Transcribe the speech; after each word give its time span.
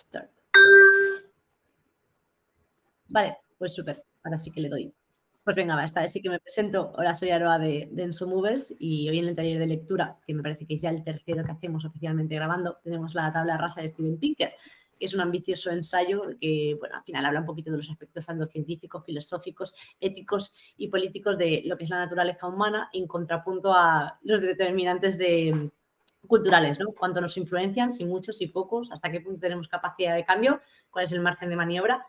Start. 0.00 0.30
Vale, 3.08 3.36
pues 3.58 3.74
súper. 3.74 4.04
Ahora 4.22 4.38
sí 4.38 4.50
que 4.50 4.60
le 4.60 4.68
doy. 4.68 4.94
Pues 5.44 5.56
venga, 5.56 5.74
va, 5.74 5.84
esta 5.84 6.02
vez 6.02 6.12
sí 6.12 6.20
que 6.20 6.30
me 6.30 6.38
presento. 6.38 6.92
Ahora 6.96 7.14
soy 7.14 7.30
Aroa 7.30 7.58
de, 7.58 7.88
de 7.90 8.26
Movers 8.26 8.74
y 8.78 9.08
hoy 9.08 9.18
en 9.18 9.28
el 9.28 9.36
taller 9.36 9.58
de 9.58 9.66
lectura, 9.66 10.18
que 10.26 10.34
me 10.34 10.42
parece 10.42 10.66
que 10.66 10.74
es 10.74 10.82
ya 10.82 10.90
el 10.90 11.02
tercero 11.02 11.44
que 11.44 11.52
hacemos 11.52 11.84
oficialmente 11.84 12.34
grabando, 12.34 12.78
tenemos 12.84 13.14
la 13.14 13.32
tabla 13.32 13.56
rasa 13.56 13.80
de 13.80 13.88
Steven 13.88 14.18
Pinker, 14.18 14.52
que 14.98 15.06
es 15.06 15.14
un 15.14 15.20
ambicioso 15.22 15.70
ensayo 15.70 16.22
que, 16.40 16.76
bueno, 16.78 16.96
al 16.96 17.04
final 17.04 17.24
habla 17.24 17.40
un 17.40 17.46
poquito 17.46 17.70
de 17.70 17.78
los 17.78 17.90
aspectos 17.90 18.26
tanto 18.26 18.46
científicos, 18.46 19.02
filosóficos, 19.04 19.74
éticos 19.98 20.54
y 20.76 20.88
políticos 20.88 21.38
de 21.38 21.62
lo 21.64 21.76
que 21.76 21.84
es 21.84 21.90
la 21.90 21.98
naturaleza 21.98 22.46
humana 22.46 22.90
en 22.92 23.06
contrapunto 23.06 23.72
a 23.72 24.18
los 24.22 24.42
determinantes 24.42 25.16
de, 25.16 25.70
culturales, 26.26 26.78
¿no? 26.78 26.92
Cuánto 26.92 27.20
nos 27.20 27.36
influencian, 27.36 27.92
si 27.92 28.04
muchos, 28.04 28.36
si 28.36 28.46
pocos, 28.46 28.90
hasta 28.92 29.10
qué 29.10 29.20
punto 29.20 29.40
tenemos 29.40 29.68
capacidad 29.68 30.14
de 30.14 30.24
cambio, 30.24 30.60
cuál 30.90 31.04
es 31.06 31.12
el 31.12 31.20
margen 31.20 31.48
de 31.48 31.56
maniobra. 31.56 32.06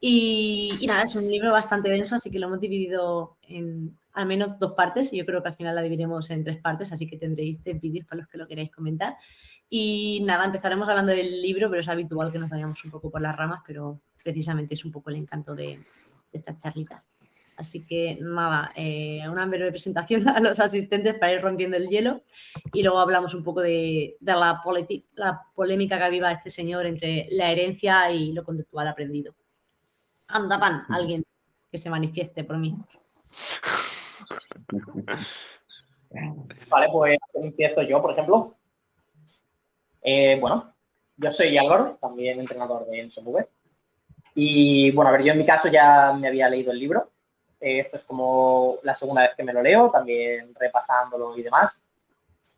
Y, 0.00 0.78
y, 0.80 0.86
nada, 0.86 1.02
es 1.02 1.14
un 1.14 1.28
libro 1.28 1.52
bastante 1.52 1.90
denso, 1.90 2.14
así 2.14 2.30
que 2.30 2.38
lo 2.38 2.46
hemos 2.46 2.60
dividido 2.60 3.36
en 3.42 3.98
al 4.12 4.26
menos 4.26 4.58
dos 4.58 4.72
partes. 4.72 5.12
Y 5.12 5.18
yo 5.18 5.26
creo 5.26 5.42
que 5.42 5.48
al 5.48 5.56
final 5.56 5.74
la 5.74 5.82
dividiremos 5.82 6.30
en 6.30 6.42
tres 6.42 6.58
partes, 6.58 6.92
así 6.92 7.06
que 7.06 7.18
tendréis 7.18 7.62
tres 7.62 7.80
vídeos 7.80 8.06
para 8.06 8.20
los 8.20 8.28
que 8.28 8.38
lo 8.38 8.46
queráis 8.46 8.70
comentar. 8.70 9.16
Y 9.68 10.22
nada, 10.24 10.44
empezaremos 10.44 10.88
hablando 10.88 11.12
del 11.12 11.42
libro, 11.42 11.68
pero 11.68 11.80
es 11.80 11.88
habitual 11.88 12.32
que 12.32 12.38
nos 12.38 12.50
vayamos 12.50 12.84
un 12.84 12.90
poco 12.90 13.10
por 13.10 13.20
las 13.20 13.36
ramas, 13.36 13.60
pero 13.66 13.98
precisamente 14.24 14.74
es 14.74 14.84
un 14.84 14.90
poco 14.90 15.10
el 15.10 15.16
encanto 15.16 15.54
de, 15.54 15.76
de 15.76 16.38
estas 16.38 16.58
charlitas. 16.58 17.08
Así 17.60 17.86
que 17.86 18.16
nada, 18.22 18.72
eh, 18.74 19.20
una 19.30 19.44
breve 19.44 19.70
presentación 19.70 20.26
a 20.28 20.40
los 20.40 20.58
asistentes 20.58 21.14
para 21.18 21.32
ir 21.32 21.42
rompiendo 21.42 21.76
el 21.76 21.90
hielo 21.90 22.22
y 22.72 22.82
luego 22.82 22.98
hablamos 22.98 23.34
un 23.34 23.44
poco 23.44 23.60
de, 23.60 24.16
de 24.18 24.32
la, 24.32 24.62
la, 25.14 25.42
polémica 25.54 25.98
que 25.98 26.04
aviva 26.04 26.32
este 26.32 26.50
señor 26.50 26.86
entre 26.86 27.26
la 27.32 27.52
herencia 27.52 28.10
y 28.10 28.32
lo 28.32 28.44
conductual 28.44 28.88
aprendido. 28.88 29.34
Anda, 30.28 30.58
pan, 30.58 30.84
alguien 30.88 31.22
que 31.70 31.76
se 31.76 31.90
manifieste 31.90 32.44
por 32.44 32.56
mí. 32.56 32.74
Vale, 36.70 36.86
pues 36.90 37.18
empiezo 37.34 37.82
yo, 37.82 38.00
por 38.00 38.12
ejemplo. 38.12 38.56
Eh, 40.00 40.38
bueno, 40.40 40.72
yo 41.18 41.30
soy 41.30 41.58
Álvaro, 41.58 41.98
también 42.00 42.40
entrenador 42.40 42.86
de 42.86 43.00
Enso 43.00 43.22
Y 44.34 44.92
bueno, 44.92 45.10
a 45.10 45.12
ver, 45.12 45.24
yo 45.24 45.32
en 45.32 45.38
mi 45.38 45.44
caso 45.44 45.68
ya 45.68 46.14
me 46.18 46.28
había 46.28 46.48
leído 46.48 46.72
el 46.72 46.78
libro. 46.78 47.10
Eh, 47.60 47.80
esto 47.80 47.96
es 47.98 48.04
como 48.04 48.78
la 48.82 48.94
segunda 48.94 49.22
vez 49.22 49.32
que 49.36 49.44
me 49.44 49.52
lo 49.52 49.62
leo, 49.62 49.90
también 49.90 50.54
repasándolo 50.58 51.36
y 51.36 51.42
demás. 51.42 51.78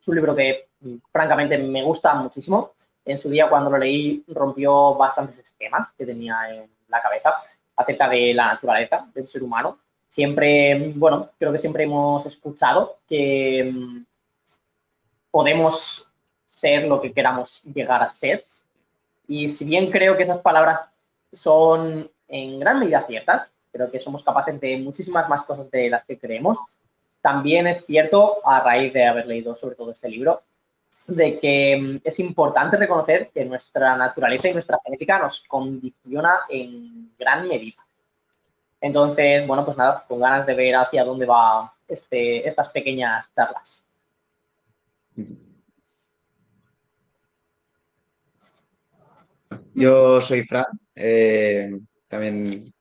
Es 0.00 0.08
un 0.08 0.14
libro 0.14 0.34
que 0.34 0.68
francamente 1.10 1.58
me 1.58 1.82
gusta 1.82 2.14
muchísimo. 2.14 2.72
En 3.04 3.18
su 3.18 3.28
día 3.28 3.48
cuando 3.48 3.70
lo 3.70 3.78
leí 3.78 4.24
rompió 4.28 4.94
bastantes 4.94 5.38
esquemas 5.38 5.88
que 5.98 6.06
tenía 6.06 6.36
en 6.50 6.70
la 6.88 7.02
cabeza 7.02 7.34
acerca 7.74 8.08
de 8.08 8.32
la 8.32 8.46
naturaleza 8.46 9.06
del 9.12 9.26
ser 9.26 9.42
humano. 9.42 9.78
Siempre, 10.08 10.92
bueno, 10.94 11.30
creo 11.38 11.52
que 11.52 11.58
siempre 11.58 11.84
hemos 11.84 12.24
escuchado 12.26 12.98
que 13.08 13.72
mm, 13.72 14.04
podemos 15.30 16.06
ser 16.44 16.84
lo 16.84 17.00
que 17.00 17.12
queramos 17.12 17.62
llegar 17.64 18.02
a 18.02 18.08
ser. 18.08 18.44
Y 19.26 19.48
si 19.48 19.64
bien 19.64 19.90
creo 19.90 20.16
que 20.16 20.22
esas 20.22 20.38
palabras 20.38 20.80
son 21.32 22.10
en 22.28 22.60
gran 22.60 22.78
medida 22.78 23.04
ciertas, 23.06 23.52
creo 23.72 23.90
que 23.90 23.98
somos 23.98 24.22
capaces 24.22 24.60
de 24.60 24.76
muchísimas 24.78 25.28
más 25.28 25.42
cosas 25.42 25.70
de 25.70 25.88
las 25.88 26.04
que 26.04 26.18
creemos. 26.18 26.58
También 27.20 27.66
es 27.66 27.84
cierto, 27.86 28.46
a 28.46 28.60
raíz 28.60 28.92
de 28.92 29.06
haber 29.06 29.26
leído 29.26 29.56
sobre 29.56 29.76
todo 29.76 29.92
este 29.92 30.08
libro, 30.08 30.42
de 31.06 31.38
que 31.38 31.78
mm, 31.80 32.00
es 32.04 32.20
importante 32.20 32.76
reconocer 32.76 33.30
que 33.32 33.44
nuestra 33.44 33.96
naturaleza 33.96 34.48
y 34.48 34.52
nuestra 34.52 34.78
genética 34.84 35.18
nos 35.18 35.40
condiciona 35.42 36.40
en 36.48 37.10
gran 37.18 37.48
medida. 37.48 37.82
Entonces, 38.80 39.46
bueno, 39.46 39.64
pues 39.64 39.76
nada, 39.76 40.04
con 40.08 40.20
ganas 40.20 40.46
de 40.46 40.54
ver 40.54 40.74
hacia 40.74 41.04
dónde 41.04 41.24
va 41.24 41.72
este, 41.86 42.46
estas 42.46 42.68
pequeñas 42.70 43.32
charlas. 43.32 43.82
Yo 49.74 50.20
soy 50.20 50.42
Fran, 50.42 50.66
eh, 50.94 51.78
también 52.08 52.72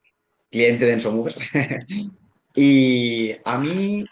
cliente 0.52 0.86
de 0.86 0.94
Ensomover. 0.94 1.36
y 2.56 3.32
a 3.44 3.58
mí 3.58 4.06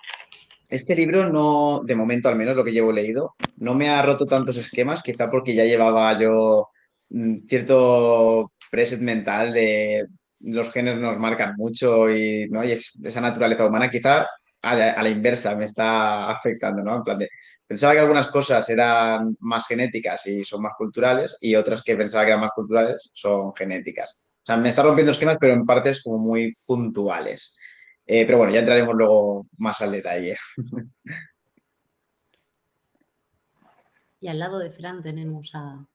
este 0.70 0.96
libro 0.96 1.30
no, 1.30 1.82
de 1.84 1.96
momento 1.96 2.30
al 2.30 2.36
menos 2.36 2.56
lo 2.56 2.64
que 2.64 2.72
llevo 2.72 2.92
leído, 2.92 3.36
no 3.58 3.76
me 3.76 3.90
ha 3.90 4.02
roto 4.02 4.26
tantos 4.26 4.58
esquemas, 4.58 5.04
quizá 5.04 5.30
porque 5.30 5.54
ya 5.54 5.66
llevaba 5.66 6.18
yo 6.20 6.70
mm, 7.10 7.48
cierto 7.48 8.52
preset 8.72 9.02
mental 9.02 9.54
de 9.54 10.08
los 10.42 10.72
genes 10.72 10.98
nos 10.98 11.18
marcan 11.18 11.56
mucho 11.58 12.10
y, 12.10 12.48
¿no? 12.50 12.64
y 12.64 12.72
esa 12.72 13.20
naturaleza 13.22 13.66
humana 13.66 13.90
quizá 13.90 14.28
a 14.62 14.76
la, 14.76 15.10
inversa 15.10 15.56
me 15.56 15.66
está 15.66 16.30
afectando, 16.30 16.84
¿no? 16.84 16.98
En 16.98 17.04
plan 17.04 17.18
de, 17.18 17.30
pensaba 17.66 17.94
que 17.94 18.00
algunas 18.00 18.28
cosas 18.28 18.70
eran 18.70 19.36
más 19.40 19.68
genéticas 19.68 20.26
y 20.28 20.44
son 20.44 20.62
más 20.62 20.74
culturales 20.78 21.38
y 21.42 21.56
otras 21.56 21.82
que 21.82 21.96
pensaba 21.96 22.26
que 22.26 22.32
eran 22.32 22.42
más 22.42 22.52
culturales 22.54 23.10
son 23.14 23.54
genéticas 23.56 24.20
sea, 24.46 24.58
me 24.58 24.70
está 24.70 24.84
rompiendo 24.84 25.12
esquemas, 25.12 25.38
pero 25.40 25.54
en 25.54 25.66
partes 25.66 26.02
como 26.04 26.18
muy 26.18 26.56
puntuales. 26.66 27.56
Eh, 28.06 28.26
pero 28.26 28.40
bueno, 28.40 28.54
ya 28.54 28.60
entraremos 28.60 28.96
luego 28.96 29.48
más 29.58 29.82
al 29.82 29.92
detalle. 29.92 30.38
Y 34.22 34.28
al 34.28 34.40
lado 34.40 34.60
de 34.60 34.70
Fran 34.70 35.02
tenemos 35.02 35.52
a... 35.54 35.86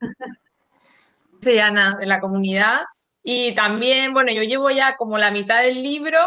Soy 1.42 1.58
Ana, 1.58 1.98
de 1.98 2.06
la 2.06 2.20
comunidad. 2.20 2.80
Y 3.22 3.54
también, 3.54 4.14
bueno, 4.14 4.32
yo 4.32 4.42
llevo 4.42 4.70
ya 4.70 4.96
como 4.96 5.18
la 5.18 5.30
mitad 5.30 5.62
del 5.62 5.82
libro 5.82 6.18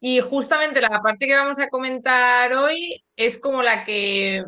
y 0.00 0.20
justamente 0.20 0.80
la 0.80 1.00
parte 1.02 1.26
que 1.26 1.34
vamos 1.34 1.58
a 1.58 1.68
comentar 1.68 2.52
hoy 2.52 3.04
es 3.16 3.38
como 3.38 3.62
la 3.62 3.84
que 3.84 4.44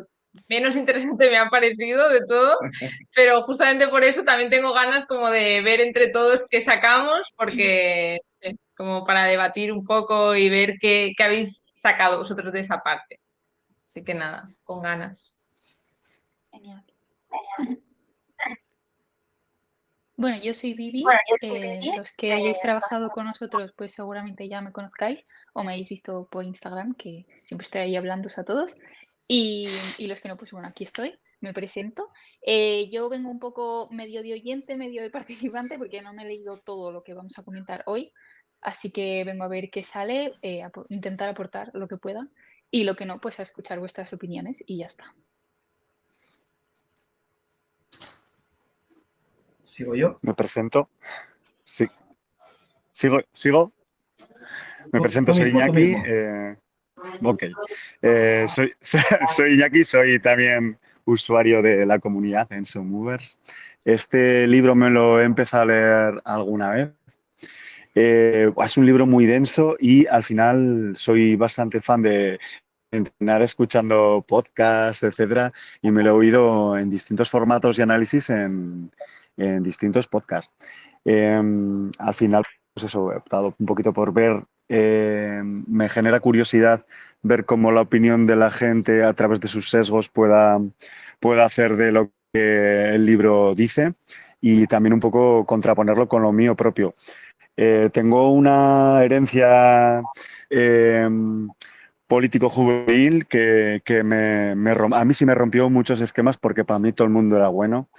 menos 0.47 0.75
interesante 0.75 1.29
me 1.29 1.37
ha 1.37 1.49
parecido 1.49 2.09
de 2.09 2.25
todo, 2.25 2.57
pero 3.15 3.43
justamente 3.43 3.87
por 3.87 4.03
eso 4.03 4.23
también 4.23 4.49
tengo 4.49 4.73
ganas 4.73 5.05
como 5.05 5.29
de 5.29 5.61
ver 5.61 5.81
entre 5.81 6.09
todos 6.09 6.45
qué 6.49 6.61
sacamos, 6.61 7.33
porque 7.35 8.19
eh, 8.41 8.55
como 8.75 9.05
para 9.05 9.25
debatir 9.25 9.71
un 9.71 9.85
poco 9.85 10.35
y 10.35 10.49
ver 10.49 10.77
qué, 10.79 11.13
qué, 11.17 11.23
habéis 11.23 11.57
sacado 11.57 12.17
vosotros 12.17 12.53
de 12.53 12.61
esa 12.61 12.81
parte. 12.83 13.19
Así 13.87 14.03
que 14.03 14.13
nada, 14.13 14.49
con 14.63 14.81
ganas. 14.81 15.39
Genial. 16.51 16.83
Bueno, 20.17 20.37
yo 20.41 20.55
soy 20.55 20.73
Vivi. 20.73 21.03
Eh, 21.43 21.79
los 21.95 22.11
que 22.11 22.33
hayáis 22.33 22.59
trabajado 22.59 23.09
con 23.11 23.25
nosotros, 23.25 23.71
pues 23.77 23.93
seguramente 23.93 24.49
ya 24.49 24.61
me 24.61 24.71
conozcáis 24.71 25.23
o 25.53 25.63
me 25.63 25.73
habéis 25.73 25.89
visto 25.89 26.27
por 26.31 26.43
Instagram, 26.43 26.95
que 26.95 27.27
siempre 27.43 27.65
estoy 27.65 27.81
ahí 27.81 27.95
hablando 27.95 28.27
a 28.35 28.43
todos. 28.43 28.75
Y, 29.27 29.67
los 29.99 30.21
que 30.21 30.29
no, 30.29 30.37
pues 30.37 30.51
bueno, 30.51 30.67
aquí 30.67 30.85
estoy, 30.85 31.19
me 31.41 31.53
presento. 31.53 32.09
Eh, 32.41 32.89
yo 32.91 33.09
vengo 33.09 33.29
un 33.29 33.39
poco 33.39 33.89
medio 33.91 34.23
de 34.23 34.33
oyente, 34.33 34.77
medio 34.77 35.01
de 35.01 35.09
participante, 35.11 35.77
porque 35.77 36.01
no 36.01 36.13
me 36.13 36.23
he 36.23 36.27
leído 36.27 36.57
todo 36.57 36.91
lo 36.91 37.03
que 37.03 37.13
vamos 37.13 37.37
a 37.37 37.43
comentar 37.43 37.83
hoy. 37.85 38.13
Así 38.61 38.89
que 38.89 39.23
vengo 39.23 39.43
a 39.43 39.49
ver 39.49 39.69
qué 39.69 39.83
sale, 39.83 40.33
eh, 40.41 40.63
a 40.63 40.71
intentar 40.89 41.29
aportar 41.29 41.69
lo 41.73 41.87
que 41.87 41.97
pueda 41.97 42.27
y 42.71 42.83
lo 42.85 42.95
que 42.95 43.05
no, 43.05 43.19
pues 43.19 43.39
a 43.39 43.43
escuchar 43.43 43.79
vuestras 43.79 44.11
opiniones 44.13 44.63
y 44.65 44.77
ya 44.77 44.87
está. 44.87 45.13
¿Sigo 49.75 49.93
yo? 49.93 50.17
Me 50.23 50.33
presento. 50.33 50.89
Sí. 51.63 51.85
¿Sigo? 52.91 53.19
¿Sigo? 53.31 53.73
Me 54.91 54.99
presento, 54.99 55.33
soy 55.33 55.51
Iñaki. 55.51 55.95
Ok. 57.23 57.43
Eh, 58.01 58.45
soy, 58.53 58.73
soy 58.81 59.53
Iñaki, 59.53 59.83
soy 59.83 60.19
también 60.19 60.77
usuario 61.05 61.61
de 61.61 61.85
la 61.85 61.99
comunidad 61.99 62.47
en 62.51 62.63
Movers. 62.87 63.37
Este 63.85 64.45
libro 64.47 64.75
me 64.75 64.89
lo 64.89 65.21
he 65.21 65.23
empezado 65.23 65.63
a 65.63 65.65
leer 65.65 66.21
alguna 66.25 66.71
vez. 66.71 66.89
Eh, 67.95 68.51
es 68.63 68.77
un 68.77 68.85
libro 68.85 69.07
muy 69.07 69.25
denso 69.25 69.75
y 69.79 70.05
al 70.05 70.23
final 70.23 70.93
soy 70.97 71.35
bastante 71.35 71.81
fan 71.81 72.01
de 72.01 72.39
entrenar 72.91 73.41
escuchando 73.41 74.23
podcasts, 74.27 75.03
etcétera, 75.03 75.51
y 75.81 75.89
me 75.91 76.03
lo 76.03 76.11
he 76.11 76.13
oído 76.13 76.77
en 76.77 76.89
distintos 76.89 77.29
formatos 77.29 77.77
y 77.79 77.81
análisis 77.81 78.29
en, 78.29 78.91
en 79.37 79.63
distintos 79.63 80.07
podcasts. 80.07 80.53
Em, 81.03 81.89
al 81.99 82.13
final, 82.13 82.43
pues 82.73 82.85
eso, 82.85 83.11
he 83.11 83.15
optado 83.15 83.55
un 83.57 83.65
poquito 83.65 83.93
por 83.93 84.13
ver 84.13 84.43
eh, 84.69 85.41
me 85.43 85.89
genera 85.89 86.19
curiosidad 86.19 86.85
ver 87.21 87.45
cómo 87.45 87.71
la 87.71 87.81
opinión 87.81 88.25
de 88.25 88.35
la 88.35 88.49
gente 88.49 89.03
a 89.03 89.13
través 89.13 89.39
de 89.39 89.47
sus 89.47 89.69
sesgos 89.69 90.09
pueda, 90.09 90.59
pueda 91.19 91.45
hacer 91.45 91.75
de 91.75 91.91
lo 91.91 92.11
que 92.33 92.95
el 92.95 93.05
libro 93.05 93.55
dice 93.55 93.93
y 94.41 94.67
también 94.67 94.93
un 94.93 94.99
poco 94.99 95.45
contraponerlo 95.45 96.07
con 96.07 96.21
lo 96.21 96.31
mío 96.31 96.55
propio. 96.55 96.93
Eh, 97.55 97.89
tengo 97.91 98.31
una 98.31 99.03
herencia 99.03 100.03
eh, 100.49 101.09
político 102.05 102.49
juvenil 102.49 103.25
que, 103.25 103.81
me, 104.03 104.51
a 104.95 105.05
mí 105.05 105.13
sí 105.13 105.25
me 105.25 105.33
rompió 105.33 105.69
muchos 105.69 105.99
esquemas 106.01 106.37
porque 106.37 106.63
para 106.63 106.79
mí 106.79 106.93
todo 106.93 107.07
el 107.07 107.13
mundo 107.13 107.35
era 107.35 107.49
bueno 107.49 107.89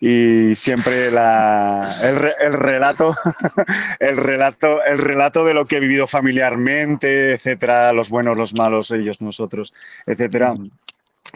y 0.00 0.54
siempre 0.54 1.08
el, 1.08 1.12
relato, 1.12 3.16
el 4.00 4.16
relato, 4.16 4.82
el 4.84 4.98
relato 4.98 5.44
de 5.44 5.54
lo 5.54 5.66
que 5.66 5.76
he 5.76 5.80
vivido 5.80 6.06
familiarmente, 6.06 7.32
etcétera, 7.32 7.92
los 7.92 8.08
buenos, 8.08 8.36
los 8.36 8.54
malos, 8.54 8.92
ellos, 8.92 9.20
nosotros, 9.20 9.72
etcétera. 10.06 10.54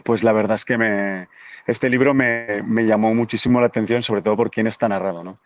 Pues 0.04 0.22
la 0.22 0.32
verdad 0.32 0.54
es 0.54 0.64
que 0.64 0.78
me, 0.78 1.28
este 1.66 1.90
libro 1.90 2.14
me, 2.14 2.62
llamó 2.86 3.12
muchísimo 3.14 3.60
la 3.60 3.66
atención, 3.66 4.02
sobre 4.02 4.22
todo 4.22 4.36
por 4.36 4.50
quién 4.50 4.68
está 4.68 4.88
narrado, 4.88 5.24
¿no? 5.24 5.40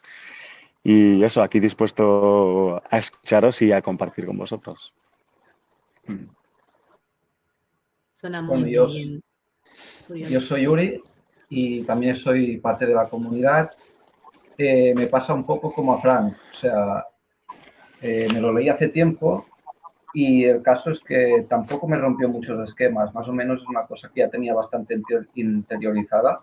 Y 0.85 1.25
eso, 1.25 1.43
aquí 1.43 1.59
dispuesto 1.59 2.83
a 2.89 2.99
escucharos 2.99 3.61
y 3.62 3.73
a 3.73 3.83
compartir 3.83 4.27
con 4.27 4.37
vosotros. 4.37 4.93
Suena 8.11 8.43
muy 8.43 8.65
bien. 8.65 9.23
Yo 10.09 10.41
soy 10.41 10.62
Yuri 10.62 11.03
y 11.49 11.83
también 11.83 12.17
soy 12.17 12.59
parte 12.59 12.87
de 12.87 12.95
la 12.95 13.09
comunidad. 13.09 13.71
Eh, 14.59 14.95
me 14.95 15.07
pasa 15.07 15.35
un 15.35 15.45
poco 15.45 15.73
como 15.73 15.95
a 15.95 16.01
Frank, 16.01 16.35
o 16.35 16.61
sea, 16.61 17.07
eh, 18.01 18.29
me 18.33 18.41
lo 18.41 18.53
leí 18.53 18.69
hace 18.69 18.89
tiempo 18.89 19.47
y 20.15 20.45
el 20.45 20.63
caso 20.63 20.91
es 20.91 21.01
que 21.01 21.45
tampoco 21.49 21.87
me 21.87 21.99
rompió 21.99 22.29
muchos 22.29 22.67
esquemas, 22.69 23.13
más 23.15 23.29
o 23.29 23.33
menos 23.33 23.61
es 23.61 23.69
una 23.69 23.85
cosa 23.85 24.11
que 24.15 24.21
ya 24.21 24.31
tenía 24.31 24.55
bastante 24.55 24.99
interiorizada, 25.35 26.41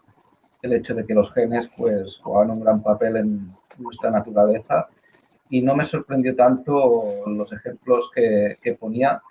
el 0.62 0.74
hecho 0.74 0.94
de 0.94 1.06
que 1.06 1.16
los 1.16 1.34
genes 1.34 1.70
pues 1.76 2.20
juegan 2.22 2.52
un 2.52 2.60
gran 2.60 2.84
papel 2.84 3.18
en 3.18 3.52
nuestra 3.80 4.12
naturaleza 4.12 4.88
y 5.50 5.62
no 5.62 5.76
me 5.76 5.88
sorprendió 5.88 6.36
tanto 6.36 7.24
los 7.26 7.52
ejemplos 7.52 8.12
que, 8.14 8.58
que 8.62 8.74
ponía, 8.74 9.22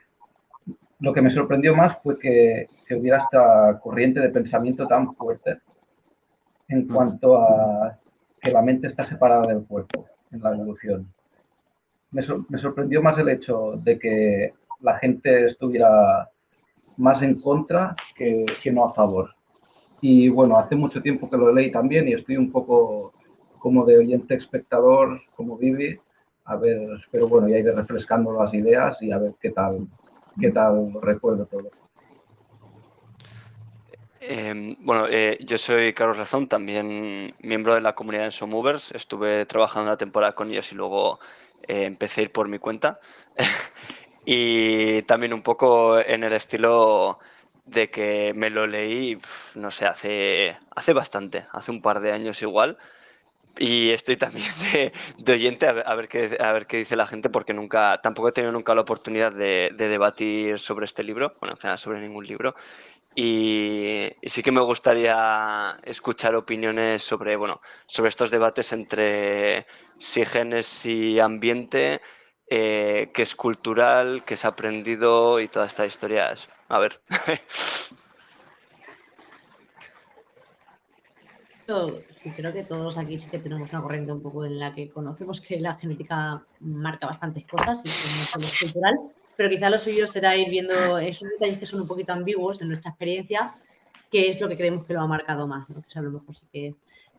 lo 1.02 1.12
que 1.12 1.20
me 1.20 1.34
sorprendió 1.34 1.74
más 1.74 2.00
fue 2.00 2.16
que, 2.16 2.68
hubiera 2.96 3.24
esta 3.24 3.80
corriente 3.80 4.20
de 4.20 4.28
pensamiento 4.28 4.86
tan 4.86 5.14
fuerte 5.16 5.58
en 6.68 6.86
cuanto 6.86 7.42
a 7.42 7.98
que 8.40 8.52
la 8.52 8.62
mente 8.62 8.86
está 8.86 9.08
separada 9.08 9.48
del 9.48 9.64
cuerpo 9.66 10.06
en 10.30 10.40
la 10.40 10.52
evolución. 10.52 11.12
Me, 12.12 12.22
sorprendió 12.22 13.02
más 13.02 13.18
el 13.18 13.30
hecho 13.30 13.80
de 13.82 13.98
que 13.98 14.54
la 14.80 14.96
gente 14.98 15.46
estuviera 15.46 16.30
más 16.96 17.20
en 17.20 17.40
contra 17.40 17.96
que, 18.14 18.46
que, 18.62 18.70
no 18.70 18.84
a 18.84 18.94
favor. 18.94 19.34
Y 20.00 20.28
bueno, 20.28 20.56
hace 20.56 20.76
mucho 20.76 21.02
tiempo 21.02 21.28
que 21.28 21.36
lo 21.36 21.52
leí 21.52 21.72
también 21.72 22.06
y 22.06 22.12
estoy 22.12 22.36
un 22.36 22.52
poco 22.52 23.12
como 23.58 23.84
de 23.84 23.98
oyente 23.98 24.34
espectador, 24.34 25.20
como 25.34 25.56
Vivi, 25.56 25.98
a 26.44 26.56
ver, 26.56 26.88
pero 27.10 27.26
bueno, 27.26 27.48
ya 27.48 27.58
iré 27.58 27.72
refrescando 27.72 28.32
las 28.32 28.54
ideas 28.54 28.96
y 29.00 29.10
a 29.10 29.18
ver 29.18 29.34
qué 29.40 29.50
tal 29.50 29.88
¿Qué 30.40 30.50
tal 30.50 30.92
recuerdo 31.00 31.46
todo? 31.46 31.70
Em, 34.20 34.76
bueno, 34.80 35.08
eh, 35.08 35.38
yo 35.40 35.58
soy 35.58 35.92
Carlos 35.92 36.16
Razón, 36.16 36.48
también 36.48 37.34
miembro 37.40 37.74
de 37.74 37.80
la 37.80 37.94
comunidad 37.94 38.30
en 38.40 38.50
Movers. 38.50 38.92
Estuve 38.92 39.44
trabajando 39.46 39.90
una 39.90 39.96
temporada 39.96 40.34
con 40.34 40.50
ellos 40.50 40.70
y 40.70 40.76
luego 40.76 41.18
eh, 41.66 41.84
empecé 41.84 42.20
a 42.20 42.24
ir 42.24 42.32
por 42.32 42.48
mi 42.48 42.58
cuenta. 42.58 43.00
y 44.24 45.02
también 45.02 45.32
un 45.32 45.42
poco 45.42 45.98
en 45.98 46.22
el 46.22 46.32
estilo 46.34 47.18
de 47.64 47.90
que 47.90 48.32
me 48.34 48.50
lo 48.50 48.66
leí, 48.66 49.18
no 49.56 49.70
sé, 49.70 49.86
hace, 49.86 50.56
hace 50.74 50.92
bastante, 50.92 51.46
hace 51.52 51.70
un 51.70 51.82
par 51.82 52.00
de 52.00 52.12
años 52.12 52.42
igual. 52.42 52.78
Y 53.58 53.90
estoy 53.90 54.16
también 54.16 54.46
de, 55.18 55.32
oyente 55.32 55.66
a 55.66 55.94
ver, 55.94 56.08
qué, 56.08 56.36
a 56.40 56.52
ver 56.52 56.66
qué 56.66 56.78
dice 56.78 56.96
la 56.96 57.06
gente, 57.06 57.28
porque 57.28 57.52
nunca, 57.52 58.00
tampoco 58.02 58.28
he 58.28 58.32
tenido 58.32 58.52
nunca 58.52 58.74
la 58.74 58.80
oportunidad 58.82 59.32
de, 59.32 59.72
debatir 59.76 60.58
sobre 60.58 60.86
este 60.86 61.02
libro, 61.02 61.36
bueno, 61.40 61.54
en 61.54 61.60
general 61.60 61.78
sobre 61.78 62.00
ningún 62.00 62.26
libro. 62.26 62.54
Y, 63.14 64.10
sí 64.22 64.42
que 64.42 64.52
me 64.52 64.62
gustaría 64.62 65.76
escuchar 65.84 66.34
opiniones 66.34 67.02
sobre, 67.02 67.36
bueno, 67.36 67.60
sobre 67.86 68.08
estos 68.08 68.30
debates 68.30 68.72
entre 68.72 69.66
si 69.98 70.24
genes 70.24 70.86
y 70.86 71.20
ambiente, 71.20 72.00
eh, 72.48 73.10
qué 73.12 73.22
es 73.22 73.34
cultural, 73.34 74.24
qué 74.24 74.34
es 74.34 74.44
aprendido 74.44 75.40
y 75.40 75.48
todas 75.48 75.68
estas 75.68 75.88
historias. 75.88 76.48
A 76.68 76.78
ver. 76.78 77.00
Sí, 82.08 82.30
creo 82.30 82.52
que 82.52 82.64
todos 82.64 82.98
aquí 82.98 83.18
sí 83.18 83.30
que 83.30 83.38
tenemos 83.38 83.70
una 83.70 83.82
corriente 83.82 84.12
un 84.12 84.20
poco 84.20 84.44
en 84.44 84.58
la 84.58 84.74
que 84.74 84.90
conocemos 84.90 85.40
que 85.40 85.60
la 85.60 85.74
genética 85.76 86.44
marca 86.60 87.06
bastantes 87.06 87.44
cosas 87.46 87.82
y 87.84 87.88
no 87.88 88.24
solo 88.26 88.46
es 88.46 88.58
cultural, 88.58 88.94
pero 89.36 89.48
quizá 89.48 89.70
lo 89.70 89.78
suyo 89.78 90.06
será 90.06 90.36
ir 90.36 90.50
viendo 90.50 90.98
esos 90.98 91.28
detalles 91.28 91.58
que 91.58 91.66
son 91.66 91.82
un 91.82 91.86
poquito 91.86 92.12
ambiguos 92.12 92.60
en 92.60 92.68
nuestra 92.68 92.90
experiencia, 92.90 93.54
que 94.10 94.30
es 94.30 94.40
lo 94.40 94.48
que 94.48 94.56
creemos 94.56 94.84
que 94.84 94.92
lo 94.92 95.00
ha 95.00 95.06
marcado 95.06 95.46
más, 95.46 95.68
¿no? 95.70 95.82
que 95.82 95.98
a 95.98 96.02
lo 96.02 96.10
mejor 96.10 96.34
sí 96.34 96.46
que 96.52 96.74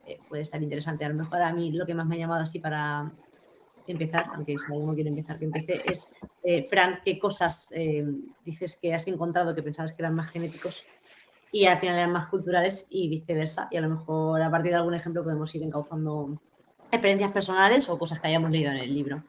eh, 0.06 0.20
puede 0.28 0.44
estar 0.44 0.62
interesante. 0.62 1.06
A 1.06 1.10
lo 1.10 1.16
mejor 1.16 1.42
a 1.42 1.54
mí 1.54 1.72
lo 1.72 1.86
que 1.86 1.94
más 1.94 2.06
me 2.06 2.16
ha 2.16 2.20
llamado 2.20 2.44
así 2.44 2.60
para 2.60 3.12
empezar, 3.88 4.26
aunque 4.34 4.58
si 4.58 4.72
alguno 4.72 4.94
quiere 4.94 5.10
empezar, 5.10 5.40
que 5.40 5.46
empiece, 5.46 5.82
es, 5.86 6.10
eh, 6.44 6.64
Fran, 6.70 7.00
¿qué 7.04 7.18
cosas 7.18 7.70
eh, 7.72 8.06
dices 8.44 8.78
que 8.82 8.94
has 8.94 9.08
encontrado 9.08 9.56
que 9.56 9.64
pensabas 9.64 9.94
que 9.94 10.02
eran 10.02 10.16
más 10.16 10.30
genéticos 10.32 10.84
y 11.54 11.68
al 11.68 11.80
final 11.80 11.96
eran 11.96 12.12
más 12.12 12.30
culturales 12.30 12.88
y 12.90 13.08
viceversa. 13.08 13.68
Y 13.70 13.78
a 13.78 13.82
lo 13.82 13.90
mejor 13.90 14.42
a 14.42 14.50
partir 14.50 14.72
de 14.72 14.78
algún 14.78 14.96
ejemplo 14.96 15.24
podemos 15.24 15.54
ir 15.54 15.62
encauzando 15.62 16.42
experiencias 16.92 17.32
personales 17.32 17.88
o 17.90 18.00
cosas 18.00 18.20
que 18.20 18.28
hayamos 18.28 18.50
leído 18.50 18.72
en 18.72 18.78
el 18.78 18.92
libro. 18.94 19.24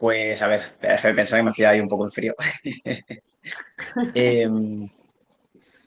Pues 0.00 0.42
a 0.42 0.48
ver, 0.48 0.76
déjame 0.82 1.14
pensar 1.14 1.38
que 1.38 1.44
me 1.44 1.52
queda 1.52 1.70
ahí 1.70 1.80
un 1.80 1.88
poco 1.88 2.04
en 2.04 2.10
frío. 2.10 2.34
Em, 4.14 4.90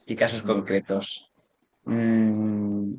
¿Qué 0.08 0.16
casos 0.16 0.42
concretos? 0.44 1.30
Mm, 1.84 2.94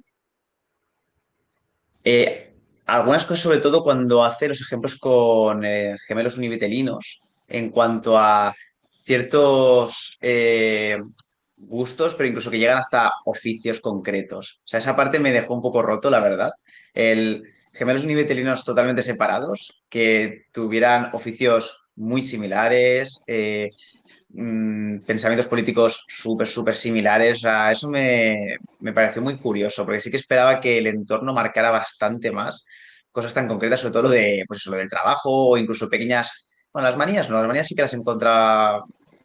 eh, 2.05 2.55
algunas 2.85 3.25
cosas, 3.25 3.41
sobre 3.41 3.61
todo 3.61 3.83
cuando 3.83 4.23
hace 4.23 4.49
los 4.49 4.61
ejemplos 4.61 4.97
con 4.97 5.65
eh, 5.65 5.97
gemelos 6.07 6.37
univitelinos, 6.37 7.23
en 7.49 7.71
cuanto 7.71 8.19
a 8.19 8.55
ciertos 9.01 10.19
eh, 10.21 10.99
gustos, 11.61 12.15
pero 12.15 12.29
incluso 12.29 12.51
que 12.51 12.59
llegan 12.59 12.79
hasta 12.79 13.13
oficios 13.25 13.81
concretos. 13.81 14.61
O 14.65 14.69
sea, 14.69 14.79
esa 14.79 14.97
parte 14.97 15.19
me 15.19 15.33
dejó 15.33 15.55
un 15.55 15.63
poco 15.63 15.83
roto, 15.83 16.11
la 16.11 16.21
verdad. 16.21 16.53
El 16.95 17.45
gemelos 17.73 18.05
univitelinos 18.05 18.65
totalmente 18.65 19.03
separados, 19.03 19.83
que 19.89 20.47
tuvieran 20.53 21.11
oficios 21.13 21.89
muy 21.97 22.23
similares, 22.23 23.23
eh, 23.27 23.71
mm, 24.31 25.01
pensamientos 25.07 25.47
políticos 25.47 26.05
súper, 26.09 26.47
súper 26.47 26.75
similares. 26.75 27.39
O 27.39 27.41
sea, 27.41 27.73
eso 27.73 27.89
me, 27.89 28.57
me, 28.81 28.93
pareció 28.93 29.23
muy 29.23 29.39
curioso, 29.39 29.85
porque 29.85 30.01
sí 30.01 30.11
que 30.11 30.17
esperaba 30.17 30.61
que 30.61 30.79
el 30.79 30.87
entorno 30.87 31.33
marcara 31.33 31.71
bastante 31.71 32.31
más 32.33 32.65
cosas 33.13 33.35
tan 33.35 33.49
concretas, 33.49 33.81
sobre 33.81 33.93
todo 33.93 34.03
lo, 34.05 34.09
de, 34.11 34.45
pues 34.47 34.61
eso, 34.61 34.71
lo 34.71 34.77
del 34.79 34.89
trabajo 34.89 35.51
o 35.51 35.57
incluso 35.57 35.89
pequeñas... 35.89 36.49
Bueno, 36.73 36.89
las 36.89 36.97
manías 36.97 37.29
no, 37.29 37.39
las 37.39 37.49
manías 37.49 37.67
sí 37.67 37.75
que 37.75 37.83
las 37.83 37.95
encontraba, 37.95 38.85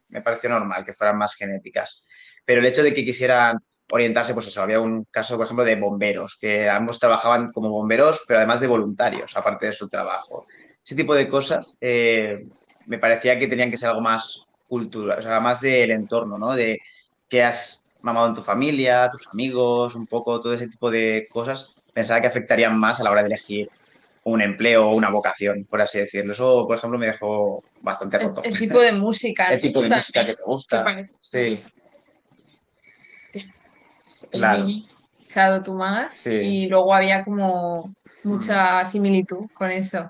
me 0.10 0.22
pareció 0.22 0.50
normal 0.50 0.84
que 0.84 0.94
fueran 0.94 1.18
más 1.18 1.36
genéticas 1.36 2.04
pero 2.46 2.62
el 2.62 2.68
hecho 2.68 2.84
de 2.84 2.94
que 2.94 3.04
quisieran 3.04 3.58
orientarse, 3.92 4.34
pues 4.34 4.48
eso, 4.48 4.62
había 4.62 4.80
un 4.80 5.06
caso, 5.06 5.38
por 5.38 5.46
ejemplo, 5.46 5.66
de 5.66 5.76
bomberos, 5.76 6.38
que 6.40 6.70
ambos 6.70 7.00
trabajaban 7.00 7.52
como 7.52 7.70
bomberos, 7.70 8.22
pero 8.28 8.40
además 8.40 8.60
de 8.60 8.68
voluntarios, 8.68 9.36
aparte 9.36 9.68
de 9.68 9.74
su 9.74 9.88
trabajo. 9.88 10.46
Ese 10.84 10.96
tipo 10.96 11.14
de 11.16 11.28
cosas 11.28 11.78
eh, 11.82 12.46
me 12.86 12.98
parecía 12.98 13.38
que 13.38 13.48
tenían 13.48 13.70
que 13.70 13.78
ser 13.78 13.90
algo 13.90 14.02
más 14.02 14.48
cultural, 14.68 15.20
o 15.20 15.22
sea, 15.22 15.40
más 15.40 15.62
del 15.62 15.92
entorno, 15.92 16.38
¿no? 16.38 16.56
De 16.56 16.80
qué 17.30 17.44
has 17.44 17.86
mamado 18.02 18.28
en 18.28 18.34
tu 18.34 18.42
familia, 18.42 19.10
tus 19.10 19.28
amigos, 19.28 19.96
un 19.96 20.08
poco 20.08 20.40
todo 20.40 20.54
ese 20.54 20.68
tipo 20.68 20.90
de 20.90 21.28
cosas, 21.30 21.70
pensaba 21.94 22.22
que 22.22 22.28
afectarían 22.28 22.78
más 22.78 23.00
a 23.00 23.04
la 23.04 23.12
hora 23.12 23.22
de 23.22 23.28
elegir 23.28 23.70
un 24.24 24.42
empleo 24.42 24.88
o 24.88 24.96
una 24.96 25.10
vocación, 25.10 25.66
por 25.66 25.82
así 25.82 26.00
decirlo. 26.00 26.34
Eso, 26.34 26.66
por 26.66 26.78
ejemplo, 26.78 26.98
me 26.98 27.08
dejó 27.08 27.64
bastante 27.82 28.18
roto. 28.18 28.44
El, 28.44 28.58
tipo 28.58 28.80
de 28.80 28.92
música. 28.92 29.50
el 29.50 29.62
tipo 29.62 29.82
de 29.82 29.90
música 29.90 30.26
que 30.26 30.36
te 30.36 30.44
gusta. 30.44 30.84
Sí 31.20 31.56
claro. 34.32 34.68
Shadow 35.28 35.64
to 35.64 35.78
y 36.30 36.68
luego 36.68 36.94
había 36.94 37.24
como 37.24 37.94
mucha 38.24 38.86
similitud 38.86 39.50
con 39.54 39.72
eso. 39.72 40.10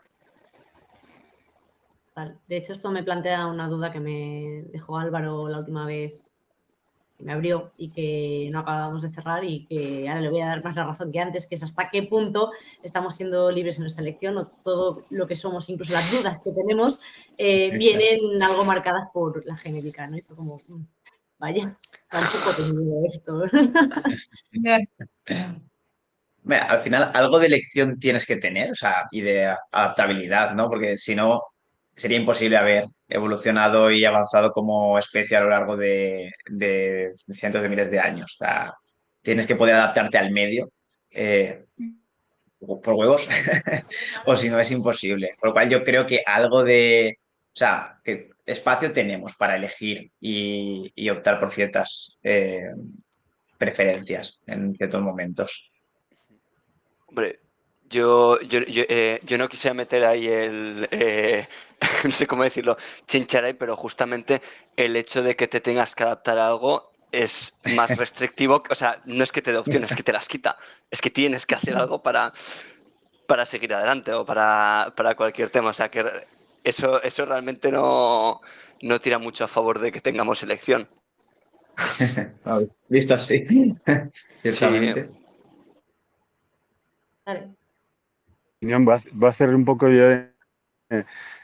De 2.48 2.58
hecho, 2.58 2.74
esto 2.74 2.92
me 2.92 3.04
plantea 3.04 3.48
una 3.48 3.68
duda 3.68 3.92
que 3.92 4.00
me 4.00 4.64
dejó 4.72 4.98
Álvaro 4.98 5.50
la 5.50 5.60
última 5.60 5.86
vez 5.86 6.14
que 7.18 7.24
me 7.24 7.34
abrió 7.34 7.72
y 7.78 7.92
que 7.92 8.50
no 8.52 8.60
acabamos 8.60 9.02
de 9.02 9.10
cerrar 9.10 9.44
y 9.44 9.66
que 9.66 10.08
ahora 10.08 10.22
le 10.22 10.30
voy 10.30 10.42
a 10.42 10.48
dar 10.48 10.64
más 10.64 10.76
la 10.76 10.86
razón 10.86 11.12
que 11.12 11.20
antes, 11.20 11.48
que 11.48 11.56
es 11.56 11.64
hasta 11.64 11.90
qué 11.90 12.04
punto 12.04 12.52
estamos 12.84 13.16
siendo 13.16 13.52
libres 13.52 13.78
en 13.78 13.84
nuestra 13.84 14.02
elección 14.02 14.38
o 14.38 14.48
todo 14.48 15.06
lo 15.10 15.26
que 15.28 15.36
somos, 15.36 15.70
incluso 15.70 15.94
las 15.94 16.12
dudas 16.12 16.40
que 16.44 16.52
tenemos, 16.52 17.00
eh, 17.38 17.72
vienen 17.78 18.42
algo 18.44 18.66
marcadas 18.66 19.10
por 19.14 19.46
la 19.46 19.56
genética, 19.58 20.08
¿no? 20.08 20.18
Y 20.18 20.22
fue 20.22 20.36
como, 20.36 20.58
mm, 20.68 20.84
vaya, 21.38 21.78
tampoco 22.10 22.52
tengo 22.56 23.06
esto. 23.08 23.44
al 26.48 26.80
final 26.80 27.12
algo 27.14 27.40
de 27.40 27.48
elección 27.48 28.00
tienes 28.00 28.26
que 28.26 28.38
tener, 28.38 28.72
o 28.72 28.76
sea, 28.76 29.08
y 29.12 29.22
de 29.22 29.56
adaptabilidad, 29.72 30.54
¿no? 30.54 30.70
Porque 30.70 30.98
si 30.98 31.16
no, 31.16 31.42
sería 31.96 32.18
imposible 32.18 32.58
haber 32.58 32.86
evolucionado 33.08 33.92
y 33.92 34.06
avanzado 34.06 34.52
como 34.52 34.98
especie 35.00 35.38
a 35.38 35.42
lo 35.42 35.50
largo 35.50 35.78
de, 35.78 36.32
cientos 37.34 37.62
de 37.62 37.70
miles 37.70 37.92
de 37.92 38.00
años. 38.00 38.36
O 38.40 38.44
sea, 38.44 38.74
tienes 39.22 39.48
que 39.48 39.56
poder 39.56 39.76
adaptarte 39.76 40.18
al 40.18 40.32
medio 40.32 40.72
eh, 41.12 41.66
por 42.60 42.94
huevos, 42.94 43.30
o 44.26 44.36
si 44.36 44.50
no 44.50 44.60
es 44.60 44.72
imposible. 44.72 45.36
Por 45.40 45.50
lo 45.50 45.54
cual 45.54 45.70
yo 45.70 45.84
creo 45.84 46.06
que 46.06 46.24
algo 46.26 46.64
de, 46.64 47.18
o 47.20 47.58
sea, 47.58 48.00
que 48.04 48.30
espacio 48.46 48.92
tenemos 48.92 49.36
para 49.36 49.56
elegir 49.56 50.12
y, 50.20 51.10
optar 51.10 51.40
por 51.40 51.52
ciertas 51.52 52.18
eh, 52.24 52.72
preferencias 53.58 54.42
en 54.48 54.76
ciertos 54.76 55.02
momentos. 55.02 55.72
Hombre, 57.08 57.40
yo, 57.90 58.40
yo, 58.42 58.62
eh, 58.68 59.20
no 59.38 59.48
quisiera 59.48 59.74
meter 59.74 60.06
ahí 60.06 60.28
el, 60.28 60.88
eh, 60.92 61.48
no 62.04 62.12
sé 62.12 62.28
cómo 62.28 62.44
decirlo, 62.44 62.78
chincharay, 63.08 63.54
pero 63.54 63.76
justamente 63.76 64.42
el 64.76 64.96
hecho 64.96 65.22
de 65.22 65.36
que 65.36 65.48
te 65.48 65.62
tengas 65.62 65.96
que 65.96 66.04
adaptar 66.04 66.38
a 66.40 66.48
algo 66.48 66.92
es 67.12 67.58
más 67.64 67.96
restrictivo. 67.98 68.64
O 68.70 68.76
sea, 68.76 69.02
no 69.06 69.24
es 69.24 69.32
que 69.32 69.42
te 69.42 69.52
dé 69.52 69.58
opciones, 69.58 69.92
es 69.92 69.98
que 69.98 70.04
te 70.04 70.14
las 70.14 70.28
quita. 70.28 70.58
Es 70.90 71.02
que 71.02 71.10
tienes 71.10 71.46
que 71.46 71.56
hacer 71.56 71.76
algo 71.76 72.02
para, 72.02 72.34
para 73.28 73.46
seguir 73.46 73.74
adelante 73.74 74.12
o 74.14 74.26
para, 74.26 74.94
para 74.96 75.16
cualquier 75.16 75.50
tema. 75.50 75.70
O 75.70 75.74
sea, 75.74 75.90
que 75.90 76.04
eso, 76.66 77.02
eso 77.04 77.26
realmente 77.26 77.72
no, 77.72 78.42
no 78.82 79.00
tira 79.00 79.20
mucho 79.20 79.46
a 79.46 79.48
favor 79.48 79.80
de 79.80 79.92
que 79.92 80.02
tengamos 80.02 80.44
elección. 80.44 80.90
Visto 82.90 83.14
así, 83.16 83.46
ciertamente. 84.42 85.10
Voy 88.62 89.26
a 89.26 89.30
hacer 89.30 89.54
un 89.54 89.66
poco 89.66 89.88
de, 89.88 90.32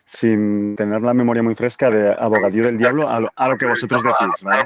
sin 0.05 0.75
tener 0.75 1.01
la 1.01 1.13
memoria 1.13 1.43
muy 1.43 1.55
fresca, 1.55 1.89
de 1.89 2.13
abogadillo 2.13 2.65
del 2.65 2.77
diablo 2.77 3.07
a 3.09 3.19
lo, 3.19 3.55
que 3.57 3.65
vosotros 3.65 4.03
decís, 4.03 4.43
¿vale? 4.43 4.65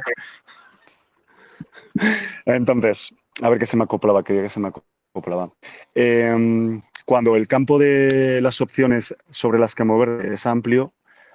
Entonces, 2.46 3.14
a 3.42 3.50
ver 3.50 3.60
qué 3.60 3.66
se 3.66 3.78
me 3.78 3.84
acoplaba, 3.84 4.24
quería 4.24 4.44
que 4.44 4.50
se 4.50 4.60
me 4.60 4.68
acoplaba. 4.70 4.95
Em, 5.94 6.82
cuando 7.06 7.36
el 7.36 7.48
campo 7.48 7.78
de 7.78 8.42
las 8.42 8.62
opciones 8.62 9.16
sobre 9.30 9.60
las 9.60 9.76
que 9.76 9.84
mover 9.84 10.26
es 10.32 10.46
amplio, 10.46 10.94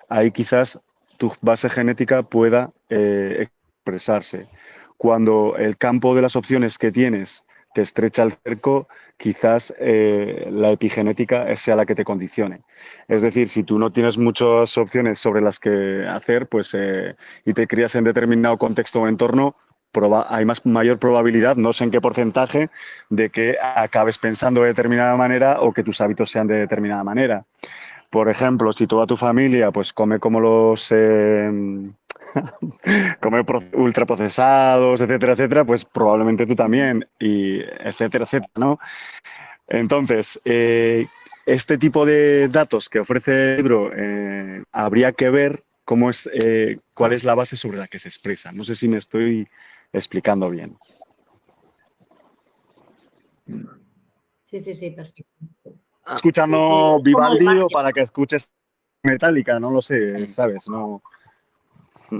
ahí 0.08 0.30
quizás 0.30 0.78
tu 1.16 1.32
base 1.40 1.68
genética 1.68 2.22
pueda 2.22 2.72
eh, 2.88 3.49
expresarse. 3.80 4.49
Cuando 4.96 5.56
el 5.56 5.76
campo 5.76 6.14
de 6.14 6.22
las 6.22 6.37
opciones 6.37 6.76
que 6.78 6.92
tienes 6.92 7.44
te 7.72 7.82
estrecha 7.82 8.25
el 8.25 8.32
cerco, 8.32 8.88
quizás 9.16 9.72
eh, 9.78 10.49
la 10.50 10.72
epigenética 10.72 11.54
sea 11.56 11.76
la 11.76 11.87
que 11.87 11.94
te 11.94 12.04
condicione. 12.04 12.62
Es 13.06 13.22
decir, 13.22 13.49
si 13.49 13.62
tú 13.62 13.78
no 13.78 13.92
tienes 13.92 14.18
muchas 14.18 14.76
opciones 14.76 15.18
sobre 15.18 15.40
las 15.40 15.58
que 15.60 16.04
hacer 16.08 16.49
pues, 16.49 16.75
eh, 16.75 17.14
y 17.44 17.52
te 17.52 17.66
crías 17.66 17.94
en 17.94 18.04
determinado 18.04 18.58
contexto 18.58 19.02
o 19.02 19.08
entorno, 19.08 19.54
hay 20.28 20.44
más, 20.44 20.64
mayor 20.64 20.99
probabilidad, 20.99 21.56
no 21.56 21.73
sé 21.73 21.85
en 21.85 21.90
qué 21.90 22.00
porcentaje, 22.00 22.70
de 23.09 23.30
que 23.30 23.56
acabes 23.61 24.18
pensando 24.18 24.62
de 24.62 24.68
determinada 24.68 25.16
manera 25.16 25.61
o 25.61 25.73
que 25.73 25.82
tus 25.82 26.00
hábitos 26.00 26.30
sean 26.30 26.47
de 26.47 26.54
determinada 26.54 27.04
manera. 27.04 27.44
Por 28.11 28.28
ejemplo, 28.28 28.73
si 28.73 28.87
toda 28.87 29.06
tu 29.06 29.16
familia 29.16 29.70
pues 29.70 29.92
come 29.92 30.18
como 30.18 30.40
los 30.40 30.88
eh, 30.90 31.50
come 33.20 33.44
ultraprocesados, 33.75 35.00
etcétera, 35.00 35.32
etcétera, 35.32 35.64
pues 35.64 35.85
probablemente 35.85 36.47
tú 36.47 36.54
también, 36.54 37.06
y 37.18 37.61
etcétera, 37.61 38.25
etcétera, 38.25 38.52
¿no? 38.56 38.78
Entonces, 39.68 40.40
eh, 40.44 41.06
este 41.47 41.78
tipo 41.78 42.04
de 42.04 42.49
datos 42.49 42.88
que 42.88 42.99
ofrece 42.99 43.32
el 43.32 43.56
libro 43.59 43.92
eh, 43.94 44.64
habría 44.73 45.12
que 45.12 45.30
ver 45.30 45.62
cómo 45.85 46.11
es, 46.11 46.28
cuál 46.94 47.12
es 47.12 47.25
la 47.25 47.35
base 47.35 47.56
sobre 47.56 47.78
la 47.78 47.88
que 47.88 47.99
se 47.99 48.09
expresa. 48.09 48.52
No 48.52 48.62
sé 48.62 48.76
si 48.76 48.88
me 48.88 48.99
estoy 48.99 49.49
explicando 49.92 50.50
bien. 50.50 50.76
Sí, 54.44 54.61
sí, 54.61 54.75
sí, 54.75 54.90
perfecto. 54.90 55.25
Ah. 56.04 56.14
escuchando 56.14 57.00
Vivaldi 57.02 57.61
o 57.62 57.68
para 57.68 57.92
que 57.92 58.00
escuches 58.00 58.50
Metallica, 59.02 59.61
no 59.61 59.70
lo 59.70 59.80
sé, 59.80 60.26
¿sabes? 60.26 60.68
No. 60.68 61.02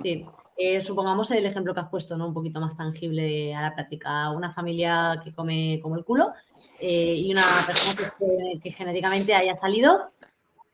Sí. 0.03 0.27
Eh, 0.57 0.83
supongamos 0.83 1.31
el 1.31 1.47
ejemplo 1.47 1.73
que 1.75 1.81
has 1.81 1.89
puesto, 1.89 2.17
¿no? 2.17 2.29
Un 2.29 2.35
poquito 2.35 2.61
más 2.61 2.77
tangible 2.77 3.55
a 3.55 3.63
la 3.63 3.75
práctica. 3.75 4.31
Una 4.31 4.53
familia 4.53 5.21
que 5.25 5.33
come 5.33 5.81
como 5.83 5.97
el 5.97 6.05
culo 6.05 6.33
eh, 6.79 7.15
y 7.17 7.33
una 7.33 7.43
persona 7.67 8.11
que, 8.63 8.71
genéticamente 8.71 9.35
haya 9.35 9.55
salido 9.55 10.13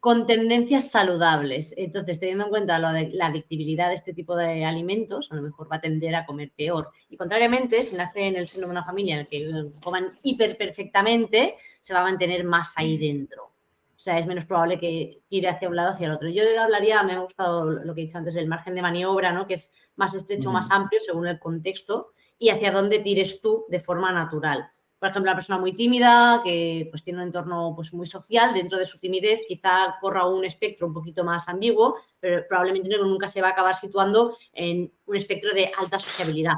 con 0.00 0.26
tendencias 0.26 0.90
saludables. 0.90 1.74
Entonces, 1.76 2.20
teniendo 2.20 2.44
en 2.44 2.50
cuenta 2.50 2.78
lo 2.78 2.92
de 2.92 3.10
la 3.12 3.26
adictibilidad 3.26 3.88
de 3.88 3.96
este 3.96 4.12
tipo 4.12 4.36
de 4.36 4.64
alimentos, 4.64 5.30
a 5.32 5.36
lo 5.36 5.42
mejor 5.42 5.70
va 5.70 5.76
a 5.76 5.80
tender 5.80 6.14
a 6.14 6.26
comer 6.26 6.52
peor. 6.56 6.90
Y 7.08 7.16
contrariamente, 7.16 7.82
si 7.82 7.96
nace 7.96 8.26
en 8.26 8.36
el 8.36 8.48
seno 8.48 8.66
de 8.66 8.72
una 8.72 8.84
familia 8.84 9.14
en 9.14 9.20
la 9.20 9.24
que 9.26 9.70
coman 9.82 10.18
hiper 10.22 10.56
perfectamente, 10.56 11.56
se 11.82 11.92
va 11.92 12.00
a 12.00 12.04
mantener 12.04 12.44
más 12.44 12.72
ahí 12.76 12.96
dentro. 12.98 13.44
O 13.44 13.98
sea, 13.98 14.18
es 14.18 14.26
menos 14.26 14.44
probable 14.44 14.78
que 14.78 15.22
tire 15.28 15.48
hacia 15.48 15.68
un 15.68 15.76
lado 15.76 15.94
hacia 15.94 16.06
el 16.06 16.12
otro. 16.12 16.28
Yo 16.28 16.42
hablaría, 16.60 17.02
me 17.02 17.14
ha 17.14 17.18
gustado 17.18 17.64
lo 17.64 17.94
que 17.94 18.02
he 18.02 18.04
dicho 18.04 18.18
antes, 18.18 18.36
el 18.36 18.46
margen 18.46 18.74
de 18.74 18.82
maniobra, 18.82 19.32
¿no? 19.32 19.46
Que 19.46 19.54
es 19.54 19.72
más 19.96 20.14
estrecho, 20.14 20.50
o 20.50 20.52
más 20.52 20.70
amplio 20.70 21.00
según 21.00 21.26
el 21.26 21.40
contexto 21.40 22.12
y 22.38 22.50
hacia 22.50 22.70
dónde 22.70 22.98
tires 22.98 23.40
tú 23.40 23.64
de 23.68 23.80
forma 23.80 24.12
natural 24.12 24.70
por 24.98 25.10
ejemplo, 25.10 25.30
una 25.30 25.36
persona 25.36 25.58
muy 25.58 25.72
tímida, 25.72 26.40
que 26.42 26.88
pues 26.90 27.02
tiene 27.02 27.20
un 27.20 27.26
entorno 27.26 27.72
pues, 27.76 27.92
muy 27.92 28.06
social, 28.06 28.54
dentro 28.54 28.78
de 28.78 28.86
su 28.86 28.98
timidez 28.98 29.42
quizá 29.46 29.96
corra 30.00 30.26
un 30.26 30.44
espectro 30.44 30.86
un 30.86 30.94
poquito 30.94 31.22
más 31.22 31.48
ambiguo, 31.48 31.96
pero 32.18 32.46
probablemente 32.48 32.88
nunca 32.98 33.28
se 33.28 33.42
va 33.42 33.48
a 33.48 33.50
acabar 33.50 33.76
situando 33.76 34.36
en 34.52 34.90
un 35.04 35.16
espectro 35.16 35.52
de 35.52 35.70
alta 35.78 35.98
sociabilidad. 35.98 36.54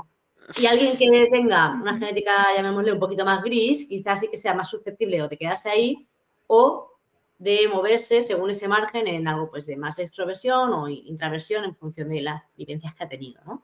Y 0.57 0.67
alguien 0.67 0.97
que 0.97 1.29
tenga 1.31 1.75
una 1.75 1.99
genética, 1.99 2.55
llamémosle, 2.57 2.93
un 2.93 3.01
poquito 3.01 3.25
más 3.25 3.43
gris, 3.43 3.87
quizás 3.87 4.21
sí 4.21 4.29
que 4.29 4.37
sea 4.37 4.55
más 4.55 4.71
susceptible 4.71 5.21
o 5.23 5.29
de 5.29 5.37
quedarse 5.37 5.69
ahí 5.69 6.09
o 6.47 6.93
de 7.39 7.69
moverse 7.69 8.23
según 8.23 8.51
ese 8.51 8.67
margen 8.67 9.07
en 9.07 9.29
algo 9.29 9.51
pues 9.51 9.67
de 9.67 9.77
más 9.77 9.99
extroversión 9.99 10.73
o 10.73 10.89
intraversión 10.89 11.65
en 11.65 11.75
función 11.75 12.09
de 12.09 12.23
las 12.23 12.43
vivencias 12.57 12.95
que 12.95 13.05
ha 13.05 13.09
tenido, 13.09 13.43
¿no? 13.45 13.63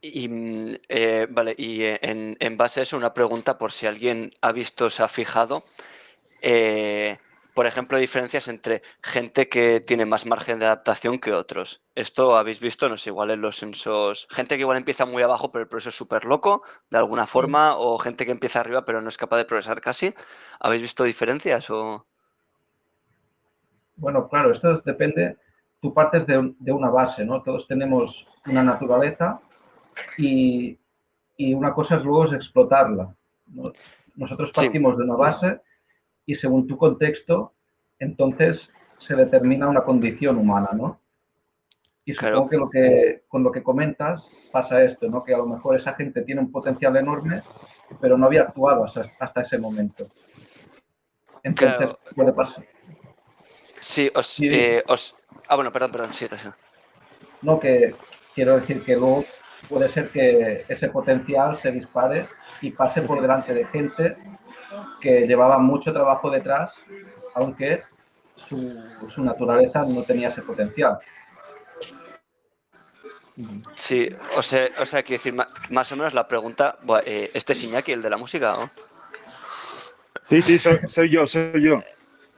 Y, 0.00 0.28
mm, 0.28 0.74
eh, 0.88 1.26
vale, 1.30 1.54
y 1.58 1.82
eh, 1.82 1.98
en, 2.02 2.56
base 2.56 2.80
a 2.80 2.82
eso, 2.84 2.96
una 2.96 3.14
pregunta 3.14 3.58
por 3.58 3.72
si 3.72 3.86
alguien 3.86 4.32
ha 4.40 4.52
visto, 4.52 4.90
se 4.90 5.02
ha 5.02 5.08
fijado, 5.08 5.64
eh, 6.40 7.18
por 7.54 7.66
ejemplo, 7.66 7.98
diferencias 7.98 8.46
entre 8.46 8.82
gente 9.02 9.48
que 9.48 9.80
tiene 9.80 10.04
más 10.06 10.26
margen 10.26 10.60
de 10.60 10.66
adaptación 10.66 11.18
que 11.18 11.32
otros. 11.32 11.82
Esto 11.96 12.36
habéis 12.36 12.60
visto, 12.60 12.88
no 12.88 12.96
sé, 12.96 13.10
igual 13.10 13.32
en 13.32 13.40
los 13.40 13.56
censos, 13.56 14.28
gente 14.30 14.54
que 14.54 14.60
igual 14.60 14.76
empieza 14.76 15.04
muy 15.06 15.22
abajo, 15.24 15.50
pero 15.50 15.64
el 15.64 15.68
proceso 15.68 15.88
es 15.88 15.96
súper 15.96 16.24
loco, 16.24 16.62
de 16.90 16.98
alguna 16.98 17.26
forma, 17.26 17.76
o 17.76 17.98
gente 17.98 18.24
que 18.24 18.30
empieza 18.30 18.60
arriba, 18.60 18.84
pero 18.84 19.00
no 19.00 19.08
es 19.08 19.16
capaz 19.16 19.38
de 19.38 19.44
progresar 19.46 19.80
casi. 19.80 20.14
¿Habéis 20.60 20.82
visto 20.82 21.02
diferencias 21.02 21.68
o...? 21.70 22.06
Bueno, 23.96 24.28
claro, 24.28 24.52
esto 24.52 24.78
depende, 24.84 25.36
tú 25.82 25.92
partes 25.92 26.24
de, 26.28 26.54
de 26.60 26.70
una 26.70 26.90
base, 26.90 27.24
¿no? 27.24 27.42
Todos 27.42 27.66
tenemos 27.66 28.28
una 28.46 28.62
naturaleza 28.62 29.40
y, 30.16 30.78
una 31.54 31.72
cosa 31.72 31.96
es 31.96 32.04
luego 32.04 32.26
es 32.26 32.32
explotarla. 32.32 33.14
Nosotros 34.16 34.50
partimos 34.54 34.98
de 34.98 35.04
una 35.04 35.14
base 35.14 35.60
y 36.26 36.34
según 36.34 36.66
tu 36.66 36.76
contexto, 36.76 37.52
entonces 37.98 38.60
se 38.98 39.14
determina 39.14 39.68
una 39.68 39.82
condición 39.82 40.36
humana, 40.36 40.70
¿no? 40.72 41.00
Y 42.04 42.14
supongo 42.14 42.48
que, 42.48 42.56
lo 42.56 42.70
que 42.70 43.22
con 43.28 43.42
lo 43.42 43.52
que 43.52 43.62
comentas 43.62 44.24
pasa 44.50 44.82
esto, 44.82 45.08
¿no? 45.08 45.22
Que 45.22 45.34
a 45.34 45.38
lo 45.38 45.46
mejor 45.46 45.76
esa 45.76 45.94
gente 45.94 46.22
tiene 46.22 46.40
un 46.40 46.50
potencial 46.50 46.96
enorme, 46.96 47.42
pero 48.00 48.18
no 48.18 48.26
había 48.26 48.42
actuado 48.42 48.84
hasta, 48.84 49.40
ese 49.42 49.58
momento. 49.58 50.08
Entonces, 51.42 51.90
puede 52.16 52.32
pasar. 52.32 52.64
Sí, 53.80 54.10
os, 54.14 54.40
eh, 54.40 54.82
os, 54.88 55.14
Ah, 55.48 55.54
bueno, 55.54 55.72
perdón, 55.72 55.92
perdón, 55.92 56.12
sí, 56.12 56.26
gracias. 56.26 56.54
No, 57.40 57.58
que 57.58 57.94
quiero 58.34 58.60
decir 58.60 58.82
que 58.84 58.96
luego 58.96 59.24
puede 59.68 59.90
ser 59.90 60.08
que 60.10 60.64
ese 60.68 60.88
potencial 60.88 61.58
se 61.60 61.70
dispare 61.70 62.26
y 62.60 62.70
pase 62.70 63.02
por 63.02 63.20
delante 63.20 63.54
de 63.54 63.64
gente 63.64 64.16
que 65.00 65.26
llevaba 65.26 65.58
mucho 65.58 65.92
trabajo 65.92 66.30
detrás, 66.30 66.72
aunque 67.34 67.82
su, 68.48 69.22
naturaleza 69.22 69.84
no 69.84 70.02
tenía 70.02 70.28
ese 70.28 70.42
potencial. 70.42 70.98
Sí, 73.74 74.08
o 74.36 74.42
sea, 74.42 74.68
o 74.80 74.86
sea 74.86 75.02
quiero 75.02 75.22
decir, 75.22 75.34
más 75.70 75.92
o 75.92 75.96
menos 75.96 76.12
la 76.12 76.26
pregunta, 76.26 76.78
eh, 77.04 77.30
¿este 77.34 77.52
es 77.52 77.62
Iñaki, 77.62 77.92
el 77.92 78.02
de 78.02 78.10
la 78.10 78.16
música? 78.16 78.58
¿o? 78.58 78.70
Sí, 80.24 80.42
sí, 80.42 80.58
soy, 80.58 81.10
yo, 81.10 81.26
soy 81.26 81.62
yo. 81.62 81.80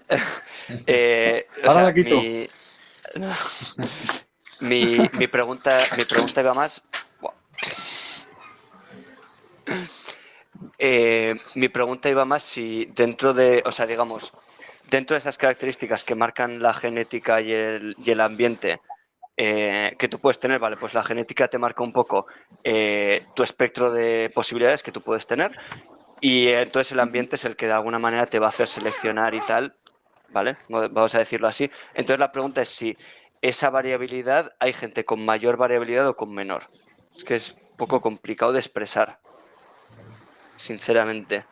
eh, 0.87 1.47
Ahora 1.65 1.85
la 1.85 1.95
quito. 1.95 2.17
Mi, 4.61 4.99
mi, 5.19 5.27
pregunta, 5.27 5.79
mi 5.97 6.05
pregunta 6.05 6.43
iba 6.43 6.53
más 6.53 6.83
eh, 10.80 11.34
mi 11.54 11.68
pregunta 11.68 12.08
iba 12.08 12.25
más 12.25 12.42
si 12.42 12.87
dentro 12.87 13.34
de, 13.34 13.62
o 13.66 13.70
sea, 13.70 13.87
digamos, 13.87 14.32
dentro 14.88 15.14
de 15.14 15.18
esas 15.18 15.38
características 15.38 16.04
que 16.04 16.14
marcan 16.14 16.60
la 16.60 16.75
genética 16.75 17.40
y 17.40 17.52
el, 17.52 18.20
ambiente, 18.20 18.80
eh, 19.37 19.94
que 19.99 20.08
tú 20.08 20.18
puedes 20.18 20.40
tener, 20.40 20.58
vale, 20.58 20.76
pues 20.76 20.94
la 20.94 21.04
genética 21.04 21.49
te 21.49 21.58
marca 21.58 21.82
un 21.82 21.92
poco 21.92 22.26
eh, 22.64 23.26
tu 23.34 23.42
espectro 23.42 23.90
de 23.90 24.30
posibilidades 24.34 24.82
que 24.82 24.92
tú 24.92 25.02
puedes 25.02 25.26
tener 25.26 25.52
y 26.20 26.49
entonces 26.49 26.92
el 26.92 27.00
ambiente 27.00 27.37
es 27.37 27.44
el 27.44 27.56
que 27.56 27.66
de 27.66 27.72
alguna 27.72 27.99
manera 27.99 28.26
te 28.26 28.38
va 28.38 28.46
a 28.46 28.50
hacer 28.50 28.68
seleccionar 28.68 29.34
y 29.34 29.40
tal, 29.40 29.76
¿vale? 30.28 30.58
Vamos 30.68 31.14
a 31.14 31.18
decirlo 31.18 31.49
así. 31.49 31.70
Entonces 31.94 32.18
la 32.18 32.32
pregunta 32.32 32.62
es 32.62 32.68
si 32.68 32.96
esa 33.42 33.70
variabilidad 33.70 34.54
hay 34.58 34.72
gente 34.72 35.04
con 35.04 35.25
mayor 35.25 35.56
variabilidad 35.56 36.06
o 36.08 36.16
con 36.16 36.34
menor. 36.34 36.68
Es 37.16 37.25
que 37.25 37.37
es 37.37 37.52
un 37.52 37.76
poco 37.76 38.00
complicado 38.00 38.52
de 38.52 38.58
expresar, 38.58 39.20
sinceramente 40.61 41.45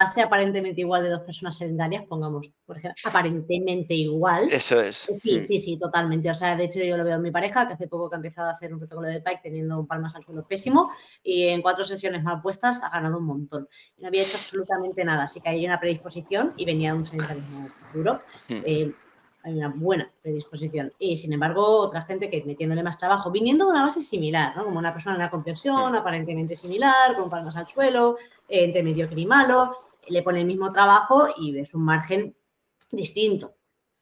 hace 0.00 0.22
aparentemente 0.22 0.80
igual 0.80 1.02
de 1.02 1.10
dos 1.10 1.20
personas 1.20 1.58
sedentarias, 1.58 2.06
pongamos, 2.06 2.50
por 2.64 2.78
ejemplo, 2.78 3.02
aparentemente 3.04 3.92
igual. 3.92 4.50
Eso 4.50 4.80
es. 4.80 5.06
Sí, 5.18 5.40
mm. 5.40 5.46
sí, 5.46 5.58
sí, 5.58 5.78
totalmente. 5.78 6.30
O 6.30 6.34
sea, 6.34 6.56
de 6.56 6.64
hecho 6.64 6.80
yo 6.80 6.96
lo 6.96 7.04
veo 7.04 7.16
en 7.16 7.22
mi 7.22 7.30
pareja, 7.30 7.68
que 7.68 7.74
hace 7.74 7.86
poco 7.86 8.08
que 8.08 8.16
ha 8.16 8.18
empezado 8.18 8.48
a 8.48 8.52
hacer 8.54 8.72
un 8.72 8.78
protocolo 8.78 9.08
de 9.08 9.20
pike 9.20 9.40
teniendo 9.42 9.78
un 9.78 9.86
palmas 9.86 10.14
al 10.16 10.24
suelo 10.24 10.46
pésimo 10.48 10.90
y 11.22 11.48
en 11.48 11.60
cuatro 11.60 11.84
sesiones 11.84 12.24
mal 12.24 12.40
puestas 12.40 12.80
ha 12.82 12.88
ganado 12.88 13.18
un 13.18 13.26
montón. 13.26 13.68
No 13.98 14.08
había 14.08 14.22
hecho 14.22 14.38
absolutamente 14.38 15.04
nada, 15.04 15.24
así 15.24 15.38
que 15.42 15.50
hay 15.50 15.66
una 15.66 15.78
predisposición 15.78 16.54
y 16.56 16.64
venía 16.64 16.92
de 16.94 16.98
un 16.98 17.06
sedentarismo 17.06 17.68
duro. 17.92 18.22
Mm. 18.48 18.62
Eh, 18.64 18.94
hay 19.42 19.54
una 19.54 19.68
buena 19.68 20.10
predisposición. 20.22 20.92
Y 20.98 21.16
sin 21.16 21.32
embargo, 21.32 21.64
otra 21.64 22.02
gente 22.02 22.28
que 22.30 22.42
metiéndole 22.44 22.82
más 22.82 22.98
trabajo, 22.98 23.30
viniendo 23.30 23.66
de 23.66 23.72
una 23.72 23.82
base 23.82 24.02
similar, 24.02 24.56
¿no? 24.56 24.64
Como 24.64 24.78
una 24.78 24.92
persona 24.92 25.14
de 25.14 25.22
una 25.22 25.30
complexión 25.30 25.94
aparentemente 25.94 26.56
similar, 26.56 27.16
con 27.16 27.30
palmas 27.30 27.56
al 27.56 27.66
suelo, 27.66 28.18
eh, 28.48 28.64
entre 28.64 28.82
mediocre 28.82 29.20
y 29.20 29.26
malo, 29.26 29.76
le 30.08 30.22
pone 30.22 30.40
el 30.40 30.46
mismo 30.46 30.72
trabajo 30.72 31.28
y 31.36 31.52
ves 31.52 31.74
un 31.74 31.84
margen 31.84 32.34
distinto. 32.90 33.54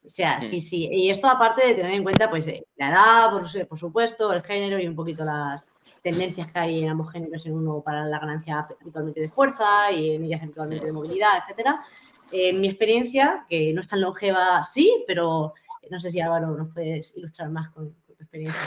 O 0.04 0.08
sea, 0.08 0.40
sí, 0.40 0.60
sí. 0.60 0.88
Y 0.90 1.10
esto 1.10 1.28
aparte 1.28 1.66
de 1.66 1.74
tener 1.74 1.92
en 1.92 2.02
cuenta, 2.02 2.30
pues, 2.30 2.46
eh, 2.48 2.66
la 2.76 2.88
edad, 2.88 3.30
por, 3.30 3.68
por, 3.68 3.78
supuesto, 3.78 4.32
el 4.32 4.42
género 4.42 4.78
y 4.78 4.86
un 4.86 4.96
poquito 4.96 5.24
las 5.24 5.64
tendencias 6.02 6.50
que 6.50 6.58
hay 6.58 6.82
en 6.82 6.90
ambos 6.90 7.12
géneros, 7.12 7.44
en 7.44 7.54
uno 7.54 7.82
para 7.82 8.04
la 8.06 8.18
ganancia 8.18 8.66
habitualmente 8.80 9.20
de 9.20 9.28
fuerza 9.28 9.92
y 9.92 10.14
en 10.14 10.24
ellas 10.24 10.42
habitualmente 10.42 10.86
de 10.86 10.92
movilidad, 10.92 11.38
etcétera. 11.42 11.84
En 12.32 12.60
mi 12.60 12.68
experiencia, 12.68 13.46
que 13.48 13.72
no 13.72 13.80
es 13.80 13.88
tan 13.88 14.00
longeva, 14.00 14.62
sí, 14.64 15.04
pero 15.06 15.54
no 15.90 16.00
sé 16.00 16.10
si 16.10 16.20
Álvaro 16.20 16.48
nos 16.48 16.72
puedes 16.72 17.16
ilustrar 17.16 17.48
más 17.50 17.70
con, 17.70 17.94
tu 17.94 18.12
experiencia. 18.12 18.60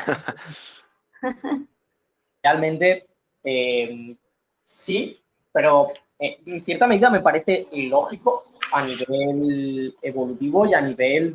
Realmente, 2.44 3.08
eh, 3.44 4.15
sí, 4.63 5.22
pero 5.51 5.91
eh, 6.18 6.39
en 6.46 6.63
cierta 6.63 6.88
medida 6.88 7.10
me 7.10 7.20
parece 7.20 7.68
lógico 7.72 8.46
a 8.72 8.84
nivel 8.84 9.96
evolutivo 10.01 10.65
y 10.65 10.74
a 10.74 10.82
nivel 10.82 11.34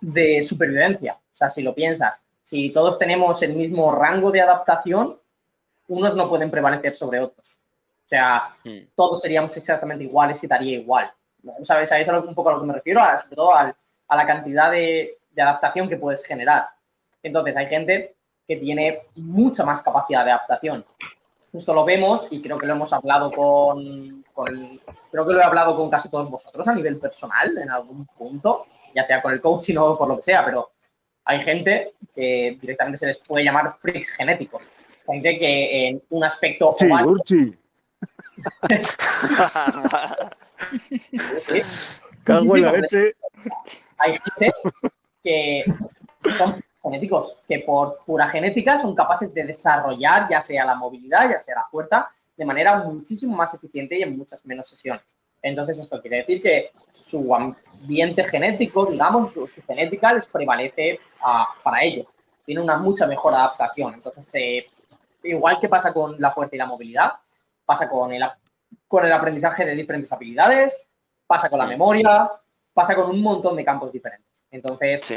de 0.00 0.44
supervivencia. 0.44 1.14
O 1.14 1.34
sea, 1.34 1.50
si 1.50 1.62
lo 1.62 1.74
piensas, 1.74 2.20
si 2.42 2.70
todos 2.70 2.98
tenemos 2.98 3.42
el 3.42 3.54
mismo 3.54 3.94
rango 3.94 4.30
de 4.30 4.42
adaptación, 4.42 5.18
unos 5.88 6.16
no 6.16 6.28
pueden 6.28 6.50
prevalecer 6.50 6.94
sobre 6.94 7.20
otros. 7.20 7.58
O 8.12 8.14
sea, 8.14 8.54
hmm. 8.64 8.88
todos 8.94 9.22
seríamos 9.22 9.56
exactamente 9.56 10.04
iguales 10.04 10.42
y 10.44 10.46
daría 10.46 10.78
igual. 10.78 11.10
¿Sabes? 11.62 11.88
¿Sabéis 11.88 12.08
un 12.08 12.34
poco 12.34 12.50
a 12.50 12.52
lo 12.52 12.60
que 12.60 12.66
me 12.66 12.74
refiero? 12.74 13.00
sobre 13.22 13.36
todo 13.36 13.54
a 13.54 14.16
la 14.16 14.26
cantidad 14.26 14.70
de, 14.70 15.18
de 15.30 15.42
adaptación 15.42 15.88
que 15.88 15.96
puedes 15.96 16.22
generar. 16.22 16.68
Entonces, 17.22 17.56
hay 17.56 17.66
gente 17.66 18.14
que 18.46 18.56
tiene 18.56 18.98
mucha 19.16 19.64
más 19.64 19.82
capacidad 19.82 20.24
de 20.24 20.32
adaptación 20.32 20.84
justo 21.52 21.74
lo 21.74 21.84
vemos 21.84 22.26
y 22.30 22.40
creo 22.40 22.58
que 22.58 22.66
lo 22.66 22.72
hemos 22.72 22.92
hablado 22.92 23.30
con, 23.30 24.24
creo 25.10 25.26
que 25.26 25.32
lo 25.32 25.40
he 25.40 25.44
hablado 25.44 25.76
con 25.76 25.90
casi 25.90 26.08
todos 26.08 26.30
vosotros 26.30 26.66
a 26.66 26.74
nivel 26.74 26.98
personal 26.98 27.56
en 27.58 27.70
algún 27.70 28.06
punto, 28.06 28.66
ya 28.94 29.04
sea 29.04 29.20
con 29.20 29.34
el 29.34 29.40
coaching 29.40 29.76
o 29.76 29.98
por 29.98 30.08
lo 30.08 30.16
que 30.16 30.22
sea, 30.22 30.44
pero 30.44 30.70
hay 31.24 31.40
gente 31.42 31.92
que 32.14 32.56
directamente 32.60 32.98
se 32.98 33.06
les 33.06 33.18
puede 33.18 33.44
llamar 33.44 33.76
freaks 33.78 34.10
genéticos. 34.12 34.62
Gente 35.06 35.38
que 35.38 35.88
en 35.88 36.02
un 36.10 36.24
aspecto... 36.24 36.74
Sí, 36.78 36.86
Urchi. 36.86 37.54
Cago 42.24 42.56
en 42.56 42.62
la 42.62 42.72
leche. 42.72 43.14
Hay 43.98 44.18
gente 44.18 44.52
que 45.22 45.64
son 46.38 46.62
genéticos 46.82 47.36
que 47.48 47.60
por 47.60 47.98
pura 48.04 48.28
genética 48.28 48.78
son 48.78 48.94
capaces 48.94 49.32
de 49.32 49.44
desarrollar 49.44 50.28
ya 50.28 50.40
sea 50.40 50.64
la 50.64 50.74
movilidad, 50.74 51.30
ya 51.30 51.38
sea 51.38 51.56
la 51.56 51.66
fuerza, 51.70 52.10
de 52.36 52.44
manera 52.44 52.76
muchísimo 52.76 53.36
más 53.36 53.54
eficiente 53.54 53.98
y 53.98 54.02
en 54.02 54.16
muchas 54.16 54.44
menos 54.44 54.68
sesiones. 54.68 55.02
Entonces, 55.42 55.80
esto 55.80 56.00
quiere 56.00 56.18
decir 56.18 56.40
que 56.40 56.70
su 56.92 57.34
ambiente 57.34 58.24
genético, 58.24 58.86
digamos, 58.86 59.32
su, 59.32 59.48
genética 59.66 60.12
les 60.12 60.26
prevalece 60.26 61.00
ah, 61.20 61.48
para 61.62 61.82
ello. 61.82 62.06
Tiene 62.44 62.60
una 62.60 62.76
mucha 62.76 63.06
mejor 63.06 63.34
adaptación. 63.34 63.94
Entonces, 63.94 64.28
eh, 64.34 64.66
igual 65.24 65.58
que 65.60 65.68
pasa 65.68 65.92
con 65.92 66.20
la 66.20 66.30
fuerza 66.30 66.54
y 66.54 66.58
la 66.58 66.66
movilidad, 66.66 67.12
pasa 67.72 67.88
con 67.88 68.12
el, 68.12 68.22
con 68.86 69.06
el 69.06 69.12
aprendizaje 69.12 69.64
de 69.64 69.74
diferentes 69.74 70.12
habilidades, 70.12 70.78
pasa 71.26 71.48
con 71.48 71.58
la 71.58 71.66
memoria, 71.66 72.30
pasa 72.74 72.94
con 72.94 73.08
un 73.08 73.22
montón 73.22 73.56
de 73.56 73.64
campos 73.64 73.90
diferentes. 73.90 74.28
Entonces, 74.50 75.10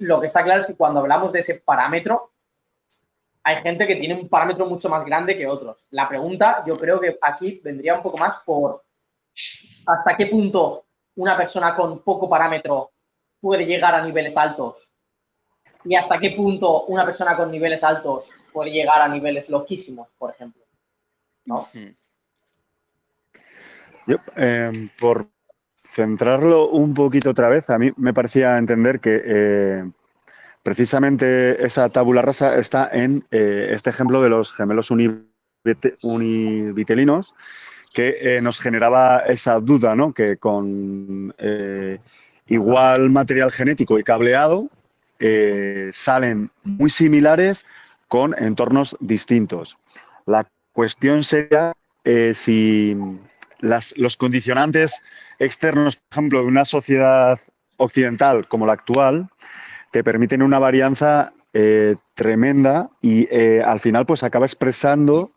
lo 0.00 0.20
que 0.20 0.26
está 0.26 0.44
claro 0.44 0.60
es 0.60 0.66
que 0.66 0.76
cuando 0.76 1.00
hablamos 1.00 1.32
de 1.32 1.38
ese 1.38 1.54
parámetro, 1.54 2.32
hay 3.42 3.62
gente 3.62 3.86
que 3.86 3.96
tiene 3.96 4.14
un 4.14 4.28
parámetro 4.28 4.66
mucho 4.66 4.90
más 4.90 5.06
grande 5.06 5.38
que 5.38 5.46
otros. 5.46 5.86
La 5.90 6.06
pregunta, 6.06 6.62
yo 6.66 6.76
creo 6.76 7.00
que 7.00 7.16
aquí 7.22 7.62
vendría 7.64 7.94
un 7.94 8.02
poco 8.02 8.18
más 8.18 8.36
por 8.44 8.84
hasta 9.86 10.16
qué 10.18 10.26
punto 10.26 10.84
una 11.14 11.34
persona 11.34 11.74
con 11.74 12.00
poco 12.00 12.28
parámetro 12.28 12.90
puede 13.40 13.64
llegar 13.64 13.94
a 13.94 14.04
niveles 14.04 14.36
altos 14.36 14.90
y 15.82 15.94
hasta 15.94 16.18
qué 16.18 16.32
punto 16.32 16.82
una 16.86 17.06
persona 17.06 17.34
con 17.36 17.50
niveles 17.50 17.82
altos 17.82 18.30
puede 18.52 18.70
llegar 18.70 19.00
a 19.00 19.08
niveles 19.08 19.48
loquísimos, 19.48 20.08
por 20.18 20.32
ejemplo. 20.32 20.65
¿No? 21.46 21.68
Em, 24.36 24.88
por 25.00 25.28
centrarlo 25.90 26.68
un 26.68 26.92
poquito 26.94 27.30
otra 27.30 27.48
vez, 27.48 27.70
a 27.70 27.78
mí 27.78 27.90
me 27.96 28.12
parecía 28.12 28.58
entender 28.58 29.00
que 29.00 29.22
eh, 29.24 29.90
precisamente 30.62 31.64
esa 31.64 31.88
tabula 31.88 32.20
rasa 32.22 32.58
está 32.58 32.88
en 32.92 33.24
eh, 33.30 33.70
este 33.72 33.90
ejemplo 33.90 34.20
de 34.22 34.28
los 34.28 34.52
gemelos 34.52 34.90
univitelinos, 36.02 37.34
que 37.94 38.16
eh, 38.20 38.42
nos 38.42 38.60
generaba 38.60 39.20
esa 39.20 39.58
duda, 39.58 39.96
¿no? 39.96 40.12
Que 40.12 40.36
con 40.36 41.34
igual 42.48 43.10
material 43.10 43.50
genético 43.50 43.98
y 43.98 44.04
cableado 44.04 44.68
salen 45.90 46.50
muy 46.62 46.90
similares 46.90 47.66
con 48.06 48.34
entornos 48.38 48.96
distintos. 49.00 49.78
La 50.26 50.46
cuestión 50.76 51.24
sería 51.24 51.72
si 52.34 52.94
los 53.96 54.16
condicionantes 54.16 55.02
externos, 55.38 55.96
por 55.96 56.06
ejemplo, 56.12 56.40
de 56.40 56.46
una 56.46 56.64
sociedad 56.64 57.40
occidental 57.78 58.46
como 58.46 58.66
la 58.66 58.74
actual, 58.74 59.28
te 59.90 60.04
permiten 60.04 60.42
una 60.42 60.58
varianza 60.58 61.32
eh, 61.52 61.96
tremenda 62.14 62.90
y 63.00 63.26
eh, 63.30 63.62
al 63.64 63.80
final 63.80 64.04
pues 64.04 64.22
acaba 64.22 64.44
expresando 64.44 65.32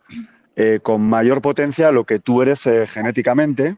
eh, 0.58 0.80
con 0.84 1.02
mayor 1.02 1.41
potencia 1.41 1.91
lo 1.91 2.04
que 2.04 2.19
tú 2.19 2.41
eres 2.41 2.67
genéticamente. 2.88 3.78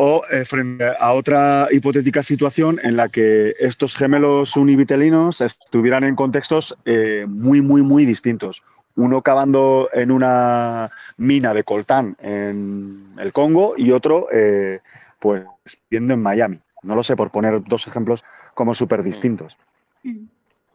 O 0.00 0.22
frente 0.44 0.84
a 1.00 1.12
otra 1.12 1.66
hipotética 1.72 2.22
situación 2.22 2.78
en 2.84 2.96
la 2.96 3.08
que 3.08 3.56
estos 3.58 3.96
gemelos 3.96 4.56
univitelinos 4.56 5.40
estuvieran 5.40 6.04
en 6.04 6.14
contextos 6.14 6.78
muy, 7.26 7.60
muy, 7.60 7.82
muy 7.82 8.06
distintos 8.06 8.62
uno 8.98 9.22
cavando 9.22 9.88
en 9.92 10.10
una 10.10 10.90
mina 11.16 11.54
de 11.54 11.62
coltán 11.62 12.16
en 12.20 13.14
el 13.18 13.32
Congo 13.32 13.74
y 13.76 13.92
otro 13.92 14.26
eh, 14.32 14.80
pues 15.20 15.44
viendo 15.88 16.14
en 16.14 16.20
Miami. 16.20 16.60
No 16.82 16.96
lo 16.96 17.04
sé, 17.04 17.14
por 17.14 17.30
poner 17.30 17.62
dos 17.64 17.86
ejemplos 17.86 18.24
como 18.54 18.74
súper 18.74 19.04
distintos. 19.04 19.56
Mm. 20.02 20.24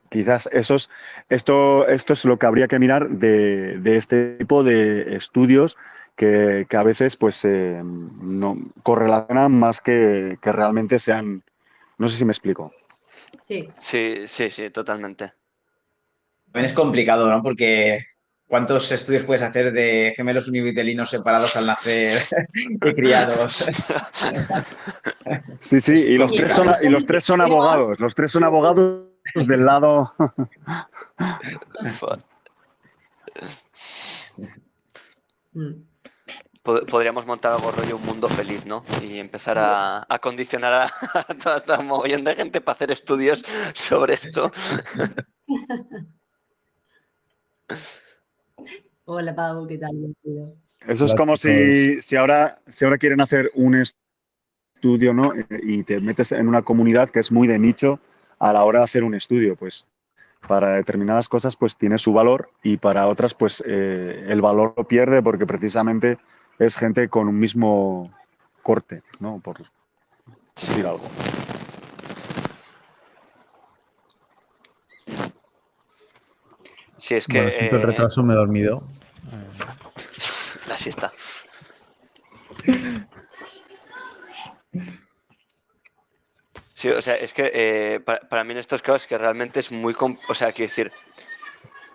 Quizás 0.09 0.47
esos, 0.53 0.89
esto, 1.27 1.85
esto 1.87 2.13
es 2.13 2.23
lo 2.23 2.39
que 2.39 2.45
habría 2.45 2.69
que 2.69 2.79
mirar 2.79 3.09
de, 3.09 3.81
este 3.83 4.37
tipo 4.37 4.63
de 4.63 5.15
estudios 5.15 5.77
que, 6.15 6.65
a 6.71 6.83
veces 6.83 7.17
pues 7.17 7.43
eh, 7.43 7.81
no 7.83 8.57
correlacionan 8.83 9.51
más 9.51 9.81
que, 9.81 10.37
que 10.41 10.51
realmente 10.53 10.97
sean. 10.97 11.43
No 11.97 12.07
sé 12.07 12.15
si 12.15 12.23
me 12.23 12.31
explico. 12.31 12.71
Sí. 13.41 13.69
Sí, 13.79 14.27
sí, 14.27 14.49
sí, 14.49 14.69
totalmente. 14.69 15.33
También 16.45 16.65
es 16.65 16.73
complicado, 16.73 17.27
¿no? 17.29 17.41
Porque 17.41 18.12
¿Cuántos 18.53 18.91
estudios 18.91 19.23
puedes 19.23 19.41
hacer 19.41 19.73
de 19.73 20.13
gemelos 20.15 20.47
univitelinos 20.47 21.09
separados 21.09 21.55
al 21.55 21.65
nacer 21.65 22.21
y 22.53 22.77
criados? 22.93 23.65
Sí, 25.59 25.81
sí, 25.81 25.93
y 25.93 26.17
los, 26.17 26.31
tres 26.31 26.53
son, 26.53 26.69
y 26.83 26.87
los 26.87 27.03
tres 27.03 27.23
son 27.23 27.41
abogados. 27.41 27.99
Los 27.99 28.13
tres 28.13 28.31
son 28.31 28.43
abogados 28.43 29.07
del 29.33 29.65
lado. 29.65 30.13
podríamos 36.91 37.25
montar 37.25 37.53
algo 37.53 37.71
rollo 37.71 37.95
un 37.95 38.05
mundo 38.05 38.29
feliz, 38.29 38.67
¿no? 38.67 38.85
Y 39.01 39.17
empezar 39.17 39.57
a, 39.57 40.05
condicionar 40.21 40.73
a, 40.73 40.91
a, 41.73 41.79
un 41.79 41.87
mogollón 41.87 42.23
de 42.23 42.35
gente 42.35 42.61
para 42.61 42.75
hacer 42.75 42.91
estudios 42.91 43.43
sobre 43.73 44.13
esto. 44.13 44.51
Hola 49.05 49.35
Pau, 49.35 49.67
¿qué 49.67 49.77
tal? 49.77 50.15
Eso 50.87 51.05
es 51.05 51.13
como 51.15 51.35
si, 51.35 52.01
si, 52.01 52.15
ahora, 52.15 52.59
si 52.67 52.85
ahora 52.85 52.97
quieren 52.97 53.19
hacer 53.19 53.51
un 53.53 53.75
estudio, 53.75 55.13
¿no? 55.13 55.33
Y 55.61 55.83
te 55.83 55.99
metes 55.99 56.31
en 56.31 56.47
una 56.47 56.61
comunidad 56.61 57.09
que 57.09 57.19
es 57.19 57.31
muy 57.31 57.47
de 57.47 57.59
nicho 57.59 57.99
a 58.39 58.53
la 58.53 58.63
hora 58.63 58.79
de 58.79 58.85
hacer 58.85 59.03
un 59.03 59.13
estudio, 59.13 59.55
pues 59.55 59.87
para 60.47 60.75
determinadas 60.75 61.29
cosas 61.29 61.55
pues 61.55 61.77
tiene 61.77 61.97
su 61.97 62.13
valor 62.13 62.49
y 62.63 62.77
para 62.77 63.07
otras 63.07 63.33
pues 63.33 63.63
eh, 63.65 64.25
el 64.27 64.41
valor 64.41 64.73
lo 64.75 64.85
pierde 64.85 65.21
porque 65.21 65.45
precisamente 65.45 66.17
es 66.59 66.75
gente 66.75 67.07
con 67.09 67.27
un 67.27 67.39
mismo 67.39 68.11
corte, 68.61 69.03
¿no? 69.19 69.39
Por 69.39 69.63
decir 70.55 70.85
algo. 70.85 71.03
Sí, 77.03 77.15
es 77.15 77.27
que... 77.27 77.41
Bueno, 77.41 77.57
el 77.57 77.65
eh, 77.65 77.85
retraso 77.85 78.23
me 78.23 78.33
he 78.33 78.37
dormido. 78.37 78.81
La 80.69 80.77
siesta. 80.77 81.11
Sí, 86.75 86.87
o 86.87 87.01
sea, 87.01 87.15
es 87.15 87.33
que 87.33 87.51
eh, 87.53 87.99
para, 87.99 88.45
mí 88.45 88.53
en 88.53 88.59
estos 88.59 88.81
casos 88.81 89.05
que 89.05 89.17
realmente 89.17 89.59
es 89.59 89.69
muy, 89.69 89.93
o 90.29 90.33
sea, 90.33 90.53
quiero 90.53 90.69
decir, 90.69 90.93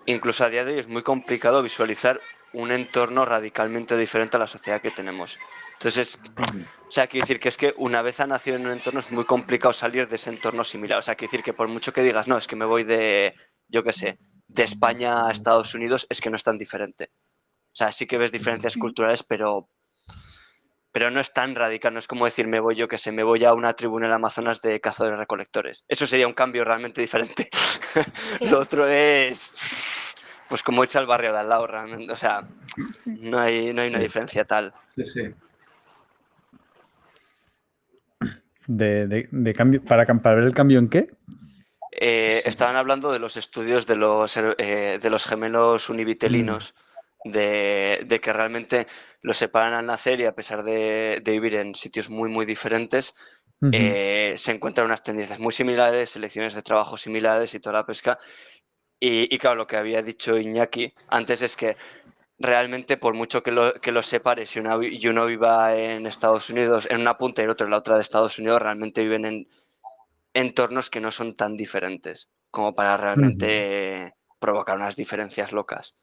incluso 0.05 0.43
a 0.43 0.51
día 0.51 0.63
de 0.63 0.73
hoy 0.73 0.79
es 0.79 0.87
muy 0.87 1.01
complicado 1.01 1.63
visualizar 1.63 2.19
un 2.53 2.69
entorno 2.69 3.25
radicalmente 3.25 3.97
diferente 3.97 4.37
a 4.37 4.41
la 4.41 4.47
sociedad 4.47 4.79
que 4.79 4.91
tenemos. 4.91 5.39
Entonces, 5.73 6.19
o 6.87 6.91
sea, 6.91 7.07
quiero 7.07 7.25
decir 7.25 7.39
que 7.39 7.49
es 7.49 7.57
que 7.57 7.73
una 7.77 8.03
vez 8.03 8.19
ha 8.19 8.27
nacido 8.27 8.57
en 8.57 8.67
un 8.67 8.73
entorno 8.73 8.99
es 8.99 9.11
muy 9.11 9.25
complicado 9.25 9.73
salir 9.73 10.07
de 10.07 10.17
ese 10.17 10.29
entorno 10.29 10.63
similar. 10.63 10.99
O 10.99 11.01
sea, 11.01 11.15
quiero 11.15 11.31
decir 11.31 11.43
que 11.43 11.53
por 11.53 11.67
mucho 11.67 11.93
que 11.93 12.03
digas, 12.03 12.27
no, 12.27 12.37
es 12.37 12.45
que 12.45 12.55
me 12.55 12.65
voy 12.65 12.83
de, 12.83 13.33
yo 13.69 13.83
qué 13.83 13.93
sé, 13.93 14.19
de 14.49 14.63
España 14.63 15.27
a 15.27 15.31
Estados 15.31 15.73
Unidos, 15.73 16.05
es 16.09 16.19
que 16.19 16.29
no 16.29 16.35
es 16.35 16.43
tan 16.43 16.57
diferente. 16.57 17.11
O 17.71 17.75
sea, 17.75 17.91
sí 17.91 18.07
que 18.07 18.17
ves 18.17 18.31
diferencias 18.31 18.75
culturales, 18.75 19.23
pero 19.23 19.69
pero 20.91 21.11
no 21.11 21.19
es 21.19 21.31
tan 21.31 21.53
radical, 21.53 21.93
no 21.93 21.99
es 21.99 22.07
como 22.07 22.25
decir 22.25 22.47
me 22.47 22.59
voy 22.59 22.75
yo 22.75 22.87
que 22.87 22.97
sé, 22.97 23.11
me 23.11 23.21
voy 23.21 23.45
a 23.45 23.53
una 23.53 23.73
tribuna 23.73 24.07
en 24.07 24.11
el 24.11 24.15
Amazonas 24.15 24.59
de 24.61 24.81
cazadores 24.81 25.19
recolectores. 25.19 25.85
Eso 25.87 26.07
sería 26.07 26.27
un 26.27 26.33
cambio 26.33 26.65
realmente 26.65 26.99
diferente. 26.99 27.47
Lo 28.51 28.59
otro 28.59 28.87
es 28.87 29.51
pues 30.49 30.63
como 30.63 30.83
irse 30.83 30.97
al 30.97 31.05
barrio 31.05 31.31
de 31.31 31.39
al 31.39 31.49
lado, 31.49 31.67
realmente. 31.67 32.11
O 32.11 32.15
sea, 32.15 32.43
no 33.05 33.39
hay, 33.39 33.71
no 33.71 33.83
hay 33.83 33.89
una 33.89 33.99
diferencia 33.99 34.45
tal. 34.45 34.73
Sí, 34.95 35.03
sí. 35.13 35.21
De, 38.65 39.53
cambio, 39.55 39.83
para, 39.83 40.05
para 40.05 40.35
ver 40.35 40.45
el 40.45 40.53
cambio 40.53 40.79
en 40.79 40.89
qué? 40.89 41.11
Eh, 41.91 42.41
estaban 42.45 42.75
hablando 42.75 43.11
de 43.11 43.19
los 43.19 43.37
estudios 43.37 43.85
de 43.85 43.95
los, 43.95 44.37
eh, 44.37 44.99
de 45.01 45.09
los 45.09 45.25
gemelos 45.25 45.89
univitelinos, 45.89 46.75
mm. 47.25 47.31
de, 47.31 48.19
que 48.21 48.33
realmente 48.33 48.87
los 49.21 49.37
separan 49.37 49.73
al 49.73 49.85
nacer 49.85 50.19
y 50.19 50.25
a 50.25 50.35
pesar 50.35 50.63
de, 50.63 51.21
vivir 51.25 51.55
en 51.55 51.75
sitios 51.75 52.09
muy, 52.09 52.29
muy 52.29 52.45
diferentes, 52.45 53.15
eh, 53.73 54.35
se 54.37 54.53
encuentran 54.53 54.85
unas 54.85 55.03
tendencias 55.03 55.37
muy 55.39 55.51
similares, 55.51 56.11
selecciones 56.11 56.53
de 56.53 56.61
trabajo 56.61 56.95
similares 56.95 57.53
y 57.53 57.59
toda 57.59 57.73
la 57.73 57.85
pesca. 57.85 58.17
Y, 59.01 59.37
claro, 59.37 59.55
lo 59.55 59.67
que 59.67 59.77
había 59.77 60.01
dicho 60.01 60.37
Iñaki 60.37 60.93
antes 61.07 61.41
es 61.41 61.55
que 61.55 61.77
realmente 62.37 62.97
por 62.97 63.13
mucho 63.13 63.43
que 63.43 63.51
lo, 63.51 63.73
que 63.73 64.03
separes 64.03 64.55
y, 64.55 64.59
uno 65.07 65.25
viva 65.25 65.75
en 65.75 66.05
Estados 66.05 66.49
Unidos, 66.49 66.87
en 66.89 67.01
una 67.01 67.17
punta 67.17 67.41
y 67.41 67.45
el 67.45 67.51
otro 67.51 67.65
en 67.65 67.71
la 67.71 67.77
otra 67.77 67.95
de 67.95 68.01
Estados 68.01 68.39
Unidos, 68.39 68.61
realmente 68.61 69.03
viven 69.03 69.25
en 69.25 69.47
entornos 70.33 70.89
que 70.89 71.01
no 71.01 71.11
son 71.11 71.35
tan 71.35 71.57
diferentes 71.57 72.29
como 72.51 72.75
para 72.75 72.97
realmente 72.97 74.15
provocar 74.39 74.77
unas 74.77 74.95
diferencias 74.95 75.51
locas 75.51 75.95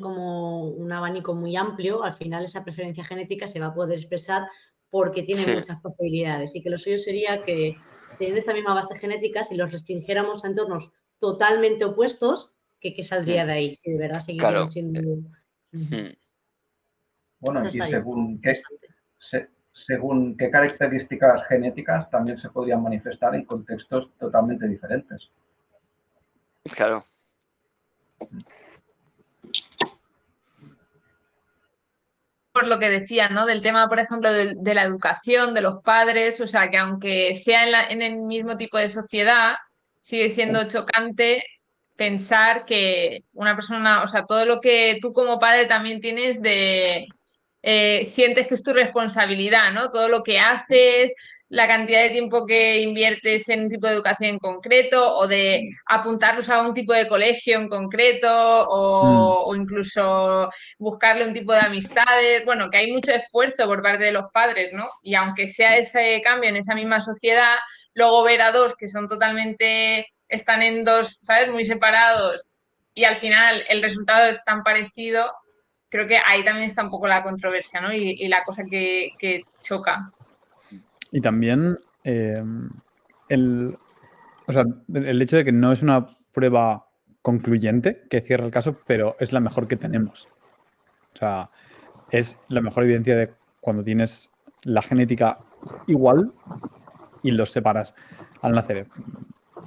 como 0.00 0.68
un 0.68 0.92
abanico 0.92 1.34
muy 1.34 1.56
amplio, 1.56 2.02
al 2.02 2.14
final 2.14 2.44
esa 2.44 2.64
preferencia 2.64 3.04
genética 3.04 3.46
se 3.46 3.60
va 3.60 3.66
a 3.66 3.74
poder 3.74 3.98
expresar 3.98 4.42
porque 4.90 5.22
tiene 5.22 5.54
muchas 5.54 5.80
posibilidades. 5.80 6.54
Y 6.54 6.62
que 6.62 6.70
lo 6.70 6.78
suyo 6.78 6.98
sería 6.98 7.42
que, 7.44 7.76
teniendo 8.18 8.38
esta 8.38 8.54
misma 8.54 8.74
base 8.74 8.98
genética, 8.98 9.44
si 9.44 9.56
los 9.56 9.70
restringiéramos 9.72 10.44
a 10.44 10.48
entornos 10.48 10.90
totalmente 11.18 11.84
opuestos, 11.84 12.52
¿qué, 12.80 13.02
saldría 13.02 13.46
de 13.46 13.52
ahí? 13.52 13.76
Si 13.76 13.90
de 13.92 13.98
verdad 13.98 14.20
seguirían 14.20 14.70
siendo. 14.70 15.00
Eh, 15.72 16.16
bueno, 17.40 17.66
y 17.66 17.70
según 17.72 18.40
qué, 18.40 18.52
según 19.74 20.36
qué 20.36 20.50
características 20.50 21.46
genéticas 21.48 22.08
también 22.10 22.38
se 22.38 22.48
podrían 22.48 22.82
manifestar 22.82 23.34
en 23.34 23.44
contextos 23.44 24.08
totalmente 24.18 24.66
diferentes. 24.68 25.30
Claro. 26.74 27.04
por 32.54 32.68
lo 32.68 32.78
que 32.78 32.88
decía, 32.88 33.28
¿no? 33.28 33.46
Del 33.46 33.62
tema, 33.62 33.88
por 33.88 33.98
ejemplo, 33.98 34.32
de, 34.32 34.74
la 34.74 34.84
educación, 34.84 35.54
de 35.54 35.60
los 35.60 35.82
padres, 35.82 36.40
o 36.40 36.46
sea, 36.46 36.70
que 36.70 36.78
aunque 36.78 37.34
sea 37.34 37.88
en, 37.90 38.00
el 38.00 38.18
mismo 38.18 38.56
tipo 38.56 38.78
de 38.78 38.88
sociedad, 38.88 39.56
sigue 40.00 40.30
siendo 40.30 40.68
chocante 40.68 41.42
pensar 41.96 42.64
que 42.64 43.24
una 43.32 43.56
persona, 43.56 44.04
o 44.04 44.06
sea, 44.06 44.24
todo 44.24 44.46
lo 44.46 44.60
que 44.60 44.98
tú 45.02 45.12
como 45.12 45.40
padre 45.40 45.66
también 45.66 46.00
tienes 46.00 46.40
de, 46.42 47.08
eh, 47.66 48.04
sientes 48.04 48.46
que 48.46 48.54
es 48.54 48.62
tu 48.62 48.74
responsabilidad, 48.74 49.72
¿no? 49.72 49.90
Todo 49.90 50.08
lo 50.08 50.22
que 50.22 50.38
haces, 50.38 51.14
la 51.48 51.66
cantidad 51.66 52.02
de 52.02 52.10
tiempo 52.10 52.46
que 52.46 52.80
inviertes 52.80 53.48
en 53.48 53.62
un 53.62 53.68
tipo 53.70 53.86
de 53.86 53.94
educación 53.94 54.30
en 54.30 54.38
concreto 54.38 55.16
o 55.16 55.26
de 55.26 55.70
apuntarlos 55.86 56.50
a 56.50 56.60
un 56.60 56.74
tipo 56.74 56.92
de 56.92 57.08
colegio 57.08 57.58
en 57.58 57.68
concreto 57.68 58.28
o, 58.68 59.50
mm. 59.50 59.56
incluso 59.56 60.50
buscarle 60.78 61.26
un 61.26 61.32
tipo 61.32 61.52
de 61.52 61.60
amistades. 61.60 62.44
Bueno, 62.44 62.68
que 62.70 62.78
hay 62.78 62.92
mucho 62.92 63.12
esfuerzo 63.12 63.66
por 63.66 63.82
parte 63.82 64.04
de 64.04 64.12
los 64.12 64.26
padres, 64.32 64.72
¿no? 64.74 64.88
Y 65.02 65.14
aunque 65.14 65.46
sea 65.48 65.78
ese 65.78 66.20
cambio 66.22 66.50
en 66.50 66.56
esa 66.56 66.74
misma 66.74 67.00
sociedad, 67.00 67.56
luego 67.94 68.24
ver 68.24 68.42
a 68.42 68.52
dos 68.52 68.74
que 68.76 68.88
son 68.90 69.08
totalmente, 69.08 70.08
están 70.28 70.62
en 70.62 70.84
dos, 70.84 71.18
¿sabes? 71.22 71.50
Muy 71.50 71.64
separados 71.64 72.46
y 72.94 73.04
al 73.04 73.16
final 73.16 73.64
el 73.68 73.82
resultado 73.82 74.28
es 74.28 74.44
tan 74.44 74.62
parecido, 74.62 75.32
creo 75.94 76.08
que 76.08 76.18
ahí 76.26 76.44
también 76.44 76.66
está 76.66 76.82
un 76.82 76.90
poco 76.90 77.06
la 77.06 77.22
controversia, 77.22 77.80
¿no? 77.80 77.92
Y, 77.92 78.26
la 78.26 78.42
cosa 78.42 78.64
que, 78.64 79.44
choca. 79.60 80.10
Y 81.12 81.20
también 81.20 81.78
em, 82.02 82.68
el, 83.28 83.78
el 84.92 85.22
hecho 85.22 85.36
de 85.36 85.44
que 85.44 85.52
no 85.52 85.70
es 85.70 85.82
una 85.82 86.08
prueba 86.32 86.88
concluyente 87.22 88.02
que 88.10 88.22
cierra 88.22 88.44
el 88.44 88.50
caso, 88.50 88.76
pero 88.88 89.14
es 89.20 89.32
la 89.32 89.38
mejor 89.38 89.68
que 89.68 89.76
tenemos. 89.76 90.26
O 91.14 91.18
sea, 91.18 91.48
es 92.10 92.40
la 92.48 92.60
mejor 92.60 92.82
evidencia 92.82 93.14
de 93.14 93.32
cuando 93.60 93.84
tienes 93.84 94.32
la 94.64 94.82
genética 94.82 95.38
igual 95.86 96.32
y 97.22 97.30
los 97.30 97.52
separas 97.52 97.94
al 98.42 98.50
nacer. 98.50 98.88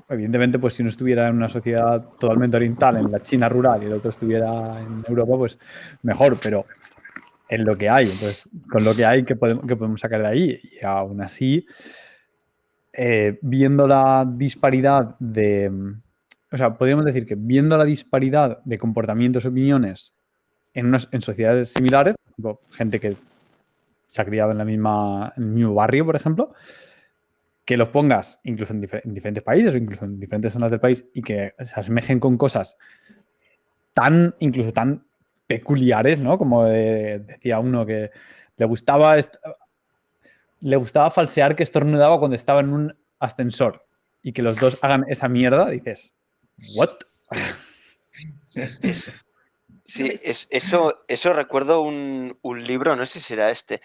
Evidentemente, 0.09 0.57
pues 0.57 0.73
si 0.73 0.81
uno 0.81 0.89
estuviera 0.89 1.27
en 1.27 1.35
una 1.35 1.49
sociedad 1.49 2.01
totalmente 2.17 2.55
oriental, 2.55 2.97
en 2.97 3.11
la 3.11 3.21
China 3.21 3.49
rural, 3.49 3.83
y 3.83 3.87
el 3.87 3.93
otro 3.93 4.09
estuviera 4.09 4.79
en 4.79 5.03
Europa, 5.07 5.37
pues 5.37 5.59
mejor, 6.03 6.37
pero 6.41 6.65
en 7.49 7.65
lo 7.65 7.75
que 7.75 7.89
hay. 7.89 8.05
Entonces, 8.05 8.47
con 8.69 8.83
lo 8.83 8.95
que 8.95 9.05
hay, 9.05 9.23
¿qué 9.23 9.35
podemos, 9.35 9.65
podemos 9.65 9.99
sacar 9.99 10.21
de 10.21 10.27
ahí? 10.27 10.59
Y 10.63 10.85
aún 10.85 11.21
así, 11.21 11.65
eh, 12.93 13.37
viendo 13.41 13.87
la 13.87 14.25
disparidad 14.27 15.15
de. 15.19 15.71
O 16.51 16.57
sea, 16.57 16.77
podríamos 16.77 17.05
decir 17.05 17.25
que 17.25 17.35
viendo 17.35 17.77
la 17.77 17.83
disparidad 17.83 18.63
de 18.63 18.77
comportamientos 18.77 19.43
y 19.43 19.47
opiniones 19.49 20.13
en, 20.73 20.87
unas, 20.87 21.09
en 21.11 21.21
sociedades 21.21 21.69
similares, 21.69 22.15
gente 22.71 23.01
que 23.01 23.17
se 24.09 24.21
ha 24.21 24.25
criado 24.25 24.51
en, 24.51 24.57
la 24.57 24.65
misma, 24.65 25.33
en 25.35 25.43
el 25.43 25.49
mismo 25.49 25.73
barrio, 25.73 26.05
por 26.05 26.15
ejemplo, 26.15 26.53
que 27.67 27.75
los 27.75 27.89
pongas 27.89 28.39
incluso 28.45 28.71
en, 28.71 28.87
en, 29.03 29.13
diferentes 29.13 29.43
países 29.43 29.75
o 29.75 29.77
incluso 29.77 30.05
en 30.05 30.21
diferentes 30.21 30.53
zonas 30.53 30.71
del 30.71 30.79
país 30.79 31.05
y 31.13 31.21
que 31.21 31.53
se 31.57 31.79
asemejen 31.79 32.17
con 32.17 32.37
cosas 32.37 32.77
tan, 33.93 34.33
incluso 34.39 34.71
tan 34.71 35.05
peculiares, 35.47 36.17
¿no? 36.17 36.37
Como 36.37 36.63
decía 36.63 37.59
uno 37.59 37.85
que 37.85 38.09
le 38.55 38.65
gustaba, 38.65 39.17
le 40.61 40.75
gustaba 40.77 41.11
falsear 41.11 41.57
que 41.57 41.63
estornudaba 41.63 42.19
cuando 42.19 42.37
estaba 42.37 42.61
en 42.61 42.69
un 42.69 42.97
ascensor 43.19 43.85
y 44.23 44.31
que 44.31 44.43
los 44.43 44.55
dos 44.55 44.77
hagan 44.81 45.03
esa 45.09 45.27
mierda, 45.27 45.69
dices, 45.69 46.15
¿what? 46.77 46.91
Sí, 48.41 48.61
eso, 50.49 51.03
eso 51.09 51.33
recuerdo 51.33 51.81
un, 51.81 52.37
libro, 52.65 52.95
no 52.95 53.05
sé 53.05 53.19
si 53.19 53.25
será 53.25 53.51
este. 53.51 53.81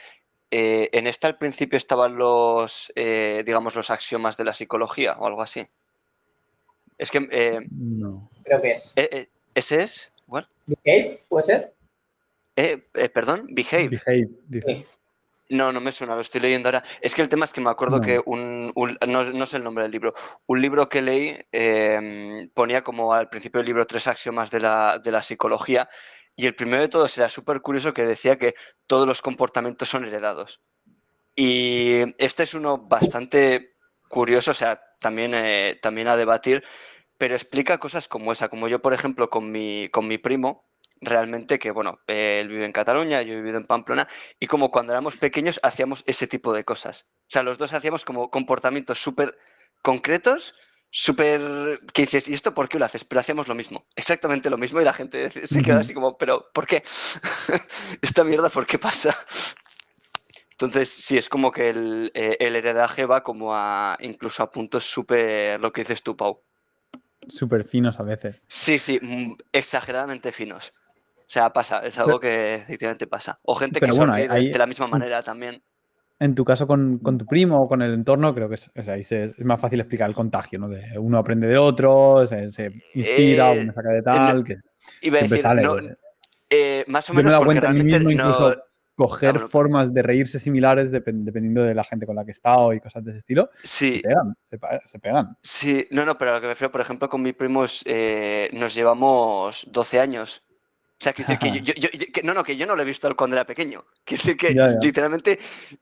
Eh, 0.54 0.90
en 0.92 1.06
este 1.06 1.26
al 1.26 1.38
principio 1.38 1.78
estaban 1.78 2.16
los, 2.16 2.92
eh, 2.94 3.42
digamos, 3.46 3.74
los 3.74 3.90
axiomas 3.90 4.36
de 4.36 4.44
la 4.44 4.52
psicología 4.52 5.16
o 5.18 5.26
algo 5.26 5.40
así. 5.40 5.66
Es 6.98 7.10
que... 7.10 7.26
Eh, 7.30 7.60
no. 7.70 8.28
Creo 8.44 8.60
que 8.60 8.72
es. 8.72 8.92
¿Ese 9.54 9.82
es? 9.82 10.12
¿Puede 11.28 11.46
ser? 11.46 11.72
Eh, 12.54 12.82
eh, 12.94 13.08
perdón, 13.08 13.46
Behave. 13.50 13.88
Behave, 13.88 14.28
dice. 14.46 14.86
No, 15.48 15.72
no 15.72 15.80
me 15.80 15.90
suena, 15.90 16.14
lo 16.14 16.20
estoy 16.20 16.42
leyendo 16.42 16.68
ahora. 16.68 16.84
Es 17.00 17.14
que 17.14 17.22
el 17.22 17.28
tema 17.30 17.46
es 17.46 17.52
que 17.54 17.60
me 17.62 17.70
acuerdo 17.70 17.96
No. 17.96 18.02
que 18.02 18.20
un, 18.24 18.72
un- 18.74 18.98
no, 19.08 19.24
no 19.24 19.46
sé 19.46 19.56
el 19.56 19.64
nombre 19.64 19.82
del 19.84 19.92
libro, 19.92 20.14
un 20.46 20.60
libro 20.60 20.88
que 20.88 21.00
leí 21.00 21.38
ponía 22.54 22.84
como 22.84 23.14
al 23.14 23.30
principio 23.30 23.58
del 23.60 23.66
libro 23.68 23.86
tres 23.86 24.06
axiomas 24.06 24.50
de 24.50 24.60
la, 24.60 24.98
de 25.02 25.10
la 25.12 25.22
psicología 25.22 25.88
y 26.36 26.46
el 26.46 26.54
primero 26.54 26.82
de 26.82 26.88
todos 26.88 27.16
era 27.18 27.28
súper 27.28 27.60
curioso 27.60 27.92
que 27.92 28.04
decía 28.04 28.38
que 28.38 28.54
todos 28.86 29.06
los 29.06 29.22
comportamientos 29.22 29.88
son 29.88 30.04
heredados. 30.04 30.60
Y 31.34 32.14
este 32.18 32.42
es 32.42 32.54
uno 32.54 32.78
bastante 32.78 33.74
curioso, 34.08 34.50
o 34.50 34.54
sea, 34.54 34.82
también, 34.98 35.32
eh, 35.34 35.78
también 35.80 36.08
a 36.08 36.16
debatir, 36.16 36.64
pero 37.18 37.34
explica 37.34 37.78
cosas 37.78 38.08
como 38.08 38.32
esa, 38.32 38.48
como 38.48 38.68
yo, 38.68 38.82
por 38.82 38.92
ejemplo, 38.92 39.30
con 39.30 39.50
mi, 39.50 39.88
con 39.90 40.06
mi 40.08 40.18
primo, 40.18 40.64
realmente 41.00 41.58
que, 41.58 41.70
bueno, 41.70 42.00
él 42.06 42.48
vive 42.48 42.64
en 42.64 42.72
Cataluña, 42.72 43.22
yo 43.22 43.32
he 43.34 43.36
vivido 43.36 43.58
en 43.58 43.66
Pamplona, 43.66 44.08
y 44.38 44.46
como 44.46 44.70
cuando 44.70 44.92
éramos 44.92 45.16
pequeños 45.16 45.60
hacíamos 45.62 46.04
ese 46.06 46.26
tipo 46.26 46.52
de 46.52 46.64
cosas. 46.64 47.06
O 47.22 47.30
sea, 47.30 47.42
los 47.42 47.58
dos 47.58 47.72
hacíamos 47.72 48.04
como 48.04 48.30
comportamientos 48.30 49.02
súper 49.02 49.36
concretos, 49.82 50.54
súper... 50.92 51.80
que 51.92 52.02
dices, 52.02 52.28
¿y 52.28 52.34
esto 52.34 52.54
por 52.54 52.68
qué 52.68 52.78
lo 52.78 52.84
haces? 52.84 53.02
Pero 53.02 53.20
hacíamos 53.20 53.48
lo 53.48 53.54
mismo, 53.56 53.86
exactamente 53.96 54.50
lo 54.50 54.58
mismo, 54.58 54.80
y 54.80 54.84
la 54.84 54.92
gente 54.92 55.30
se 55.30 55.62
queda 55.62 55.80
así 55.80 55.94
como, 55.94 56.16
¿pero 56.18 56.50
por 56.52 56.66
qué? 56.66 56.84
¿Esta 58.02 58.22
mierda 58.22 58.50
por 58.50 58.66
qué 58.66 58.78
pasa? 58.78 59.16
Entonces, 60.52 60.90
sí, 60.90 61.16
es 61.18 61.28
como 61.28 61.50
que 61.50 61.70
el, 61.70 62.12
eh, 62.14 62.36
el 62.38 62.54
heredaje 62.54 63.04
va 63.06 63.22
como 63.22 63.54
a 63.54 63.96
incluso 64.00 64.42
a 64.42 64.50
puntos 64.50 64.84
súper, 64.84 65.58
lo 65.60 65.72
que 65.72 65.80
dices 65.80 66.02
tú, 66.02 66.16
Pau. 66.16 66.42
Súper 67.28 67.64
finos 67.64 67.98
a 67.98 68.02
veces. 68.02 68.40
Sí, 68.46 68.78
sí, 68.78 68.98
mm, 69.00 69.34
exageradamente 69.52 70.30
finos. 70.30 70.72
O 71.18 71.24
sea, 71.32 71.52
pasa, 71.52 71.78
es 71.86 71.96
algo 71.98 72.20
que 72.20 72.56
efectivamente 72.56 73.06
pasa. 73.06 73.38
O 73.44 73.54
gente 73.54 73.80
que 73.80 73.86
bueno, 73.86 74.12
sonríe 74.12 74.28
de- 74.28 74.34
hay- 74.34 74.52
de 74.52 74.58
la 74.58 74.66
misma 74.66 74.86
manera 74.86 75.22
también. 75.22 75.64
En 76.22 76.34
tu 76.34 76.44
caso 76.44 76.66
con, 76.66 76.98
con 76.98 77.18
tu 77.18 77.26
primo 77.26 77.62
o 77.62 77.68
con 77.68 77.82
el 77.82 77.92
entorno, 77.94 78.32
creo 78.34 78.48
que 78.48 78.54
es, 78.54 78.70
es 78.74 78.88
ahí 78.88 79.02
se- 79.02 79.24
es 79.24 79.44
más 79.44 79.60
fácil 79.60 79.80
explicar 79.80 80.08
el 80.08 80.14
contagio, 80.14 80.58
¿no? 80.58 80.68
De 80.68 80.96
uno 80.98 81.18
aprende 81.18 81.48
del 81.48 81.58
otro, 81.58 82.26
se, 82.26 82.52
se 82.52 82.70
inspira, 82.94 83.50
Eh, 83.52 83.60
uno 83.64 83.72
saca 83.72 83.88
de 83.90 84.02
tal, 84.02 84.44
que 84.44 84.56
Iba 85.00 85.18
siempre 85.18 85.38
decir, 85.38 85.42
sale. 85.42 85.62
no, 85.62 85.76
eh, 86.48 86.84
más 86.86 87.08
o 87.10 87.12
Yo 87.12 87.16
me 87.16 87.20
he 87.20 87.24
menos 87.24 87.32
dado 87.32 87.44
cuenta 87.44 87.68
a 87.70 87.72
mí 87.72 87.82
mismo 87.82 88.04
no... 88.04 88.10
incluso 88.12 88.56
coger 88.94 89.32
bueno. 89.32 89.48
formas 89.48 89.92
de 89.92 90.02
reírse 90.02 90.38
similares 90.38 90.92
depen- 90.92 91.24
dependiendo 91.24 91.64
de 91.64 91.74
la 91.74 91.82
gente 91.82 92.06
con 92.06 92.14
la 92.14 92.24
que 92.24 92.30
he 92.30 92.32
estado 92.32 92.72
y 92.72 92.80
cosas 92.80 93.02
de 93.04 93.10
ese 93.12 93.18
estilo. 93.20 93.50
Sí, 93.64 93.96
Se 93.96 94.08
pegan, 94.08 94.36
se, 94.86 94.98
pegan. 95.00 95.36
Sí, 95.42 95.88
no, 95.90 96.04
no, 96.04 96.16
pero 96.18 96.30
a 96.30 96.34
lo 96.34 96.40
que 96.40 96.46
me 96.46 96.52
refiero, 96.52 96.70
por 96.70 96.82
ejemplo, 96.82 97.08
con 97.08 97.22
mi 97.22 97.32
primo 97.32 97.64
es, 97.64 97.82
eh, 97.86 98.48
nos 98.52 98.74
llevamos 98.74 99.66
12 99.72 99.98
años. 99.98 100.44
O 101.02 101.04
sea, 101.04 101.12
quiere 101.12 101.32
decir 101.34 101.38
que 101.52 101.60
yo, 101.60 101.74
yo- 101.74 101.88
yo- 101.90 101.98
yo- 101.98 102.12
que- 102.12 102.22
no, 102.22 102.32
no, 102.32 102.44
que 102.44 102.56
yo 102.56 102.64
no 102.64 102.76
lo 102.76 102.82
he 102.82 102.84
visto 102.84 103.12
cuando 103.16 103.34
era 103.34 103.44
pequeño. 103.44 103.84
Quiere 104.04 104.22
decir 104.22 104.36
que 104.36 104.54
Ya, 104.54 104.70
ya. 104.70 104.78
literalmente 104.80 105.40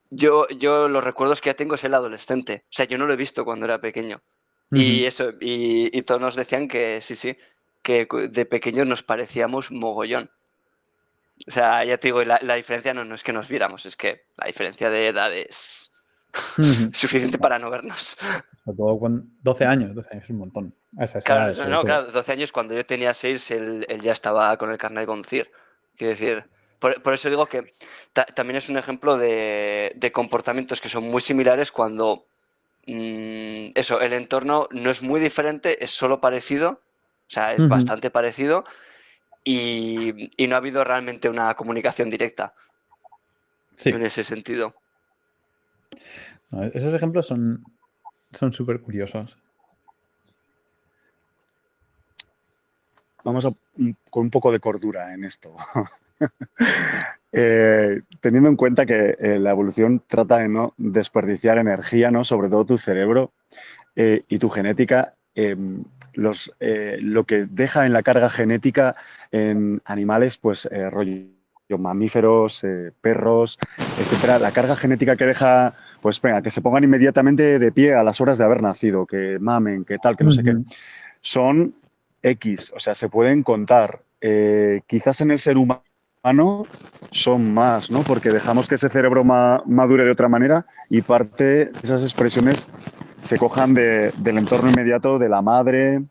yo, 0.09 0.49
yo 0.49 0.89
los 0.89 1.05
recuerdos 1.05 1.43
que 1.43 1.51
ya 1.51 1.55
tengo 1.55 1.75
es 1.75 1.85
el 1.85 1.93
adolescente. 1.93 2.63
O 2.65 2.73
sea, 2.73 2.87
yo 2.87 2.97
no 2.97 3.07
lo 3.07 3.13
he 3.13 3.17
visto 3.17 3.45
cuando 3.45 3.67
era 3.67 3.79
pequeño. 3.83 4.23
Y 4.73 5.05
eso, 5.05 5.33
y, 5.39 5.91
y 5.97 6.03
todos 6.03 6.23
nos 6.23 6.37
decían 6.37 6.69
que 6.69 7.03
sí, 7.03 7.17
sí, 7.17 7.37
que 7.83 8.07
de 8.31 8.47
pequeños 8.47 8.87
nos 8.87 9.03
parecíamos 9.03 9.71
mogollón. 9.71 10.31
O 11.47 11.51
sea, 11.51 11.85
ya 11.85 11.99
te 11.99 12.09
digo, 12.09 12.25
la, 12.25 12.39
la 12.43 12.55
diferencia 12.55 12.95
no, 12.95 13.05
no 13.05 13.15
es 13.15 13.23
que 13.23 13.35
nos 13.35 13.47
viéramos, 13.49 13.85
es 13.85 13.97
que 13.97 14.23
la 14.39 14.47
diferencia 14.47 14.89
de 14.89 15.09
edad 15.09 15.31
suficiente 16.93 17.39
para 17.39 17.59
no 17.59 17.71
vernos. 17.71 18.17
Sobre 18.65 18.77
todo 18.77 18.99
con 18.99 19.39
12 19.43 19.65
años, 19.65 19.95
12 19.95 20.09
años 20.13 20.25
es 20.25 20.31
un 20.31 20.39
montón. 20.39 20.75
Esas 20.99 21.25
Claro, 21.25 21.41
edades, 21.41 21.57
no, 21.57 21.65
sobre 21.65 21.71
no, 21.71 21.81
todo. 21.81 21.87
claro, 21.87 22.13
12 22.13 22.33
años, 22.33 22.53
cuando 22.53 22.75
yo 22.75 22.85
tenía 22.87 23.15
6, 23.15 23.51
él, 23.51 23.87
él 23.89 24.01
ya 24.01 24.13
estaba 24.13 24.57
con 24.57 24.71
el 24.71 24.79
carnet 24.79 25.03
de 25.03 25.07
conducir. 25.07 25.51
Quiero 25.97 26.11
decir, 26.13 26.45
por, 26.79 27.03
por 27.03 27.15
eso 27.15 27.29
digo 27.31 27.47
que 27.47 27.73
ta- 28.13 28.27
también 28.27 28.57
es 28.57 28.69
un 28.69 28.77
ejemplo 28.79 29.17
de, 29.17 29.93
de 29.97 30.13
comportamientos 30.13 30.81
que 30.81 30.89
son 30.89 31.05
muy 31.05 31.21
similares 31.21 31.73
cuando 31.73 32.27
mm, 32.87 33.71
eso, 33.75 34.01
el 34.01 34.13
entorno 34.13 34.69
no 34.73 34.91
es 34.91 35.03
muy 35.03 35.21
diferente, 35.21 35.83
es 35.85 35.91
solo 35.91 36.21
parecido, 36.21 36.71
o 36.71 37.33
sea, 37.33 37.55
es 37.55 37.67
bastante 37.69 38.11
parecido 38.11 38.65
y, 39.45 40.31
y 40.43 40.47
no 40.49 40.55
ha 40.57 40.59
habido 40.59 40.85
realmente 40.85 41.29
una 41.29 41.55
comunicación 41.55 42.11
directa 42.11 42.55
Sí, 43.77 43.91
en 43.91 44.05
ese 44.05 44.25
sentido. 44.25 44.75
No, 46.51 46.63
esos 46.65 46.95
ejemplos 46.95 47.27
son 47.27 47.63
son 48.33 48.53
súper 48.53 48.81
curiosos. 48.81 49.37
Vamos 53.25 53.45
a- 53.45 53.53
un- 53.77 53.97
con 54.09 54.23
un 54.25 54.31
poco 54.31 54.53
de 54.53 54.61
cordura 54.61 55.13
en 55.15 55.25
esto. 55.25 55.55
Eh, 57.33 58.03
teniendo 58.21 58.49
en 58.49 58.57
cuenta 58.57 58.85
que 58.85 59.17
eh, 59.19 59.39
la 59.39 59.53
evolución 59.53 60.03
trata 60.07 60.39
de 60.39 60.49
no 60.49 60.75
desperdiciar 60.77 61.59
energía, 61.59 62.11
¿no? 62.11 62.25
sobre 62.25 62.49
todo 62.49 62.65
tu 62.67 62.77
cerebro 62.77 63.33
eh, 63.95 64.25
y 64.29 64.41
tu 64.41 64.49
genética, 64.49 65.15
eh, 65.37 65.57
los, 66.15 66.53
lo 66.59 67.25
que 67.25 67.47
deja 67.47 67.87
en 67.87 67.93
la 67.93 68.03
carga 68.03 68.29
genética 68.31 68.97
en 69.31 69.81
animales, 69.85 70.39
pues 70.39 70.69
rollo 70.91 71.29
mamíferos, 71.79 72.65
eh, 72.65 72.91
perros, 73.01 73.59
etcétera, 73.97 74.39
la 74.39 74.53
carga 74.53 74.77
genética 74.77 75.17
que 75.17 75.27
deja, 75.27 75.75
pues 76.01 76.21
venga, 76.21 76.43
que 76.43 76.51
se 76.51 76.61
pongan 76.63 76.85
inmediatamente 76.85 77.59
de 77.59 77.73
pie 77.73 77.95
a 77.95 78.03
las 78.03 78.21
horas 78.21 78.39
de 78.39 78.45
haber 78.45 78.63
nacido, 78.63 79.07
que 79.07 79.39
mamen, 79.39 79.85
que 79.85 79.99
tal, 79.99 80.17
que 80.17 80.25
no 80.25 80.31
sé 80.31 80.43
qué 80.43 80.55
son 81.21 81.75
X, 82.23 82.73
o 82.75 82.81
sea, 82.81 82.95
se 82.95 83.09
pueden 83.09 83.43
contar. 83.43 84.01
Eh, 84.21 84.81
quizás 84.87 85.21
en 85.21 85.31
el 85.31 85.39
ser 85.39 85.57
humano 85.57 86.67
son 87.11 87.55
más, 87.55 87.91
¿no? 87.91 88.01
Porque 88.03 88.31
dejamos 88.31 88.69
que 88.69 88.75
ese 88.75 88.89
cerebro 88.89 89.25
ma- 89.25 89.63
madure 89.67 90.05
de 90.05 90.11
otra 90.11 90.29
manera 90.29 90.67
y 90.89 91.03
parte 91.03 91.45
de 91.67 91.73
esas 91.83 92.03
expresiones 92.03 92.69
se 93.21 93.39
cojan 93.39 93.75
de- 93.75 94.13
del 94.19 94.39
entorno 94.39 94.71
inmediato 94.71 95.19
de 95.19 95.29
la 95.29 95.43
madre, 95.43 96.03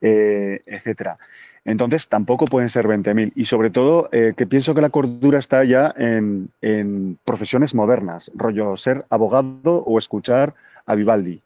eh, 0.00 0.60
etcétera. 0.66 1.16
Entonces, 1.64 2.08
tampoco 2.08 2.44
pueden 2.46 2.68
ser 2.68 2.86
20.000. 2.86 3.32
Y 3.36 3.44
sobre 3.44 3.70
todo, 3.70 4.08
eh, 4.12 4.34
que 4.36 4.46
pienso 4.46 4.74
que 4.74 4.80
la 4.80 4.90
cordura 4.90 5.38
está 5.38 5.64
ya 5.64 5.94
en, 5.96 6.50
en 6.60 7.18
profesiones 7.24 7.74
modernas, 7.74 8.30
rollo 8.34 8.76
ser 8.76 9.06
abogado 9.10 9.84
o 9.86 9.98
escuchar 9.98 10.54
a 10.86 10.94
Vivaldi. 10.94 11.40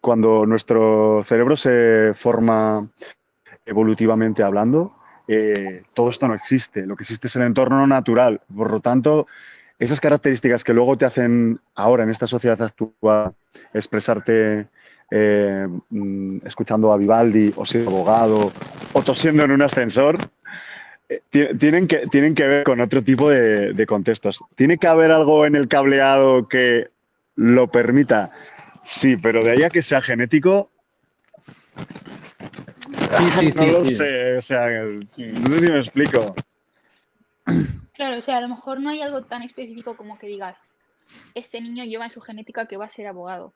Cuando 0.00 0.46
nuestro 0.46 1.22
cerebro 1.22 1.54
se 1.54 2.12
forma 2.14 2.88
evolutivamente 3.64 4.42
hablando, 4.42 4.96
eh, 5.28 5.82
todo 5.94 6.08
esto 6.08 6.26
no 6.26 6.34
existe. 6.34 6.86
Lo 6.86 6.96
que 6.96 7.04
existe 7.04 7.28
es 7.28 7.36
el 7.36 7.42
entorno 7.42 7.86
natural. 7.86 8.40
Por 8.54 8.70
lo 8.70 8.80
tanto, 8.80 9.26
esas 9.78 10.00
características 10.00 10.64
que 10.64 10.74
luego 10.74 10.96
te 10.96 11.04
hacen 11.04 11.60
ahora 11.74 12.04
en 12.04 12.10
esta 12.10 12.26
sociedad 12.26 12.60
actual 12.60 13.34
expresarte 13.72 14.68
eh, 15.14 15.68
mm, 15.90 16.38
escuchando 16.46 16.90
a 16.90 16.96
Vivaldi 16.96 17.52
o 17.56 17.66
siendo 17.66 17.90
abogado 17.90 18.50
o 18.94 19.02
tosiendo 19.02 19.44
en 19.44 19.50
un 19.50 19.60
ascensor, 19.62 20.16
eh, 21.08 21.20
ti- 21.28 21.48
tienen, 21.58 21.86
que, 21.86 22.06
tienen 22.10 22.34
que 22.34 22.46
ver 22.46 22.64
con 22.64 22.80
otro 22.80 23.02
tipo 23.02 23.28
de, 23.28 23.74
de 23.74 23.86
contextos. 23.86 24.42
¿Tiene 24.54 24.78
que 24.78 24.86
haber 24.88 25.10
algo 25.12 25.44
en 25.44 25.54
el 25.54 25.68
cableado 25.68 26.48
que 26.48 26.88
lo 27.36 27.66
permita? 27.70 28.30
Sí, 28.84 29.16
pero 29.18 29.44
de 29.44 29.50
ahí 29.52 29.62
a 29.64 29.70
que 29.70 29.82
sea 29.82 30.00
genético, 30.00 30.70
Sí, 33.18 33.30
sí, 33.38 33.52
no 33.54 33.64
sí, 33.66 33.70
lo 33.70 33.84
sí. 33.84 33.94
sé. 33.94 34.36
O 34.36 34.40
sea, 34.40 34.66
no 34.70 35.50
sé 35.50 35.60
si 35.60 35.70
me 35.72 35.78
explico. 35.78 36.34
Claro, 37.94 38.16
o 38.18 38.22
sea, 38.22 38.38
a 38.38 38.40
lo 38.40 38.48
mejor 38.48 38.80
no 38.80 38.88
hay 38.90 39.02
algo 39.02 39.22
tan 39.24 39.42
específico 39.42 39.96
como 39.96 40.18
que 40.18 40.26
digas, 40.26 40.58
este 41.34 41.60
niño 41.60 41.84
lleva 41.84 42.04
en 42.04 42.10
su 42.10 42.20
genética 42.20 42.66
que 42.66 42.76
va 42.76 42.86
a 42.86 42.88
ser 42.88 43.06
abogado, 43.06 43.52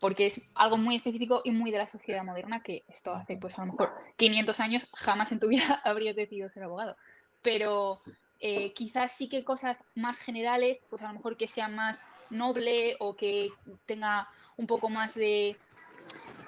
porque 0.00 0.26
es 0.26 0.40
algo 0.54 0.76
muy 0.76 0.96
específico 0.96 1.42
y 1.44 1.50
muy 1.50 1.70
de 1.70 1.78
la 1.78 1.86
sociedad 1.86 2.24
moderna 2.24 2.62
que 2.62 2.84
esto 2.88 3.12
hace, 3.12 3.36
pues 3.36 3.58
a 3.58 3.64
lo 3.64 3.72
mejor 3.72 3.92
500 4.16 4.60
años 4.60 4.86
jamás 4.94 5.32
en 5.32 5.40
tu 5.40 5.48
vida 5.48 5.80
habrías 5.84 6.16
decidido 6.16 6.48
ser 6.48 6.64
abogado. 6.64 6.96
Pero 7.42 8.02
eh, 8.40 8.72
quizás 8.72 9.12
sí 9.12 9.28
que 9.28 9.44
cosas 9.44 9.84
más 9.94 10.18
generales, 10.18 10.86
pues 10.88 11.02
a 11.02 11.08
lo 11.08 11.14
mejor 11.14 11.36
que 11.36 11.48
sea 11.48 11.68
más 11.68 12.08
noble 12.30 12.96
o 13.00 13.16
que 13.16 13.50
tenga 13.86 14.28
un 14.56 14.66
poco 14.66 14.88
más 14.88 15.14
de, 15.14 15.56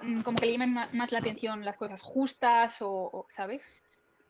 mm, 0.02 0.20
como 0.22 0.38
que 0.38 0.46
le 0.46 0.52
llamen 0.52 0.74
más 0.92 1.12
la 1.12 1.18
atención 1.18 1.64
las 1.64 1.76
cosas 1.76 2.02
justas 2.02 2.82
o, 2.82 2.90
o, 2.90 3.26
¿sabes? 3.28 3.62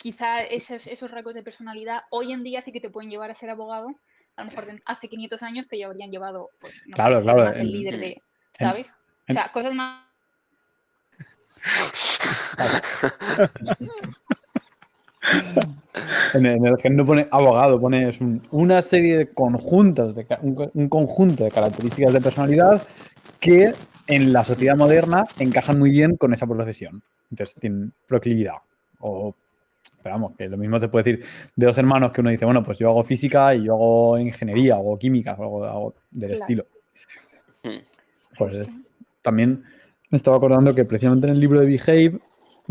quizá 0.00 0.42
esos, 0.42 0.86
esos 0.86 1.10
rasgos 1.10 1.34
de 1.34 1.42
personalidad 1.42 2.04
hoy 2.08 2.32
en 2.32 2.42
día 2.42 2.62
sí 2.62 2.72
que 2.72 2.80
te 2.80 2.88
pueden 2.88 3.10
llevar 3.10 3.30
a 3.30 3.34
ser 3.34 3.50
abogado. 3.50 3.94
A 4.36 4.44
lo 4.44 4.50
mejor 4.50 4.66
hace 4.86 5.08
500 5.08 5.42
años 5.42 5.68
te 5.68 5.84
habrían 5.84 6.10
llevado, 6.10 6.48
pues, 6.58 6.82
no 6.86 6.94
Claro, 6.94 7.20
claro, 7.20 7.44
más 7.44 7.58
el 7.58 7.70
líder 7.70 7.98
de, 7.98 8.22
¿sabes? 8.58 8.88
O 9.30 9.30
en- 9.30 9.34
sea, 9.34 9.52
cosas 9.52 9.74
más... 9.74 10.04
En 16.34 16.46
el, 16.46 16.56
en 16.56 16.66
el 16.66 16.76
gen 16.78 16.96
no 16.96 17.04
pone 17.04 17.28
abogado, 17.30 17.78
pone 17.80 18.08
es 18.08 18.20
un- 18.20 18.46
una 18.52 18.80
serie 18.80 19.16
de 19.18 19.28
conjuntos, 19.32 20.14
de, 20.14 20.26
un, 20.42 20.54
co- 20.54 20.70
un 20.74 20.88
conjunto 20.88 21.44
de 21.44 21.50
características 21.50 22.12
de 22.12 22.20
personalidad 22.20 22.86
que 23.38 23.72
en 24.06 24.32
la 24.32 24.44
sociedad 24.44 24.76
moderna 24.76 25.24
encajan 25.38 25.78
muy 25.78 25.90
bien 25.90 26.16
con 26.16 26.32
esa 26.32 26.46
profesión. 26.46 27.02
Entonces 27.30 27.56
tienen 27.60 27.92
proclividad 28.06 28.54
o 29.00 29.34
Pero 30.02 30.14
vamos, 30.14 30.32
que 30.36 30.48
lo 30.48 30.56
mismo 30.56 30.80
te 30.80 30.88
puede 30.88 31.04
decir 31.12 31.26
de 31.54 31.66
dos 31.66 31.76
hermanos 31.76 32.12
que 32.12 32.22
uno 32.22 32.30
dice, 32.30 32.44
bueno, 32.46 32.64
pues 32.64 32.78
yo 32.78 32.88
hago 32.88 33.04
física 33.04 33.54
y 33.54 33.64
yo 33.64 33.74
hago 33.74 34.18
ingeniería, 34.18 34.78
o 34.78 34.98
química, 34.98 35.34
o 35.34 35.42
algo, 35.42 35.64
algo 35.64 35.94
del 36.10 36.30
Claro. 36.30 36.42
estilo. 36.42 36.66
Hmm. 37.62 37.84
Pues 38.38 38.54
es- 38.56 38.68
también 39.22 39.64
me 40.10 40.16
estaba 40.16 40.36
acordando 40.36 40.74
que 40.74 40.84
precisamente 40.84 41.26
en 41.26 41.34
el 41.34 41.40
libro 41.40 41.60
de 41.60 41.66
Behave, 41.66 42.18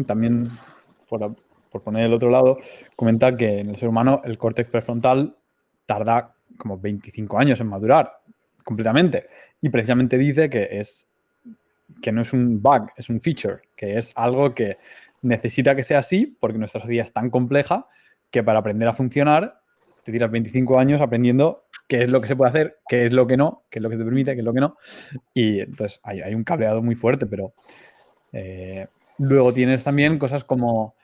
también 0.05 0.49
por, 1.07 1.35
por 1.69 1.83
poner 1.83 2.05
el 2.05 2.13
otro 2.13 2.29
lado, 2.29 2.57
comenta 2.95 3.35
que 3.35 3.59
en 3.59 3.69
el 3.69 3.77
ser 3.77 3.89
humano 3.89 4.21
el 4.25 4.37
córtex 4.37 4.69
prefrontal 4.69 5.35
tarda 5.85 6.35
como 6.57 6.77
25 6.77 7.39
años 7.39 7.59
en 7.59 7.67
madurar 7.67 8.19
completamente. 8.63 9.27
Y 9.61 9.69
precisamente 9.69 10.17
dice 10.17 10.49
que 10.49 10.67
es 10.79 11.07
que 12.01 12.11
no 12.11 12.21
es 12.21 12.33
un 12.33 12.61
bug, 12.61 12.89
es 12.95 13.09
un 13.09 13.19
feature, 13.19 13.61
que 13.75 13.97
es 13.97 14.13
algo 14.15 14.53
que 14.53 14.77
necesita 15.21 15.75
que 15.75 15.83
sea 15.83 15.99
así 15.99 16.37
porque 16.39 16.57
nuestra 16.57 16.81
sociedad 16.81 17.07
es 17.07 17.13
tan 17.13 17.29
compleja 17.29 17.87
que 18.31 18.43
para 18.43 18.59
aprender 18.59 18.87
a 18.87 18.93
funcionar 18.93 19.59
te 20.03 20.11
tiras 20.11 20.31
25 20.31 20.79
años 20.79 21.01
aprendiendo 21.01 21.65
qué 21.89 22.03
es 22.03 22.09
lo 22.09 22.21
que 22.21 22.27
se 22.27 22.35
puede 22.35 22.51
hacer, 22.51 22.77
qué 22.87 23.07
es 23.07 23.13
lo 23.13 23.25
que 23.25 23.35
no, 23.35 23.63
qué 23.69 23.79
es 23.79 23.83
lo 23.83 23.89
que 23.89 23.97
te 23.97 24.05
permite, 24.05 24.33
qué 24.33 24.39
es 24.39 24.45
lo 24.45 24.53
que 24.53 24.61
no. 24.61 24.77
Y 25.33 25.59
entonces 25.59 25.99
hay, 26.03 26.33
un 26.35 26.43
cableado 26.43 26.83
muy 26.83 26.93
fuerte, 26.93 27.25
pero 27.25 27.53
eh, 28.31 28.87
luego 29.17 29.51
tienes 29.51 29.83
también 29.83 30.19
cosas 30.19 30.43
como, 30.43 30.95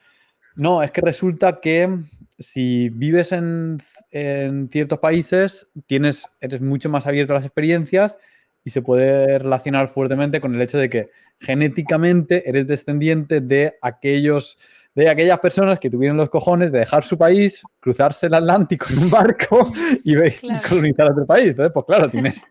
no, 0.54 0.84
es 0.84 0.92
que 0.92 1.00
resulta 1.00 1.60
que 1.60 1.98
si 2.38 2.88
vives 2.90 3.32
en, 3.32 3.82
en 4.12 4.68
ciertos 4.70 5.00
países, 5.00 5.66
tienes, 5.86 6.28
eres 6.40 6.62
mucho 6.62 6.88
más 6.88 7.06
abierto 7.08 7.32
a 7.32 7.36
las 7.36 7.44
experiencias 7.44 8.16
y 8.62 8.70
se 8.70 8.80
puede 8.80 9.40
relacionar 9.40 9.88
fuertemente 9.88 10.40
con 10.40 10.54
el 10.54 10.62
hecho 10.62 10.78
de 10.78 10.88
que 10.88 11.10
genéticamente 11.40 12.48
eres 12.48 12.68
descendiente 12.68 13.40
de 13.40 13.74
aquellos 13.82 14.56
de 14.96 15.08
aquellas 15.10 15.38
personas 15.38 15.78
que 15.78 15.90
tuvieron 15.90 16.16
los 16.16 16.30
cojones 16.30 16.72
de 16.72 16.78
dejar 16.80 17.04
su 17.04 17.16
país, 17.18 17.62
cruzarse 17.80 18.26
el 18.26 18.34
Atlántico 18.34 18.86
en 18.90 18.98
un 19.04 19.10
barco 19.10 19.70
y 20.02 20.16
ve- 20.16 20.36
Claro. 20.40 20.60
colonizar 20.68 21.10
otro 21.12 21.26
país. 21.26 21.50
Entonces, 21.50 21.72
pues 21.72 21.84
claro, 21.86 22.10
tienes 22.10 22.42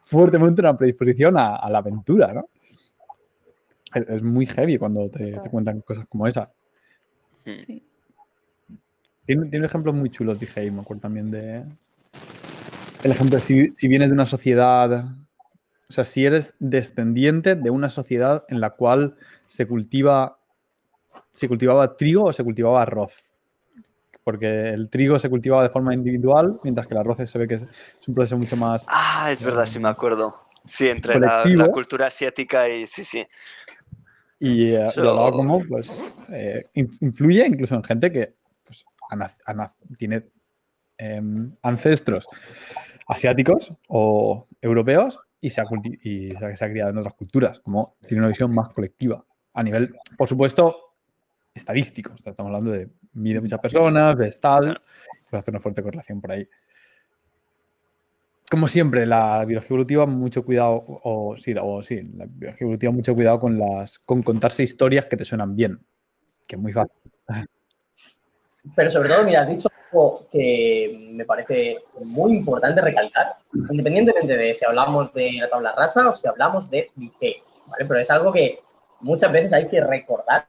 fuertemente 0.00 0.62
una 0.62 0.76
predisposición 0.76 1.36
a, 1.36 1.56
a 1.56 1.70
la 1.70 1.78
aventura, 1.78 2.32
¿no? 2.32 2.48
Es, 3.94 4.08
es 4.08 4.22
muy 4.22 4.46
heavy 4.46 4.78
cuando 4.78 5.10
te, 5.10 5.34
cuentan 5.50 5.82
cosas 5.82 6.06
como 6.08 6.26
esa. 6.26 6.50
Sí. 7.44 7.84
Tiene, 9.26 9.46
tiene 9.50 9.66
ejemplos 9.66 9.94
muy 9.94 10.08
chulos, 10.10 10.40
dije, 10.40 10.64
y 10.64 10.70
me 10.70 10.80
acuerdo 10.80 11.02
también 11.02 11.30
de... 11.30 11.62
El 13.04 13.10
ejemplo, 13.10 13.38
si, 13.38 13.72
si 13.76 13.86
vienes 13.86 14.08
de 14.08 14.14
una 14.14 14.26
sociedad, 14.26 15.04
o 15.88 15.92
sea, 15.92 16.04
si 16.06 16.24
eres 16.24 16.54
descendiente 16.58 17.54
de 17.54 17.68
una 17.68 17.90
sociedad 17.90 18.44
en 18.48 18.60
la 18.60 18.70
cual 18.70 19.16
se 19.46 19.66
cultiva, 19.66 20.38
se 21.32 21.48
cultivaba 21.48 21.96
trigo 21.96 22.24
o 22.24 22.32
se 22.32 22.44
cultivaba 22.44 22.82
arroz. 22.82 23.14
Porque 24.24 24.68
el 24.68 24.88
trigo 24.88 25.18
se 25.18 25.28
cultivaba 25.28 25.64
de 25.64 25.70
forma 25.70 25.94
individual, 25.94 26.58
mientras 26.62 26.86
que 26.86 26.94
el 26.94 27.00
arroz 27.00 27.18
se 27.28 27.38
ve 27.38 27.48
que 27.48 27.54
es, 27.54 27.62
un 28.06 28.14
proceso 28.14 28.38
mucho 28.38 28.56
más... 28.56 28.86
Ah, 28.88 29.30
es 29.32 29.42
verdad, 29.42 29.66
sí 29.66 29.78
me 29.78 29.88
acuerdo. 29.88 30.34
Sí, 30.64 30.88
entre 30.88 31.18
la, 31.18 31.68
cultura 31.72 32.06
asiática 32.06 32.68
y 32.68 32.86
sí, 32.86 33.02
sí. 33.02 33.26
Y 34.38 34.72
eh, 34.72 34.86
Eso- 34.86 35.02
lo 35.02 35.32
como, 35.32 35.64
pues, 35.64 36.14
eh, 36.28 36.66
in- 36.74 36.96
influye 37.00 37.46
incluso 37.46 37.74
en 37.74 37.82
gente 37.82 38.12
que 38.12 38.34
pues, 38.64 38.84
tiene 39.98 40.24
em, 40.98 41.50
ancestros 41.62 42.28
asiáticos 43.08 43.72
o 43.88 44.46
europeos 44.60 45.18
y, 45.40 45.50
se 45.50 45.60
ha, 45.60 45.64
y 46.02 46.30
se 46.30 46.64
ha 46.64 46.70
criado 46.70 46.90
en 46.90 46.98
otras 46.98 47.14
culturas, 47.14 47.58
como 47.60 47.96
tiene 48.06 48.20
una 48.20 48.28
visión 48.28 48.54
más 48.54 48.72
colectiva. 48.72 49.24
A 49.54 49.62
nivel, 49.62 49.94
por 50.16 50.28
supuesto, 50.28 50.91
estadístico. 51.54 52.14
O 52.14 52.18
sea, 52.18 52.30
estamos 52.30 52.50
hablando 52.50 52.72
de 52.72 52.88
mide 53.14 53.40
muchas 53.40 53.60
personas, 53.60 54.16
ves 54.16 54.40
tal, 54.40 54.80
pues 55.28 55.40
hace 55.40 55.50
una 55.50 55.60
fuerte 55.60 55.82
correlación 55.82 56.20
por 56.20 56.32
ahí. 56.32 56.48
Como 58.50 58.68
siempre, 58.68 59.06
la 59.06 59.44
biología 59.46 59.68
evolutiva, 59.70 60.06
mucho 60.06 60.44
cuidado, 60.44 60.84
o 60.86 61.36
sí, 61.38 61.54
o 61.58 61.82
sí, 61.82 62.02
la 62.14 62.26
biología 62.28 62.64
evolutiva, 62.64 62.92
mucho 62.92 63.14
cuidado 63.14 63.38
con 63.40 63.58
las, 63.58 63.98
con 64.00 64.22
contarse 64.22 64.62
historias 64.62 65.06
que 65.06 65.16
te 65.16 65.24
suenan 65.24 65.56
bien, 65.56 65.80
que 66.46 66.56
es 66.56 66.62
muy 66.62 66.72
fácil. 66.72 66.92
Pero 68.76 68.90
sobre 68.90 69.08
todo, 69.08 69.24
mira, 69.24 69.42
has 69.42 69.48
dicho 69.48 69.68
algo 69.90 70.28
que 70.30 71.10
me 71.12 71.24
parece 71.24 71.78
muy 72.04 72.36
importante 72.36 72.80
recalcar, 72.80 73.36
independientemente 73.70 74.36
de 74.36 74.54
si 74.54 74.64
hablamos 74.64 75.12
de 75.14 75.32
la 75.40 75.48
tabla 75.48 75.74
rasa 75.74 76.08
o 76.08 76.12
si 76.12 76.28
hablamos 76.28 76.70
de 76.70 76.90
Dije, 76.94 77.42
¿vale? 77.66 77.86
Pero 77.86 78.00
es 78.00 78.10
algo 78.10 78.32
que 78.32 78.60
muchas 79.00 79.32
veces 79.32 79.52
hay 79.54 79.66
que 79.68 79.80
recordar, 79.80 80.46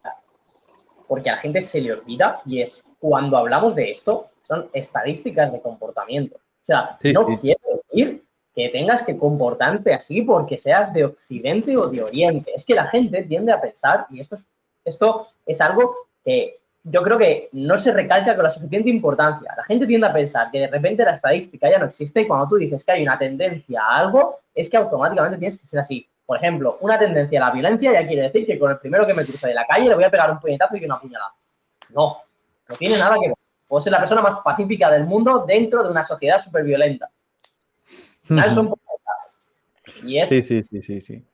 porque 1.13 1.29
a 1.29 1.33
la 1.33 1.39
gente 1.39 1.61
se 1.61 1.79
le 1.79 1.93
olvida 1.93 2.41
y 2.43 2.63
es 2.63 2.83
cuando 2.97 3.37
hablamos 3.37 3.75
de 3.75 3.91
esto, 3.91 4.31
son 4.47 4.67
estadísticas 4.73 5.51
de 5.51 5.61
comportamiento. 5.61 6.37
O 6.37 6.65
sea, 6.65 6.97
Sí, 6.99 7.13
no 7.13 7.27
sí. 7.27 7.37
quiere 7.37 7.59
decir 7.91 8.23
que 8.55 8.69
tengas 8.69 9.03
que 9.03 9.15
comportarte 9.15 9.93
así 9.93 10.23
porque 10.23 10.57
seas 10.57 10.91
de 10.91 11.05
Occidente 11.05 11.77
o 11.77 11.87
de 11.87 12.01
Oriente. 12.01 12.51
Es 12.55 12.65
que 12.65 12.73
la 12.73 12.87
gente 12.87 13.21
tiende 13.25 13.51
a 13.51 13.61
pensar, 13.61 14.07
y 14.09 14.21
esto 14.21 14.33
es, 14.33 14.47
esto 14.83 15.27
es 15.45 15.61
algo 15.61 15.95
que 16.25 16.57
yo 16.81 17.03
creo 17.03 17.19
que 17.19 17.49
no 17.51 17.77
se 17.77 17.93
recalca 17.93 18.33
con 18.33 18.45
la 18.45 18.49
suficiente 18.49 18.89
importancia. 18.89 19.53
La 19.55 19.65
gente 19.65 19.85
tiende 19.85 20.07
a 20.07 20.13
pensar 20.13 20.49
que 20.49 20.61
de 20.61 20.67
repente 20.67 21.05
la 21.05 21.11
estadística 21.11 21.69
ya 21.69 21.77
no 21.77 21.85
existe 21.85 22.21
y 22.21 22.27
cuando 22.27 22.47
tú 22.47 22.55
dices 22.55 22.83
que 22.83 22.91
hay 22.91 23.03
una 23.03 23.19
tendencia 23.19 23.83
a 23.83 23.99
algo, 23.99 24.39
es 24.55 24.67
que 24.67 24.77
automáticamente 24.77 25.37
tienes 25.37 25.59
que 25.59 25.67
ser 25.67 25.79
así. 25.79 26.09
Por 26.25 26.37
ejemplo, 26.37 26.77
una 26.81 26.97
tendencia 26.97 27.41
a 27.41 27.47
la 27.47 27.53
violencia 27.53 27.91
ya 27.91 28.07
quiere 28.07 28.23
decir 28.23 28.45
que 28.45 28.57
con 28.57 28.71
el 28.71 28.79
primero 28.79 29.05
que 29.05 29.13
me 29.13 29.25
cruce 29.25 29.47
de 29.47 29.53
la 29.53 29.65
calle 29.65 29.89
le 29.89 29.95
voy 29.95 30.03
a 30.03 30.11
pegar 30.11 30.31
un 30.31 30.39
puñetazo 30.39 30.75
y 30.75 30.79
que 30.79 30.85
una 30.85 30.99
puñalada. 30.99 31.33
No, 31.89 32.17
no 32.69 32.75
tiene 32.75 32.97
nada 32.97 33.15
que 33.19 33.27
ver. 33.27 33.37
Puedo 33.67 33.81
ser 33.81 33.91
la 33.91 33.99
persona 33.99 34.21
más 34.21 34.39
pacífica 34.41 34.89
del 34.89 35.05
mundo 35.05 35.43
dentro 35.45 35.83
de 35.83 35.91
una 35.91 36.03
sociedad 36.03 36.39
súper 36.39 36.63
violenta. 36.63 37.09
Son. 38.27 38.73
Y 40.03 40.19
es, 40.19 40.29
Sí, 40.29 40.41
sí, 40.41 40.63
sí, 40.69 40.81
sí, 40.81 41.01
sí. 41.01 41.25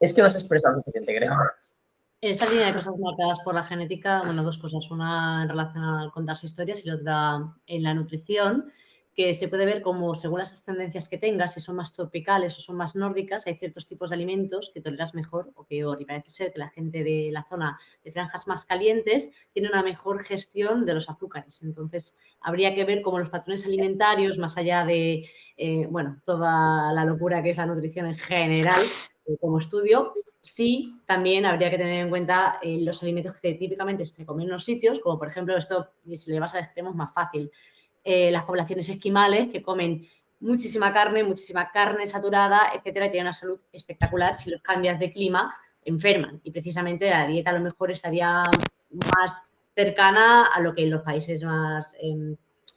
es 0.00 0.14
que 0.14 0.22
no 0.22 0.30
se 0.30 0.38
expresa 0.38 0.70
lo 0.70 0.78
suficiente, 0.78 1.16
creo. 1.16 1.32
En 2.22 2.30
esta 2.30 2.46
línea 2.46 2.66
de 2.66 2.74
cosas 2.74 2.94
marcadas 2.98 3.40
por 3.40 3.54
la 3.54 3.62
genética, 3.62 4.20
bueno, 4.24 4.42
dos 4.42 4.58
cosas. 4.58 4.90
Una 4.90 5.42
en 5.42 5.48
relación 5.48 5.82
al 5.82 6.10
contarse 6.12 6.46
historias 6.46 6.84
y 6.84 6.88
la 6.88 6.94
otra 6.96 7.54
en 7.66 7.82
la 7.82 7.94
nutrición, 7.94 8.70
que 9.14 9.34
se 9.34 9.48
puede 9.48 9.66
ver 9.66 9.82
como 9.82 10.14
según 10.14 10.38
las 10.38 10.52
ascendencias 10.52 11.08
que 11.08 11.18
tengas, 11.18 11.54
si 11.54 11.60
son 11.60 11.76
más 11.76 11.92
tropicales 11.92 12.56
o 12.56 12.60
son 12.60 12.76
más 12.76 12.94
nórdicas, 12.94 13.46
hay 13.46 13.56
ciertos 13.56 13.86
tipos 13.86 14.10
de 14.10 14.16
alimentos 14.16 14.70
que 14.72 14.80
toleras 14.80 15.14
mejor 15.14 15.50
o 15.54 15.64
peor. 15.64 16.00
Y 16.00 16.04
parece 16.04 16.30
ser 16.30 16.52
que 16.52 16.58
la 16.58 16.68
gente 16.70 17.02
de 17.02 17.30
la 17.32 17.44
zona 17.48 17.78
de 18.04 18.12
franjas 18.12 18.46
más 18.46 18.64
calientes 18.64 19.30
tiene 19.52 19.68
una 19.68 19.82
mejor 19.82 20.24
gestión 20.24 20.86
de 20.86 20.94
los 20.94 21.10
azúcares. 21.10 21.60
Entonces, 21.62 22.16
habría 22.40 22.74
que 22.74 22.84
ver 22.84 23.02
cómo 23.02 23.18
los 23.18 23.30
patrones 23.30 23.64
alimentarios, 23.66 24.38
más 24.38 24.56
allá 24.56 24.84
de, 24.84 25.28
eh, 25.56 25.86
bueno, 25.90 26.20
toda 26.24 26.92
la 26.92 27.04
locura 27.04 27.42
que 27.42 27.50
es 27.50 27.56
la 27.56 27.66
nutrición 27.66 28.06
en 28.06 28.16
general, 28.16 28.80
eh, 29.26 29.36
como 29.40 29.58
estudio, 29.58 30.14
sí 30.42 30.94
también 31.06 31.44
habría 31.44 31.70
que 31.70 31.78
tener 31.78 32.00
en 32.00 32.08
cuenta 32.08 32.58
eh, 32.62 32.78
los 32.80 33.02
alimentos 33.02 33.34
que 33.42 33.54
típicamente 33.54 34.06
se 34.06 34.24
comen 34.24 34.46
en 34.46 34.52
los 34.52 34.64
sitios, 34.64 34.98
como 35.00 35.18
por 35.18 35.28
ejemplo 35.28 35.56
esto, 35.56 35.90
si 36.04 36.30
le 36.30 36.40
vas 36.40 36.54
al 36.54 36.64
extremo 36.64 36.90
es 36.90 36.96
más 36.96 37.12
fácil, 37.12 37.50
eh, 38.04 38.30
las 38.30 38.44
poblaciones 38.44 38.88
esquimales 38.88 39.48
que 39.50 39.62
comen 39.62 40.06
muchísima 40.40 40.92
carne, 40.92 41.22
muchísima 41.22 41.70
carne 41.70 42.06
saturada, 42.06 42.72
etcétera, 42.74 43.06
y 43.06 43.10
tienen 43.10 43.26
una 43.26 43.34
salud 43.34 43.60
espectacular. 43.72 44.38
Si 44.38 44.50
los 44.50 44.62
cambias 44.62 44.98
de 44.98 45.12
clima, 45.12 45.54
enferman. 45.84 46.40
Y 46.44 46.50
precisamente 46.50 47.08
la 47.08 47.26
dieta 47.26 47.50
a 47.50 47.54
lo 47.54 47.60
mejor 47.60 47.90
estaría 47.90 48.44
más 48.90 49.34
cercana 49.74 50.46
a 50.46 50.60
lo 50.60 50.74
que 50.74 50.82
en 50.82 50.90
los 50.90 51.02
países 51.02 51.42
más 51.42 51.96
em, 52.00 52.36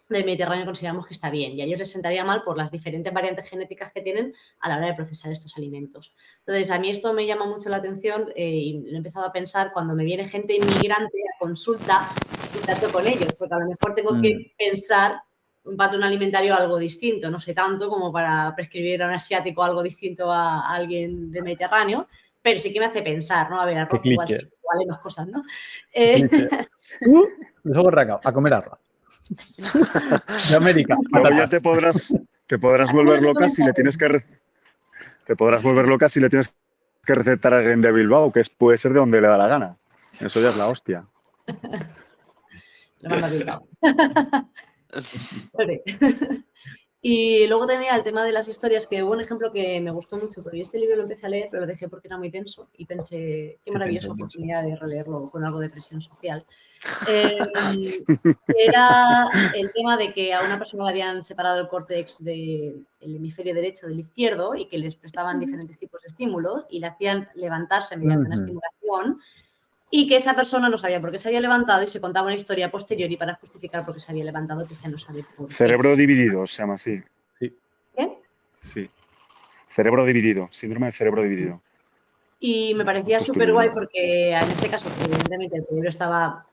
del 0.09 0.25
Mediterráneo 0.25 0.65
consideramos 0.65 1.07
que 1.07 1.13
está 1.13 1.29
bien. 1.29 1.53
Y 1.53 1.61
a 1.61 1.65
ellos 1.65 1.79
les 1.79 1.91
sentaría 1.91 2.23
mal 2.23 2.43
por 2.43 2.57
las 2.57 2.71
diferentes 2.71 3.11
variantes 3.13 3.49
genéticas 3.49 3.91
que 3.91 4.01
tienen 4.01 4.33
a 4.59 4.69
la 4.69 4.77
hora 4.77 4.87
de 4.87 4.93
procesar 4.93 5.31
estos 5.31 5.57
alimentos. 5.57 6.13
Entonces, 6.39 6.69
a 6.69 6.79
mí 6.79 6.89
esto 6.89 7.13
me 7.13 7.25
llama 7.25 7.45
mucho 7.45 7.69
la 7.69 7.77
atención 7.77 8.29
eh, 8.35 8.49
y 8.49 8.81
lo 8.81 8.93
he 8.93 8.97
empezado 8.97 9.25
a 9.25 9.31
pensar 9.31 9.71
cuando 9.73 9.95
me 9.95 10.03
viene 10.03 10.27
gente 10.27 10.55
inmigrante 10.55 11.17
a 11.17 11.39
consulta 11.39 12.09
trato 12.59 12.91
con 12.91 13.05
ellos, 13.07 13.33
porque 13.37 13.53
a 13.53 13.59
lo 13.59 13.67
mejor 13.67 13.95
tengo 13.95 14.21
que 14.21 14.53
pensar 14.57 15.21
un 15.65 15.77
patrón 15.77 16.03
alimentario 16.03 16.53
algo 16.55 16.77
distinto, 16.77 17.29
no 17.31 17.39
sé 17.39 17.53
tanto 17.53 17.89
como 17.89 18.11
para 18.11 18.53
prescribir 18.55 19.01
a 19.01 19.07
un 19.07 19.13
asiático 19.13 19.63
algo 19.63 19.81
distinto 19.81 20.31
a, 20.31 20.67
a 20.67 20.73
alguien 20.75 21.31
del 21.31 21.43
Mediterráneo, 21.43 22.07
pero 22.41 22.59
sí 22.59 22.73
que 22.73 22.79
me 22.79 22.85
hace 22.87 23.01
pensar, 23.01 23.49
¿no? 23.49 23.61
A 23.61 23.65
ver, 23.65 23.77
arroz 23.77 24.05
igual, 24.05 24.27
sí, 24.27 24.33
igual 24.33 24.79
hay 24.81 24.85
más 24.85 24.99
cosas, 24.99 25.27
¿no? 25.27 25.43
Eh. 25.93 26.29
Uh, 27.07 27.25
los 27.63 27.77
ojos 27.77 27.91
rasgados, 27.91 28.23
a 28.23 28.31
comer 28.31 28.53
arroz. 28.53 28.77
De 30.49 30.55
América. 30.55 30.95
Luego 31.11 31.29
ya 31.31 31.47
te 31.47 31.59
podrás, 31.59 32.13
te 32.45 32.59
podrás 32.59 32.91
volver 32.93 33.19
loca 33.19 33.49
si 33.49 33.63
le 33.63 33.73
tienes 33.73 33.97
que 33.97 34.23
te 35.25 35.35
podrás 35.35 35.63
volver 35.63 35.87
loca 35.87 36.07
si 36.07 36.19
le 36.19 36.29
tienes 36.29 36.53
que 37.03 37.15
recetar 37.15 37.55
a 37.55 37.57
alguien 37.57 37.81
de 37.81 37.91
Bilbao, 37.91 38.31
que 38.31 38.41
es- 38.41 38.49
puede 38.49 38.77
ser 38.77 38.93
de 38.93 38.99
donde 38.99 39.21
le 39.21 39.27
da 39.27 39.37
la 39.39 39.47
gana. 39.47 39.77
Eso 40.19 40.39
ya 40.39 40.49
es 40.49 40.57
la 40.57 40.67
hostia. 40.67 41.05
Mando 43.09 43.27
a 43.27 43.29
Bilbao. 43.29 43.67
Y 47.05 47.47
luego 47.47 47.67
tenía 47.67 47.97
el 47.97 48.03
tema 48.03 48.23
de 48.23 48.31
las 48.31 48.47
historias, 48.47 48.87
que 48.87 49.03
hubo 49.03 49.11
un 49.11 49.19
ejemplo 49.19 49.51
que 49.51 49.81
me 49.81 49.91
gustó 49.91 50.15
mucho, 50.15 50.41
porque 50.41 50.59
yo 50.59 50.63
este 50.63 50.79
libro 50.79 50.95
lo 50.95 51.03
empecé 51.03 51.25
a 51.25 51.29
leer, 51.29 51.49
pero 51.51 51.59
lo 51.59 51.67
dejé 51.67 51.89
porque 51.89 52.07
era 52.07 52.17
muy 52.17 52.31
tenso 52.31 52.69
y 52.77 52.85
pensé, 52.85 53.59
qué 53.61 53.71
maravillosa 53.73 54.13
oportunidad 54.13 54.63
de 54.63 54.77
releerlo 54.77 55.29
con 55.29 55.43
algo 55.43 55.59
de 55.59 55.69
presión 55.69 55.99
social. 55.99 56.45
Em, 57.09 58.05
era 58.57 59.27
el 59.53 59.73
tema 59.73 59.97
de 59.97 60.13
que 60.13 60.33
a 60.33 60.45
una 60.45 60.57
persona 60.57 60.85
le 60.85 60.91
habían 60.91 61.25
separado 61.25 61.59
el 61.59 61.67
córtex 61.67 62.23
del 62.23 62.87
hemisferio 63.01 63.53
derecho 63.53 63.87
del 63.87 63.99
izquierdo 63.99 64.55
y 64.55 64.69
que 64.69 64.77
les 64.77 64.95
prestaban 64.95 65.41
diferentes 65.41 65.77
tipos 65.77 66.01
de 66.03 66.07
estímulos 66.07 66.63
y 66.69 66.79
le 66.79 66.87
hacían 66.87 67.27
levantarse 67.35 67.97
mediante 67.97 68.27
una 68.27 68.35
estimulación 68.35 69.19
y 69.95 70.07
que 70.07 70.15
esa 70.15 70.35
persona 70.35 70.69
no 70.69 70.77
sabía 70.79 70.99
por 70.99 71.11
qué 71.11 71.19
se 71.19 71.27
había 71.27 71.39
levantado 71.39 71.83
y 71.83 71.87
se 71.87 72.01
contaba 72.01 72.25
una 72.25 72.35
historia 72.35 72.71
posterior 72.71 73.11
y 73.11 73.15
para 73.15 73.35
justificar 73.35 73.85
por 73.85 73.93
qué 73.93 73.99
se 73.99 74.11
había 74.11 74.23
levantado 74.23 74.67
que 74.67 74.73
se 74.73 74.89
no 74.89 74.97
sabe 74.97 75.23
por 75.37 75.47
qué. 75.47 75.53
Cerebro 75.53 75.95
dividido 75.95 76.47
se 76.47 76.63
llama 76.63 76.73
así. 76.73 76.99
Sí. 77.37 77.55
¿Qué? 77.95 78.17
Sí. 78.59 78.89
Cerebro 79.67 80.03
dividido, 80.03 80.49
síndrome 80.51 80.87
de 80.87 80.93
cerebro 80.93 81.21
dividido. 81.21 81.61
Y 82.39 82.73
me 82.73 82.83
parecía 82.83 83.19
súper 83.19 83.53
guay 83.53 83.69
porque 83.69 84.31
en 84.31 84.49
este 84.49 84.67
caso, 84.67 84.89
evidentemente, 84.99 85.57
el 85.57 85.65
cerebro 85.67 85.89
estaba 85.89 86.47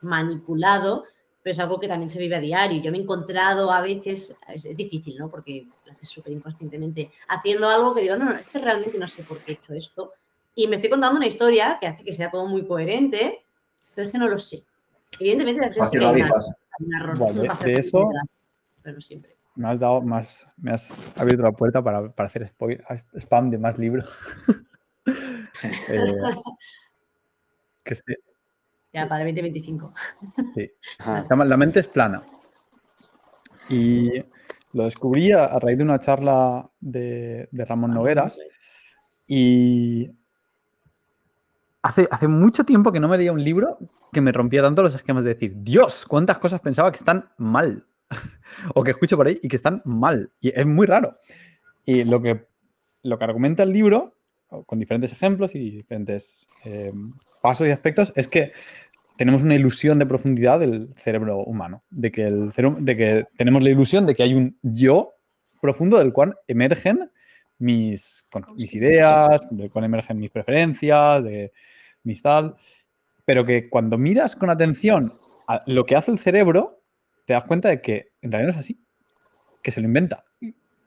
manipulado, 0.00 1.04
pero 1.44 1.52
es 1.52 1.60
algo 1.60 1.78
que 1.78 1.86
también 1.86 2.10
se 2.10 2.18
vive 2.18 2.34
a 2.34 2.40
diario. 2.40 2.82
Yo 2.82 2.90
me 2.90 2.98
he 2.98 3.02
encontrado 3.02 3.70
a 3.70 3.82
veces, 3.82 4.36
es, 4.48 4.76
difícil, 4.76 5.16
¿no? 5.16 5.30
Porque 5.30 5.64
lo 5.86 5.92
haces 5.92 6.08
súper 6.08 6.32
inconscientemente, 6.32 7.12
haciendo 7.28 7.68
algo 7.68 7.94
que 7.94 8.02
digo, 8.02 8.16
no, 8.16 8.24
no, 8.24 8.32
es 8.32 8.48
que 8.48 8.58
realmente 8.58 8.98
no 8.98 9.06
sé 9.06 9.22
por 9.22 9.38
qué 9.38 9.52
he 9.52 9.54
hecho 9.54 9.74
esto 9.74 10.12
y 10.54 10.66
me 10.66 10.76
estoy 10.76 10.90
contando 10.90 11.16
una 11.16 11.26
historia 11.26 11.78
que 11.80 11.86
hace 11.86 12.04
que 12.04 12.14
sea 12.14 12.30
todo 12.30 12.46
muy 12.46 12.66
coherente, 12.66 13.44
pero 13.94 14.06
es 14.06 14.12
que 14.12 14.18
no 14.18 14.28
lo 14.28 14.38
sé. 14.38 14.64
Evidentemente, 15.18 15.70
de 17.64 17.72
eso, 17.72 18.10
pero 18.82 19.00
siempre. 19.00 19.36
Me 19.56 19.68
has 19.68 19.80
dado 19.80 20.00
más, 20.00 20.48
me 20.56 20.72
has 20.72 20.94
abierto 21.16 21.42
la 21.42 21.52
puerta 21.52 21.82
para, 21.82 22.10
para 22.10 22.26
hacer 22.26 22.52
spam 23.14 23.50
de 23.50 23.58
más 23.58 23.78
libros. 23.78 24.08
eh, 25.06 26.14
que 27.84 27.94
Ya, 28.92 29.08
para 29.08 29.22
el 29.22 29.34
2025. 29.34 29.92
sí. 30.54 30.70
La 31.28 31.56
mente 31.56 31.80
es 31.80 31.88
plana. 31.88 32.22
Y 33.68 34.22
lo 34.72 34.84
descubrí 34.84 35.32
a, 35.32 35.58
raíz 35.58 35.78
de 35.78 35.84
una 35.84 35.98
charla 35.98 36.70
de, 36.80 37.48
de 37.50 37.64
Ramón 37.64 37.90
ah, 37.92 37.94
Nogueras. 37.94 38.38
Y 39.26 40.10
hace, 41.82 42.28
mucho 42.28 42.64
tiempo 42.64 42.92
que 42.92 43.00
no 43.00 43.08
me 43.08 43.18
leía 43.18 43.32
un 43.32 43.42
libro 43.42 43.78
que 44.12 44.20
me 44.20 44.32
rompía 44.32 44.62
tanto 44.62 44.82
los 44.82 44.94
esquemas 44.94 45.24
de 45.24 45.34
decir, 45.34 45.52
Dios, 45.56 46.04
cuántas 46.06 46.38
cosas 46.38 46.60
pensaba 46.60 46.90
que 46.90 46.98
están 46.98 47.28
mal. 47.38 47.86
o 48.74 48.82
que 48.82 48.90
escucho 48.90 49.16
por 49.16 49.28
ahí 49.28 49.38
y 49.42 49.48
que 49.48 49.56
están 49.56 49.82
mal. 49.84 50.30
Y 50.40 50.48
es 50.48 50.66
muy 50.66 50.86
raro. 50.86 51.16
Y 51.84 52.04
lo 52.04 52.20
que, 52.20 52.46
lo 53.02 53.18
que 53.18 53.24
argumenta 53.24 53.62
el 53.62 53.72
libro, 53.72 54.16
con 54.66 54.78
diferentes 54.78 55.12
ejemplos 55.12 55.54
y 55.54 55.70
diferentes 55.70 56.48
eh, 56.64 56.92
pasos 57.40 57.68
y 57.68 57.70
aspectos, 57.70 58.12
es 58.16 58.26
que 58.26 58.52
tenemos 59.16 59.42
una 59.42 59.54
ilusión 59.54 59.98
de 59.98 60.06
profundidad 60.06 60.58
del 60.58 60.94
cerebro 60.94 61.38
humano, 61.44 61.82
de 61.90 62.10
que, 62.10 62.26
el 62.26 62.52
de 62.52 62.96
que 62.96 63.26
tenemos 63.36 63.62
la 63.62 63.70
ilusión 63.70 64.06
de 64.06 64.14
que 64.14 64.22
hay 64.22 64.34
un 64.34 64.58
yo 64.62 65.12
profundo 65.60 65.98
del 65.98 66.12
cual 66.12 66.36
emergen 66.48 67.10
mis, 67.60 68.26
mis 68.56 68.74
ideas, 68.74 69.46
del 69.50 69.70
cual 69.70 69.84
emergen 69.84 70.18
mis 70.18 70.30
preferencias, 70.30 71.22
de 71.22 71.52
mis 72.02 72.22
tal, 72.22 72.56
pero 73.24 73.44
que 73.44 73.68
cuando 73.68 73.98
miras 73.98 74.34
con 74.34 74.50
atención 74.50 75.18
a 75.46 75.62
lo 75.66 75.84
que 75.84 75.96
hace 75.96 76.10
el 76.10 76.18
cerebro, 76.18 76.82
te 77.26 77.34
das 77.34 77.44
cuenta 77.44 77.68
de 77.68 77.80
que 77.80 78.12
en 78.22 78.32
realidad 78.32 78.52
no 78.52 78.58
es 78.58 78.64
así, 78.64 78.80
que 79.62 79.70
se 79.70 79.80
lo 79.80 79.86
inventa. 79.86 80.24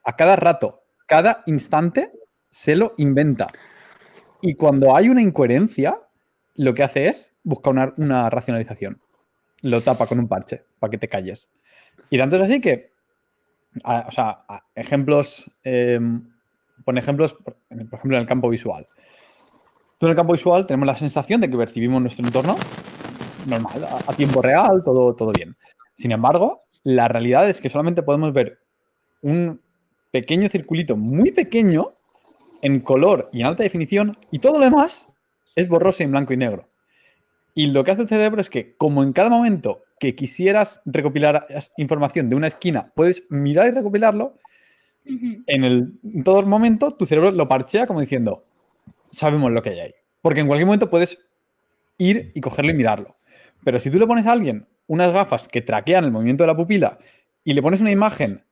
A 0.04 0.16
cada 0.16 0.36
rato, 0.36 0.84
cada 1.08 1.44
instante, 1.46 2.12
se 2.50 2.76
lo 2.76 2.96
inventa. 2.98 3.48
Y 4.42 4.56
cuando 4.56 4.96
hay 4.96 5.10
una 5.10 5.22
incoherencia, 5.22 6.00
lo 6.56 6.74
que 6.74 6.84
hace 6.84 7.08
es 7.08 7.32
buscar 7.44 7.94
una, 7.98 8.30
racionalización. 8.30 9.02
Lo 9.62 9.82
tapa 9.82 10.08
con 10.08 10.20
un 10.20 10.28
parche 10.28 10.64
para 10.80 10.92
que 10.92 10.98
te 10.98 11.08
calles. 11.08 11.50
Y 12.10 12.18
tanto 12.18 12.36
es 12.36 12.42
así 12.42 12.60
que, 12.60 12.92
o 13.84 14.12
sea, 14.12 14.44
ejemplos 14.76 15.50
em, 15.64 16.33
Pon 16.84 16.98
ejemplos, 16.98 17.34
por 17.34 17.56
ejemplo, 17.70 18.18
en 18.18 18.22
el 18.22 18.28
campo 18.28 18.50
visual. 18.50 18.88
En 20.00 20.10
el 20.10 20.16
campo 20.16 20.34
visual 20.34 20.66
tenemos 20.66 20.88
la 20.88 20.98
sensación 20.98 21.40
de 21.40 21.50
que 21.50 21.56
percibimos 21.56 22.02
nuestro 22.02 22.26
entorno 22.26 22.58
normal, 23.48 23.88
a, 24.08 24.14
tiempo 24.14 24.42
real, 24.42 24.84
todo, 24.84 25.16
todo 25.16 25.32
bien. 25.32 25.56
Sin 25.94 26.12
embargo, 26.12 26.58
la 26.84 27.08
realidad 27.08 27.50
es 27.50 27.62
que 27.62 27.70
solamente 27.70 28.04
podemos 28.04 28.34
ver 28.34 28.60
un 29.22 29.62
pequeño 30.12 30.50
circulito 30.50 30.98
muy 30.98 31.32
pequeño 31.32 31.94
en 32.62 32.82
color 32.82 33.30
y 33.32 33.42
en 33.42 33.48
alta 33.48 33.64
definición 33.64 34.18
y 34.32 34.40
todo 34.40 34.54
lo 34.54 34.60
demás 34.60 35.08
es 35.56 35.68
borroso 35.68 36.04
en 36.04 36.12
blanco 36.12 36.34
y 36.34 36.38
negro. 36.38 36.68
Y 37.56 37.68
lo 37.68 37.84
que 37.84 37.92
hace 37.92 38.02
el 38.02 38.08
cerebro 38.10 38.42
es 38.42 38.50
que 38.50 38.76
como 38.76 39.04
en 39.04 39.14
cada 39.14 39.30
momento 39.30 39.84
que 40.00 40.16
quisieras 40.16 40.82
recopilar 40.86 41.46
información 41.78 42.30
de 42.30 42.36
una 42.36 42.48
esquina, 42.48 42.92
puedes 42.96 43.24
mirar 43.30 43.68
y 43.68 43.72
recopilarlo, 43.72 44.38
en, 45.06 46.24
todo 46.24 46.40
el 46.40 46.46
momento 46.46 46.92
tu 46.92 47.06
cerebro 47.06 47.32
lo 47.32 47.48
parchea 47.48 47.88
como 47.88 48.02
diciendo, 48.02 48.46
sabemos 49.12 49.52
lo 49.52 49.62
que 49.62 49.72
hay 49.72 49.80
ahí. 49.80 49.94
Porque 50.22 50.40
en 50.40 50.48
cualquier 50.48 50.66
momento 50.66 50.90
puedes 50.90 51.18
ir 51.98 52.32
y 52.34 52.42
cogerlo 52.42 52.72
y 52.72 52.76
mirarlo. 52.76 53.18
Pero 53.64 53.80
si 53.80 53.90
tú 53.90 54.00
le 54.00 54.08
pones 54.08 54.26
a 54.26 54.32
alguien 54.32 54.68
unas 54.88 55.12
gafas 55.12 55.48
que 55.48 55.62
traquean 55.62 56.06
el 56.06 56.12
movimiento 56.12 56.44
de 56.44 56.48
la 56.48 56.56
pupila 56.56 56.98
y 57.44 57.54
le 57.54 57.62
pones 57.62 57.82
una 57.82 57.92
imagen 57.92 58.44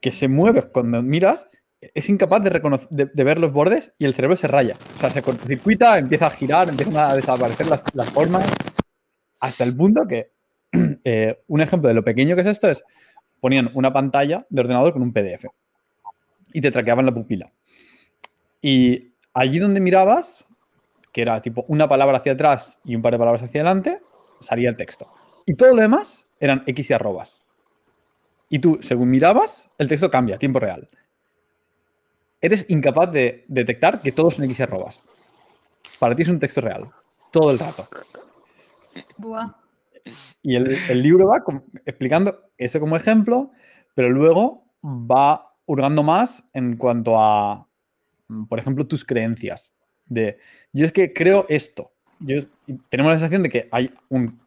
que 0.00 0.12
se 0.12 0.28
mueve 0.28 0.62
cuando 0.62 1.02
miras, 1.02 1.48
es 1.80 2.08
incapaz 2.08 2.42
de, 2.42 3.10
de, 3.12 3.24
ver 3.24 3.38
los 3.38 3.52
bordes 3.52 3.92
y 3.98 4.04
el 4.04 4.14
cerebro 4.14 4.36
se 4.36 4.48
raya. 4.48 4.76
O 4.96 5.00
sea, 5.00 5.10
se 5.10 5.22
cortocircuita, 5.22 5.98
empieza 5.98 6.26
a 6.26 6.30
girar, 6.30 6.68
empiezan 6.68 6.96
a 6.96 7.14
desaparecer 7.14 7.66
las, 7.66 8.10
formas, 8.10 8.44
hasta 9.40 9.64
el 9.64 9.76
punto 9.76 10.06
que 10.06 10.30
eh, 11.04 11.42
un 11.46 11.60
ejemplo 11.60 11.88
de 11.88 11.94
lo 11.94 12.04
pequeño 12.04 12.34
que 12.34 12.42
es 12.42 12.48
esto 12.48 12.70
es, 12.70 12.82
ponían 13.40 13.70
una 13.74 13.92
pantalla 13.92 14.46
de 14.48 14.60
ordenador 14.60 14.92
con 14.92 15.02
un 15.02 15.12
PDF 15.12 15.46
y 16.54 16.60
te 16.60 16.70
traqueaban 16.70 17.04
la 17.04 17.12
pupila. 17.12 17.52
Y 18.62 19.12
allí 19.34 19.58
donde 19.58 19.80
mirabas, 19.80 20.46
que 21.12 21.20
era 21.20 21.42
tipo 21.42 21.64
una 21.68 21.88
palabra 21.88 22.18
hacia 22.18 22.32
atrás 22.32 22.80
y 22.84 22.94
un 22.94 23.02
par 23.02 23.12
de 23.12 23.18
palabras 23.18 23.42
hacia 23.42 23.60
adelante, 23.60 24.00
salía 24.40 24.70
el 24.70 24.76
texto. 24.76 25.12
Y 25.44 25.54
todo 25.54 25.70
lo 25.70 25.82
demás 25.82 26.26
eran 26.38 26.62
X 26.64 26.90
y 26.90 26.94
arrobas. 26.94 27.44
Y 28.48 28.60
tú, 28.60 28.78
según 28.82 29.10
mirabas, 29.10 29.68
el 29.78 29.88
texto 29.88 30.08
cambia, 30.10 30.38
tiempo 30.38 30.60
real. 30.60 30.88
Eres 32.40 32.64
incapaz 32.68 33.10
de 33.10 33.44
detectar 33.48 34.00
que 34.00 34.12
todos 34.12 34.34
son 34.34 34.44
X 34.44 34.60
y 34.60 34.62
arrobas. 34.62 35.02
Para 35.98 36.14
ti 36.14 36.22
es 36.22 36.28
un 36.28 36.38
texto 36.38 36.60
real, 36.60 36.88
todo 37.32 37.50
el 37.50 37.58
rato. 37.58 37.88
Y 40.40 40.54
el, 40.54 40.78
el 40.88 41.02
libro 41.02 41.26
va 41.26 41.42
explicando 41.84 42.48
eso 42.58 42.78
como 42.78 42.94
ejemplo, 42.94 43.50
pero 43.96 44.10
luego 44.10 44.64
va 44.84 45.53
hurgando 45.66 46.02
más 46.02 46.44
en 46.52 46.76
cuanto 46.76 47.20
a, 47.20 47.66
mm, 48.28 48.44
por 48.44 48.58
ejemplo, 48.58 48.86
tus 48.86 49.04
creencias. 49.04 49.74
De, 50.06 50.38
yo 50.72 50.84
es 50.86 50.92
que 50.92 51.12
creo 51.12 51.46
esto. 51.48 51.90
tenemos 52.88 53.12
la 53.12 53.18
sensación 53.18 53.42
de 53.42 53.48
que 53.48 53.68
hay 53.70 53.90
un 54.08 54.40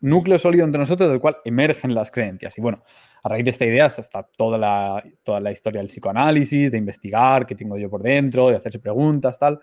núcleo 0.00 0.38
sólido 0.38 0.64
entre 0.64 0.78
nosotros 0.78 1.10
del 1.10 1.20
cual 1.20 1.38
emergen 1.44 1.94
las 1.94 2.10
creencias. 2.10 2.56
Y 2.56 2.60
bueno, 2.60 2.82
a 3.22 3.28
raíz 3.28 3.44
de 3.44 3.50
esta 3.50 3.66
idea 3.66 3.86
está 3.86 4.22
toda 4.22 4.56
la, 4.56 5.02
toda 5.22 5.40
la 5.40 5.50
historia 5.50 5.80
del 5.80 5.88
psicoanálisis, 5.88 6.70
de 6.70 6.78
investigar 6.78 7.46
qué 7.46 7.54
tengo 7.54 7.76
yo 7.76 7.90
por 7.90 8.02
dentro, 8.02 8.48
de 8.48 8.56
hacerse 8.56 8.78
preguntas, 8.78 9.38
tal. 9.38 9.60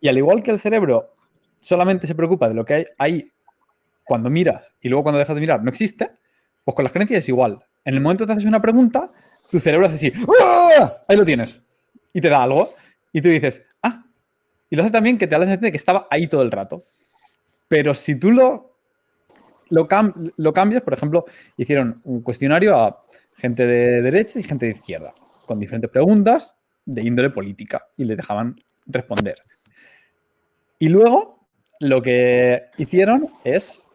Y 0.00 0.08
al 0.08 0.16
igual 0.16 0.42
que 0.42 0.50
el 0.50 0.60
cerebro 0.60 1.14
solamente 1.58 2.06
se 2.06 2.14
preocupa 2.14 2.48
de 2.48 2.54
lo 2.54 2.64
que 2.64 2.74
hay 2.74 2.86
ahí 2.98 3.32
cuando 4.04 4.30
miras 4.30 4.72
y 4.80 4.88
luego 4.88 5.02
cuando 5.02 5.18
dejas 5.18 5.34
de 5.34 5.40
mirar 5.40 5.62
no 5.62 5.70
existe, 5.70 6.10
pues 6.64 6.74
con 6.74 6.84
las 6.84 6.92
creencias 6.92 7.18
es 7.18 7.28
igual. 7.28 7.58
En 7.84 7.94
el 7.94 8.00
momento 8.00 8.24
que 8.24 8.28
te 8.28 8.32
haces 8.34 8.46
una 8.46 8.62
pregunta, 8.62 9.06
tu 9.50 9.60
cerebro 9.60 9.86
hace 9.86 9.94
así, 9.94 10.12
¡Ah! 10.40 10.98
ahí 11.08 11.16
lo 11.16 11.24
tienes, 11.24 11.64
y 12.12 12.20
te 12.20 12.28
da 12.28 12.42
algo, 12.42 12.74
y 13.12 13.20
tú 13.20 13.28
dices, 13.28 13.62
ah, 13.82 14.04
y 14.70 14.76
lo 14.76 14.82
hace 14.82 14.90
también 14.90 15.18
que 15.18 15.26
te 15.26 15.32
da 15.32 15.38
la 15.38 15.46
sensación 15.46 15.64
de 15.64 15.70
que 15.70 15.76
estaba 15.76 16.06
ahí 16.10 16.26
todo 16.26 16.42
el 16.42 16.50
rato. 16.50 16.84
Pero 17.68 17.94
si 17.94 18.16
tú 18.16 18.30
lo, 18.30 18.76
lo, 19.70 19.88
lo 20.36 20.52
cambias, 20.52 20.82
por 20.82 20.94
ejemplo, 20.94 21.24
hicieron 21.56 22.00
un 22.04 22.22
cuestionario 22.22 22.76
a 22.76 23.02
gente 23.36 23.66
de 23.66 24.02
derecha 24.02 24.38
y 24.38 24.42
gente 24.42 24.66
de 24.66 24.72
izquierda, 24.72 25.14
con 25.46 25.58
diferentes 25.58 25.90
preguntas 25.90 26.56
de 26.84 27.02
índole 27.02 27.30
política, 27.30 27.86
y 27.96 28.04
le 28.04 28.16
dejaban 28.16 28.56
responder. 28.86 29.42
Y 30.78 30.88
luego 30.88 31.48
lo 31.80 32.02
que 32.02 32.66
hicieron 32.76 33.28
es 33.44 33.86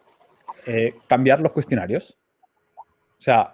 eh, 0.66 0.94
cambiar 1.08 1.40
los 1.40 1.54
cuestionarios. 1.54 2.18
O 3.20 3.22
sea, 3.22 3.54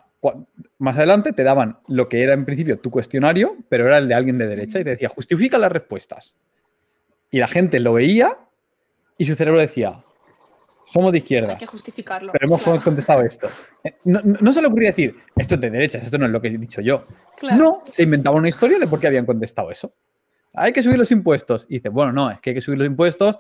más 0.80 0.95
adelante 0.97 1.32
te 1.34 1.43
daban 1.43 1.78
lo 1.88 2.07
que 2.09 2.24
era 2.24 2.34
en 2.34 2.45
principio 2.45 2.80
tu 2.80 2.89
cuestionario, 2.91 3.55
pero 3.70 3.86
era 3.86 3.97
el 3.99 4.07
de 4.07 4.15
alguien 4.15 4.38
de 4.38 4.47
derecha 4.47 4.80
y 4.80 4.84
te 4.84 4.91
decía, 4.91 5.09
justifica 5.09 5.57
las 5.57 5.72
respuestas. 5.72 6.36
Y 7.32 7.39
la 7.39 7.47
gente 7.47 7.80
lo 7.80 7.93
veía 7.93 8.38
y 9.18 9.26
su 9.26 9.36
cerebro 9.36 9.59
decía, 9.59 10.03
somos 10.86 11.11
de 11.11 11.18
Hay 11.18 11.22
izquierdas, 11.22 11.59
que 11.59 11.65
justificarlo. 11.65 12.32
pero 12.32 12.47
hemos 12.47 12.61
claro. 12.63 12.82
contestado 12.82 13.22
esto. 13.22 13.47
Eh, 13.84 13.95
No, 14.05 14.22
no- 14.24 14.38
no 14.39 14.53
se 14.53 14.61
le 14.61 14.68
ocurría 14.68 14.89
decir, 14.89 15.15
esto 15.36 15.55
es 15.55 15.61
de 15.61 15.70
derechas, 15.70 16.03
esto 16.03 16.18
no 16.18 16.26
es 16.26 16.32
lo 16.32 16.41
que 16.41 16.47
he 16.47 16.57
dicho 16.57 16.82
yo. 16.82 17.05
Claro. 17.38 17.57
No, 17.57 17.84
se 17.89 18.03
inventaba 18.03 18.38
una 18.38 18.49
historia 18.49 18.80
de 18.80 18.88
por 18.88 18.99
qué 18.99 19.07
habían 19.07 19.26
contestado 19.26 19.70
eso. 19.72 19.93
Hay 20.53 20.74
que 20.74 20.82
subir 20.82 20.97
los 20.97 21.11
impuestos. 21.11 21.65
Y 21.70 21.76
dice, 21.76 21.89
bueno, 21.89 22.11
no, 22.13 22.32
es 22.32 22.41
que 22.41 22.49
hay 22.51 22.55
que 22.55 22.61
subir 22.61 22.80
los 22.80 22.88
impuestos 22.88 23.38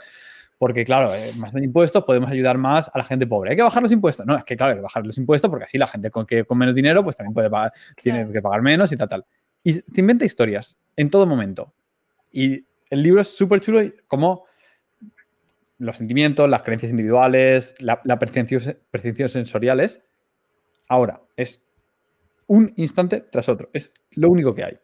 porque, 0.57 0.83
claro, 0.85 1.13
eh, 1.13 1.31
más 1.37 1.53
impuestos 1.55 2.03
podemos 2.03 2.31
ayudar 2.31 2.57
más 2.57 2.89
a 2.93 2.97
la 2.97 3.03
gente 3.03 3.27
pobre. 3.27 3.51
Hay 3.51 3.55
que 3.55 3.63
bajar 3.63 3.83
los 3.83 3.91
impuestos. 3.91 4.25
No, 4.25 4.35
es 4.35 4.43
que, 4.43 4.57
claro, 4.57 4.71
hay 4.71 4.77
que 4.77 4.81
bajar 4.83 5.05
los 5.05 5.17
impuestos 5.17 5.49
porque 5.49 5.65
así 5.65 5.77
la 5.77 5.87
gente 5.87 6.09
con, 6.09 6.25
que, 6.25 6.45
con 6.45 6.57
menos 6.57 6.73
dinero 6.73 7.03
pues 7.03 7.15
también 7.15 7.33
puede 7.33 7.49
pagar, 7.49 7.73
tiene 8.01 8.19
Claro. 8.19 8.33
que 8.33 8.41
pagar 8.41 8.61
menos 8.61 8.91
y 8.91 8.95
tal, 8.97 9.07
tal. 9.07 9.25
Y 9.63 9.81
te 9.81 10.01
inventa 10.01 10.25
historias 10.25 10.77
en 10.95 11.09
todo 11.09 11.25
momento. 11.25 11.73
Y 12.31 12.65
el 12.89 13.03
libro 13.03 13.21
es 13.21 13.27
súper 13.27 13.61
chulo 13.61 13.83
y 13.83 13.93
como 14.07 14.45
los 15.79 15.95
sentimientos, 15.97 16.49
las 16.49 16.63
creencias 16.63 16.89
individuales, 16.89 17.75
la, 17.79 17.99
la 18.03 18.17
percepción, 18.17 18.77
percepción 18.89 19.29
sensoriales. 19.29 20.01
Ahora, 20.87 21.21
es 21.35 21.61
un 22.47 22.73
instante 22.77 23.21
tras 23.21 23.47
otro. 23.49 23.69
Es 23.73 23.91
lo 24.11 24.29
único 24.29 24.55
que 24.55 24.63
hay. 24.63 24.77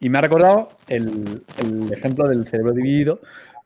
Y 0.00 0.08
me 0.08 0.18
ha 0.18 0.20
recordado 0.22 0.68
el, 0.88 1.42
el 1.62 1.92
ejemplo 1.92 2.28
del 2.28 2.46
cerebro 2.46 2.72
dividido, 2.72 3.20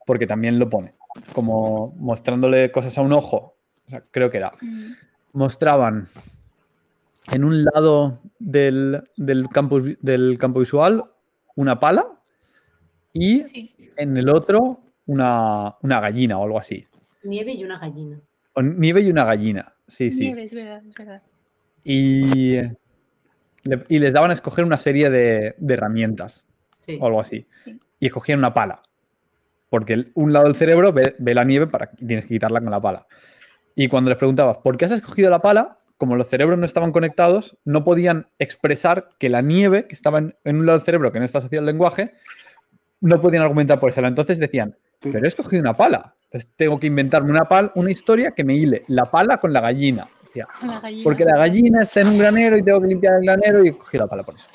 porque 0.05 0.27
también 0.27 0.59
lo 0.59 0.69
pone, 0.69 0.93
como 1.33 1.93
mostrándole 1.97 2.71
cosas 2.71 2.97
a 2.97 3.01
un 3.01 3.13
ojo. 3.13 3.55
O 3.87 3.89
sea, 3.89 4.03
creo 4.11 4.29
que 4.29 4.37
era. 4.37 4.51
Mostraban 5.33 6.07
en 7.31 7.43
un 7.43 7.63
lado 7.63 8.19
del, 8.39 9.03
del 9.17 9.49
campo, 9.49 9.79
del 9.81 10.37
campo 10.39 10.59
visual 10.59 11.03
una 11.55 11.79
pala 11.79 12.05
y 13.13 13.43
Sí. 13.43 13.71
en 13.97 14.17
el 14.17 14.29
otro 14.29 14.79
una, 15.05 15.75
una 15.81 15.99
gallina 15.99 16.37
o 16.37 16.43
algo 16.43 16.59
así. 16.59 16.85
Nieve 17.23 17.53
y 17.53 17.63
una 17.63 17.79
gallina. 17.79 18.19
O 18.53 18.61
nieve 18.61 19.01
y 19.01 19.09
una 19.09 19.23
gallina. 19.23 19.73
Sí, 19.87 20.11
sí. 20.11 20.19
Nieve, 20.19 20.43
es 20.43 20.53
verdad, 20.53 20.81
es 20.85 20.93
verdad. 20.93 21.21
Y, 21.83 22.55
le- 23.63 23.83
y 23.89 23.99
les 23.99 24.13
daban 24.13 24.31
a 24.31 24.33
escoger 24.33 24.65
una 24.65 24.77
serie 24.77 25.09
de, 25.09 25.55
de 25.57 25.73
herramientas 25.73 26.45
Sí. 26.75 26.97
o 27.01 27.07
algo 27.07 27.21
así. 27.21 27.45
Sí. 27.65 27.79
Y 27.99 28.05
escogían 28.07 28.39
una 28.39 28.53
pala. 28.53 28.81
Porque 29.73 29.93
el- 29.93 30.11
un 30.13 30.31
lado 30.33 30.45
del 30.45 30.53
cerebro 30.55 30.93
ve, 30.93 31.15
ve 31.17 31.33
la 31.33 31.43
nieve 31.43 31.65
para 31.65 31.89
y 31.97 32.05
tienes 32.05 32.25
que 32.25 32.35
quitarla 32.35 32.61
con 32.61 32.69
la 32.69 32.79
pala. 32.79 33.07
Y 33.73 33.87
cuando 33.87 34.11
les 34.11 34.19
preguntabas, 34.19 34.59
¿por 34.59 34.77
qué 34.77 34.85
has 34.85 34.91
escogido 34.91 35.31
la 35.31 35.39
pala? 35.41 35.79
Como 35.97 36.15
los 36.15 36.27
cerebros 36.29 36.59
no 36.59 36.65
estaban 36.67 36.91
conectados, 36.91 37.57
no 37.65 37.83
podían 37.83 38.27
expresar 38.37 39.09
que 39.17 39.29
la 39.29 39.41
nieve, 39.41 39.87
que 39.87 39.95
estaba 39.95 40.19
en, 40.19 40.35
en 40.43 40.57
un 40.57 40.67
lado 40.67 40.77
del 40.77 40.85
cerebro 40.85 41.11
que 41.11 41.17
no 41.17 41.25
está 41.25 41.39
asociado 41.39 41.61
al 41.61 41.65
lenguaje, 41.65 42.13
no 43.01 43.19
podían 43.19 43.41
argumentar 43.41 43.79
por 43.79 43.89
eso. 43.89 44.05
Entonces 44.05 44.37
decían, 44.37 44.75
pero 44.99 45.25
he 45.25 45.27
escogido 45.27 45.61
una 45.61 45.75
pala. 45.75 46.13
Entonces 46.25 46.51
tengo 46.55 46.79
que 46.79 46.85
inventarme 46.85 47.31
una, 47.31 47.45
pal, 47.49 47.71
una 47.73 47.89
historia 47.89 48.29
que 48.29 48.43
me 48.43 48.53
hile 48.55 48.83
la 48.89 49.05
pala 49.05 49.37
con 49.37 49.51
la 49.53 49.61
gallina. 49.61 50.07
Decía, 50.27 50.45
la 50.67 50.79
gallina. 50.81 51.03
porque 51.03 51.25
la 51.25 51.37
gallina 51.39 51.81
está 51.81 52.01
en 52.01 52.09
un 52.09 52.19
granero 52.19 52.57
y 52.57 52.61
tengo 52.61 52.79
que 52.79 52.87
limpiar 52.89 53.15
el 53.15 53.21
granero 53.23 53.65
y 53.65 53.71
cogí 53.71 53.97
la 53.97 54.05
pala 54.05 54.21
por 54.21 54.35
eso. 54.35 54.45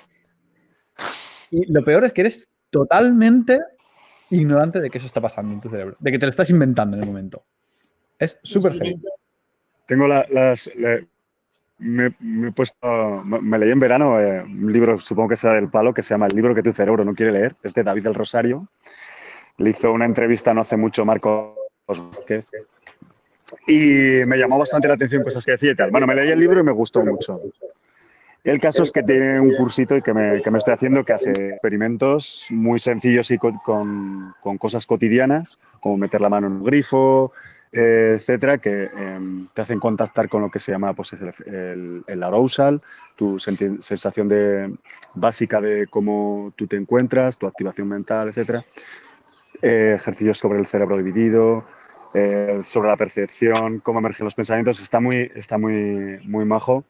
Y 1.50 1.72
lo 1.72 1.84
peor 1.84 2.04
es 2.04 2.12
que 2.12 2.20
eres 2.20 2.48
totalmente 2.70 3.58
ignorante 4.30 4.80
de 4.80 4.90
que 4.90 4.98
eso 4.98 5.06
está 5.06 5.20
pasando 5.20 5.54
en 5.54 5.60
tu 5.60 5.68
cerebro, 5.70 5.96
de 5.98 6.10
que 6.10 6.18
te 6.18 6.26
lo 6.26 6.30
estás 6.30 6.50
inventando 6.50 6.96
en 6.96 7.02
el 7.02 7.08
momento. 7.08 7.44
Es 8.18 8.38
súper 8.42 8.74
inventos. 8.74 9.12
Tengo 9.86 10.06
la- 10.08 10.26
las. 10.30 10.70
me, 11.78 12.12
me 12.20 12.48
he 12.48 12.52
puesto. 12.52 13.22
Me, 13.24 13.40
me 13.40 13.58
leí 13.58 13.70
en 13.70 13.80
verano 13.80 14.20
eh, 14.20 14.42
un 14.42 14.72
libro, 14.72 14.98
supongo 15.00 15.30
que 15.30 15.36
sea 15.36 15.52
del 15.52 15.68
palo, 15.70 15.94
que 15.94 16.02
se 16.02 16.14
llama 16.14 16.26
El 16.26 16.36
libro 16.36 16.54
que 16.54 16.62
tu 16.62 16.72
cerebro 16.72 17.04
no 17.04 17.14
quiere 17.14 17.32
leer. 17.32 17.56
Es 17.62 17.72
de 17.74 17.82
David 17.84 18.02
del 18.04 18.14
Rosario. 18.14 18.68
Le 19.56 19.70
hizo 19.70 19.92
una 19.92 20.04
entrevista 20.04 20.52
no 20.54 20.60
hace 20.60 20.76
mucho 20.76 21.04
Marcos 21.04 21.54
Vázquez. 21.86 22.46
Y 23.66 24.20
me 24.26 24.36
llamó 24.36 24.58
bastante 24.58 24.88
la 24.88 24.94
atención 24.94 25.22
cosas 25.22 25.44
que 25.44 25.52
decía 25.52 25.70
y 25.72 25.74
tal. 25.76 25.90
Bueno, 25.90 26.06
me 26.06 26.14
leí 26.14 26.30
el 26.30 26.38
libro 26.38 26.60
y 26.60 26.62
me 26.64 26.72
gustó 26.72 27.02
mucho. 27.04 27.40
El 28.44 28.60
caso 28.60 28.82
es 28.82 28.92
que 28.92 29.02
tiene 29.02 29.40
un 29.40 29.54
cursito 29.56 29.96
y 29.96 30.00
que 30.02 30.14
me, 30.14 30.40
que 30.42 30.50
me 30.50 30.58
estoy 30.58 30.72
haciendo 30.74 31.04
que 31.04 31.12
hace 31.12 31.30
experimentos 31.50 32.46
muy 32.50 32.78
sencillos 32.78 33.30
y 33.30 33.38
co- 33.38 33.52
con, 33.64 34.32
con 34.40 34.56
cosas 34.58 34.86
cotidianas, 34.86 35.58
como 35.80 35.96
meter 35.98 36.20
la 36.20 36.28
mano 36.30 36.46
en 36.46 36.54
un 36.54 36.64
grifo, 36.64 37.32
eh, 37.72 38.14
etcétera, 38.16 38.56
que 38.58 38.84
em, 38.96 39.48
te 39.52 39.60
hacen 39.60 39.78
contactar 39.78 40.28
con 40.30 40.40
lo 40.40 40.50
que 40.50 40.60
se 40.60 40.72
llama 40.72 40.94
pues, 40.94 41.12
el, 41.12 42.02
el- 42.06 42.22
arousal, 42.22 42.80
tu 43.16 43.38
sensación 43.38 44.28
de, 44.28 44.72
básica 45.14 45.60
de 45.60 45.86
cómo 45.88 46.52
tú 46.56 46.66
te 46.66 46.76
encuentras, 46.76 47.36
tu 47.36 47.46
activación 47.46 47.88
mental, 47.88 48.28
etcétera. 48.28 48.64
Eh, 49.60 49.94
ejercicios 49.96 50.38
sobre 50.38 50.58
el 50.60 50.66
cerebro 50.66 50.96
dividido, 50.96 51.64
eh, 52.14 52.60
sobre 52.62 52.88
la 52.88 52.96
percepción, 52.96 53.80
cómo 53.80 53.98
emergen 53.98 54.24
los 54.24 54.34
pensamientos, 54.34 54.80
está 54.80 55.00
muy, 55.00 55.30
está 55.34 55.58
muy, 55.58 56.20
muy 56.24 56.44
majo. 56.44 56.84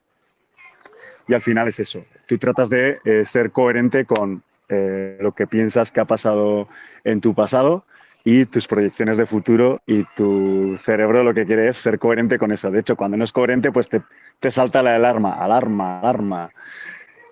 Y 1.28 1.34
al 1.34 1.42
final 1.42 1.68
es 1.68 1.78
eso, 1.78 2.04
tú 2.26 2.38
tratas 2.38 2.70
de 2.70 2.98
eh, 3.04 3.24
ser 3.24 3.50
coherente 3.52 4.04
con 4.04 4.42
eh, 4.68 5.18
lo 5.20 5.32
que 5.32 5.46
piensas 5.46 5.92
que 5.92 6.00
ha 6.00 6.04
pasado 6.04 6.68
en 7.04 7.20
tu 7.20 7.34
pasado 7.34 7.84
y 8.24 8.44
tus 8.44 8.66
proyecciones 8.66 9.16
de 9.16 9.24
futuro 9.24 9.80
y 9.86 10.04
tu 10.16 10.76
cerebro 10.82 11.22
lo 11.22 11.32
que 11.32 11.46
quiere 11.46 11.68
es 11.68 11.76
ser 11.76 11.98
coherente 11.98 12.38
con 12.38 12.52
eso. 12.52 12.70
De 12.70 12.80
hecho, 12.80 12.96
cuando 12.96 13.16
no 13.16 13.24
es 13.24 13.32
coherente, 13.32 13.72
pues 13.72 13.88
te, 13.88 14.02
te 14.38 14.50
salta 14.50 14.82
la 14.82 14.96
alarma, 14.96 15.32
alarma, 15.34 16.00
alarma. 16.00 16.50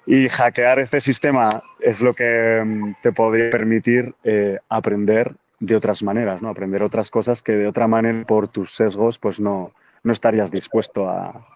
Y 0.06 0.28
hackear 0.28 0.78
este 0.78 1.00
sistema 1.00 1.48
es 1.80 2.00
lo 2.00 2.14
que 2.14 2.62
mm, 2.64 2.94
te 3.02 3.12
podría 3.12 3.50
permitir 3.50 4.14
eh, 4.24 4.58
aprender 4.68 5.34
de 5.58 5.76
otras 5.76 6.02
maneras, 6.02 6.40
¿no? 6.40 6.48
Aprender 6.48 6.82
otras 6.82 7.10
cosas 7.10 7.42
que 7.42 7.52
de 7.52 7.66
otra 7.66 7.88
manera, 7.88 8.24
por 8.24 8.48
tus 8.48 8.70
sesgos, 8.70 9.18
pues 9.18 9.40
no, 9.40 9.72
no 10.04 10.12
estarías 10.12 10.50
dispuesto 10.50 11.10
a, 11.10 11.46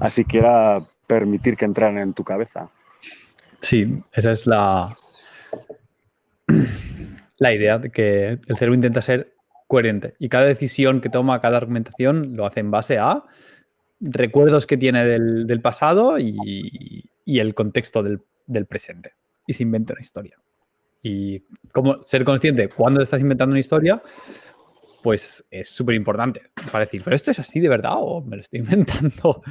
a 0.00 0.10
siquiera 0.10 0.82
permitir 1.18 1.56
que 1.56 1.64
entraran 1.64 1.98
en 1.98 2.14
tu 2.14 2.22
cabeza. 2.22 2.70
Sí, 3.60 4.02
esa 4.12 4.32
es 4.32 4.46
la, 4.46 4.96
la 7.36 7.52
idea 7.52 7.78
de 7.78 7.90
que 7.90 8.38
el 8.46 8.56
cerebro 8.56 8.74
intenta 8.74 9.02
ser 9.02 9.34
coherente 9.66 10.14
y 10.18 10.28
cada 10.28 10.46
decisión 10.46 11.00
que 11.00 11.08
toma, 11.08 11.40
cada 11.40 11.56
argumentación 11.58 12.36
lo 12.36 12.46
hace 12.46 12.60
en 12.60 12.70
base 12.70 12.98
a 12.98 13.24
recuerdos 14.00 14.66
que 14.66 14.76
tiene 14.76 15.04
del, 15.04 15.46
del 15.46 15.60
pasado 15.60 16.18
y, 16.18 17.04
y 17.24 17.38
el 17.38 17.54
contexto 17.54 18.02
del, 18.02 18.22
del 18.46 18.66
presente. 18.66 19.12
Y 19.46 19.52
se 19.52 19.62
inventa 19.62 19.92
una 19.92 20.02
historia. 20.02 20.36
Y 21.02 21.40
cómo 21.72 22.02
ser 22.02 22.24
consciente 22.24 22.68
cuando 22.68 23.02
estás 23.02 23.20
inventando 23.20 23.52
una 23.52 23.60
historia, 23.60 24.02
pues 25.02 25.44
es 25.50 25.70
súper 25.70 25.94
importante 25.94 26.42
para 26.70 26.84
decir, 26.84 27.02
pero 27.02 27.16
esto 27.16 27.30
es 27.30 27.38
así 27.38 27.60
de 27.60 27.68
verdad 27.68 27.94
o 27.96 28.20
me 28.22 28.36
lo 28.36 28.42
estoy 28.42 28.60
inventando. 28.64 29.42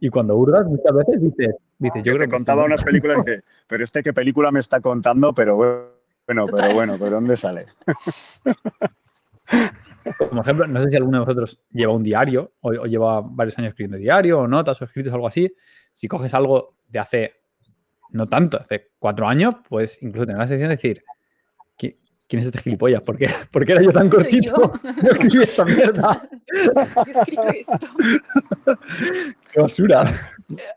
Y 0.00 0.08
cuando 0.10 0.36
hurgas 0.36 0.66
muchas 0.66 0.94
veces 0.94 1.22
dices, 1.22 1.54
dices 1.78 2.02
yo 2.02 2.12
Yo 2.12 2.16
creo 2.16 2.18
te 2.18 2.24
que 2.26 2.30
contaba 2.30 2.64
unas 2.64 2.82
películas 2.84 3.24
y 3.26 3.30
pero 3.66 3.84
este 3.84 4.02
qué 4.02 4.12
película 4.12 4.50
me 4.50 4.60
está 4.60 4.80
contando, 4.80 5.32
pero 5.32 5.56
bueno, 5.56 6.46
pero 6.46 6.74
bueno, 6.74 6.96
¿pero 6.98 7.10
dónde 7.10 7.36
sale? 7.36 7.66
Como 10.30 10.42
ejemplo, 10.42 10.66
no 10.66 10.82
sé 10.82 10.90
si 10.90 10.96
alguno 10.96 11.18
de 11.18 11.24
vosotros 11.24 11.60
lleva 11.70 11.92
un 11.94 12.02
diario 12.02 12.52
o, 12.60 12.70
o 12.70 12.86
lleva 12.86 13.20
varios 13.20 13.58
años 13.58 13.70
escribiendo 13.70 13.98
diario 13.98 14.40
o 14.40 14.48
notas 14.48 14.80
o 14.80 14.84
escritos 14.84 15.12
o 15.12 15.16
algo 15.16 15.28
así. 15.28 15.52
Si 15.92 16.08
coges 16.08 16.32
algo 16.34 16.76
de 16.88 16.98
hace, 16.98 17.34
no 18.10 18.26
tanto, 18.26 18.58
hace 18.58 18.90
cuatro 18.98 19.28
años, 19.28 19.56
pues 19.68 19.98
incluso 20.02 20.26
tener 20.26 20.40
la 20.40 20.48
sensación 20.48 20.70
de 20.70 20.76
decir, 20.76 21.04
"¿Qui- 21.78 21.96
¿quién 22.32 22.40
es 22.40 22.46
este 22.46 22.60
gilipollas? 22.60 23.02
¿Por 23.02 23.18
qué, 23.18 23.28
por 23.50 23.66
qué 23.66 23.72
era 23.72 23.82
yo 23.82 23.92
tan 23.92 24.08
cortito? 24.08 24.72
yo. 24.82 24.90
Yo 25.02 25.10
escribí 25.10 25.42
esta 25.42 25.64
mierda. 25.66 26.28
Yo 27.06 27.20
escrito 27.20 27.48
esto. 27.48 27.88
¡Qué 29.52 29.60
basura! 29.60 30.30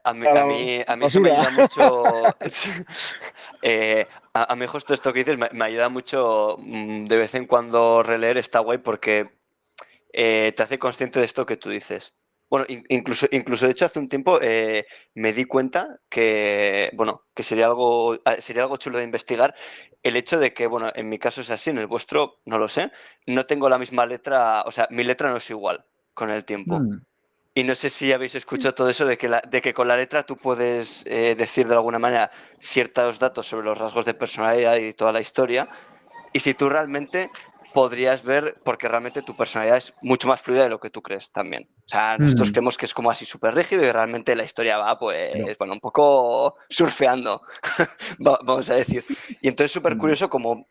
A 0.03 0.13
mí, 0.13 0.27
a 0.27 0.45
mí, 0.45 0.81
a 0.85 0.95
mí 0.97 1.05
eso 1.05 1.21
me 1.21 1.31
ayuda 1.31 1.51
mucho. 1.51 2.03
eh, 3.61 4.05
a, 4.33 4.51
a 4.51 4.55
mí, 4.57 4.67
justo 4.67 4.93
esto 4.93 5.13
que 5.13 5.19
dices, 5.19 5.37
me, 5.37 5.47
me 5.53 5.63
ayuda 5.63 5.87
mucho 5.87 6.57
mm, 6.59 7.05
de 7.05 7.17
vez 7.17 7.33
en 7.35 7.45
cuando 7.45 8.03
releer, 8.03 8.37
está 8.37 8.59
guay 8.59 8.79
porque 8.79 9.29
eh, 10.11 10.51
te 10.57 10.63
hace 10.63 10.77
consciente 10.77 11.19
de 11.19 11.25
esto 11.25 11.45
que 11.45 11.55
tú 11.55 11.69
dices. 11.69 12.13
Bueno, 12.55 12.65
in- 12.69 12.85
incluso, 12.89 13.27
incluso 13.31 13.65
de 13.65 13.71
hecho, 13.71 13.85
hace 13.85 13.99
un 13.99 14.07
tiempo 14.07 14.39
eh, 14.41 14.85
me 15.13 15.33
di 15.33 15.43
cuenta 15.45 15.99
que, 16.09 16.89
bueno, 16.93 17.25
que 17.33 17.43
sería 17.43 17.65
algo, 17.65 18.15
ah, 18.23 18.35
sería 18.39 18.63
algo 18.63 18.77
chulo 18.77 18.97
de 18.97 19.03
investigar 19.03 19.53
el 20.03 20.15
hecho 20.15 20.39
de 20.39 20.53
que, 20.53 20.67
bueno, 20.67 20.89
en 20.95 21.09
mi 21.09 21.19
caso 21.19 21.41
es 21.41 21.49
así, 21.49 21.69
en 21.71 21.79
el 21.79 21.87
vuestro 21.87 22.39
no 22.45 22.57
lo 22.57 22.69
sé, 22.69 22.91
no 23.27 23.45
tengo 23.45 23.67
la 23.69 23.77
misma 23.77 24.05
letra, 24.05 24.61
o 24.65 24.71
sea, 24.71 24.87
mi 24.89 25.03
letra 25.03 25.29
no 25.31 25.37
es 25.37 25.49
igual 25.49 25.85
con 26.13 26.29
el 26.29 26.45
tiempo. 26.45 26.79
Mm, 26.79 26.97
Y 27.55 27.63
no 27.63 27.75
sé 27.75 27.89
si 27.89 28.13
habéis 28.13 28.35
escuchado 28.35 28.73
todo 28.75 28.89
eso 28.89 29.05
de 29.05 29.17
que, 29.17 29.27
la- 29.29 29.41
de 29.47 29.61
que 29.61 29.73
con 29.73 29.87
la 29.87 29.97
letra 29.97 30.23
tú 30.23 30.37
puedes 30.37 31.03
eh, 31.07 31.35
decir 31.37 31.67
de 31.67 31.73
alguna 31.75 31.99
manera 31.99 32.31
ciertos 32.59 33.19
datos 33.19 33.47
sobre 33.47 33.65
los 33.65 33.77
rasgos 33.77 34.05
de 34.05 34.13
personalidad 34.13 34.77
y 34.77 34.93
toda 34.93 35.11
la 35.13 35.21
historia. 35.21 35.67
Y 36.33 36.39
si 36.41 36.53
tú 36.53 36.69
realmente 36.69 37.31
podrías 37.75 38.23
ver, 38.23 38.59
porque 38.65 38.87
realmente 38.87 39.21
tu 39.21 39.35
personalidad 39.35 39.77
es 39.77 39.93
mucho 40.01 40.27
más 40.27 40.41
fluida 40.41 40.63
de 40.63 40.69
lo 40.69 40.79
que 40.79 40.89
tú 40.89 41.03
crees 41.03 41.31
también. 41.31 41.69
O 41.85 41.87
sea, 41.87 42.17
nosotros 42.17 42.49
Mm. 42.49 42.51
creemos 42.53 42.77
que 42.77 42.85
es 42.87 42.93
como 42.95 43.11
así 43.11 43.25
súper 43.25 43.53
rígido 43.53 43.83
y 43.85 43.91
realmente 43.91 44.35
la 44.35 44.43
historia 44.45 44.77
va, 44.79 44.97
pues, 44.97 45.37
No. 45.37 45.45
bueno, 45.59 45.73
un 45.73 45.79
poco 45.79 46.55
surfeando, 46.69 47.41
va- 48.25 48.39
vamos 48.43 48.69
a 48.71 48.75
decir. 48.75 49.05
Y 49.41 49.47
entonces 49.47 49.71
súper 49.71 49.95
Mm. 49.95 49.99
curioso 49.99 50.29
como 50.29 50.67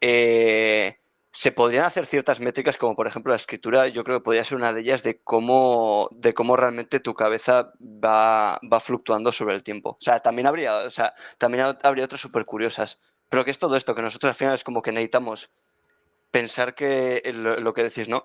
eh, 0.00 0.98
se 1.32 1.52
podrían 1.52 1.84
hacer 1.84 2.06
ciertas 2.06 2.40
métricas, 2.40 2.76
como 2.76 2.94
por 2.94 3.06
ejemplo 3.06 3.30
la 3.32 3.36
escritura, 3.36 3.88
yo 3.88 4.04
creo 4.04 4.18
que 4.18 4.24
podría 4.24 4.44
ser 4.44 4.58
una 4.58 4.72
de 4.72 4.80
ellas 4.82 5.02
de 5.02 5.22
cómo, 5.22 6.08
de 6.12 6.34
cómo 6.34 6.56
realmente 6.56 7.00
tu 7.00 7.14
cabeza 7.14 7.72
va, 7.80 8.60
va 8.70 8.80
fluctuando 8.80 9.32
sobre 9.32 9.54
el 9.54 9.62
tiempo. 9.62 9.90
O 9.90 9.98
sea, 10.00 10.20
también 10.20 10.46
habría, 10.46 10.76
o 10.78 10.90
sea, 10.90 11.14
también 11.38 11.64
habría 11.82 12.04
otras 12.04 12.20
súper 12.20 12.44
curiosas. 12.44 13.00
Pero 13.30 13.44
que 13.46 13.50
es 13.50 13.58
todo 13.58 13.76
esto, 13.76 13.94
que 13.94 14.02
nosotros 14.02 14.28
al 14.28 14.34
final 14.34 14.54
es 14.54 14.62
como 14.64 14.82
que 14.82 14.92
necesitamos 14.92 15.48
pensar 16.32 16.74
que 16.74 17.22
lo, 17.32 17.72
que 17.72 17.84
decís, 17.84 18.08
¿no? 18.08 18.24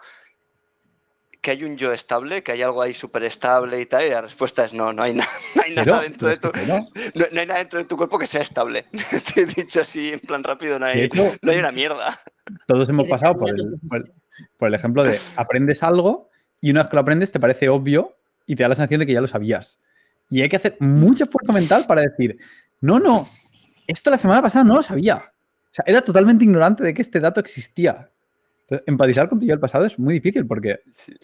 que 1.39 1.51
hay 1.51 1.63
un 1.63 1.77
yo 1.77 1.93
estable, 1.93 2.41
que 2.41 2.51
hay 2.51 2.63
algo 2.63 2.81
ahí 2.81 2.93
súper 2.93 3.23
estable 3.23 3.79
y 3.79 3.85
tal, 3.85 4.05
y 4.05 4.09
la 4.09 4.21
respuesta 4.21 4.65
es 4.65 4.73
no, 4.73 4.91
no 4.91 5.03
hay, 5.03 5.13
no 5.55 5.61
hay 5.63 5.75
nada 5.75 6.01
dentro 6.01 6.29
de 6.29 6.37
tu 6.37 6.49
no. 6.67 6.89
hay 7.39 7.45
nada 7.45 7.59
dentro 7.59 7.79
de 7.79 7.85
tu 7.85 7.95
cuerpo 7.95 8.17
que 8.17 8.27
sea 8.27 8.41
estable. 8.41 8.85
Te 9.33 9.41
he 9.41 9.45
dicho 9.45 9.81
así 9.81 10.11
en 10.13 10.19
plan 10.19 10.43
rápido, 10.43 10.79
no 10.79 10.87
hay, 10.87 11.07
no 11.09 11.51
hay 11.51 11.59
una 11.59 11.71
mierda. 11.71 12.19
Todos 12.65 12.89
hemos 12.89 13.07
pasado 13.07 13.37
por 13.37 13.49
el, 13.49 13.79
por 14.57 14.67
el, 14.67 14.73
ejemplo 14.73 15.03
de 15.03 15.19
aprendes 15.35 15.83
algo 15.83 16.31
y 16.59 16.71
una 16.71 16.81
vez 16.81 16.89
que 16.89 16.95
lo 16.95 17.01
aprendes 17.01 17.31
te 17.31 17.39
parece 17.39 17.69
obvio 17.69 18.17
y 18.45 18.55
te 18.55 18.63
da 18.63 18.69
la 18.69 18.75
sensación 18.75 18.99
de 19.01 19.05
que 19.05 19.13
ya 19.13 19.21
lo 19.21 19.27
sabías. 19.27 19.79
Y 20.29 20.41
hay 20.41 20.49
que 20.49 20.55
hacer 20.55 20.77
mucho 20.79 21.25
esfuerzo 21.25 21.53
mental 21.53 21.85
para 21.87 22.01
decir, 22.01 22.37
no, 22.81 22.99
no, 22.99 23.29
esto 23.85 24.09
la 24.09 24.17
semana 24.17 24.41
pasada 24.41 24.65
no 24.65 24.75
lo 24.75 24.81
sabía. 24.81 25.31
O 25.71 25.73
sea, 25.73 25.85
era 25.87 26.01
totalmente 26.01 26.43
ignorante 26.43 26.83
de 26.83 26.93
que 26.93 27.01
este 27.01 27.19
dato 27.19 27.39
existía. 27.39 28.09
Entonces, 28.61 28.87
empatizar 28.87 29.29
con 29.29 29.39
tu 29.39 29.45
yo 29.45 29.53
del 29.53 29.59
pasado 29.59 29.85
es 29.85 29.97
muy 29.97 30.15
difícil 30.15 30.45
porque 30.45 30.81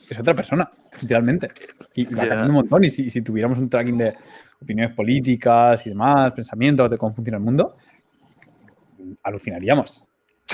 es 0.10 0.18
otra 0.18 0.34
persona, 0.34 0.70
literalmente. 1.02 1.50
Y 1.94 2.06
va 2.06 2.22
cambiando 2.22 2.48
un 2.48 2.56
montón. 2.56 2.84
Y 2.86 2.90
si, 2.90 3.10
si, 3.10 3.22
tuviéramos 3.22 3.58
un 3.60 3.70
tracking 3.70 3.98
de 3.98 4.14
opiniones 4.62 4.96
políticas 4.96 5.86
y 5.86 5.90
demás, 5.90 6.32
pensamientos 6.32 6.90
de 6.90 6.98
cómo 6.98 7.14
funciona 7.14 7.38
el 7.38 7.44
mundo, 7.44 7.76
alucinaríamos. 9.24 10.06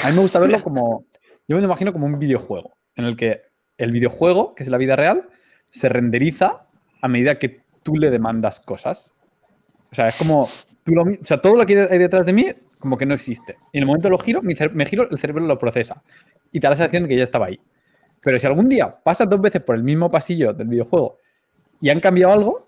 A 0.03 0.09
mí 0.09 0.15
me 0.15 0.21
gusta 0.21 0.39
verlo 0.39 0.61
como, 0.63 1.05
yo 1.47 1.55
me 1.55 1.61
lo 1.61 1.67
imagino 1.67 1.93
como 1.93 2.05
un 2.05 2.17
videojuego, 2.17 2.73
en 2.95 3.05
el 3.05 3.15
que 3.15 3.43
el 3.77 3.91
videojuego, 3.91 4.55
que 4.55 4.63
es 4.63 4.69
la 4.69 4.77
vida 4.77 4.95
real, 4.95 5.29
se 5.69 5.89
renderiza 5.89 6.65
a 7.01 7.07
medida 7.07 7.39
que 7.39 7.61
tú 7.83 7.97
le 7.97 8.09
demandas 8.09 8.59
cosas. 8.59 9.13
O 9.91 9.95
sea, 9.95 10.09
es 10.09 10.15
como, 10.15 10.47
tú 10.83 10.93
lo, 10.93 11.03
o 11.03 11.23
sea, 11.23 11.41
todo 11.41 11.55
lo 11.55 11.65
que 11.65 11.79
hay 11.79 11.97
detrás 11.97 12.25
de 12.25 12.33
mí 12.33 12.47
como 12.79 12.97
que 12.97 13.05
no 13.05 13.13
existe. 13.13 13.57
Y 13.71 13.77
en 13.77 13.83
el 13.83 13.87
momento 13.87 14.09
lo 14.09 14.17
giro, 14.17 14.41
me 14.41 14.85
giro, 14.85 15.09
el 15.09 15.19
cerebro 15.19 15.45
lo 15.45 15.59
procesa. 15.59 16.01
Y 16.51 16.59
te 16.59 16.67
da 16.67 16.71
la 16.71 16.77
sensación 16.77 17.03
de 17.03 17.09
que 17.09 17.17
ya 17.17 17.23
estaba 17.23 17.47
ahí. 17.47 17.59
Pero 18.21 18.39
si 18.39 18.47
algún 18.47 18.69
día 18.69 18.93
pasas 19.03 19.29
dos 19.29 19.39
veces 19.41 19.61
por 19.61 19.75
el 19.75 19.83
mismo 19.83 20.09
pasillo 20.09 20.53
del 20.53 20.67
videojuego 20.67 21.17
y 21.81 21.89
han 21.89 21.99
cambiado 21.99 22.33
algo, 22.33 22.67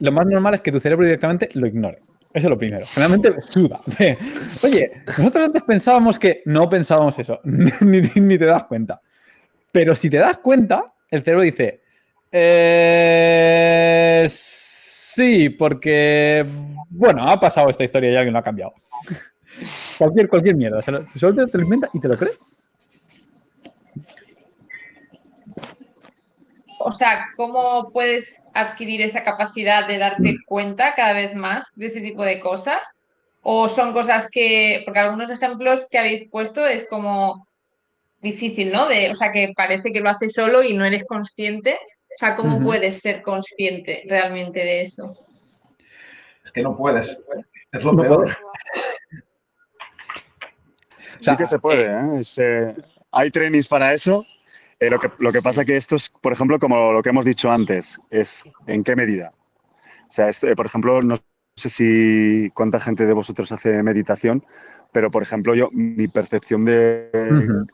lo 0.00 0.12
más 0.12 0.26
normal 0.26 0.54
es 0.54 0.60
que 0.60 0.72
tu 0.72 0.80
cerebro 0.80 1.04
directamente 1.04 1.48
lo 1.54 1.66
ignore. 1.66 1.98
Eso 2.32 2.46
es 2.46 2.50
lo 2.50 2.58
primero. 2.58 2.86
Generalmente 2.86 3.40
suda. 3.48 3.80
Oye, 4.62 5.02
nosotros 5.06 5.44
antes 5.44 5.62
pensábamos 5.62 6.18
que 6.18 6.42
no 6.44 6.68
pensábamos 6.68 7.18
eso, 7.18 7.40
ni, 7.44 8.38
te 8.38 8.44
das 8.44 8.64
cuenta. 8.64 9.00
Pero 9.72 9.94
si 9.94 10.10
te 10.10 10.18
das 10.18 10.38
cuenta, 10.38 10.92
el 11.10 11.22
cerebro 11.22 11.42
dice, 11.42 11.80
eh, 12.30 14.26
sí, 15.18 15.50
porque, 15.50 16.46
bueno, 16.90 17.28
ha 17.28 17.38
pasado 17.38 17.68
esta 17.68 17.84
historia 17.84 18.12
y 18.12 18.16
alguien 18.16 18.32
lo 18.32 18.38
ha 18.38 18.44
cambiado. 18.44 18.72
cualquier, 19.98 20.28
cualquier 20.28 20.56
mierda. 20.56 20.80
Se 20.80 20.92
lo, 20.92 21.04
te 21.04 21.58
lo 21.58 21.64
inventa 21.64 21.88
y 21.92 22.00
te 22.00 22.08
lo 22.08 22.16
crees. 22.16 22.38
o 26.88 26.92
sea, 26.92 27.28
¿cómo 27.36 27.90
puedes 27.92 28.42
adquirir 28.54 29.02
esa 29.02 29.22
capacidad 29.22 29.86
de 29.86 29.98
darte 29.98 30.32
mm. 30.32 30.44
cuenta 30.46 30.94
cada 30.94 31.12
vez 31.12 31.34
más 31.34 31.66
de 31.74 31.86
ese 31.86 32.00
tipo 32.00 32.24
de 32.24 32.40
cosas? 32.40 32.78
¿O 33.42 33.68
son 33.68 33.92
cosas 33.92 34.28
que, 34.30 34.82
porque 34.84 35.00
algunos 35.00 35.30
ejemplos 35.30 35.86
que 35.90 35.98
habéis 35.98 36.28
puesto 36.30 36.66
es 36.66 36.88
como 36.88 37.46
difícil, 38.20 38.72
¿no? 38.72 38.88
De, 38.88 39.10
o 39.10 39.14
sea, 39.14 39.32
que 39.32 39.52
parece 39.54 39.92
que 39.92 40.00
lo 40.00 40.10
haces 40.10 40.32
solo 40.32 40.62
y 40.62 40.74
no 40.74 40.84
eres 40.84 41.04
consciente. 41.06 41.78
O 42.18 42.20
sea, 42.20 42.34
¿cómo 42.34 42.60
puedes 42.60 42.98
ser 43.00 43.22
consciente 43.22 44.02
realmente 44.08 44.58
de 44.58 44.80
eso? 44.80 45.16
Es 46.44 46.50
que 46.50 46.62
no 46.62 46.76
puedes. 46.76 47.16
Es 47.70 47.84
lo 47.84 47.96
peor. 47.96 48.36
Sí 51.20 51.36
que 51.36 51.46
se 51.46 51.60
puede, 51.60 51.84
¿eh? 51.84 52.22
¿eh? 52.38 52.74
hay 53.12 53.30
trainings 53.30 53.68
para 53.68 53.94
eso 53.94 54.26
eh, 54.80 54.90
lo, 54.90 54.98
que, 54.98 55.12
lo 55.18 55.32
que 55.32 55.42
pasa 55.42 55.64
que 55.64 55.76
esto 55.76 55.94
es, 55.94 56.08
por 56.08 56.32
ejemplo, 56.32 56.58
como 56.58 56.92
lo 56.92 57.02
que 57.02 57.10
hemos 57.10 57.24
dicho 57.24 57.50
antes, 57.50 58.00
es 58.10 58.42
en 58.66 58.82
qué 58.84 58.94
medida. 58.96 59.32
O 60.08 60.12
sea, 60.12 60.28
esto, 60.28 60.48
eh, 60.48 60.56
por 60.56 60.66
ejemplo, 60.66 61.00
no 61.00 61.16
sé 61.56 61.68
si 61.68 62.50
cuánta 62.50 62.78
gente 62.78 63.06
de 63.06 63.12
vosotros 63.12 63.50
hace 63.52 63.82
meditación, 63.82 64.44
pero 64.92 65.10
por 65.10 65.22
ejemplo, 65.22 65.54
yo, 65.54 65.68
mi 65.72 66.08
percepción 66.08 66.64
de 66.64 67.10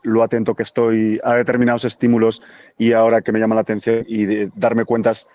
lo 0.03 0.23
atento 0.23 0.53
que 0.53 0.63
estoy 0.63 1.19
a 1.23 1.35
determinados 1.35 1.85
estímulos 1.85 2.41
y 2.77 2.91
ahora 2.91 3.21
que 3.21 3.31
me 3.31 3.39
llama 3.39 3.55
la 3.55 3.61
atención 3.61 4.03
y 4.07 4.25
de 4.25 4.49
darme 4.55 4.85
cuentas, 4.85 5.27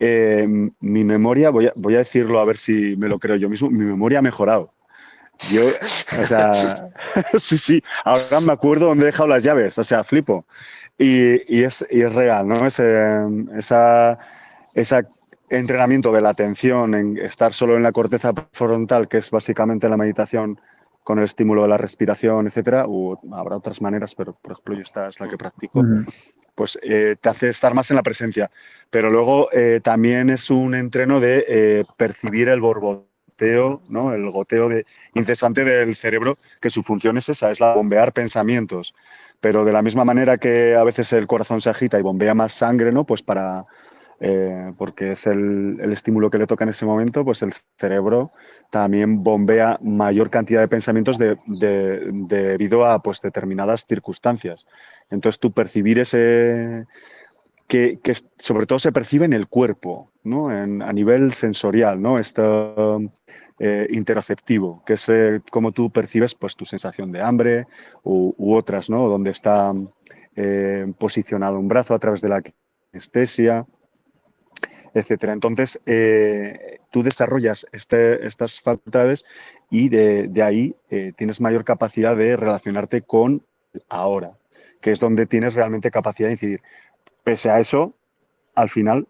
eh, 0.00 0.46
mi 0.80 1.04
memoria, 1.04 1.50
voy 1.50 1.66
a, 1.66 1.72
voy 1.74 1.94
a 1.94 1.98
decirlo 1.98 2.40
a 2.40 2.44
ver 2.44 2.56
si 2.56 2.96
me 2.96 3.08
lo 3.08 3.18
creo 3.18 3.36
yo 3.36 3.48
mismo, 3.48 3.70
mi 3.70 3.84
memoria 3.84 4.20
ha 4.20 4.22
mejorado. 4.22 4.72
Yo, 5.50 5.62
o 5.68 6.24
sea, 6.24 6.88
sí, 7.38 7.58
sí, 7.58 7.82
ahora 8.04 8.40
me 8.40 8.52
acuerdo 8.52 8.86
dónde 8.86 9.04
he 9.04 9.06
dejado 9.06 9.28
las 9.28 9.42
llaves, 9.42 9.78
o 9.78 9.84
sea, 9.84 10.02
flipo. 10.04 10.44
Y, 10.98 11.62
es, 11.62 11.84
real, 12.12 12.48
¿no? 12.48 12.66
Ese 12.66 13.24
esa, 13.56 14.18
entrenamiento 15.48 16.12
de 16.12 16.20
la 16.20 16.30
atención 16.30 16.94
en 16.94 17.18
estar 17.18 17.52
solo 17.52 17.76
en 17.76 17.84
la 17.84 17.92
corteza 17.92 18.32
frontal, 18.52 19.06
que 19.06 19.18
es 19.18 19.30
básicamente 19.30 19.88
la 19.88 19.96
meditación 19.96 20.60
con 21.08 21.18
el 21.18 21.24
estímulo 21.24 21.62
de 21.62 21.68
la 21.68 21.78
respiración, 21.78 22.48
etcétera, 22.48 22.84
o 22.86 23.18
habrá 23.32 23.56
otras 23.56 23.80
maneras, 23.80 24.14
pero 24.14 24.34
por 24.34 24.52
ejemplo 24.52 24.74
yo 24.74 24.82
esta 24.82 25.08
es 25.08 25.18
la 25.18 25.26
que 25.26 25.38
practico, 25.38 25.82
pues 26.54 26.78
eh, 26.82 27.16
te 27.18 27.30
hace 27.30 27.48
estar 27.48 27.72
más 27.72 27.88
en 27.90 27.96
la 27.96 28.02
presencia. 28.02 28.50
Pero 28.90 29.08
luego 29.08 29.48
eh, 29.50 29.80
también 29.82 30.28
es 30.28 30.50
un 30.50 30.74
entreno 30.74 31.18
de 31.18 31.46
eh, 31.48 31.84
percibir 31.96 32.50
el 32.50 32.60
borboteo, 32.60 33.80
¿no? 33.88 34.12
el 34.12 34.28
goteo 34.28 34.68
de, 34.68 34.84
incesante 35.14 35.64
del 35.64 35.96
cerebro, 35.96 36.36
que 36.60 36.68
su 36.68 36.82
función 36.82 37.16
es 37.16 37.30
esa, 37.30 37.50
es 37.50 37.58
la 37.58 37.72
bombear 37.72 38.12
pensamientos 38.12 38.94
pero 39.40 39.64
de 39.64 39.70
la 39.70 39.82
misma 39.82 40.04
manera 40.04 40.36
que 40.36 40.74
a 40.74 40.82
veces 40.82 41.12
el 41.12 41.28
corazón 41.28 41.60
se 41.60 41.70
agita 41.70 41.96
y 41.96 42.02
bombea 42.02 42.34
más 42.34 42.52
sangre, 42.52 42.90
¿no? 42.90 43.04
Pues 43.04 43.22
para, 43.22 43.66
eh, 44.20 44.72
porque 44.76 45.12
es 45.12 45.26
el, 45.26 45.78
estímulo 45.92 46.30
que 46.30 46.38
le 46.38 46.46
toca 46.46 46.64
en 46.64 46.70
ese 46.70 46.84
momento, 46.84 47.24
pues 47.24 47.42
el 47.42 47.52
cerebro 47.76 48.32
también 48.70 49.22
bombea 49.22 49.78
mayor 49.82 50.30
cantidad 50.30 50.60
de 50.60 50.68
pensamientos 50.68 51.18
debido 51.18 52.86
a 52.86 53.02
pues, 53.02 53.20
determinadas 53.20 53.84
circunstancias. 53.86 54.66
Entonces, 55.10 55.38
tú 55.38 55.52
percibir 55.52 55.98
ese... 56.00 56.86
Que, 57.66 57.98
sobre 58.38 58.64
todo 58.64 58.78
se 58.78 58.92
percibe 58.92 59.26
en 59.26 59.34
el 59.34 59.46
cuerpo, 59.46 60.10
¿no? 60.24 60.48
a 60.48 60.92
nivel 60.94 61.34
sensorial, 61.34 62.00
¿no? 62.00 62.16
Esto, 62.16 62.98
eh, 63.60 63.88
interoceptivo, 63.90 64.84
que 64.86 64.92
es 64.92 65.08
eh, 65.08 65.40
como 65.50 65.72
tú 65.72 65.90
percibes 65.90 66.32
pues, 66.36 66.54
tu 66.54 66.64
sensación 66.64 67.10
de 67.10 67.20
hambre 67.20 67.66
u, 68.04 68.54
otras, 68.54 68.88
¿no? 68.88 69.08
Donde 69.08 69.32
está 69.32 69.72
eh, 70.36 70.86
posicionado 70.96 71.58
un 71.58 71.66
brazo 71.66 71.92
a 71.92 71.98
través 71.98 72.20
de 72.20 72.28
la 72.28 72.40
anestesia, 72.92 73.66
etcétera. 74.94 75.32
Entonces, 75.32 75.80
tú 76.90 77.02
desarrollas 77.02 77.66
este, 77.72 78.26
estas 78.26 78.60
facultades 78.60 79.24
y 79.70 79.88
de, 79.88 80.42
ahí 80.42 80.74
tienes 81.16 81.40
mayor 81.40 81.64
capacidad 81.64 82.16
de 82.16 82.36
relacionarte 82.36 83.02
con 83.02 83.42
ahora, 83.88 84.32
que 84.80 84.92
es 84.92 85.00
donde 85.00 85.26
tienes 85.26 85.54
realmente 85.54 85.90
capacidad 85.90 86.28
de 86.28 86.34
incidir. 86.34 86.62
Pese 87.24 87.50
a 87.50 87.60
eso, 87.60 87.94
al 88.54 88.68
final, 88.68 89.06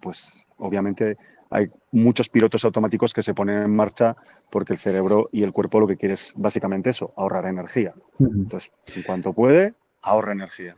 pues 0.00 0.46
obviamente 0.58 1.16
hay 1.50 1.68
muchos 1.90 2.28
pilotos 2.28 2.64
automáticos 2.64 3.12
que 3.12 3.22
se 3.22 3.34
ponen 3.34 3.62
en 3.62 3.74
marcha 3.74 4.16
porque 4.50 4.72
el 4.72 4.78
cerebro 4.78 5.28
y 5.32 5.42
el 5.42 5.52
cuerpo 5.52 5.80
lo 5.80 5.86
que 5.86 5.96
quiere 5.96 6.14
es 6.14 6.32
básicamente 6.36 6.90
eso, 6.90 7.12
ahorrar 7.16 7.46
energía. 7.46 7.92
Entonces, 8.20 8.70
en 8.94 9.02
cuanto 9.02 9.32
puede, 9.32 9.74
ahorra 10.00 10.32
energía. 10.32 10.74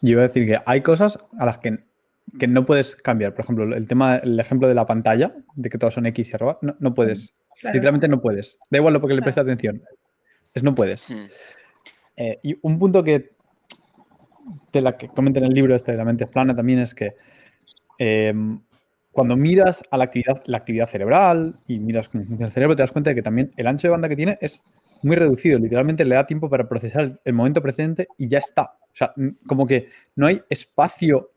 Yo 0.00 0.12
iba 0.12 0.22
a 0.22 0.28
decir 0.28 0.46
que 0.46 0.58
hay 0.64 0.80
cosas 0.82 1.18
a 1.38 1.46
las 1.46 1.58
que, 1.58 1.80
no 2.48 2.66
puedes 2.66 2.96
cambiar. 2.96 3.34
Por 3.34 3.44
ejemplo, 3.44 3.76
el 3.76 3.86
tema, 3.86 4.16
el 4.16 4.38
ejemplo 4.38 4.68
de 4.68 4.74
la 4.74 4.86
pantalla, 4.86 5.34
de 5.54 5.70
que 5.70 5.78
todos 5.78 5.94
son 5.94 6.06
X 6.06 6.30
y 6.30 6.34
arroba, 6.34 6.58
no, 6.62 6.94
puedes. 6.94 7.34
Literalmente 7.62 8.08
no 8.08 8.20
puedes. 8.20 8.58
Da 8.70 8.78
igual 8.78 8.94
lo 8.94 9.00
porque 9.00 9.14
le 9.14 9.22
prestes 9.22 9.42
atención. 9.42 9.82
Es 10.54 10.62
no 10.62 10.74
puedes. 10.74 11.08
Hmm. 11.08 11.26
Eh, 12.16 12.38
y 12.42 12.58
un 12.62 12.78
punto 12.78 13.02
que 13.02 13.32
de 14.72 14.80
la 14.80 14.96
que 14.96 15.08
comenta 15.08 15.38
en 15.38 15.46
el 15.46 15.52
libro 15.52 15.74
este 15.74 15.92
de 15.92 15.98
la 15.98 16.04
mente 16.04 16.26
plana 16.26 16.54
también 16.54 16.80
es 16.80 16.94
que 16.94 17.14
eh, 17.98 18.34
cuando 19.12 19.36
miras 19.36 19.82
a 19.90 19.98
la 19.98 20.04
actividad, 20.04 20.42
la 20.46 20.56
actividad 20.56 20.88
cerebral 20.88 21.56
y 21.66 21.78
miras 21.78 22.08
cómo 22.08 22.24
funciona 22.24 22.46
el 22.46 22.52
cerebro, 22.52 22.74
te 22.74 22.82
das 22.82 22.92
cuenta 22.92 23.10
de 23.10 23.16
que 23.16 23.22
también 23.22 23.52
el 23.56 23.66
ancho 23.66 23.86
de 23.86 23.92
banda 23.92 24.08
que 24.08 24.16
tiene 24.16 24.38
es 24.40 24.62
muy 25.02 25.16
reducido. 25.16 25.58
Literalmente 25.58 26.04
le 26.04 26.14
da 26.14 26.26
tiempo 26.26 26.48
para 26.48 26.68
procesar 26.68 27.20
el 27.22 27.32
momento 27.34 27.60
presente 27.60 28.08
y 28.16 28.28
ya 28.28 28.38
está. 28.38 28.62
O 28.62 28.96
sea, 28.96 29.12
como 29.46 29.66
que 29.66 29.88
no 30.16 30.26
hay 30.26 30.40
espacio 30.48 31.31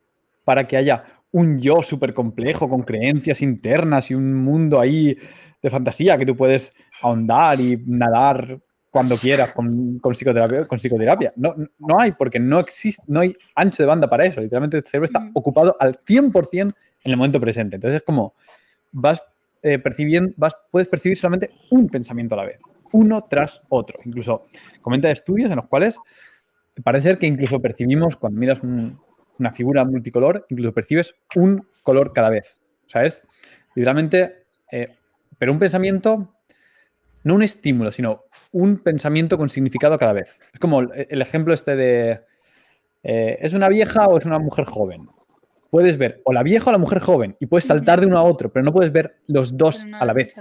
para 0.46 0.66
que 0.66 0.78
haya 0.78 1.04
un 1.32 1.60
yo 1.60 1.82
súper 1.82 2.14
complejo 2.14 2.70
con 2.70 2.84
creencias 2.84 3.42
internas 3.42 4.10
y 4.10 4.16
un 4.16 4.34
mundo 4.34 4.80
ahí 4.80 5.18
de 5.62 5.70
fantasía 5.70 6.18
que 6.18 6.26
tú 6.26 6.38
puedes 6.38 6.74
ahondar 7.02 7.60
y 7.60 7.84
nadar 7.86 8.58
cuando 8.90 9.18
quieras 9.18 9.52
con, 9.52 10.00
psicoterapia. 10.14 10.66
Con 10.66 10.80
psicoterapia. 10.80 11.34
No, 11.36 11.54
no 11.80 12.00
hay, 12.00 12.14
porque 12.14 12.40
no 12.40 12.62
existe, 12.62 13.04
no 13.08 13.20
hay 13.20 13.36
ancho 13.56 13.84
de 13.84 13.88
banda 13.88 14.10
para 14.10 14.26
eso. 14.26 14.40
Literalmente 14.40 14.78
el 14.78 14.84
cerebro 14.86 15.08
está 15.08 15.30
ocupado 15.34 15.76
al 15.78 16.00
100% 16.06 16.62
en 16.62 16.74
el 17.04 17.18
momento 17.18 17.42
presente. 17.42 17.76
Entonces 17.76 17.98
es 17.98 18.04
como 18.04 18.36
vas 18.94 19.22
eh, 19.62 19.80
percibiendo, 19.80 20.32
vas, 20.38 20.56
puedes 20.72 20.88
percibir 20.88 21.18
solamente 21.18 21.50
un 21.72 21.90
pensamiento 21.90 22.36
a 22.36 22.38
la 22.38 22.46
vez, 22.46 22.60
uno 22.94 23.26
tras 23.30 23.62
otro. 23.68 24.00
Incluso 24.06 24.46
comenta 24.82 25.12
estudios 25.12 25.50
en 25.50 25.58
los 25.58 25.68
cuales 25.68 25.98
parece 26.84 27.10
ser 27.10 27.18
que 27.18 27.28
incluso 27.28 27.60
percibimos, 27.60 28.16
cuando 28.16 28.40
miras 28.40 28.60
una 29.40 29.52
figura 29.52 29.84
multicolor, 29.86 30.46
incluso 30.50 30.74
percibes 30.74 31.16
un 31.36 31.68
color 31.84 32.14
cada 32.14 32.30
vez. 32.30 32.58
O 32.88 32.90
sea, 32.90 33.04
es 33.04 33.24
literalmente, 33.76 34.46
eh, 34.72 34.96
pero 35.38 35.52
un 35.52 35.60
pensamiento, 35.60 36.34
no 37.24 37.36
un 37.36 37.44
estímulo, 37.44 37.92
sino 37.92 38.24
un 38.52 38.78
pensamiento 38.78 39.38
con 39.38 39.50
significado 39.50 39.98
cada 39.98 40.14
vez. 40.14 40.38
Es 40.54 40.60
como 40.60 40.82
el, 40.82 41.22
ejemplo 41.22 41.54
este 41.54 41.76
de, 41.76 42.22
eh, 43.04 43.38
¿es 43.42 43.54
una 43.54 43.70
vieja 43.70 44.08
o 44.08 44.18
es 44.18 44.26
una 44.26 44.40
mujer 44.40 44.66
joven? 44.66 45.08
Puedes 45.70 45.98
ver 45.98 46.22
o 46.24 46.32
la 46.32 46.44
vieja 46.44 46.70
o 46.70 46.72
la 46.72 46.78
mujer 46.78 47.00
joven 47.00 47.36
y 47.40 47.48
puedes 47.48 47.66
saltar 47.66 48.00
de 48.00 48.08
uno 48.08 48.18
a 48.18 48.24
otro, 48.24 48.52
pero 48.52 48.64
no 48.64 48.72
puedes 48.72 48.92
ver 48.92 49.18
los 49.28 49.58
dos 49.58 49.86
a 50.00 50.06
la 50.06 50.14
vez. 50.14 50.34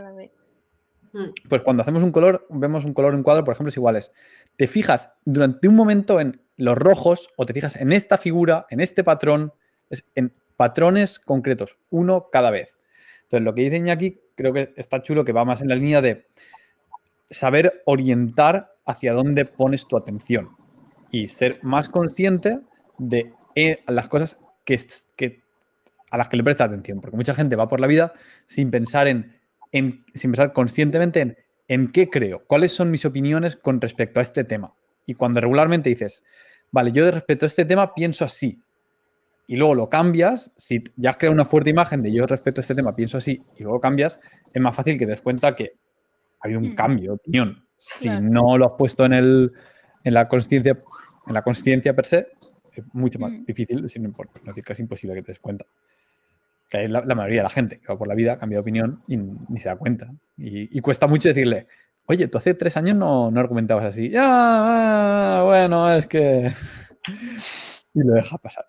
Pues 1.48 1.62
cuando 1.62 1.82
hacemos 1.82 2.02
un 2.02 2.12
color, 2.12 2.46
vemos 2.50 2.84
un 2.84 2.92
color 2.92 3.14
en 3.14 3.22
cuadro, 3.22 3.44
por 3.44 3.54
ejemplo, 3.54 3.70
es 3.70 3.76
iguales. 3.76 4.12
Te 4.56 4.66
fijas 4.66 5.10
durante 5.24 5.68
un 5.68 5.76
momento 5.76 6.20
en 6.20 6.40
los 6.56 6.76
rojos 6.76 7.28
o 7.36 7.46
te 7.46 7.52
fijas 7.52 7.76
en 7.76 7.92
esta 7.92 8.18
figura, 8.18 8.66
en 8.70 8.80
este 8.80 9.04
patrón, 9.04 9.52
en 10.14 10.32
patrones 10.56 11.18
concretos, 11.18 11.76
uno 11.90 12.28
cada 12.30 12.50
vez. 12.50 12.70
Entonces, 13.24 13.44
lo 13.44 13.54
que 13.54 13.62
dice 13.62 13.76
Iñaki 13.76 14.20
creo 14.34 14.52
que 14.52 14.72
está 14.76 15.02
chulo, 15.02 15.24
que 15.24 15.32
va 15.32 15.44
más 15.44 15.60
en 15.60 15.68
la 15.68 15.74
línea 15.74 16.00
de 16.00 16.26
saber 17.30 17.82
orientar 17.86 18.74
hacia 18.86 19.12
dónde 19.12 19.44
pones 19.44 19.86
tu 19.86 19.96
atención 19.96 20.50
y 21.10 21.28
ser 21.28 21.58
más 21.62 21.88
consciente 21.88 22.60
de 22.98 23.32
eh, 23.54 23.82
las 23.88 24.08
cosas 24.08 24.36
que, 24.64 24.80
que, 25.16 25.42
a 26.10 26.18
las 26.18 26.28
que 26.28 26.36
le 26.36 26.44
presta 26.44 26.64
atención. 26.64 27.00
Porque 27.00 27.16
mucha 27.16 27.34
gente 27.34 27.56
va 27.56 27.68
por 27.68 27.80
la 27.80 27.86
vida 27.86 28.12
sin 28.46 28.70
pensar 28.70 29.08
en, 29.08 29.38
en 29.72 30.04
sin 30.14 30.32
pensar 30.32 30.52
conscientemente 30.52 31.20
en 31.20 31.36
en 31.68 31.92
qué 31.92 32.10
creo, 32.10 32.44
cuáles 32.46 32.72
son 32.72 32.90
mis 32.90 33.04
opiniones 33.04 33.56
con 33.56 33.80
respecto 33.80 34.20
a 34.20 34.22
este 34.22 34.44
tema. 34.44 34.74
Y 35.06 35.14
cuando 35.14 35.40
regularmente 35.40 35.90
dices, 35.90 36.22
vale, 36.74 36.90
yo 36.90 37.04
de 37.04 37.12
respecto 37.12 37.46
a 37.46 37.48
este 37.48 37.64
tema 37.64 37.94
pienso 37.94 38.24
así, 38.24 38.58
y 39.46 39.56
luego 39.56 39.74
lo 39.74 39.88
cambias, 39.88 40.52
si 40.56 40.82
ya 40.96 41.10
has 41.10 41.16
creado 41.16 41.34
una 41.34 41.44
fuerte 41.44 41.70
imagen 41.70 42.00
de 42.00 42.12
yo 42.12 42.26
respecto 42.26 42.60
a 42.60 42.62
este 42.62 42.74
tema, 42.74 42.96
pienso 42.96 43.16
así, 43.16 43.40
y 43.56 43.62
luego 43.62 43.80
cambias, 43.80 44.18
es 44.52 44.60
más 44.60 44.74
fácil 44.74 44.98
que 44.98 45.04
te 45.04 45.12
des 45.12 45.20
cuenta 45.20 45.54
que 45.54 45.74
ha 46.40 46.46
habido 46.46 46.58
un 46.58 46.70
mm. 46.70 46.74
cambio 46.74 47.10
de 47.12 47.14
opinión. 47.14 47.64
Si 47.76 48.08
no 48.08 48.58
lo 48.58 48.66
has 48.66 48.72
puesto 48.76 49.04
en, 49.04 49.12
el, 49.12 49.52
en 50.02 50.14
la 50.14 50.28
conciencia 50.28 50.82
en 51.26 51.34
la 51.34 51.42
conciencia 51.42 51.94
per 51.94 52.06
se, 52.06 52.28
es 52.72 52.84
mucho 52.92 53.18
más 53.20 53.32
mm. 53.32 53.44
difícil, 53.44 53.88
si 53.88 54.00
no 54.00 54.06
importa, 54.06 54.40
no 54.42 54.50
decir 54.50 54.64
que 54.64 54.72
es 54.72 54.80
imposible 54.80 55.14
que 55.14 55.22
te 55.22 55.32
des 55.32 55.38
cuenta. 55.38 55.64
Que 56.68 56.84
es 56.84 56.90
la, 56.90 57.02
mayoría 57.02 57.40
de 57.40 57.44
la 57.44 57.50
gente 57.50 57.78
que 57.78 57.86
va 57.86 57.96
por 57.96 58.08
la 58.08 58.14
vida, 58.14 58.38
cambia 58.38 58.56
de 58.56 58.60
opinión 58.60 59.02
y 59.06 59.16
ni 59.16 59.60
se 59.60 59.68
da 59.68 59.76
cuenta. 59.76 60.10
Y, 60.36 60.80
cuesta 60.80 61.06
mucho 61.06 61.28
decirle, 61.28 61.68
oye, 62.06 62.28
tú 62.28 62.38
hace 62.38 62.54
tres 62.54 62.76
años 62.76 62.96
no, 62.96 63.30
no 63.30 63.40
argumentabas 63.40 63.84
así. 63.84 64.10
Ya, 64.10 64.22
ah, 64.24 65.42
bueno, 65.44 65.92
es 65.92 66.06
que... 66.06 66.52
y 67.94 68.02
lo 68.02 68.14
deja 68.14 68.38
pasar. 68.38 68.66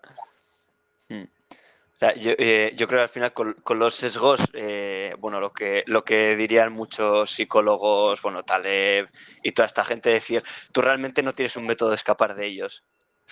Eh, 1.98 2.74
yo, 2.76 2.86
creo 2.86 2.98
que 2.98 3.02
al 3.04 3.08
final 3.08 3.32
con, 3.32 3.78
los 3.78 3.94
sesgos, 3.94 4.40
eh, 4.52 5.14
bueno, 5.18 5.40
lo 5.40 5.52
que, 5.52 5.82
lo 5.86 6.04
que 6.04 6.36
dirían 6.36 6.72
muchos 6.72 7.30
psicólogos, 7.30 8.20
bueno, 8.20 8.42
Taleb 8.42 9.08
y 9.42 9.52
toda 9.52 9.66
esta 9.66 9.84
gente, 9.84 10.10
decir, 10.10 10.42
tú 10.72 10.82
realmente 10.82 11.22
no 11.22 11.34
tienes 11.34 11.56
un 11.56 11.66
método 11.66 11.90
de 11.90 11.96
escapar 11.96 12.34
de 12.34 12.46
ellos. 12.46 12.84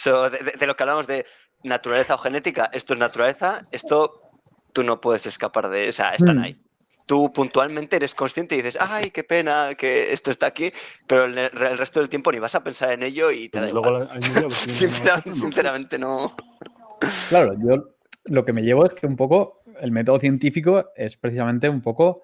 de, 0.03 0.67
lo 0.67 0.77
que 0.77 0.83
hablamos 0.83 1.07
de 1.07 1.27
naturaleza 1.63 2.15
o 2.15 2.19
genética, 2.19 2.71
esto 2.73 2.95
es 2.95 2.99
naturaleza, 2.99 3.67
esto 3.71 4.23
tú 4.73 4.83
no 4.83 5.01
puedes 5.01 5.27
escapar 5.27 5.69
de, 5.69 5.91
o 5.91 5.93
sea, 5.93 6.15
están 6.15 6.39
mm. 6.39 6.43
ahí. 6.43 6.64
Tú 7.07 7.33
puntualmente 7.33 7.97
eres 7.97 8.15
consciente 8.15 8.55
y 8.55 8.59
dices, 8.59 8.79
ay, 8.81 9.11
qué 9.11 9.25
pena 9.25 9.75
que 9.77 10.13
esto 10.13 10.31
está 10.31 10.47
aquí, 10.47 10.73
pero 11.07 11.27
el, 11.27 11.51
resto 11.51 12.01
del 12.01 12.09
tiempo 12.09 12.33
ni 12.33 12.39
vas 12.39 12.55
a 12.55 12.65
pensar 12.65 12.93
en 12.93 13.03
ello 13.03 13.31
y 13.31 13.49
te 13.49 13.61
da 13.61 13.69
igual. 13.69 14.09
sinceramente 15.35 15.99
no. 15.99 16.35
Claro, 17.29 17.55
yo 17.59 17.95
lo 18.25 18.45
que 18.45 18.53
me 18.53 18.63
llevo 18.63 18.87
es 18.87 18.95
que 18.95 19.07
un 19.07 19.17
poco 19.17 19.63
el 19.81 19.93
método 19.93 20.19
científico 20.19 20.91
es 20.97 21.17
precisamente 21.17 21.69
un 21.69 21.83
poco 21.83 22.23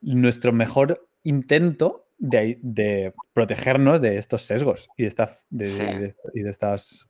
nuestro 0.00 0.52
mejor 0.52 1.06
intento 1.24 2.06
de, 2.18 3.12
protegernos 3.32 4.00
de 4.00 4.18
estos 4.18 4.42
sesgos 4.42 4.88
y 4.96 5.02
de 5.02 5.08
estas, 5.08 5.44
de, 5.50 6.14
y 6.34 6.40
de 6.40 6.50
estas 6.50 7.06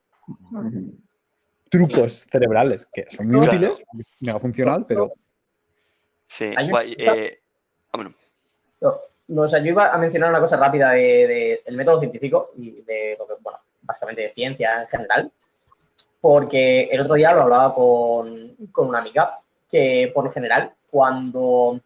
trucos 1.69 2.27
cerebrales 2.31 2.87
que 2.93 3.07
son 3.11 3.29
muy 3.29 3.47
útiles, 3.47 3.83
mega 4.21 4.39
funcional, 4.39 4.85
pero... 4.87 5.13
Sí, 6.31 6.53
eh, 6.55 7.41
bueno. 7.93 8.15
no, 9.29 9.43
o 9.43 9.49
sea, 9.49 9.59
yo 9.59 9.71
iba 9.71 9.89
a 9.93 9.99
mencionar 9.99 10.31
una 10.31 10.39
cosa 10.39 10.57
rápida 10.57 10.91
del 10.91 11.59
de, 11.67 11.73
método 11.73 11.99
científico 11.99 12.53
y 12.57 12.83
de 12.83 13.17
lo 13.19 13.27
que, 13.27 13.35
bueno, 13.41 13.59
básicamente 13.83 14.23
de 14.23 14.33
ciencia 14.33 14.83
en 14.83 14.89
general 14.89 15.33
porque 16.21 16.83
el 16.85 17.01
otro 17.01 17.15
día 17.15 17.33
lo 17.33 17.43
hablaba 17.43 17.75
con, 17.75 18.57
una 18.77 18.99
amiga, 18.99 19.39
que 19.71 20.11
por 20.15 20.25
lo 20.25 20.31
general, 20.31 20.73
cuando 20.91 21.81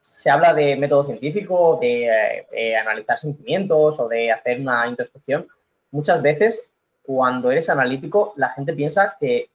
se 0.00 0.30
habla 0.30 0.52
de 0.52 0.76
método 0.76 1.04
científico, 1.04 1.78
de 1.80 2.46
eh, 2.52 2.76
analizar 2.76 3.18
sentimientos 3.18 3.98
o 4.00 4.08
de 4.08 4.32
hacer 4.32 4.60
una 4.60 4.86
introspección, 4.88 5.46
muchas 5.92 6.20
veces 6.20 6.64
cuando 7.02 7.50
eres 7.50 7.70
analítico 7.70 8.34
la 8.36 8.50
gente 8.50 8.72
piensa 8.72 9.16
que 9.18 9.48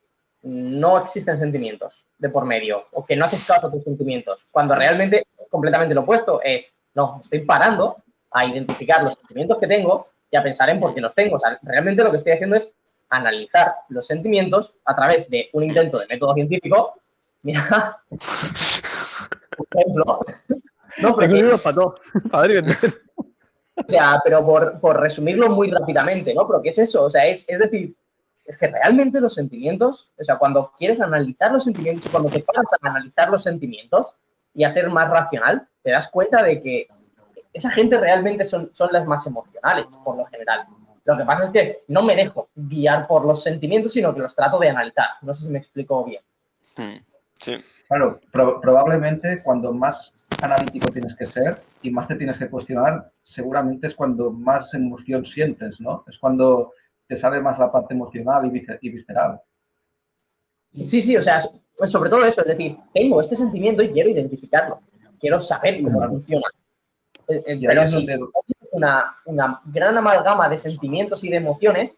no 0.46 1.00
existen 1.00 1.38
sentimientos 1.38 2.06
de 2.20 2.30
por 2.30 2.46
medio 2.46 2.86
o 2.92 3.04
que 3.04 3.16
no 3.16 3.26
haces 3.26 3.44
caso 3.44 3.68
a 3.68 3.72
tus 3.72 3.84
sentimientos, 3.84 4.46
cuando 4.52 4.76
realmente 4.76 5.26
completamente 5.50 5.96
lo 5.96 6.02
opuesto 6.02 6.40
es, 6.44 6.72
no, 6.94 7.20
estoy 7.24 7.40
parando 7.40 7.98
a 8.32 8.46
identificar 8.46 9.04
los 9.04 9.14
sentimientos 9.14 9.58
que 9.58 9.68
tengo 9.68 10.08
y 10.30 10.38
a 10.38 10.44
pensar 10.44 10.70
en 10.70 10.80
por 10.80 10.94
qué 10.94 11.02
los 11.02 11.16
tengo. 11.16 11.38
O 11.38 11.40
sea, 11.40 11.58
realmente 11.64 12.04
lo 12.04 12.12
que 12.12 12.18
estoy 12.18 12.34
haciendo 12.34 12.56
es 12.56 12.72
analizar 13.10 13.74
los 13.90 14.06
sentimientos 14.06 14.74
a 14.86 14.96
través 14.96 15.30
de 15.30 15.50
un 15.54 15.64
intento 15.64 16.00
de 16.00 16.08
método 16.08 16.34
científico. 16.36 16.94
Mira, 17.42 17.98
por 19.58 19.68
ejemplo. 19.74 20.20
No, 20.98 21.14
pero 21.18 21.36
o 23.76 23.84
sea, 23.86 24.22
pero 24.24 24.46
por, 24.46 24.98
resumirlo 24.98 25.50
muy 25.50 25.70
rápidamente, 25.70 26.34
¿no? 26.34 26.48
Pero 26.48 26.62
¿qué 26.62 26.70
es 26.70 26.78
eso? 26.78 27.04
O 27.04 27.10
sea, 27.10 27.26
es, 27.26 27.44
es 27.50 27.60
decir, 27.60 27.94
es 28.46 28.58
que 28.58 28.68
realmente 28.68 29.20
los 29.20 29.34
sentimientos, 29.34 30.12
o 30.18 30.24
sea, 30.24 30.38
cuando 30.38 30.72
quieres 30.78 31.02
analizar 31.02 31.52
los 31.52 31.64
sentimientos, 31.64 32.10
cuando 32.10 32.30
te 32.30 32.42
paras 32.42 32.66
a 32.72 32.90
analizar 32.90 33.30
los 33.30 33.44
sentimientos 33.44 34.14
y 34.54 34.64
a 34.64 34.70
ser 34.70 34.90
más 34.90 35.10
racional, 35.10 35.68
te 35.82 35.92
das 35.92 36.10
cuenta 36.10 36.44
de 36.44 36.62
que 36.62 36.88
esa 37.54 37.72
gente 37.72 37.98
realmente 37.98 38.44
son, 38.44 38.70
son 38.74 38.90
las 38.92 39.06
más 39.06 39.26
emocionales, 39.26 39.86
por 40.04 40.18
lo 40.18 40.26
general. 40.26 40.68
Lo 41.06 41.18
que 41.18 41.24
pasa 41.24 41.46
es 41.46 41.50
que 41.52 41.84
no 41.88 42.04
me 42.04 42.16
dejo 42.16 42.50
guiar 42.56 43.08
por 43.08 43.26
los 43.26 43.44
sentimientos, 43.44 43.94
sino 43.94 44.14
que 44.14 44.22
los 44.22 44.36
trato 44.36 44.60
de 44.60 44.70
analizar. 44.70 45.08
No 45.22 45.34
sé 45.34 45.46
si 45.46 45.52
me 45.52 45.60
explico 45.60 46.04
bien. 46.04 46.22
Hmm, 46.76 46.98
sí. 47.36 47.64
Claro, 47.88 48.20
probablemente 48.32 49.42
cuando 49.44 49.72
más 49.72 50.12
analítico 50.42 50.92
tienes 50.92 51.16
que 51.16 51.28
ser 51.28 51.62
y 51.82 51.92
más 51.92 52.08
te 52.08 52.16
tienes 52.16 52.38
que 52.38 52.50
cuestionar, 52.50 53.12
seguramente 53.24 53.88
es 53.88 53.96
cuando 53.96 54.32
más 54.32 54.74
emoción 54.74 55.26
sientes, 55.26 55.80
¿no? 55.80 56.04
Es 56.08 56.18
cuando 56.18 56.74
te 57.08 57.20
sale 57.20 57.40
más 57.40 57.58
la 57.60 57.72
parte 57.72 57.94
emocional 57.94 58.46
y, 58.46 58.90
visceral. 58.90 59.42
Sí, 60.74 61.02
sí, 61.02 61.16
o 61.16 61.22
sea, 61.22 61.40
sobre 61.40 62.10
todo 62.10 62.26
eso, 62.26 62.42
es 62.42 62.48
decir, 62.48 62.78
tengo 62.94 63.22
este 63.22 63.36
sentimiento 63.36 63.82
y 63.82 63.92
quiero 63.92 64.10
identificarlo, 64.10 64.82
quiero 65.20 65.40
saber 65.40 65.82
cómo 65.84 66.02
funciona. 66.08 66.46
Pero 67.28 67.88
si, 67.88 68.08
una, 68.72 69.16
una 69.26 69.62
gran 69.66 69.98
amalgama 69.98 70.50
de 70.50 70.58
sentimientos 70.58 71.24
y 71.24 71.30
de 71.30 71.38
emociones 71.38 71.98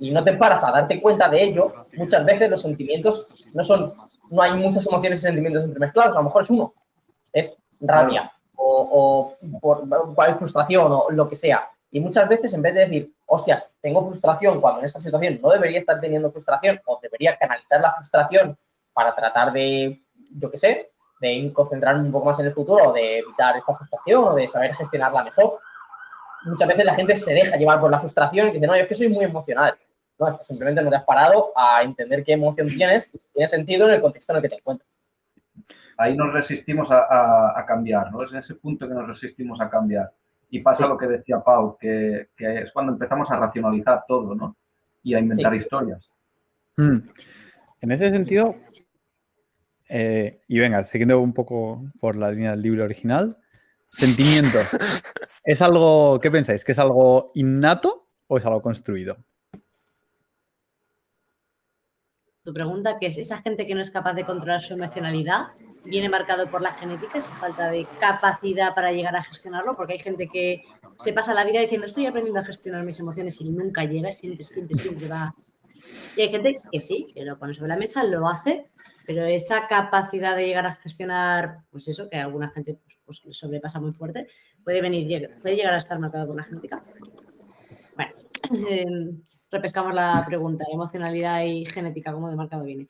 y 0.00 0.10
no 0.10 0.24
te 0.24 0.34
paras 0.34 0.64
a 0.64 0.70
darte 0.70 1.00
cuenta 1.00 1.28
de 1.28 1.42
ello, 1.42 1.72
muchas 1.96 2.24
veces 2.24 2.50
los 2.50 2.62
sentimientos 2.62 3.26
no 3.54 3.64
son, 3.64 3.94
no 4.30 4.42
hay 4.42 4.54
muchas 4.54 4.86
emociones 4.86 5.20
y 5.20 5.22
sentimientos 5.22 5.64
entremezclados, 5.64 6.12
a 6.12 6.18
lo 6.18 6.24
mejor 6.24 6.42
es 6.42 6.50
uno, 6.50 6.74
es 7.32 7.56
rabia 7.80 8.32
o, 8.54 9.36
o 9.40 9.60
por, 9.60 10.38
frustración 10.38 10.92
o 10.92 11.10
lo 11.10 11.28
que 11.28 11.36
sea. 11.36 11.68
Y 11.92 12.00
muchas 12.00 12.26
veces 12.26 12.52
en 12.54 12.62
vez 12.62 12.74
de 12.74 12.80
decir, 12.80 13.12
hostias, 13.26 13.70
tengo 13.82 14.04
frustración 14.06 14.60
cuando 14.60 14.80
en 14.80 14.86
esta 14.86 14.98
situación 14.98 15.38
no 15.42 15.50
debería 15.50 15.78
estar 15.78 16.00
teniendo 16.00 16.32
frustración 16.32 16.80
o 16.86 16.98
debería 17.00 17.36
canalizar 17.36 17.80
la 17.80 17.94
frustración 17.94 18.56
para 18.94 19.14
tratar 19.14 19.52
de, 19.52 20.00
yo 20.30 20.50
qué 20.50 20.56
sé, 20.56 20.90
de 21.20 21.52
concentrarme 21.52 22.02
un 22.02 22.10
poco 22.12 22.26
más 22.26 22.40
en 22.40 22.46
el 22.46 22.54
futuro 22.54 22.88
o 22.88 22.92
de 22.92 23.18
evitar 23.18 23.56
esta 23.56 23.76
frustración 23.76 24.24
o 24.24 24.34
de 24.34 24.48
saber 24.48 24.74
gestionarla 24.74 25.22
mejor, 25.22 25.60
muchas 26.44 26.66
veces 26.66 26.84
la 26.84 26.94
gente 26.94 27.14
se 27.14 27.34
deja 27.34 27.56
llevar 27.56 27.78
por 27.78 27.90
la 27.90 28.00
frustración 28.00 28.48
y 28.48 28.52
dice, 28.52 28.66
no, 28.66 28.74
yo 28.74 28.82
es 28.82 28.88
que 28.88 28.94
soy 28.94 29.08
muy 29.08 29.26
emocional. 29.26 29.74
No, 30.18 30.38
simplemente 30.42 30.82
no 30.82 30.90
te 30.90 30.96
has 30.96 31.04
parado 31.04 31.52
a 31.54 31.82
entender 31.82 32.24
qué 32.24 32.32
emoción 32.32 32.68
tienes 32.68 33.10
y 33.14 33.18
tiene 33.32 33.48
sentido 33.48 33.86
en 33.88 33.94
el 33.94 34.00
contexto 34.00 34.32
en 34.32 34.36
el 34.36 34.42
que 34.42 34.48
te 34.48 34.54
encuentras. 34.56 34.88
Ahí 35.98 36.16
nos 36.16 36.32
resistimos 36.32 36.88
a, 36.90 37.64
cambiar, 37.66 38.10
¿no? 38.10 38.22
Es 38.22 38.32
en 38.32 38.38
ese 38.38 38.54
punto 38.54 38.88
que 38.88 38.94
nos 38.94 39.06
resistimos 39.06 39.60
a 39.60 39.68
cambiar. 39.68 40.10
Y 40.54 40.60
pasa 40.60 40.86
lo 40.86 40.98
que 40.98 41.06
decía 41.06 41.40
Pau, 41.40 41.78
que, 41.78 42.28
es 42.36 42.70
cuando 42.72 42.92
empezamos 42.92 43.30
a 43.30 43.38
racionalizar 43.38 44.04
todo, 44.06 44.34
¿no? 44.34 44.54
Y 45.02 45.14
a 45.14 45.18
inventar 45.18 45.54
historias. 45.54 46.10
Hmm. 46.76 46.98
En 47.80 47.90
ese 47.90 48.10
sentido, 48.10 48.56
eh, 49.88 50.42
y 50.46 50.58
venga, 50.58 50.84
siguiendo 50.84 51.18
un 51.20 51.32
poco 51.32 51.90
por 51.98 52.16
la 52.16 52.30
línea 52.30 52.50
del 52.50 52.60
libro 52.60 52.84
original, 52.84 53.38
sentimiento. 53.88 54.58
¿Es 55.42 55.62
algo, 55.62 56.20
qué 56.20 56.30
pensáis? 56.30 56.66
¿Que 56.66 56.72
es 56.72 56.78
algo 56.78 57.32
innato 57.34 58.10
o 58.26 58.36
es 58.36 58.44
algo 58.44 58.60
construido? 58.60 59.16
Tu 62.44 62.52
pregunta, 62.52 62.98
que 62.98 63.06
es 63.06 63.16
esa 63.16 63.38
gente 63.38 63.66
que 63.66 63.74
no 63.74 63.80
es 63.80 63.90
capaz 63.90 64.12
de 64.12 64.26
controlar 64.26 64.60
su 64.60 64.74
emocionalidad, 64.74 65.46
viene 65.84 66.08
marcado 66.08 66.48
por 66.50 66.62
la 66.62 66.74
genética, 66.74 67.18
esa 67.18 67.34
falta 67.36 67.70
de 67.70 67.86
capacidad 68.00 68.74
para 68.74 68.92
llegar 68.92 69.16
a 69.16 69.22
gestionarlo, 69.22 69.76
porque 69.76 69.94
hay 69.94 69.98
gente 69.98 70.28
que 70.28 70.62
se 71.00 71.12
pasa 71.12 71.34
la 71.34 71.44
vida 71.44 71.60
diciendo 71.60 71.86
estoy 71.86 72.06
aprendiendo 72.06 72.40
a 72.40 72.44
gestionar 72.44 72.84
mis 72.84 72.98
emociones 73.00 73.40
y 73.40 73.50
nunca 73.50 73.84
llega, 73.84 74.12
siempre, 74.12 74.44
siempre, 74.44 74.76
siempre 74.76 75.08
va. 75.08 75.34
Y 76.16 76.22
hay 76.22 76.28
gente 76.30 76.56
que 76.70 76.80
sí, 76.80 77.06
que 77.12 77.24
lo 77.24 77.38
pone 77.38 77.54
sobre 77.54 77.68
la 77.68 77.76
mesa, 77.76 78.04
lo 78.04 78.28
hace, 78.28 78.70
pero 79.06 79.24
esa 79.24 79.66
capacidad 79.66 80.36
de 80.36 80.46
llegar 80.46 80.66
a 80.66 80.74
gestionar, 80.74 81.58
pues 81.70 81.88
eso, 81.88 82.08
que 82.08 82.18
a 82.18 82.24
alguna 82.24 82.50
gente 82.50 82.78
pues, 83.04 83.20
pues 83.20 83.36
sobrepasa 83.36 83.80
muy 83.80 83.92
fuerte, 83.92 84.26
puede 84.62 84.80
venir, 84.80 85.30
puede 85.40 85.56
llegar 85.56 85.74
a 85.74 85.78
estar 85.78 85.98
marcado 85.98 86.26
por 86.28 86.36
la 86.36 86.44
genética. 86.44 86.84
Bueno, 87.96 88.12
em, 88.68 89.22
repescamos 89.50 89.94
la 89.94 90.24
pregunta, 90.26 90.64
emocionalidad 90.70 91.42
y 91.42 91.66
genética, 91.66 92.12
¿cómo 92.12 92.30
de 92.30 92.36
marcado 92.36 92.64
viene? 92.64 92.88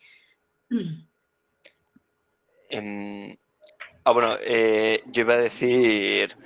Ah, 4.05 4.13
bueno, 4.13 4.37
eh, 4.41 5.03
yo 5.07 5.23
iba 5.23 5.35
a 5.35 5.39
decir... 5.39 6.37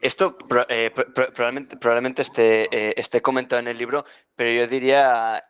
Esto 0.00 0.36
eh, 0.68 0.90
probablemente, 0.90 1.76
eh, 2.70 2.94
esté 2.96 3.22
comentado 3.22 3.60
en 3.60 3.68
el 3.68 3.78
libro, 3.78 4.04
pero 4.36 4.50
yo 4.50 4.68
diría, 4.68 5.42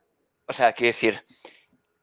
o 0.46 0.52
sea, 0.52 0.72
quiero 0.72 0.88
decir, 0.94 1.22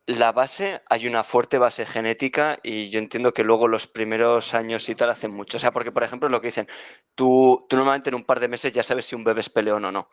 la 0.06 0.32
base, 0.34 0.82
hay 0.90 1.08
una 1.08 1.24
fuerte 1.24 1.58
base 1.58 1.86
genética 1.86 2.60
y 2.62 2.90
yo 2.90 3.00
entiendo 3.00 3.34
que 3.34 3.44
luego 3.44 3.68
los 3.68 3.88
primeros 3.88 4.54
años 4.54 4.88
y 4.90 4.96
tal 4.96 5.10
hacen 5.10 5.34
mucho. 5.34 5.58
O 5.58 5.60
sea, 5.60 5.72
porque 5.72 5.92
por 5.92 6.04
ejemplo 6.04 6.30
lo 6.30 6.42
que 6.42 6.48
dicen, 6.48 6.68
tú 7.16 7.66
normalmente 7.72 8.10
en 8.10 8.16
un 8.16 8.26
par 8.26 8.40
de 8.40 8.50
meses 8.50 8.74
ya 8.74 8.84
sabes 8.84 9.06
si 9.06 9.16
un 9.16 9.24
bebé 9.24 9.42
es 9.42 9.50
peleón 9.50 9.86
o 9.86 9.92
no. 9.92 10.10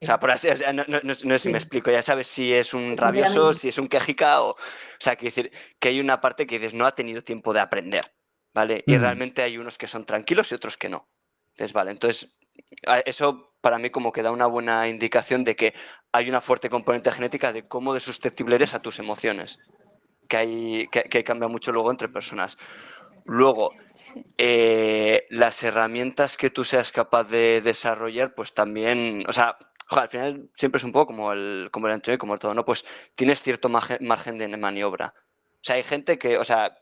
O 0.00 0.06
sea, 0.06 0.20
por 0.20 0.30
así, 0.30 0.48
no, 0.74 0.84
no, 1.02 1.14
sé 1.14 1.38
si 1.38 1.48
me 1.48 1.58
explico, 1.58 1.90
ya 1.90 2.02
sabes 2.02 2.28
si 2.28 2.52
es 2.52 2.72
un 2.72 2.96
rabioso, 2.96 3.52
si 3.52 3.68
es 3.68 3.78
un 3.78 3.88
quejica 3.88 4.42
o... 4.42 4.50
O 4.50 4.56
sea, 5.00 5.16
quiero 5.16 5.34
decir 5.34 5.52
que 5.80 5.88
hay 5.88 6.00
una 6.00 6.20
parte 6.20 6.46
que 6.46 6.58
dices, 6.58 6.72
no 6.72 6.86
ha 6.86 6.94
tenido 6.94 7.24
tiempo 7.24 7.52
de 7.52 7.60
aprender, 7.60 8.12
¿vale? 8.54 8.84
Y 8.86 8.96
realmente 8.96 9.42
hay 9.42 9.58
unos 9.58 9.76
que 9.76 9.88
son 9.88 10.04
tranquilos 10.04 10.52
y 10.52 10.54
otros 10.54 10.76
que 10.76 10.88
no. 10.88 11.08
Entonces, 11.50 11.72
vale, 11.72 11.90
entonces 11.90 12.38
eso 13.04 13.54
para 13.60 13.78
mí 13.78 13.90
como 13.90 14.12
que 14.12 14.22
da 14.22 14.30
una 14.30 14.46
buena 14.46 14.88
indicación 14.88 15.44
de 15.44 15.56
que 15.56 15.74
hay 16.12 16.28
una 16.28 16.40
fuerte 16.40 16.70
componente 16.70 17.12
genética 17.12 17.52
de 17.52 17.66
cómo 17.66 17.94
de 17.94 18.00
susceptible 18.00 18.54
eres 18.54 18.74
a 18.74 18.82
tus 18.82 18.98
emociones, 18.98 19.58
que, 20.28 20.36
hay, 20.36 20.88
que, 20.88 21.24
cambia 21.24 21.48
mucho 21.48 21.72
luego 21.72 21.90
entre 21.90 22.08
personas. 22.08 22.56
Luego, 23.24 23.72
eh, 24.38 25.26
las 25.28 25.62
herramientas 25.62 26.36
que 26.36 26.50
tú 26.50 26.64
seas 26.64 26.92
capaz 26.92 27.24
de 27.24 27.60
desarrollar, 27.60 28.34
pues 28.34 28.54
también, 28.54 29.24
o 29.28 29.32
sea, 29.32 29.58
al 29.90 30.08
final 30.08 30.50
siempre 30.56 30.78
es 30.78 30.84
un 30.84 30.92
poco 30.92 31.06
como 31.06 31.32
el, 31.32 31.68
como 31.72 31.88
el 31.88 32.02
y 32.06 32.18
como 32.18 32.34
el 32.34 32.40
todo, 32.40 32.54
¿no? 32.54 32.64
Pues 32.64 32.84
tienes 33.14 33.42
cierto 33.42 33.68
margen, 33.68 34.38
de 34.38 34.56
maniobra. 34.56 35.14
O 35.16 35.62
sea, 35.62 35.76
hay 35.76 35.82
gente 35.82 36.18
que, 36.18 36.38
o 36.38 36.44
sea, 36.44 36.78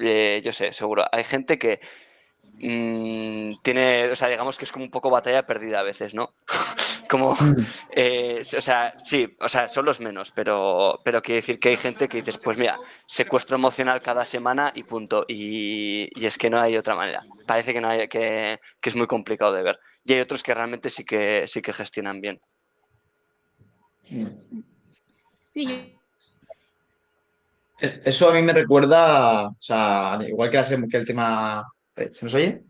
eh, 0.00 0.40
yo 0.44 0.52
sé, 0.52 0.72
seguro, 0.72 1.04
hay 1.12 1.24
gente 1.24 1.58
que 1.58 1.80
Mm, 2.58 3.56
tiene, 3.62 4.10
o 4.10 4.16
sea, 4.16 4.28
digamos 4.28 4.56
que 4.56 4.64
es 4.64 4.72
como 4.72 4.84
un 4.84 4.90
poco 4.90 5.10
batalla 5.10 5.46
perdida 5.46 5.80
a 5.80 5.82
veces, 5.82 6.14
¿no? 6.14 6.34
como, 7.10 7.34
mm. 7.34 7.56
eh, 7.90 8.42
o 8.56 8.60
sea, 8.60 8.94
sí, 9.02 9.36
o 9.40 9.48
sea, 9.48 9.68
son 9.68 9.84
los 9.84 10.00
menos, 10.00 10.32
pero, 10.32 10.98
pero 11.04 11.22
quiere 11.22 11.40
decir 11.42 11.58
que 11.58 11.70
hay 11.70 11.76
gente 11.76 12.08
que 12.08 12.18
dices, 12.18 12.38
pues 12.38 12.56
mira, 12.56 12.78
secuestro 13.06 13.56
emocional 13.56 14.00
cada 14.00 14.24
semana 14.24 14.72
y 14.74 14.84
punto, 14.84 15.24
y, 15.28 16.08
es 16.24 16.38
que 16.38 16.50
no 16.50 16.60
hay 16.60 16.76
otra 16.76 16.94
manera. 16.94 17.22
Parece 17.46 17.74
que, 17.74 17.80
no 17.80 17.88
hay, 17.88 18.08
que, 18.08 18.58
que, 18.80 18.88
es 18.88 18.96
muy 18.96 19.06
complicado 19.06 19.52
de 19.52 19.62
ver. 19.62 19.78
Y 20.06 20.12
hay 20.12 20.20
otros 20.20 20.42
que 20.42 20.54
realmente 20.54 20.88
sí 20.88 21.04
que, 21.04 21.46
sí 21.46 21.60
que 21.60 21.72
gestionan 21.72 22.20
bien. 22.20 22.40
Sí. 25.52 25.94
Eso 27.80 28.30
a 28.30 28.32
mí 28.32 28.40
me 28.42 28.52
recuerda, 28.52 29.48
o 29.48 29.56
sea, 29.58 30.18
igual 30.26 30.48
que, 30.48 30.62
que 30.88 30.96
el 30.96 31.04
tema 31.04 31.66
eh, 31.96 32.10
¿Se 32.12 32.26
nos 32.26 32.34
oye? 32.34 32.62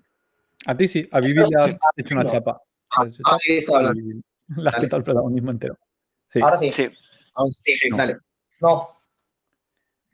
A 0.67 0.77
ti 0.77 0.89
sí, 0.89 1.07
a 1.11 1.21
Vivi 1.21 1.35
le 1.35 1.59
has 1.59 1.77
hecho 1.97 2.15
una 2.15 2.31
chapa. 2.31 2.61
Ah, 2.91 3.05
ahí 3.49 3.57
está 3.59 3.77
hablando. 3.77 4.01
Le 4.57 4.69
has 4.69 4.77
quitado 4.77 4.99
el 4.99 5.05
protagonismo 5.05 5.51
entero. 5.51 5.77
Ahora 6.41 6.57
sí. 6.57 6.71
Sí. 6.71 6.89
sí. 7.51 7.79
Dale. 7.91 8.19
No. 8.61 8.89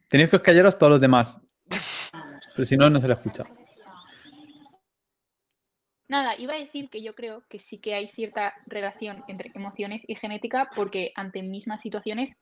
Tenéis 0.09 0.31
que 0.31 0.41
callaros 0.41 0.77
todos 0.77 0.93
los 0.93 1.01
demás. 1.01 1.39
Pero 2.57 2.67
si 2.67 2.77
no, 2.77 2.91
no 2.91 3.01
se 3.01 3.09
le 3.09 3.15
escucha. 3.15 3.45
Nada, 6.13 6.35
iba 6.37 6.53
a 6.53 6.59
decir 6.59 6.91
que 6.91 7.01
yo 7.01 7.15
creo 7.15 7.43
que 7.49 7.59
sí 7.59 7.79
que 7.79 7.95
hay 7.95 8.07
cierta 8.09 8.53
relación 8.67 9.25
entre 9.29 9.51
emociones 9.55 10.05
y 10.07 10.15
genética 10.15 10.69
porque 10.77 11.11
ante 11.15 11.43
mismas 11.43 11.81
situaciones 11.81 12.39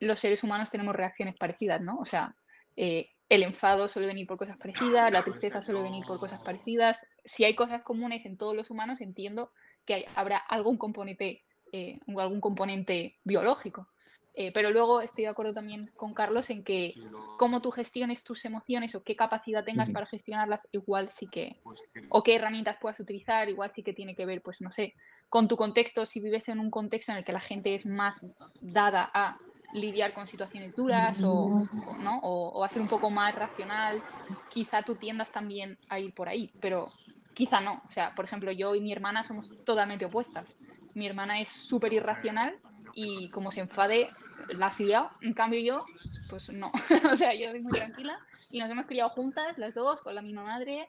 los 0.00 0.18
seres 0.18 0.42
humanos 0.42 0.70
tenemos 0.70 0.96
reacciones 0.96 1.36
parecidas, 1.36 1.82
¿no? 1.82 1.98
O 1.98 2.06
sea, 2.06 2.34
eh, 2.74 3.10
el 3.28 3.42
enfado 3.42 3.86
suele 3.88 4.08
venir 4.08 4.26
por 4.26 4.38
cosas 4.38 4.56
parecidas, 4.56 5.12
la 5.12 5.22
tristeza 5.24 5.60
suele 5.60 5.82
venir 5.82 6.06
por 6.06 6.18
cosas 6.18 6.40
parecidas. 6.40 7.06
Si 7.22 7.44
hay 7.44 7.54
cosas 7.54 7.82
comunes 7.82 8.24
en 8.24 8.38
todos 8.38 8.56
los 8.56 8.70
humanos, 8.70 9.02
entiendo 9.02 9.52
que 9.84 10.06
habrá 10.14 10.38
algún 10.38 10.78
componente, 10.78 11.42
eh, 11.70 12.00
algún 12.16 12.40
componente 12.40 13.18
biológico. 13.24 13.88
Eh, 14.34 14.50
pero 14.52 14.70
luego 14.70 15.02
estoy 15.02 15.24
de 15.24 15.30
acuerdo 15.30 15.52
también 15.52 15.90
con 15.94 16.14
Carlos 16.14 16.48
en 16.48 16.64
que 16.64 16.94
cómo 17.38 17.60
tú 17.60 17.70
gestiones 17.70 18.24
tus 18.24 18.46
emociones 18.46 18.94
o 18.94 19.02
qué 19.02 19.14
capacidad 19.14 19.62
tengas 19.62 19.90
para 19.90 20.06
gestionarlas, 20.06 20.66
igual 20.72 21.10
sí 21.10 21.26
que, 21.26 21.60
o 22.08 22.22
qué 22.22 22.36
herramientas 22.36 22.78
puedas 22.80 22.98
utilizar, 22.98 23.50
igual 23.50 23.70
sí 23.70 23.82
que 23.82 23.92
tiene 23.92 24.14
que 24.14 24.24
ver, 24.24 24.40
pues 24.40 24.62
no 24.62 24.72
sé, 24.72 24.94
con 25.28 25.48
tu 25.48 25.56
contexto, 25.56 26.06
si 26.06 26.20
vives 26.20 26.48
en 26.48 26.60
un 26.60 26.70
contexto 26.70 27.12
en 27.12 27.18
el 27.18 27.24
que 27.24 27.32
la 27.32 27.40
gente 27.40 27.74
es 27.74 27.84
más 27.84 28.26
dada 28.60 29.10
a 29.12 29.36
lidiar 29.74 30.12
con 30.14 30.26
situaciones 30.28 30.74
duras 30.76 31.22
o, 31.22 31.66
¿no? 32.02 32.18
o, 32.22 32.64
a 32.64 32.68
ser 32.68 32.82
un 32.82 32.88
poco 32.88 33.10
más 33.10 33.34
racional, 33.34 34.02
quizá 34.50 34.82
tú 34.82 34.94
tiendas 34.96 35.30
también 35.30 35.78
a 35.88 35.98
ir 35.98 36.14
por 36.14 36.28
ahí, 36.28 36.52
pero 36.60 36.92
quizá 37.34 37.60
no. 37.60 37.82
O 37.88 37.92
sea, 37.92 38.14
por 38.14 38.24
ejemplo, 38.24 38.52
yo 38.52 38.74
y 38.74 38.80
mi 38.80 38.92
hermana 38.92 39.24
somos 39.24 39.52
totalmente 39.64 40.04
opuestas. 40.04 40.46
Mi 40.94 41.06
hermana 41.06 41.40
es 41.40 41.48
súper 41.48 41.92
irracional 41.92 42.58
y 42.94 43.30
como 43.30 43.50
se 43.50 43.60
enfade, 43.60 44.10
la 44.54 44.68
ha 44.68 44.82
liado. 44.82 45.10
En 45.20 45.34
cambio 45.34 45.60
yo, 45.60 45.84
pues 46.28 46.48
no. 46.50 46.70
o 47.12 47.16
sea, 47.16 47.34
yo 47.34 47.50
soy 47.50 47.60
muy 47.60 47.72
tranquila 47.72 48.18
y 48.50 48.60
nos 48.60 48.70
hemos 48.70 48.86
criado 48.86 49.10
juntas, 49.10 49.58
las 49.58 49.74
dos, 49.74 50.02
con 50.02 50.14
la 50.14 50.22
misma 50.22 50.44
madre, 50.44 50.88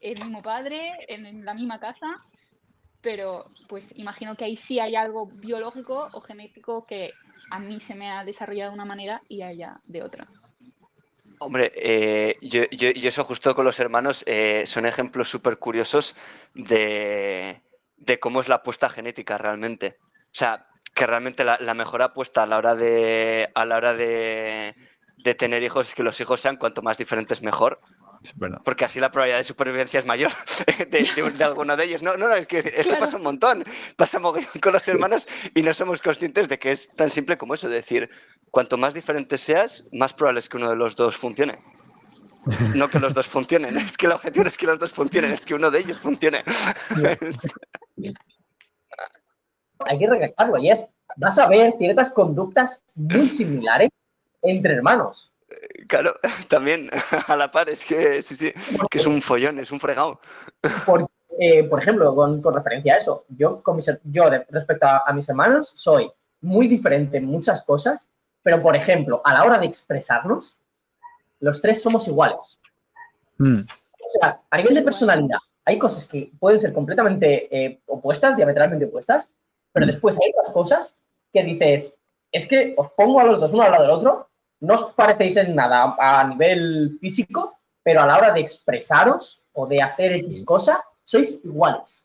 el 0.00 0.18
mismo 0.18 0.42
padre, 0.42 0.92
en 1.08 1.44
la 1.44 1.54
misma 1.54 1.78
casa 1.80 2.16
pero 3.00 3.50
pues 3.68 3.96
imagino 3.96 4.34
que 4.36 4.44
ahí 4.44 4.56
sí 4.56 4.78
hay 4.78 4.94
algo 4.94 5.26
biológico 5.26 6.08
o 6.12 6.20
genético 6.20 6.84
que 6.86 7.12
a 7.50 7.58
mí 7.58 7.80
se 7.80 7.94
me 7.94 8.10
ha 8.10 8.24
desarrollado 8.24 8.70
de 8.70 8.74
una 8.74 8.84
manera 8.84 9.22
y 9.28 9.42
a 9.42 9.50
ella 9.50 9.80
de 9.84 10.02
otra. 10.02 10.28
Hombre, 11.38 11.72
eh, 11.74 12.36
yo, 12.42 12.64
y 12.70 13.06
eso 13.06 13.24
justo 13.24 13.54
con 13.54 13.64
los 13.64 13.80
hermanos 13.80 14.22
eh, 14.26 14.64
son 14.66 14.84
ejemplos 14.84 15.30
súper 15.30 15.58
curiosos 15.58 16.14
de, 16.54 17.62
cómo 18.20 18.42
es 18.42 18.48
la 18.48 18.56
apuesta 18.56 18.90
genética 18.90 19.38
realmente. 19.38 19.96
O 20.02 20.34
sea, 20.34 20.66
que 21.00 21.06
realmente 21.06 21.44
la, 21.44 21.74
mejor 21.74 22.02
apuesta 22.02 22.42
a 22.42 22.46
la 22.46 22.58
hora 22.58 22.74
de 22.74 23.48
a 23.54 23.64
la 23.64 23.76
hora 23.78 23.94
de, 23.94 24.74
de, 25.16 25.34
tener 25.34 25.62
hijos 25.62 25.88
es 25.88 25.94
que 25.94 26.02
los 26.02 26.20
hijos 26.20 26.42
sean 26.42 26.58
cuanto 26.58 26.82
más 26.82 26.98
diferentes 26.98 27.40
mejor. 27.40 27.80
Porque 28.66 28.84
así 28.84 29.00
la 29.00 29.10
probabilidad 29.10 29.38
de 29.38 29.44
supervivencia 29.44 30.00
es 30.00 30.04
mayor 30.04 30.30
de, 30.90 31.42
alguno 31.42 31.74
de 31.74 31.84
ellos. 31.84 32.02
No, 32.02 32.18
no, 32.18 32.30
es 32.34 32.46
que, 32.46 32.58
es 32.58 32.86
pasa 32.86 33.16
un 33.16 33.22
montón. 33.22 33.64
Pasa 33.96 34.20
con 34.20 34.72
los 34.74 34.88
hermanos 34.88 35.26
y 35.54 35.62
no 35.62 35.72
somos 35.72 36.02
conscientes 36.02 36.50
de 36.50 36.58
que 36.58 36.72
es 36.72 36.94
tan 36.96 37.10
simple 37.10 37.38
como 37.38 37.54
eso. 37.54 37.66
decir, 37.66 38.10
cuanto 38.50 38.76
más 38.76 38.92
diferentes 38.92 39.40
seas, 39.40 39.86
más 39.92 40.12
probable 40.12 40.40
es 40.40 40.50
que 40.50 40.58
uno 40.58 40.68
de 40.68 40.76
los 40.76 40.96
dos 40.96 41.16
funcione. 41.16 41.58
No 42.74 42.90
que 42.90 42.98
los 42.98 43.14
dos 43.14 43.26
funcionen, 43.26 43.74
es 43.78 43.96
que 43.96 44.04
el 44.04 44.12
objetivo 44.12 44.46
es 44.46 44.58
que 44.58 44.66
los 44.66 44.78
dos 44.78 44.92
funcionen, 44.92 45.32
es 45.32 45.46
que 45.46 45.54
uno 45.54 45.70
de 45.70 45.78
ellos 45.78 45.98
funcione. 45.98 46.44
Hay 49.86 49.98
que 49.98 50.08
recalcarlo, 50.08 50.58
y 50.58 50.70
es, 50.70 50.86
vas 51.16 51.38
a 51.38 51.48
ver 51.48 51.74
ciertas 51.78 52.10
conductas 52.10 52.82
muy 52.94 53.28
similares 53.28 53.90
entre 54.42 54.74
hermanos. 54.74 55.30
Claro, 55.88 56.14
también 56.48 56.90
a 57.26 57.36
la 57.36 57.50
par, 57.50 57.68
es 57.68 57.84
que 57.84 58.22
sí, 58.22 58.36
sí, 58.36 58.52
que 58.90 58.98
es 58.98 59.06
un 59.06 59.20
follón, 59.22 59.58
es 59.58 59.72
un 59.72 59.80
fregado. 59.80 60.20
Por, 60.86 61.08
eh, 61.38 61.64
por 61.64 61.80
ejemplo, 61.80 62.14
con, 62.14 62.42
referencia 62.54 62.94
a 62.94 62.98
eso, 62.98 63.24
yo, 63.28 63.62
con 63.62 63.80
yo 64.04 64.30
respecto 64.50 64.86
a, 64.86 65.12
mis 65.12 65.28
hermanos 65.28 65.72
soy 65.74 66.10
muy 66.42 66.68
diferente 66.68 67.18
en 67.18 67.26
muchas 67.26 67.62
cosas, 67.62 68.06
pero 68.42 68.62
por 68.62 68.76
ejemplo, 68.76 69.20
a 69.24 69.34
la 69.34 69.44
hora 69.44 69.58
de 69.58 69.66
expresarnos, 69.66 70.56
los 71.40 71.60
tres 71.60 71.80
somos 71.80 72.06
iguales. 72.08 72.58
Hmm. 73.38 73.60
O 73.60 74.18
sea, 74.20 74.40
a 74.50 74.56
nivel 74.56 74.74
de 74.74 74.82
personalidad, 74.82 75.38
hay 75.64 75.78
cosas 75.78 76.06
que 76.06 76.30
pueden 76.38 76.60
ser 76.60 76.72
completamente 76.72 77.48
eh, 77.56 77.80
opuestas, 77.86 78.36
diametralmente 78.36 78.86
opuestas, 78.86 79.30
pero 79.72 79.86
después 79.86 80.18
hay 80.20 80.32
otras 80.36 80.52
cosas 80.52 80.96
que 81.32 81.42
dices, 81.42 81.94
es 82.32 82.46
que 82.46 82.74
os 82.76 82.90
pongo 82.90 83.20
a 83.20 83.24
los 83.24 83.40
dos 83.40 83.52
uno 83.52 83.62
al 83.62 83.72
lado 83.72 83.84
del 83.84 83.92
otro, 83.92 84.30
no 84.60 84.74
os 84.74 84.92
parecéis 84.94 85.36
en 85.36 85.54
nada 85.54 85.96
a 85.98 86.24
nivel 86.24 86.98
físico, 87.00 87.58
pero 87.82 88.02
a 88.02 88.06
la 88.06 88.18
hora 88.18 88.32
de 88.32 88.40
expresaros 88.40 89.42
o 89.52 89.66
de 89.66 89.82
hacer 89.82 90.12
X 90.12 90.44
cosa, 90.44 90.82
sois 91.04 91.40
iguales. 91.44 92.04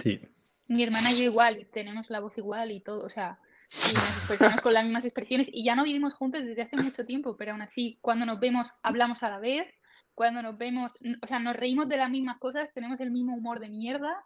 Sí. 0.00 0.20
Mi 0.68 0.82
hermana 0.82 1.12
y 1.12 1.18
yo 1.18 1.24
igual, 1.24 1.66
tenemos 1.72 2.10
la 2.10 2.20
voz 2.20 2.38
igual 2.38 2.70
y 2.70 2.80
todo, 2.80 3.04
o 3.04 3.08
sea, 3.08 3.38
y 3.70 3.94
nos 3.94 4.16
expresamos 4.16 4.60
con 4.60 4.72
las 4.72 4.84
mismas 4.84 5.04
expresiones 5.04 5.48
y 5.52 5.64
ya 5.64 5.74
no 5.74 5.84
vivimos 5.84 6.14
juntos 6.14 6.44
desde 6.44 6.62
hace 6.62 6.76
mucho 6.76 7.04
tiempo, 7.04 7.36
pero 7.36 7.52
aún 7.52 7.62
así, 7.62 7.98
cuando 8.00 8.24
nos 8.24 8.38
vemos, 8.38 8.72
hablamos 8.82 9.22
a 9.22 9.30
la 9.30 9.38
vez, 9.38 9.78
cuando 10.14 10.42
nos 10.42 10.58
vemos, 10.58 10.92
o 11.22 11.26
sea, 11.26 11.38
nos 11.38 11.56
reímos 11.56 11.88
de 11.88 11.96
las 11.96 12.10
mismas 12.10 12.38
cosas, 12.38 12.72
tenemos 12.72 12.98
el 13.00 13.10
mismo 13.10 13.34
humor 13.34 13.60
de 13.60 13.68
mierda. 13.68 14.24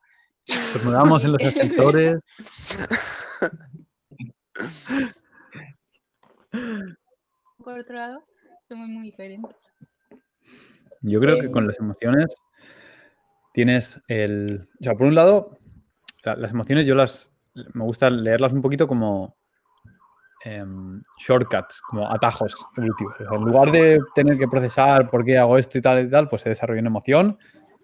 Mudamos 0.85 1.25
en 1.25 1.33
los 1.33 1.43
ascensores. 1.43 2.21
Por 7.65 7.79
otro 7.79 7.95
lado, 7.95 8.25
somos 8.69 8.89
muy 8.89 9.05
diferentes. 9.05 9.57
Yo 11.03 11.21
creo 11.21 11.41
que 11.41 11.51
con 11.51 11.67
las 11.67 11.79
emociones 11.79 12.35
tienes 13.53 14.01
el... 14.09 14.69
O 14.81 14.85
sea, 14.85 14.95
por 14.95 15.07
un 15.07 15.15
lado, 15.15 15.59
la- 16.25 16.37
las 16.37 16.51
emociones 16.53 16.87
yo 16.87 16.95
las... 16.95 17.31
Me 17.75 17.85
gusta 17.85 18.09
leerlas 18.11 18.53
un 18.53 18.63
poquito 18.63 18.89
como 18.89 19.37
em, 20.45 21.03
shortcuts, 21.19 21.81
como 21.83 22.09
atajos 22.11 22.55
evolutivos. 22.77 23.15
O 23.21 23.25
sea, 23.29 23.37
en 23.37 23.45
lugar 23.45 23.71
de 23.71 24.01
tener 24.15 24.39
que 24.39 24.49
procesar 24.49 25.11
por 25.11 25.25
qué 25.25 25.39
hago 25.39 25.59
esto 25.59 25.79
y 25.79 25.83
tal 25.83 26.07
y 26.07 26.11
tal, 26.11 26.29
pues 26.29 26.43
se 26.43 26.49
desarrolla 26.49 26.81
una 26.81 26.89
emoción 26.89 27.39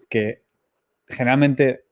que 0.09 0.43
generalmente 1.07 1.85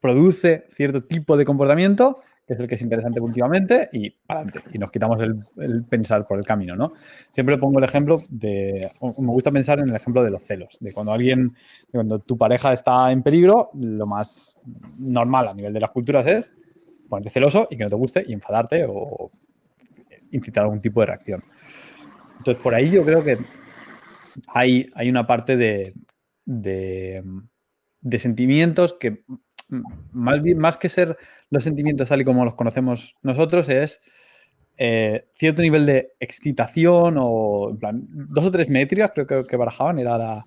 produce 0.00 0.66
cierto 0.74 1.04
tipo 1.04 1.36
de 1.36 1.44
comportamiento, 1.44 2.14
que 2.46 2.54
es 2.54 2.60
el 2.60 2.68
que 2.68 2.76
es 2.76 2.82
interesante 2.82 3.20
últimamente, 3.20 3.88
y 3.92 4.14
adelante. 4.28 4.60
Y 4.72 4.78
nos 4.78 4.90
quitamos 4.90 5.20
el, 5.20 5.82
pensar 5.88 6.26
por 6.26 6.38
el 6.38 6.44
camino, 6.44 6.76
¿no? 6.76 6.92
Siempre 7.30 7.58
pongo 7.58 7.78
el 7.78 7.84
ejemplo 7.84 8.22
de. 8.28 8.90
Me 9.00 9.28
gusta 9.28 9.50
pensar 9.50 9.78
en 9.80 9.88
el 9.88 9.96
ejemplo 9.96 10.22
de 10.22 10.30
los 10.30 10.42
celos, 10.42 10.76
de 10.80 10.92
cuando 10.92 11.12
alguien, 11.12 11.54
cuando 11.90 12.18
tu 12.20 12.38
pareja 12.38 12.72
está 12.72 13.10
en 13.10 13.22
peligro, 13.22 13.70
lo 13.74 14.06
más 14.06 14.58
normal 14.98 15.48
a 15.48 15.54
nivel 15.54 15.72
de 15.72 15.80
las 15.80 15.90
culturas 15.90 16.26
es 16.26 16.52
ponerte 17.08 17.30
celoso 17.30 17.68
y 17.70 17.76
que 17.76 17.84
no 17.84 17.90
te 17.90 17.96
guste 17.96 18.24
y 18.26 18.32
enfadarte 18.32 18.84
o 18.88 19.30
incitar 20.32 20.64
algún 20.64 20.80
tipo 20.80 21.00
de 21.00 21.06
reacción. 21.06 21.42
Entonces, 22.38 22.62
por 22.62 22.74
ahí 22.74 22.90
yo 22.90 23.04
creo 23.04 23.24
que 23.24 23.38
hay, 24.48 24.90
hay 24.94 25.08
una 25.08 25.26
parte 25.26 25.56
de, 25.56 25.94
de, 26.44 27.22
sentimientos 28.18 28.96
que, 28.98 29.24
más, 30.12 30.76
que 30.78 30.88
ser 30.88 31.16
los 31.50 31.64
sentimientos 31.64 32.08
tal 32.08 32.20
y 32.20 32.24
como 32.24 32.44
los 32.44 32.54
conocemos 32.54 33.16
nosotros, 33.22 33.68
es 33.68 34.00
eh, 34.78 35.26
cierto 35.34 35.62
nivel 35.62 35.86
de 35.86 36.12
excitación 36.20 37.16
o 37.18 37.70
en 37.70 37.76
plan, 37.78 38.06
dos 38.10 38.44
o 38.46 38.50
tres 38.50 38.68
métricas 38.68 39.12
creo 39.14 39.26
que, 39.26 39.42
que 39.48 39.56
barajaban, 39.56 39.98
era 39.98 40.18
la- 40.18 40.44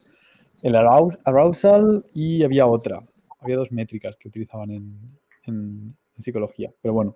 el 0.61 0.75
arous- 0.75 1.17
arousal 1.23 2.05
y 2.13 2.43
había 2.43 2.67
otra. 2.67 3.01
Había 3.39 3.55
dos 3.57 3.71
métricas 3.71 4.17
que 4.17 4.27
utilizaban 4.27 4.71
en, 4.71 5.95
psicología, 6.17 6.71
pero 6.81 6.93
bueno. 6.93 7.15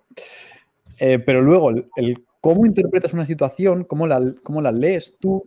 Eh, 0.98 1.18
pero 1.18 1.42
luego, 1.42 1.70
el, 1.70 1.88
el 1.96 2.24
cómo 2.40 2.66
interpretas 2.66 3.12
una 3.12 3.26
situación, 3.26 3.84
cómo 3.84 4.06
la, 4.06 4.34
cómo 4.42 4.62
la 4.62 4.72
lees 4.72 5.14
tú, 5.20 5.44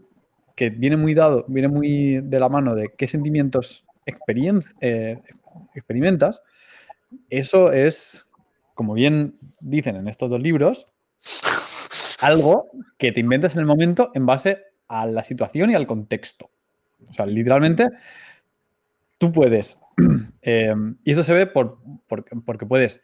que 0.55 0.69
viene 0.69 0.97
muy 0.97 1.13
dado, 1.13 1.45
viene 1.47 1.67
muy 1.67 2.19
de 2.21 2.39
la 2.39 2.49
mano 2.49 2.75
de 2.75 2.89
qué 2.97 3.07
sentimientos 3.07 3.85
experien- 4.05 4.63
eh, 4.81 5.19
experimentas, 5.75 6.41
eso 7.29 7.71
es, 7.71 8.25
como 8.73 8.93
bien 8.93 9.37
dicen 9.59 9.95
en 9.95 10.07
estos 10.07 10.29
dos 10.29 10.41
libros, 10.41 10.85
algo 12.21 12.67
que 12.97 13.11
te 13.11 13.19
inventas 13.19 13.53
en 13.55 13.59
el 13.61 13.65
momento 13.65 14.11
en 14.13 14.25
base 14.25 14.63
a 14.87 15.05
la 15.05 15.23
situación 15.23 15.69
y 15.69 15.75
al 15.75 15.87
contexto. 15.87 16.49
O 17.09 17.13
sea, 17.13 17.25
literalmente, 17.25 17.89
tú 19.17 19.31
puedes, 19.31 19.79
eh, 20.41 20.73
y 21.03 21.11
eso 21.11 21.23
se 21.23 21.33
ve 21.33 21.47
por, 21.47 21.79
por- 22.07 22.25
porque 22.43 22.65
puedes 22.65 23.01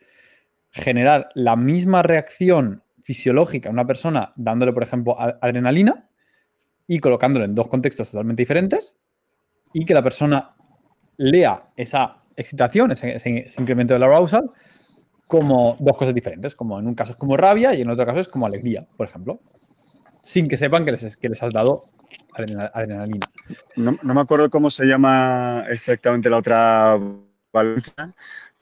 generar 0.71 1.29
la 1.35 1.55
misma 1.55 2.01
reacción 2.01 2.83
fisiológica 3.03 3.69
a 3.69 3.71
una 3.73 3.85
persona 3.85 4.33
dándole, 4.35 4.73
por 4.73 4.83
ejemplo, 4.83 5.19
adrenalina 5.19 6.09
y 6.87 6.99
colocándolo 6.99 7.45
en 7.45 7.53
dos 7.55 7.67
contextos 7.67 8.11
totalmente 8.11 8.41
diferentes 8.41 8.95
y 9.73 9.85
que 9.85 9.93
la 9.93 10.03
persona 10.03 10.55
lea 11.17 11.69
esa 11.75 12.21
excitación, 12.35 12.91
ese, 12.91 13.15
ese- 13.15 13.51
incremento 13.57 13.93
del 13.93 14.03
arousal, 14.03 14.49
como 15.27 15.77
dos 15.79 15.97
cosas 15.97 16.13
diferentes, 16.13 16.55
como 16.55 16.79
en 16.79 16.87
un 16.87 16.95
caso 16.95 17.11
es 17.13 17.17
como 17.17 17.37
rabia 17.37 17.73
y 17.73 17.81
en 17.81 17.89
otro 17.89 18.05
caso 18.05 18.19
es 18.19 18.27
como 18.27 18.45
alegría, 18.45 18.85
por 18.97 19.07
ejemplo, 19.07 19.39
sin 20.21 20.47
que 20.47 20.57
sepan 20.57 20.85
que 20.85 20.91
les, 20.91 21.17
que 21.17 21.29
les 21.29 21.41
has 21.43 21.53
dado 21.53 21.83
adrena- 22.35 22.71
adrenalina. 22.73 23.27
No, 23.75 23.97
no 24.01 24.13
me 24.13 24.21
acuerdo 24.21 24.49
cómo 24.49 24.69
se 24.69 24.85
llama 24.85 25.65
exactamente 25.69 26.29
la 26.29 26.37
otra 26.37 26.99
valencia, 27.51 28.13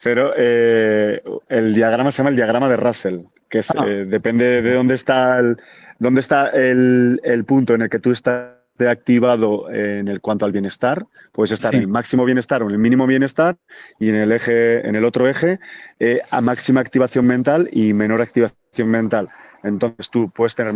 pero 0.03 0.33
eh, 0.37 1.21
el 1.49 1.73
diagrama 1.73 2.11
se 2.11 2.17
llama 2.19 2.29
el 2.31 2.35
diagrama 2.35 2.67
de 2.69 2.77
Russell, 2.77 3.19
que 3.49 3.59
es, 3.59 3.69
Ah. 3.71 3.83
eh, 3.87 4.05
depende 4.05 4.61
de 4.61 4.73
dónde 4.73 4.95
está, 4.95 5.39
el, 5.39 5.57
dónde 5.99 6.21
está 6.21 6.49
el, 6.49 7.19
el 7.23 7.43
punto 7.45 7.73
en 7.75 7.81
el 7.83 7.89
que 7.89 7.99
tú 7.99 8.11
estás 8.11 8.51
activado 8.89 9.69
en 9.71 10.07
el 10.07 10.21
cuanto 10.21 10.45
al 10.45 10.51
bienestar, 10.51 11.05
puedes 11.31 11.51
estar 11.51 11.71
Sí. 11.71 11.77
en 11.77 11.83
el 11.83 11.87
máximo 11.87 12.25
bienestar 12.25 12.63
o 12.63 12.67
en 12.67 12.71
el 12.71 12.77
mínimo 12.77 13.07
bienestar 13.07 13.57
y 13.99 14.09
en 14.09 14.15
el 14.15 14.31
eje, 14.31 14.87
en 14.87 14.95
el 14.95 15.05
otro 15.05 15.27
eje, 15.27 15.59
eh, 15.99 16.21
a 16.29 16.41
máxima 16.41 16.81
activación 16.81 17.25
mental 17.25 17.69
y 17.71 17.93
menor 17.93 18.21
activación 18.21 18.89
mental. 18.89 19.29
Entonces 19.63 20.09
tú 20.09 20.29
puedes 20.29 20.55
tener 20.55 20.73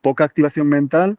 poca 0.00 0.24
activación 0.24 0.68
mental 0.68 1.16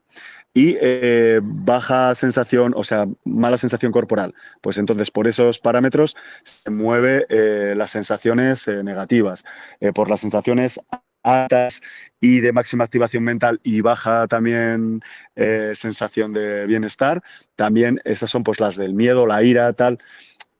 y 0.54 0.76
eh, 0.82 1.40
baja 1.42 2.14
sensación, 2.16 2.74
o 2.76 2.84
sea, 2.84 3.08
mala 3.24 3.56
sensación 3.58 3.92
corporal. 3.94 4.34
Pues 4.62 4.78
entonces 4.78 5.10
por 5.10 5.28
esos 5.28 5.60
parámetros 5.60 6.18
se 6.44 6.70
mueve 6.70 7.26
eh, 7.30 7.74
las 7.78 7.92
sensaciones 7.92 8.68
eh, 8.68 8.84
negativas. 8.84 9.46
Eh, 9.80 9.94
por 9.94 10.10
las 10.10 10.20
sensaciones 10.20 10.80
altas 11.24 11.82
y 12.20 12.40
de 12.40 12.54
máxima 12.54 12.84
activación 12.84 13.24
mental 13.24 13.60
y 13.64 13.82
baja 13.82 14.28
también 14.28 15.02
eh, 15.36 15.74
sensación 15.76 16.34
de 16.34 16.66
bienestar, 16.68 17.24
también 17.56 18.00
esas 18.06 18.30
son 18.30 18.44
pues 18.44 18.60
las 18.60 18.76
del 18.76 18.94
miedo, 18.94 19.26
la 19.26 19.44
ira, 19.44 19.74
tal. 19.74 20.00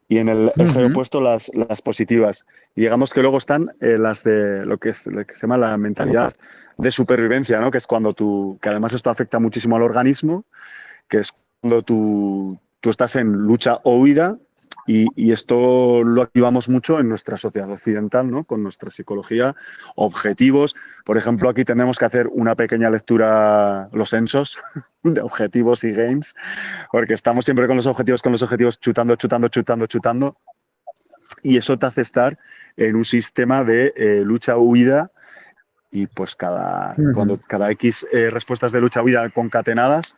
Y 0.08 0.18
en 0.18 0.28
el 0.28 0.52
eje 0.58 0.80
Ujú. 0.80 0.88
opuesto 0.88 1.22
las, 1.22 1.50
las 1.54 1.82
positivas. 1.82 2.46
Y 2.76 2.82
digamos 2.82 3.14
que 3.14 3.22
luego 3.22 3.38
están 3.38 3.72
eh, 3.80 3.98
las 3.98 4.24
de 4.24 4.66
lo 4.66 4.78
que, 4.78 4.90
es, 4.90 5.08
lo 5.08 5.26
que 5.26 5.34
se 5.34 5.42
llama 5.42 5.58
la 5.58 5.78
mentalidad 5.78 6.36
de 6.78 6.92
supervivencia, 6.92 7.62
¿no? 7.62 7.72
Que 7.72 7.78
es 7.78 7.88
cuando 7.88 8.14
tú, 8.14 8.60
que 8.62 8.70
además 8.70 8.92
esto 8.92 9.10
afecta 9.10 9.40
muchísimo 9.40 9.78
al 9.78 9.84
organismo, 9.84 10.44
que 11.08 11.20
es 11.20 11.32
cuando 11.62 11.84
tú, 11.84 12.60
tú 12.82 12.90
estás 12.90 13.16
en 13.16 13.32
lucha 13.32 13.80
o 13.84 14.00
huida 14.00 14.38
y, 14.88 15.08
y 15.16 15.32
esto 15.32 16.04
lo 16.04 16.22
activamos 16.22 16.70
mucho 16.70 17.00
en 17.00 17.10
nuestra 17.10 17.38
sociedad 17.38 17.72
occidental, 17.72 18.30
¿no? 18.30 18.44
Con 18.44 18.64
nuestra 18.64 18.90
psicología, 18.90 19.56
objetivos. 19.96 20.76
Por 21.06 21.18
ejemplo, 21.18 21.50
aquí 21.50 21.64
tenemos 21.64 21.98
que 21.98 22.06
hacer 22.06 22.28
una 22.28 22.56
pequeña 22.56 22.90
lectura, 22.90 23.90
los 23.92 24.10
censos 24.10 24.58
de 25.04 25.22
objetivos 25.22 25.84
y 25.84 25.92
games, 25.92 26.34
porque 26.92 27.14
estamos 27.14 27.46
siempre 27.46 27.68
con 27.68 27.78
los 27.78 27.86
objetivos, 27.86 28.22
con 28.22 28.32
los 28.32 28.42
objetivos, 28.42 28.80
chutando, 28.80 29.16
chutando, 29.16 29.48
chutando, 29.48 29.86
chutando. 29.86 30.38
Y 31.44 31.58
eso 31.58 31.78
te 31.78 31.86
hace 31.86 32.02
estar 32.02 32.38
en 32.78 32.96
un 32.96 33.06
sistema 33.06 33.64
de 33.64 33.94
eh, 33.96 34.22
lucha-huida 34.24 35.12
y 35.92 36.08
pues 36.08 36.36
cada, 36.36 36.96
cuando 37.14 37.38
cada 37.38 37.70
X 37.72 38.08
eh, 38.14 38.30
respuestas 38.30 38.72
de 38.72 38.80
lucha-huida 38.80 39.30
concatenadas, 39.30 40.16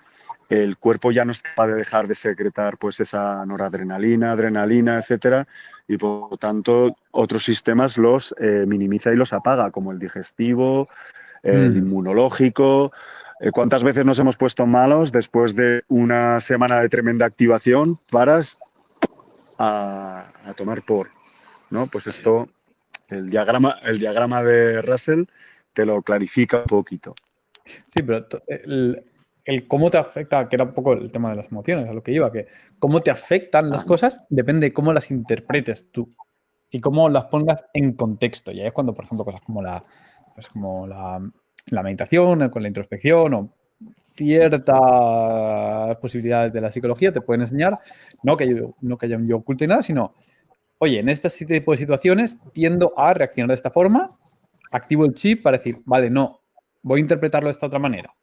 el 0.61 0.77
cuerpo 0.77 1.11
ya 1.11 1.25
no 1.25 1.31
es 1.31 1.41
capaz 1.41 1.67
de 1.67 1.75
dejar 1.75 2.07
de 2.07 2.13
secretar 2.13 2.77
pues 2.77 2.99
esa 2.99 3.43
noradrenalina, 3.45 4.31
adrenalina, 4.31 4.97
etcétera, 4.97 5.47
y 5.87 5.97
por 5.97 6.31
lo 6.31 6.37
tanto 6.37 6.95
otros 7.11 7.43
sistemas 7.43 7.97
los 7.97 8.35
eh, 8.39 8.65
minimiza 8.67 9.11
y 9.11 9.15
los 9.15 9.33
apaga, 9.33 9.71
como 9.71 9.91
el 9.91 9.97
digestivo, 9.97 10.87
el 11.41 11.71
Mm. 11.71 11.77
inmunológico. 11.77 12.91
Eh, 13.39 13.51
¿Cuántas 13.51 13.83
veces 13.83 14.05
nos 14.05 14.19
hemos 14.19 14.37
puesto 14.37 14.65
malos 14.65 15.11
después 15.11 15.55
de 15.55 15.81
una 15.87 16.39
semana 16.39 16.81
de 16.81 16.89
tremenda 16.89 17.25
activación? 17.25 17.99
Paras 18.11 18.57
a, 19.57 20.25
a 20.45 20.53
tomar 20.53 20.83
por, 20.83 21.09
¿no? 21.71 21.87
Pues 21.87 22.07
esto, 22.07 22.47
el 23.09 23.29
diagrama, 23.29 23.79
el 23.83 23.97
diagrama 23.97 24.43
de 24.43 24.81
Russell 24.81 25.23
te 25.73 25.85
lo 25.85 26.01
clarifica 26.03 26.59
un 26.59 26.65
poquito. 26.65 27.15
Sí, 27.65 28.03
pero 28.03 28.25
el, 28.47 29.03
el 29.45 29.67
cómo 29.67 29.91
te 29.91 29.97
afecta, 29.97 30.47
que 30.47 30.55
era 30.55 30.65
un 30.65 30.71
poco 30.71 30.93
el 30.93 31.11
tema 31.11 31.29
de 31.29 31.35
las 31.35 31.51
emociones, 31.51 31.89
a 31.89 31.93
lo 31.93 32.01
que 32.01 32.11
iba, 32.11 32.31
que 32.31 32.47
cómo 32.79 33.01
te 33.01 33.11
afectan 33.11 33.69
las 33.69 33.83
cosas 33.83 34.23
depende 34.29 34.67
de 34.67 34.73
cómo 34.73 34.93
las 34.93 35.11
interpretes 35.11 35.91
tú 35.91 36.13
y 36.69 36.79
cómo 36.79 37.09
las 37.09 37.25
pongas 37.25 37.63
en 37.73 37.93
contexto. 37.93 38.51
Y 38.51 38.61
ahí 38.61 38.67
es 38.67 38.73
cuando, 38.73 38.93
por 38.93 39.05
ejemplo, 39.05 39.25
cosas 39.25 39.41
como 39.41 39.61
la, 39.61 39.81
pues 40.33 40.49
como 40.49 40.87
la, 40.87 41.21
la 41.69 41.83
meditación, 41.83 42.49
con 42.49 42.61
la 42.61 42.67
introspección 42.67 43.33
o 43.33 43.53
ciertas 44.15 45.97
posibilidades 45.97 46.53
de 46.53 46.61
la 46.61 46.71
psicología 46.71 47.11
te 47.11 47.21
pueden 47.21 47.41
enseñar, 47.41 47.79
no 48.21 48.37
que, 48.37 48.47
yo, 48.47 48.75
no 48.81 48.97
que 48.97 49.07
haya 49.07 49.17
un 49.17 49.27
yo 49.27 49.37
oculto 49.37 49.63
y 49.63 49.67
nada, 49.67 49.83
sino, 49.83 50.13
oye, 50.77 50.99
en 50.99 51.09
este 51.09 51.29
tipo 51.45 51.71
de 51.71 51.77
situaciones 51.77 52.37
tiendo 52.53 52.93
a 52.97 53.13
reaccionar 53.13 53.49
de 53.49 53.55
esta 53.55 53.71
forma, 53.71 54.09
activo 54.71 55.05
el 55.05 55.13
chip 55.13 55.43
para 55.43 55.57
decir, 55.57 55.77
vale, 55.85 56.09
no, 56.09 56.41
voy 56.81 56.99
a 56.99 57.01
interpretarlo 57.01 57.47
de 57.47 57.53
esta 57.53 57.67
otra 57.67 57.79
manera. 57.79 58.13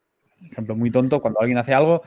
Ejemplo 0.50 0.76
muy 0.76 0.90
tonto, 0.90 1.20
cuando 1.20 1.40
alguien 1.40 1.58
hace 1.58 1.74
algo, 1.74 2.02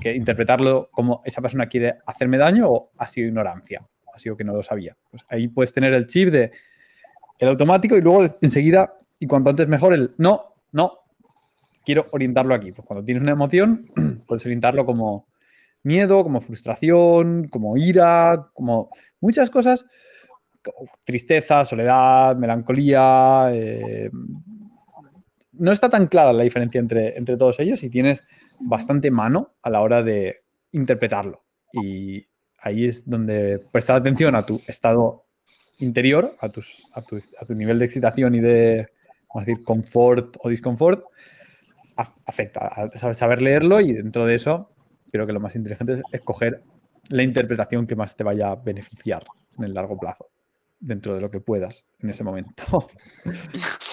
que 0.00 0.14
interpretarlo 0.14 0.88
como 0.90 1.22
esa 1.24 1.40
persona 1.40 1.66
quiere 1.66 1.96
hacerme 2.06 2.38
daño 2.38 2.68
o 2.68 2.90
ha 2.98 3.06
sido 3.06 3.28
ignorancia, 3.28 3.82
ha 4.14 4.18
sido 4.18 4.36
que 4.36 4.44
no 4.44 4.54
lo 4.54 4.62
sabía. 4.62 4.96
Pues 5.10 5.22
ahí 5.28 5.48
puedes 5.48 5.72
tener 5.72 5.92
el 5.94 6.06
chip 6.06 6.30
de 6.30 6.52
el 7.38 7.48
automático 7.48 7.96
y 7.96 8.00
luego 8.00 8.36
enseguida, 8.40 8.94
y 9.18 9.26
cuanto 9.26 9.50
antes 9.50 9.66
mejor, 9.68 9.94
el 9.94 10.12
no, 10.18 10.54
no, 10.72 11.00
quiero 11.84 12.06
orientarlo 12.12 12.54
aquí. 12.54 12.72
Pues 12.72 12.86
cuando 12.86 13.04
tienes 13.04 13.22
una 13.22 13.32
emoción, 13.32 13.90
puedes 14.26 14.44
orientarlo 14.46 14.86
como 14.86 15.26
miedo, 15.82 16.22
como 16.22 16.40
frustración, 16.40 17.48
como 17.48 17.76
ira, 17.76 18.50
como 18.54 18.90
muchas 19.20 19.50
cosas, 19.50 19.84
tristeza, 21.04 21.64
soledad, 21.64 22.36
melancolía. 22.36 23.48
Eh, 23.52 24.10
no 25.52 25.72
está 25.72 25.88
tan 25.88 26.06
clara 26.06 26.32
la 26.32 26.42
diferencia 26.42 26.78
entre, 26.78 27.16
entre 27.16 27.36
todos 27.36 27.60
ellos 27.60 27.82
y 27.82 27.90
tienes 27.90 28.24
bastante 28.60 29.10
mano 29.10 29.54
a 29.62 29.70
la 29.70 29.80
hora 29.80 30.02
de 30.02 30.42
interpretarlo. 30.72 31.44
Y 31.72 32.26
ahí 32.60 32.86
es 32.86 33.08
donde 33.08 33.60
prestar 33.70 33.96
atención 33.96 34.34
a 34.34 34.44
tu 34.44 34.60
estado 34.66 35.24
interior, 35.78 36.34
a, 36.40 36.48
tus, 36.48 36.86
a, 36.94 37.02
tu, 37.02 37.16
a 37.16 37.44
tu 37.44 37.54
nivel 37.54 37.78
de 37.78 37.84
excitación 37.84 38.34
y 38.34 38.40
de, 38.40 38.88
vamos 39.28 39.46
decir, 39.46 39.64
confort 39.64 40.36
o 40.40 40.48
disconfort, 40.48 41.04
afecta 41.96 42.66
a 42.66 43.14
saber 43.14 43.42
leerlo 43.42 43.80
y 43.80 43.92
dentro 43.92 44.24
de 44.24 44.36
eso 44.36 44.70
creo 45.10 45.26
que 45.26 45.32
lo 45.32 45.40
más 45.40 45.54
inteligente 45.54 45.94
es 45.94 46.02
escoger 46.10 46.62
la 47.10 47.22
interpretación 47.22 47.86
que 47.86 47.96
más 47.96 48.16
te 48.16 48.24
vaya 48.24 48.50
a 48.50 48.56
beneficiar 48.56 49.24
en 49.58 49.64
el 49.64 49.74
largo 49.74 49.98
plazo, 49.98 50.30
dentro 50.80 51.14
de 51.14 51.20
lo 51.20 51.30
que 51.30 51.40
puedas 51.40 51.84
en 52.00 52.10
ese 52.10 52.24
momento. 52.24 52.88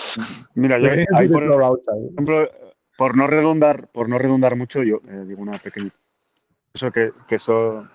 Mira, 0.56 0.80
yo 0.80 0.90
ahí 1.16 1.28
por, 1.28 1.44
ejemplo, 1.44 2.50
por 2.98 3.16
no 3.16 3.28
redundar, 3.28 3.88
por 3.88 4.10
no 4.10 4.18
redundar 4.18 4.56
mucho, 4.56 4.84
yo 4.84 5.02
eh, 5.08 5.24
digo 5.26 5.42
una 5.42 5.58
pequeña 5.58 5.92
eso 6.74 6.92
que, 6.92 7.12
eso 7.30 7.88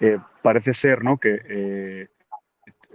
eh, 0.00 0.18
parece 0.42 0.72
ser, 0.72 1.02
¿no? 1.02 1.18
Que 1.18 1.40
eh, 1.48 2.08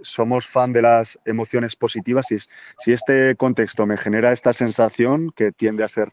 somos 0.00 0.46
fan 0.46 0.72
de 0.72 0.82
las 0.82 1.18
emociones 1.24 1.76
positivas 1.76 2.30
y 2.32 2.38
si 2.38 2.92
este 2.92 3.36
contexto 3.36 3.84
me 3.84 3.96
genera 3.96 4.32
esta 4.32 4.52
sensación 4.52 5.30
que 5.34 5.52
tiende 5.52 5.84
a 5.84 5.88
ser 5.88 6.12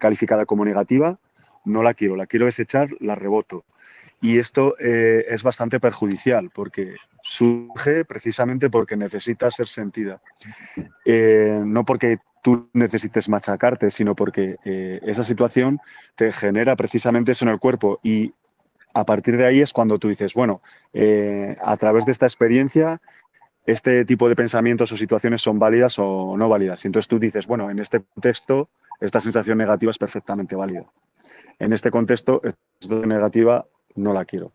calificada 0.00 0.44
como 0.44 0.66
negativa, 0.66 1.18
no 1.64 1.82
la 1.82 1.94
quiero, 1.94 2.16
la 2.16 2.26
quiero 2.26 2.44
desechar, 2.44 2.88
la 3.00 3.14
reboto. 3.14 3.64
Y 4.20 4.38
esto 4.38 4.76
es 4.78 5.42
bastante 5.42 5.78
perjudicial 5.78 6.50
porque 6.52 6.96
surge 7.22 8.04
precisamente 8.04 8.70
porque 8.70 8.96
necesita 8.96 9.50
ser 9.50 9.66
sentida. 9.66 10.20
Eh, 11.04 11.60
no 11.64 11.84
porque 11.84 12.18
tú 12.42 12.70
necesites 12.72 13.28
machacarte, 13.28 13.90
sino 13.90 14.14
porque 14.14 14.56
eh, 14.64 15.00
esa 15.02 15.24
situación 15.24 15.78
te 16.14 16.32
genera 16.32 16.76
precisamente 16.76 17.32
eso 17.32 17.44
en 17.44 17.50
el 17.50 17.58
cuerpo. 17.58 18.00
Y 18.02 18.32
a 18.94 19.04
partir 19.04 19.36
de 19.36 19.46
ahí 19.46 19.60
es 19.60 19.72
cuando 19.72 19.98
tú 19.98 20.08
dices, 20.08 20.34
bueno, 20.34 20.62
eh, 20.92 21.56
a 21.62 21.76
través 21.76 22.06
de 22.06 22.12
esta 22.12 22.26
experiencia, 22.26 23.00
este 23.66 24.06
tipo 24.06 24.28
de 24.28 24.36
pensamientos 24.36 24.90
o 24.92 24.96
situaciones 24.96 25.42
son 25.42 25.58
válidas 25.58 25.98
o 25.98 26.36
no 26.36 26.48
válidas. 26.48 26.84
Y 26.84 26.88
entonces 26.88 27.08
tú 27.08 27.18
dices, 27.18 27.46
bueno, 27.46 27.70
en 27.70 27.78
este 27.78 28.00
contexto, 28.00 28.70
esta 29.00 29.20
sensación 29.20 29.58
negativa 29.58 29.90
es 29.90 29.98
perfectamente 29.98 30.56
válida. 30.56 30.86
En 31.58 31.72
este 31.72 31.90
contexto, 31.90 32.40
esta 32.42 32.58
sensación 32.80 33.08
negativa 33.10 33.66
no 33.94 34.12
la 34.12 34.24
quiero. 34.24 34.52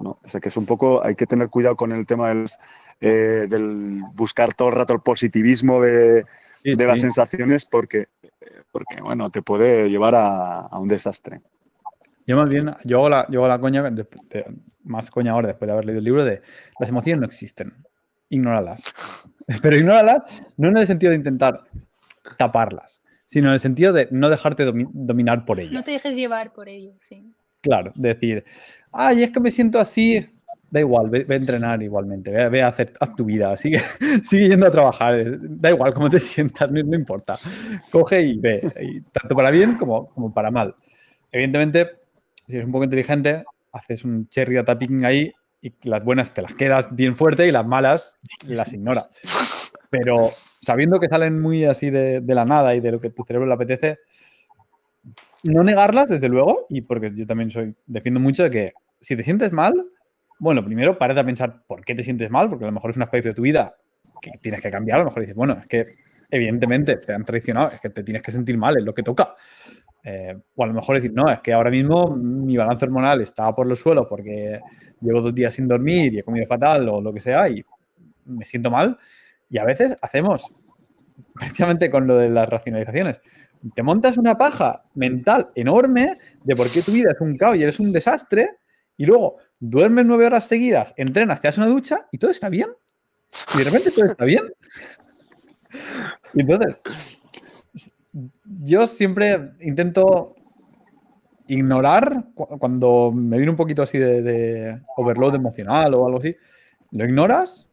¿no? 0.00 0.18
O 0.22 0.28
sea 0.28 0.40
que 0.40 0.48
es 0.48 0.56
un 0.56 0.66
poco, 0.66 1.04
hay 1.04 1.14
que 1.14 1.26
tener 1.26 1.48
cuidado 1.48 1.76
con 1.76 1.92
el 1.92 2.06
tema 2.06 2.28
del, 2.28 2.46
eh, 3.00 3.48
buscar 4.14 4.54
todo 4.54 4.68
el 4.68 4.74
rato 4.74 4.92
el 4.92 5.00
positivismo 5.00 5.80
de, 5.80 6.24
las 6.64 7.00
sensaciones 7.00 7.64
porque, 7.64 8.08
porque, 8.70 9.00
bueno, 9.00 9.30
te 9.30 9.42
puede 9.42 9.88
llevar 9.88 10.14
a, 10.14 10.68
un 10.78 10.88
desastre. 10.88 11.40
Yo 12.26 12.36
más 12.36 12.48
bien, 12.48 12.72
yo 12.84 12.98
hago 12.98 13.08
la, 13.08 13.26
yo 13.28 13.46
la 13.48 13.58
coña, 13.58 13.82
más 14.84 15.10
coña 15.10 15.32
ahora 15.32 15.48
después 15.48 15.66
de 15.66 15.72
haber 15.72 15.84
leído 15.86 15.98
el 15.98 16.04
libro, 16.04 16.24
de 16.24 16.42
las 16.78 16.88
emociones 16.88 17.20
no 17.20 17.26
existen, 17.26 17.74
ignóralas. 18.28 18.82
Pero 19.62 19.76
ignóralas 19.76 20.22
no 20.56 20.68
en 20.68 20.76
el 20.76 20.86
sentido 20.86 21.10
de 21.10 21.16
intentar 21.16 21.64
taparlas, 22.38 23.02
sino 23.26 23.48
en 23.48 23.54
el 23.54 23.60
sentido 23.60 23.92
de 23.92 24.08
no 24.10 24.28
dejarte 24.28 24.64
dominar 24.64 25.44
por 25.44 25.58
ellas. 25.58 25.72
No 25.72 25.82
te 25.82 25.90
dejes 25.90 26.14
llevar 26.14 26.52
por 26.52 26.68
ello, 26.68 26.92
sí. 27.00 27.32
Claro, 27.62 27.92
decir, 27.94 28.44
ay, 28.90 29.22
es 29.22 29.30
que 29.30 29.40
me 29.40 29.50
siento 29.50 29.78
así, 29.78 30.26
da 30.68 30.80
igual, 30.80 31.10
ve, 31.10 31.24
a 31.28 31.34
entrenar 31.34 31.82
igualmente, 31.82 32.30
ve, 32.48 32.62
a 32.62 32.68
hacer 32.68 32.92
tu 33.16 33.24
vida, 33.24 33.56
sigue, 33.56 33.80
sigue 34.24 34.48
yendo 34.48 34.66
a 34.66 34.70
trabajar, 34.70 35.38
da 35.38 35.70
igual 35.70 35.94
cómo 35.94 36.10
te 36.10 36.18
sientas, 36.18 36.72
no, 36.72 36.80
importa. 36.80 37.38
Coge 37.90 38.20
y 38.20 38.38
ve, 38.38 39.02
tanto 39.12 39.36
para 39.36 39.50
bien 39.50 39.76
como, 39.76 40.08
como 40.08 40.34
para 40.34 40.50
mal. 40.50 40.74
Evidentemente, 41.30 41.88
si 42.48 42.54
eres 42.54 42.66
un 42.66 42.72
poco 42.72 42.84
inteligente, 42.84 43.44
haces 43.70 44.04
un 44.04 44.28
cherry 44.28 44.56
data 44.56 44.76
picking 44.76 45.04
ahí 45.04 45.32
y 45.60 45.72
las 45.84 46.02
buenas 46.02 46.34
te 46.34 46.42
las 46.42 46.54
quedas 46.54 46.86
bien 46.90 47.14
fuerte 47.14 47.46
y 47.46 47.52
las 47.52 47.64
malas 47.64 48.16
las 48.46 48.72
ignoras. 48.72 49.08
Pero 49.88 50.30
sabiendo 50.62 50.98
que 50.98 51.08
salen 51.08 51.40
muy 51.40 51.64
así 51.64 51.90
de, 51.90 52.20
de 52.20 52.34
la 52.34 52.44
nada 52.44 52.74
y 52.74 52.80
de 52.80 52.90
lo 52.90 53.00
que 53.00 53.10
tu 53.10 53.24
cerebro 53.24 53.46
le 53.46 53.54
apetece, 53.54 53.98
no 55.44 55.64
negarlas, 55.64 56.08
desde 56.08 56.28
luego, 56.28 56.66
y 56.68 56.82
porque 56.82 57.12
yo 57.14 57.26
también 57.26 57.50
soy, 57.50 57.74
defiendo 57.86 58.20
mucho 58.20 58.44
de 58.44 58.50
que 58.50 58.72
si 59.00 59.16
te 59.16 59.22
sientes 59.22 59.52
mal, 59.52 59.74
bueno, 60.38 60.64
primero 60.64 60.98
párate 60.98 61.20
a 61.20 61.24
pensar 61.24 61.62
por 61.66 61.84
qué 61.84 61.94
te 61.94 62.02
sientes 62.02 62.30
mal, 62.30 62.48
porque 62.48 62.64
a 62.64 62.68
lo 62.68 62.72
mejor 62.72 62.90
es 62.90 62.96
un 62.96 63.02
aspecto 63.02 63.28
de 63.28 63.34
tu 63.34 63.42
vida 63.42 63.74
que 64.20 64.30
tienes 64.40 64.60
que 64.60 64.70
cambiar, 64.70 64.96
a 64.96 65.02
lo 65.02 65.10
mejor 65.10 65.22
dices, 65.22 65.36
bueno, 65.36 65.58
es 65.60 65.66
que 65.66 65.86
evidentemente 66.30 66.96
te 66.96 67.12
han 67.12 67.24
traicionado, 67.24 67.70
es 67.72 67.80
que 67.80 67.90
te 67.90 68.02
tienes 68.02 68.22
que 68.22 68.32
sentir 68.32 68.56
mal, 68.56 68.76
es 68.76 68.84
lo 68.84 68.94
que 68.94 69.02
toca. 69.02 69.34
Eh, 70.04 70.34
o 70.56 70.64
a 70.64 70.66
lo 70.66 70.72
mejor 70.72 70.96
decir, 70.96 71.12
no, 71.14 71.30
es 71.30 71.40
que 71.40 71.52
ahora 71.52 71.70
mismo 71.70 72.16
mi 72.16 72.56
balance 72.56 72.84
hormonal 72.84 73.20
está 73.20 73.54
por 73.54 73.66
los 73.66 73.78
suelos 73.78 74.06
porque 74.08 74.58
llevo 75.00 75.20
dos 75.20 75.34
días 75.34 75.54
sin 75.54 75.68
dormir 75.68 76.14
y 76.14 76.18
he 76.18 76.22
comido 76.24 76.46
fatal 76.46 76.88
o 76.88 77.00
lo 77.00 77.12
que 77.12 77.20
sea 77.20 77.48
y 77.48 77.62
me 78.24 78.44
siento 78.44 78.70
mal. 78.70 78.98
Y 79.50 79.58
a 79.58 79.64
veces 79.64 79.96
hacemos, 80.00 80.50
precisamente 81.34 81.90
con 81.90 82.06
lo 82.06 82.16
de 82.16 82.30
las 82.30 82.48
racionalizaciones, 82.48 83.20
te 83.74 83.82
montas 83.82 84.16
una 84.18 84.36
paja 84.36 84.84
mental 84.94 85.50
enorme 85.54 86.16
de 86.42 86.56
por 86.56 86.70
qué 86.70 86.82
tu 86.82 86.92
vida 86.92 87.12
es 87.12 87.20
un 87.20 87.36
caos 87.36 87.56
y 87.56 87.62
eres 87.62 87.80
un 87.80 87.92
desastre, 87.92 88.58
y 88.96 89.06
luego 89.06 89.36
duermes 89.60 90.04
nueve 90.04 90.26
horas 90.26 90.44
seguidas, 90.44 90.92
entrenas, 90.96 91.40
te 91.40 91.48
das 91.48 91.58
una 91.58 91.66
ducha 91.66 92.06
y 92.10 92.18
todo 92.18 92.30
está 92.30 92.48
bien. 92.48 92.68
Y 93.54 93.58
de 93.58 93.64
repente 93.64 93.90
todo 93.90 94.04
está 94.04 94.24
bien. 94.24 94.52
Entonces, 96.34 96.76
yo 98.62 98.86
siempre 98.86 99.52
intento 99.60 100.34
ignorar 101.46 102.24
cuando 102.34 103.12
me 103.12 103.36
viene 103.36 103.50
un 103.50 103.56
poquito 103.56 103.82
así 103.82 103.98
de, 103.98 104.22
de, 104.22 104.80
overload 104.96 105.34
emocional 105.34 105.94
o 105.94 106.06
algo 106.06 106.18
así. 106.18 106.36
Lo 106.90 107.04
ignoras, 107.04 107.70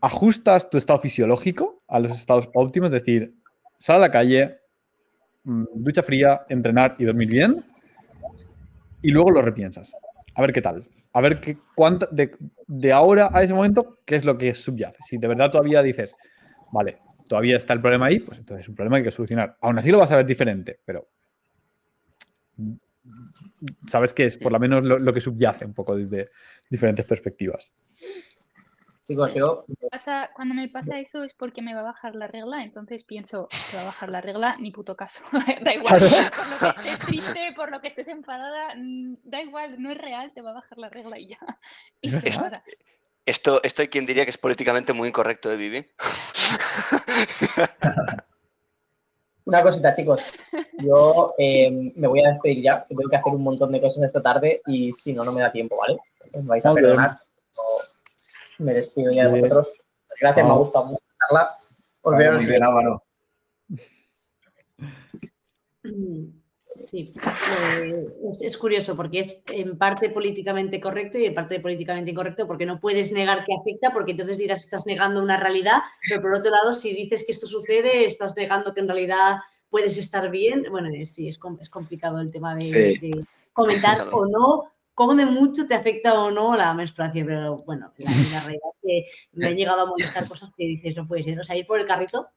ajustas 0.00 0.70
tu 0.70 0.78
estado 0.78 1.00
fisiológico 1.00 1.82
a 1.88 2.00
los 2.00 2.12
estados 2.12 2.48
óptimos, 2.54 2.88
es 2.88 3.00
decir, 3.00 3.34
sal 3.78 3.96
a 3.96 4.00
la 4.00 4.10
calle, 4.10 4.58
ducha 5.48 6.02
fría, 6.02 6.42
entrenar 6.48 6.96
y 6.98 7.04
dormir 7.04 7.28
bien. 7.28 7.64
Y 9.02 9.10
luego 9.10 9.30
lo 9.30 9.42
repiensas. 9.42 9.94
A 10.34 10.42
ver 10.42 10.52
qué 10.52 10.60
tal. 10.60 10.84
A 11.12 11.20
ver 11.20 11.40
qué, 11.40 11.56
cuánta, 11.74 12.06
de, 12.10 12.30
de 12.66 12.92
ahora 12.92 13.30
a 13.32 13.42
ese 13.42 13.54
momento, 13.54 13.98
qué 14.04 14.16
es 14.16 14.24
lo 14.24 14.36
que 14.36 14.54
subyace. 14.54 14.98
Si 15.00 15.16
de 15.16 15.26
verdad 15.26 15.50
todavía 15.50 15.82
dices, 15.82 16.14
vale, 16.70 16.98
todavía 17.28 17.56
está 17.56 17.72
el 17.72 17.80
problema 17.80 18.06
ahí, 18.06 18.20
pues 18.20 18.38
entonces 18.38 18.64
es 18.64 18.68
un 18.68 18.74
problema 18.74 18.96
que 18.96 19.00
hay 19.00 19.04
que 19.04 19.10
solucionar. 19.10 19.56
Aún 19.60 19.78
así 19.78 19.90
lo 19.90 19.98
vas 19.98 20.10
a 20.10 20.16
ver 20.16 20.26
diferente, 20.26 20.80
pero 20.84 21.08
sabes 23.86 24.12
que 24.12 24.26
es 24.26 24.36
por 24.36 24.52
lo 24.52 24.58
menos 24.58 24.84
lo, 24.84 24.98
lo 24.98 25.12
que 25.12 25.20
subyace 25.20 25.64
un 25.64 25.74
poco 25.74 25.96
desde 25.96 26.30
diferentes 26.68 27.06
perspectivas. 27.06 27.72
Chicos, 29.08 29.34
yo... 29.34 29.64
cuando 30.34 30.54
me 30.54 30.68
pasa 30.68 31.00
eso 31.00 31.24
es 31.24 31.32
porque 31.32 31.62
me 31.62 31.72
va 31.72 31.80
a 31.80 31.84
bajar 31.84 32.14
la 32.14 32.26
regla, 32.26 32.62
entonces 32.62 33.04
pienso, 33.04 33.48
que 33.70 33.76
va 33.78 33.84
a 33.84 33.86
bajar 33.86 34.10
la 34.10 34.20
regla, 34.20 34.56
ni 34.60 34.70
puto 34.70 34.96
caso. 34.96 35.24
da 35.64 35.72
igual, 35.72 35.98
por 35.98 36.50
lo 36.50 36.58
que 36.58 36.68
estés 36.68 36.98
triste, 37.06 37.54
por 37.56 37.72
lo 37.72 37.80
que 37.80 37.88
estés 37.88 38.08
enfadada, 38.08 38.74
mm, 38.76 39.14
da 39.24 39.40
igual, 39.40 39.80
no 39.80 39.90
es 39.90 39.96
real, 39.96 40.34
te 40.34 40.42
va 40.42 40.50
a 40.50 40.54
bajar 40.54 40.76
la 40.76 40.90
regla 40.90 41.18
y 41.18 41.28
ya. 41.28 41.38
Y 42.02 42.10
se 42.10 42.30
Esto, 43.24 43.62
esto 43.62 43.80
hay 43.80 43.88
quien 43.88 44.04
diría 44.04 44.26
que 44.26 44.30
es 44.30 44.36
políticamente 44.36 44.92
muy 44.92 45.08
incorrecto 45.08 45.48
de 45.48 45.56
vivir. 45.56 45.90
Una 49.46 49.62
cosita, 49.62 49.94
chicos. 49.94 50.22
Yo 50.80 51.34
em, 51.38 51.94
me 51.96 52.08
voy 52.08 52.22
a 52.22 52.32
despedir 52.32 52.62
ya, 52.62 52.84
que 52.86 52.94
tengo 52.94 53.08
que 53.08 53.16
hacer 53.16 53.32
un 53.32 53.42
montón 53.42 53.72
de 53.72 53.80
cosas 53.80 54.04
esta 54.04 54.20
tarde 54.20 54.60
y 54.66 54.92
si 54.92 55.14
no, 55.14 55.24
no 55.24 55.32
me 55.32 55.40
da 55.40 55.50
tiempo, 55.50 55.78
¿vale? 55.78 55.98
Me 56.34 56.42
vais 56.42 56.66
a 56.66 56.74
perdonar 56.74 57.18
me 58.58 58.74
despido 58.74 59.12
ya 59.12 59.28
de 59.28 59.40
vosotros. 59.40 59.68
Gracias, 60.20 60.46
me 60.46 60.52
ha 60.52 60.56
gustado 60.56 60.84
mucho 60.86 61.04
charla. 61.18 61.58
Os 62.02 62.16
veo 62.16 62.32
en 62.32 62.40
el 62.40 62.98
Sí, 66.84 67.12
eh, 67.80 68.06
es, 68.40 68.56
curioso 68.56 68.94
porque 68.94 69.20
es 69.20 69.40
en 69.48 69.76
parte 69.76 70.10
políticamente 70.10 70.80
correcto 70.80 71.18
y 71.18 71.24
en 71.24 71.34
parte 71.34 71.60
políticamente 71.60 72.10
incorrecto 72.10 72.46
porque 72.46 72.66
no 72.66 72.80
puedes 72.80 73.10
negar 73.12 73.44
que 73.44 73.54
afecta 73.54 73.92
porque 73.92 74.12
entonces 74.12 74.38
dirás 74.38 74.60
estás 74.60 74.86
negando 74.86 75.20
una 75.20 75.38
realidad, 75.38 75.78
pero 76.08 76.22
por 76.22 76.34
otro 76.34 76.50
lado 76.50 76.74
si 76.74 76.94
dices 76.94 77.24
que 77.26 77.32
esto 77.32 77.46
sucede 77.46 78.06
estás 78.06 78.36
negando 78.36 78.74
que 78.74 78.80
en 78.80 78.88
realidad 78.88 79.38
puedes 79.70 79.98
estar 79.98 80.30
bien. 80.30 80.66
Bueno, 80.70 80.88
eh, 80.88 81.04
sí, 81.04 81.28
es, 81.28 81.38
es 81.60 81.70
complicado 81.70 82.20
el 82.20 82.30
tema 82.30 82.54
de, 82.54 83.10
comentar 83.52 84.08
o 84.12 84.26
no 84.26 84.70
cómo 84.98 85.14
de 85.14 85.26
mucho 85.26 85.64
te 85.64 85.76
afecta 85.76 86.12
o 86.18 86.28
no 86.32 86.56
la 86.56 86.74
menstruación, 86.74 87.24
pero 87.24 87.58
bueno, 87.58 87.92
la, 87.98 88.10
la 88.10 88.40
realidad 88.40 88.70
es 88.74 88.80
que 88.82 89.06
me 89.30 89.46
han 89.46 89.56
llegado 89.56 89.82
a 89.82 89.86
molestar 89.86 90.26
cosas 90.26 90.50
que 90.56 90.66
dices 90.66 90.96
no 90.96 91.06
puede 91.06 91.22
ser, 91.22 91.38
o 91.38 91.44
sea, 91.44 91.54
ir 91.54 91.68
por 91.68 91.78
el 91.78 91.86
carrito 91.86 92.30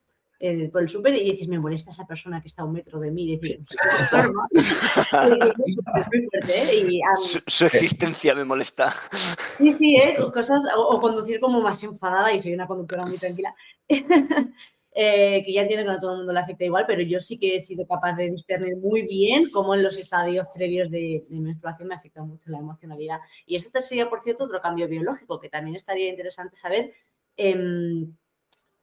eh, 0.44 0.70
por 0.72 0.84
el 0.84 0.90
súper 0.90 1.16
y 1.16 1.32
dices, 1.32 1.48
me 1.48 1.60
molesta 1.60 1.90
esa 1.90 2.06
persona 2.06 2.40
que 2.40 2.50
está 2.50 2.62
a 2.62 2.66
un 2.66 2.74
metro 2.74 3.00
de 3.00 3.10
mí. 3.10 3.32
Y 3.32 3.38
decir, 3.38 3.64
su, 7.48 7.66
existencia 7.66 8.36
me 8.36 8.44
molesta. 8.44 8.94
Sí, 9.58 9.74
sí, 9.74 9.96
¿eh? 9.98 10.18
cosas, 10.32 10.62
o, 10.76 11.00
conducir 11.00 11.40
como 11.40 11.62
más 11.62 11.84
enfadada 11.84 12.32
y 12.32 12.40
soy 12.40 12.54
una 12.54 12.68
conductora 12.68 13.06
muy 13.06 13.18
tranquila. 13.18 13.56
Eh, 14.94 15.42
que 15.46 15.54
ya 15.54 15.62
entiendo 15.62 15.86
que 15.86 15.94
no 15.94 16.00
todo 16.02 16.12
el 16.12 16.18
mundo 16.18 16.34
le 16.34 16.40
afecta 16.42 16.66
igual, 16.66 16.84
pero 16.86 17.02
yo 17.02 17.22
sí 17.22 17.38
que 17.40 17.56
he 17.56 17.62
sido 17.62 17.88
capaz 17.88 18.14
de 18.14 18.30
discernir 18.30 18.76
muy 18.76 19.04
bien 19.04 19.50
cómo 19.50 19.74
en 19.74 19.84
los 19.84 19.98
estadios 19.98 20.48
previos 20.54 20.92
de, 20.92 21.26
menstruación 21.30 21.88
me 21.88 21.96
afecta 21.96 22.22
mucho 22.24 22.50
la 22.50 22.58
emocionalidad. 22.60 23.20
Y 23.46 23.56
esto 23.56 23.82
sería, 23.82 24.10
por 24.10 24.22
cierto, 24.22 24.44
otro 24.44 24.62
cambio 24.62 24.90
biológico 24.90 25.40
que 25.40 25.48
también 25.50 25.78
estaría 25.78 26.10
interesante 26.10 26.58
saber. 26.58 26.92
Em, 27.38 28.14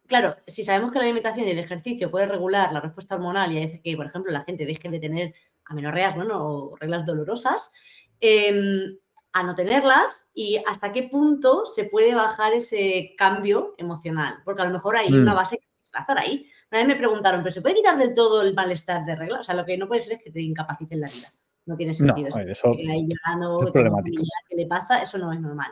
claro, 0.06 0.36
si 0.46 0.64
sabemos 0.64 0.92
que 0.92 0.98
la 0.98 1.04
alimentación 1.04 1.46
y 1.46 1.50
el 1.50 1.58
ejercicio 1.58 2.10
puede 2.10 2.26
regular 2.26 2.72
la 2.72 2.80
respuesta 2.80 3.14
hormonal 3.16 3.52
y 3.52 3.62
hace 3.62 3.82
que, 3.82 3.96
por 3.96 4.06
ejemplo, 4.06 4.32
la 4.32 4.44
gente 4.44 4.64
deje 4.64 4.88
de 4.88 5.00
tener 5.00 5.34
amenorreas 5.66 6.16
o 6.32 6.74
reglas 6.80 7.04
dolorosas, 7.04 7.72
em, 8.20 8.96
a 9.32 9.42
no 9.42 9.54
tenerlas 9.54 10.26
y 10.34 10.56
hasta 10.66 10.92
qué 10.92 11.04
punto 11.04 11.66
se 11.66 11.84
puede 11.84 12.14
bajar 12.14 12.54
ese 12.54 13.14
cambio 13.18 13.74
emocional, 13.76 14.38
porque 14.44 14.62
a 14.62 14.64
lo 14.64 14.72
mejor 14.72 14.96
hay 14.96 15.12
una 15.12 15.32
mm. 15.32 15.36
base 15.36 15.58
que 15.58 15.67
va 15.94 15.98
a 15.98 16.00
estar 16.00 16.18
ahí. 16.18 16.46
Una 16.70 16.80
vez 16.80 16.88
me 16.88 16.96
preguntaron, 16.96 17.42
¿pero 17.42 17.52
se 17.52 17.62
puede 17.62 17.76
quitar 17.76 17.96
del 17.98 18.14
todo 18.14 18.42
el 18.42 18.54
malestar 18.54 19.04
de 19.04 19.16
regla? 19.16 19.40
O 19.40 19.42
sea, 19.42 19.54
lo 19.54 19.64
que 19.64 19.76
no 19.78 19.88
puede 19.88 20.00
ser 20.00 20.14
es 20.14 20.22
que 20.22 20.30
te 20.30 20.40
incapaciten 20.40 21.00
la 21.00 21.08
vida. 21.08 21.32
No 21.66 21.76
tiene 21.76 21.94
sentido. 21.94 22.28
No, 22.30 22.40
eso, 22.40 22.72
es 22.78 23.72
problemático. 23.72 24.22
¿Qué 24.48 24.56
le 24.56 24.66
pasa? 24.66 25.02
Eso 25.02 25.18
no 25.18 25.32
es 25.32 25.40
normal. 25.40 25.70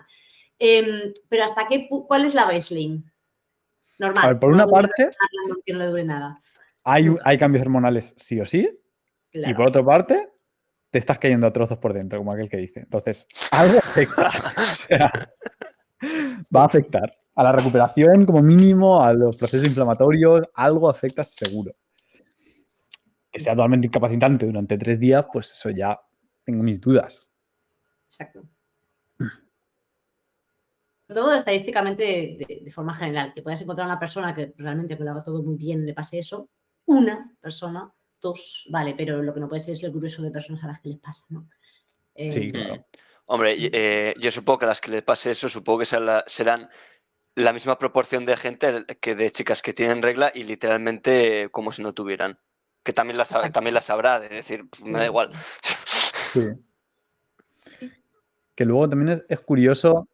Em, 0.58 1.12
pero 1.28 1.44
hasta 1.44 1.66
qué 1.68 1.86
¿cuál 1.88 2.24
es 2.24 2.34
la 2.34 2.44
baseline? 2.44 3.04
Normal. 3.98 4.24
A 4.24 4.28
ver, 4.28 4.38
por 4.38 4.52
una 4.52 4.66
parte, 4.66 5.10
que 5.64 5.72
no 5.72 5.78
le 5.80 5.86
dure 5.86 6.04
nada. 6.04 6.40
Hay, 6.84 7.14
hay 7.24 7.38
cambios 7.38 7.62
hormonales 7.62 8.14
sí 8.16 8.40
o 8.40 8.44
sí. 8.44 8.70
Y 9.32 9.54
por 9.54 9.68
otra 9.68 9.84
parte, 9.84 10.28
te 10.90 10.98
estás 10.98 11.18
cayendo 11.18 11.46
a 11.46 11.52
trozos 11.52 11.78
por 11.78 11.92
dentro, 11.92 12.18
como 12.18 12.32
aquel 12.32 12.48
que 12.48 12.56
dice. 12.58 12.80
Entonces, 12.80 13.26
algo 13.50 13.78
afecta. 13.78 14.30
va 16.54 16.62
a 16.62 16.66
afectar 16.66 17.12
a 17.36 17.42
la 17.42 17.52
recuperación 17.52 18.26
como 18.26 18.42
mínimo, 18.42 19.02
a 19.02 19.12
los 19.12 19.36
procesos 19.36 19.68
inflamatorios, 19.68 20.48
algo 20.54 20.90
afecta 20.90 21.22
seguro. 21.22 21.72
Que 23.30 23.38
sea 23.38 23.54
totalmente 23.54 23.86
incapacitante 23.86 24.46
durante 24.46 24.76
tres 24.76 24.98
días, 24.98 25.26
pues 25.32 25.52
eso 25.52 25.70
ya 25.70 26.00
tengo 26.44 26.62
mis 26.62 26.80
dudas. 26.80 27.30
Exacto 28.06 28.48
todo 31.14 31.34
estadísticamente 31.34 32.36
de, 32.38 32.70
forma 32.72 32.96
general, 32.96 33.32
que 33.34 33.42
puedas 33.42 33.60
encontrar 33.60 33.86
una 33.86 33.98
persona 33.98 34.34
que 34.34 34.52
realmente 34.56 34.96
lo 34.96 35.10
haga 35.10 35.22
todo 35.22 35.42
muy 35.42 35.56
bien, 35.56 35.86
le 35.86 35.94
pase 35.94 36.18
eso, 36.18 36.50
una 36.86 37.32
persona, 37.40 37.92
dos, 38.20 38.66
vale, 38.70 38.94
pero 38.96 39.22
lo 39.22 39.32
que 39.32 39.40
no 39.40 39.48
puede 39.48 39.62
ser 39.62 39.74
es 39.74 39.82
el 39.84 39.92
grueso 39.92 40.22
de 40.22 40.30
personas 40.30 40.64
a 40.64 40.68
las 40.68 40.80
que 40.80 40.90
les 40.90 40.98
pasa, 40.98 41.24
¿no? 41.28 41.48
sí, 42.16 42.38
eh, 42.38 42.50
claro. 42.50 42.86
Hombre, 43.28 43.56
eh, 43.58 44.14
yo 44.20 44.30
supongo 44.30 44.60
que 44.60 44.64
a 44.66 44.68
las 44.68 44.80
que 44.80 44.90
les 44.90 45.02
pase 45.02 45.32
eso, 45.32 45.48
supongo 45.48 45.80
que 45.80 45.86
serán 46.26 46.68
la 47.36 47.52
misma 47.52 47.78
proporción 47.78 48.24
de 48.26 48.36
gente 48.36 48.84
que 49.00 49.14
de 49.14 49.30
chicas 49.30 49.62
que 49.62 49.72
tienen 49.72 50.02
regla 50.02 50.32
y 50.34 50.42
literalmente 50.42 51.48
como 51.52 51.70
si 51.70 51.82
no 51.82 51.92
tuvieran. 51.92 52.38
Que 52.82 52.92
también 52.92 53.18
las, 53.18 53.28
también 53.52 53.74
las 53.74 53.90
habrá, 53.90 54.18
de 54.18 54.28
decir, 54.28 54.64
me 54.82 54.98
da 54.98 55.06
igual. 55.06 55.30
Sí. 56.32 56.50
Que 58.54 58.64
luego 58.66 58.90
también 58.90 59.24
es 59.26 59.40
curioso 59.40 60.06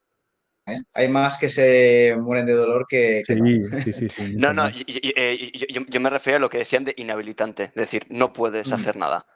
¿eh? 0.67 0.83
Hay 0.95 1.09
más 1.09 1.39
que 1.39 1.49
se 1.49 2.17
mueren 2.21 2.47
de 2.47 2.53
dolor 2.53 2.87
que... 2.89 3.23
sí, 3.27 3.93
sí, 3.93 4.09
sí, 4.09 4.35
No, 4.37 4.53
no, 4.53 4.69
eh, 4.69 5.51
yo, 5.69 6.01
me 6.01 6.11
refiero 6.11 6.37
a 6.37 6.41
lo 6.41 6.51
que 6.51 6.59
decían 6.59 6.85
de 6.85 6.95
inhabilitante, 6.97 7.65
es 7.65 7.75
decir, 7.75 8.07
no 8.09 8.33
puedes 8.33 8.71
hacer 8.71 8.97
nada. 8.97 9.27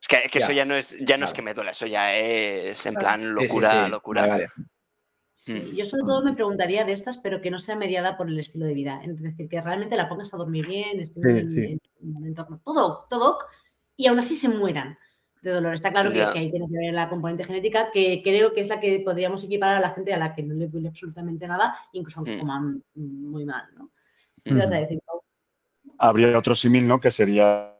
Es 0.00 0.08
que, 0.08 0.38
eso 0.38 0.52
ya 0.52 0.64
no 0.64 0.76
es, 0.76 0.98
ya 1.00 1.16
no 1.16 1.24
es 1.24 1.32
que 1.32 1.42
me 1.42 1.54
duele, 1.54 1.70
eso 1.70 1.86
ya 1.86 2.14
es 2.16 2.84
en 2.86 2.94
plan 2.94 3.34
locura, 3.34 3.88
locura. 3.88 4.50
Mm. 5.50 5.74
yo 5.74 5.84
sobre 5.84 6.02
todo 6.04 6.22
me 6.22 6.34
preguntaría 6.34 6.84
de 6.84 6.92
estas, 6.92 7.18
pero 7.18 7.40
que 7.40 7.50
no 7.50 7.58
sea 7.58 7.76
mediada 7.76 8.16
por 8.16 8.28
el 8.28 8.38
estilo 8.38 8.66
de 8.66 8.74
vida. 8.74 9.00
Es 9.04 9.20
decir, 9.20 9.48
que 9.48 9.60
realmente 9.60 9.96
la 9.96 10.08
pongas 10.08 10.32
a 10.32 10.36
dormir 10.36 10.66
bien, 10.66 11.00
esté 11.00 11.20
en, 11.20 11.80
un 12.00 12.26
entorno 12.26 12.60
todo, 12.64 13.06
todo, 13.08 13.38
y 13.96 14.06
aún 14.06 14.18
así 14.18 14.36
se 14.36 14.48
mueran 14.48 14.98
de 15.42 15.50
dolor. 15.50 15.74
Está 15.74 15.90
claro 15.90 16.12
que, 16.12 16.22
ahí 16.22 16.50
tiene 16.50 16.68
que 16.68 16.78
ver 16.78 16.94
la 16.94 17.08
componente 17.08 17.44
genética, 17.44 17.90
que 17.92 18.22
creo 18.22 18.52
que 18.52 18.60
es 18.60 18.68
la 18.68 18.80
que 18.80 19.00
podríamos 19.04 19.42
equiparar 19.44 19.76
a 19.76 19.80
la 19.80 19.90
gente 19.90 20.12
a 20.12 20.18
la 20.18 20.34
que 20.34 20.42
no 20.42 20.54
le 20.54 20.68
duele 20.68 20.88
absolutamente 20.88 21.46
nada, 21.46 21.76
incluso 21.92 22.20
aunque 22.20 22.36
mm. 22.36 22.40
coman 22.40 22.82
muy 22.94 23.44
mal, 23.44 23.64
¿no? 23.76 23.90
Habría 25.98 26.38
otro 26.38 26.54
símil, 26.54 26.86
¿no? 26.86 26.98
Que 26.98 27.10
sería 27.10 27.76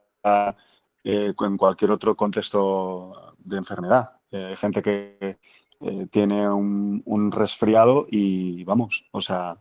eh, 1.05 1.33
en 1.39 1.57
cualquier 1.57 1.91
otro 1.91 2.15
contexto 2.17 3.35
de 3.39 3.57
enfermedad. 3.57 4.11
Eh, 4.31 4.55
gente 4.57 4.83
que 4.83 5.39
eh, 5.81 6.07
tiene 6.11 6.49
un, 6.49 7.03
un 7.05 7.33
resfriado 7.33 8.07
y 8.11 8.65
vamos, 8.65 9.09
o 9.13 9.21
sea, 9.21 9.57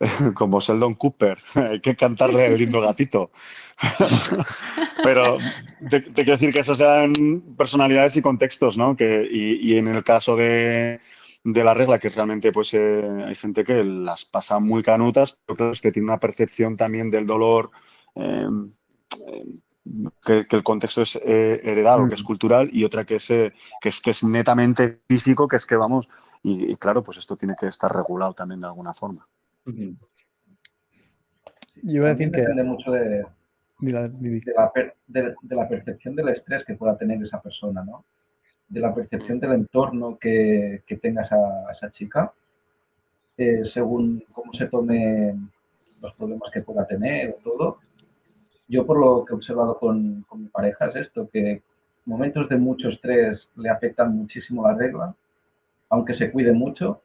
como 0.34 0.60
Sheldon 0.60 0.94
Cooper, 0.94 1.38
hay 1.54 1.80
que 1.80 1.96
cantarle 1.96 2.46
el 2.46 2.58
lindo 2.58 2.80
gatito. 2.80 3.30
Pero 5.02 5.38
te, 5.88 6.02
quiero 6.02 6.32
decir 6.32 6.52
que 6.52 6.60
esas 6.60 6.78
sean 6.78 7.12
personalidades 7.56 8.16
y 8.16 8.22
contextos, 8.22 8.76
¿no? 8.76 8.96
Que, 8.96 9.26
y, 9.30 9.76
en 9.76 9.88
el 9.88 10.04
caso 10.04 10.36
de, 10.36 11.00
la 11.44 11.74
regla, 11.74 11.98
que 11.98 12.10
realmente 12.10 12.52
pues 12.52 12.74
eh, 12.74 13.02
hay 13.26 13.34
gente 13.34 13.64
que 13.64 13.82
las 13.82 14.26
pasa 14.26 14.58
muy 14.58 14.82
canutas, 14.82 15.38
pero 15.46 15.72
es 15.72 15.80
que 15.80 15.90
tiene 15.90 16.08
una 16.08 16.20
percepción 16.20 16.76
también 16.76 17.10
del 17.10 17.26
dolor, 17.26 17.70
em, 18.14 18.72
que, 20.24 20.46
el 20.50 20.62
contexto 20.62 21.02
es 21.02 21.16
eh, 21.16 21.60
heredado, 21.64 22.08
que 22.08 22.14
es 22.14 22.22
mm. 22.22 22.26
cultural, 22.26 22.70
y 22.72 22.84
otra 22.84 23.04
que 23.04 23.16
es, 23.16 23.30
eh, 23.30 23.52
que 23.80 23.88
es, 23.88 24.00
que 24.00 24.10
es 24.10 24.24
netamente 24.24 25.00
físico, 25.08 25.48
que 25.48 25.56
es 25.56 25.66
que 25.66 25.76
vamos, 25.76 26.08
y, 26.42 26.72
y 26.72 26.76
claro, 26.76 27.02
pues 27.02 27.18
esto 27.18 27.36
tiene 27.36 27.54
que 27.58 27.66
estar 27.66 27.94
regulado 27.94 28.34
también 28.34 28.60
de 28.60 28.66
alguna 28.66 28.94
forma. 28.94 29.26
Yo 29.64 29.92
iba 31.82 32.06
a 32.06 32.14
decir 32.14 32.30
que... 32.30 32.40
Depende 32.40 32.64
mucho 32.64 32.90
de, 32.90 33.24
de, 33.80 35.34
la 35.48 35.68
percepción 35.68 36.14
del 36.14 36.28
estrés 36.28 36.64
que 36.64 36.74
pueda 36.74 36.96
tener 36.96 37.22
esa 37.22 37.40
persona, 37.40 37.84
¿no? 37.84 38.04
De 38.68 38.80
la 38.80 38.94
percepción 38.94 39.40
del 39.40 39.52
entorno 39.52 40.18
que, 40.18 40.82
que 40.86 40.96
tenga 40.96 41.22
esa, 41.22 41.70
esa 41.72 41.90
chica, 41.90 42.32
eh, 43.36 43.62
según 43.72 44.22
cómo 44.32 44.52
se 44.52 44.66
tome 44.66 45.34
los 46.02 46.14
problemas 46.14 46.50
que 46.52 46.60
pueda 46.60 46.86
tener 46.86 47.30
o 47.30 47.42
todo. 47.42 47.78
Yo 48.70 48.86
por 48.86 49.00
lo 49.00 49.24
que 49.24 49.32
he 49.32 49.36
observado 49.36 49.78
con, 49.78 50.22
con 50.28 50.42
mi 50.42 50.48
pareja 50.48 50.86
es 50.86 50.96
esto, 50.96 51.28
que 51.28 51.60
momentos 52.06 52.48
de 52.48 52.56
mucho 52.56 52.88
estrés 52.88 53.48
le 53.56 53.68
afectan 53.68 54.16
muchísimo 54.16 54.62
la 54.62 54.74
regla, 54.74 55.14
aunque 55.88 56.14
se 56.14 56.30
cuide 56.30 56.52
mucho, 56.52 57.02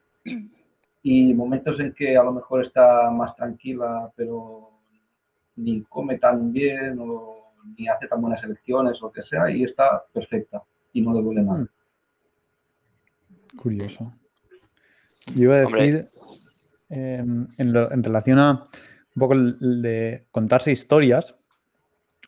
y 1.01 1.33
momentos 1.33 1.79
en 1.79 1.91
que 1.93 2.15
a 2.15 2.23
lo 2.23 2.33
mejor 2.33 2.63
está 2.63 3.09
más 3.09 3.35
tranquila, 3.35 4.11
pero 4.15 4.69
ni 5.55 5.81
come 5.83 6.19
tan 6.19 6.53
bien 6.53 6.99
o 6.99 7.51
ni 7.77 7.87
hace 7.87 8.07
tan 8.07 8.21
buenas 8.21 8.43
elecciones 8.43 9.01
o 9.01 9.07
lo 9.07 9.11
que 9.11 9.23
sea, 9.23 9.49
y 9.49 9.63
está 9.63 10.03
perfecta 10.13 10.61
y 10.93 11.01
no 11.01 11.13
le 11.13 11.21
duele 11.23 11.41
nada. 11.41 11.59
Hmm. 11.59 11.69
Curioso. 13.57 14.13
Yo 15.33 15.43
iba 15.43 15.55
a 15.55 15.61
decir, 15.61 16.09
em, 16.89 17.47
en, 17.57 18.03
relación 18.03 18.37
a 18.37 18.67
un 19.15 19.19
poco 19.19 19.33
el, 19.33 19.81
de 19.81 20.25
contarse 20.29 20.71
historias, 20.71 21.35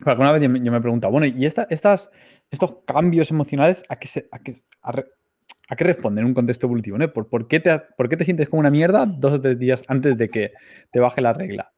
alguna 0.05 0.31
vez 0.31 0.41
yo 0.41 0.49
me, 0.49 0.77
he 0.77 0.81
preguntado, 0.81 1.11
bueno, 1.11 1.25
¿y 1.25 1.45
estas, 1.45 1.67
estos 1.69 2.77
cambios 2.85 3.31
emocionales 3.31 3.83
a 3.89 3.97
qué, 3.97 4.07
se, 4.07 4.27
a 4.31 4.39
qué, 4.39 4.63
¿A 5.69 5.75
qué 5.75 5.83
responde 5.83 6.21
en 6.21 6.27
un 6.27 6.33
contexto 6.33 6.65
evolutivo? 6.65 6.97
¿no? 6.97 7.11
¿Por, 7.11 7.47
qué 7.47 7.59
te, 7.59 7.77
¿Por, 7.97 8.07
qué 8.07 8.15
te, 8.15 8.23
sientes 8.23 8.47
como 8.47 8.61
una 8.61 8.69
mierda 8.69 9.05
dos 9.05 9.33
o 9.33 9.41
tres 9.41 9.59
días 9.59 9.81
antes 9.87 10.17
de 10.17 10.29
que 10.29 10.53
te 10.91 10.99
baje 10.99 11.21
la 11.21 11.33
regla? 11.33 11.73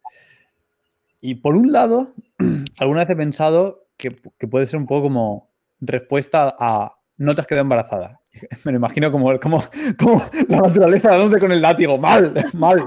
Y 1.21 1.35
por 1.35 1.55
un 1.55 1.71
lado, 1.71 2.13
alguna 2.79 3.01
vez 3.01 3.09
he 3.09 3.15
pensado 3.15 3.87
que, 3.97 4.11
puede 4.11 4.67
ser 4.67 4.79
un 4.79 4.85
poco 4.85 5.03
como 5.03 5.49
respuesta 5.81 6.55
a 6.59 6.95
no 7.17 7.33
te 7.33 7.41
has 7.41 7.47
quedado 7.47 7.63
embarazada. 7.63 8.21
Me 8.63 8.71
lo 8.71 8.77
imagino 8.77 9.11
como, 9.11 9.37
como, 9.39 9.63
como 9.97 10.23
la 10.47 10.57
naturaleza 10.57 11.17
con 11.39 11.51
el 11.51 11.61
látigo. 11.61 11.97
Mal, 11.97 12.31
mal. 12.53 12.83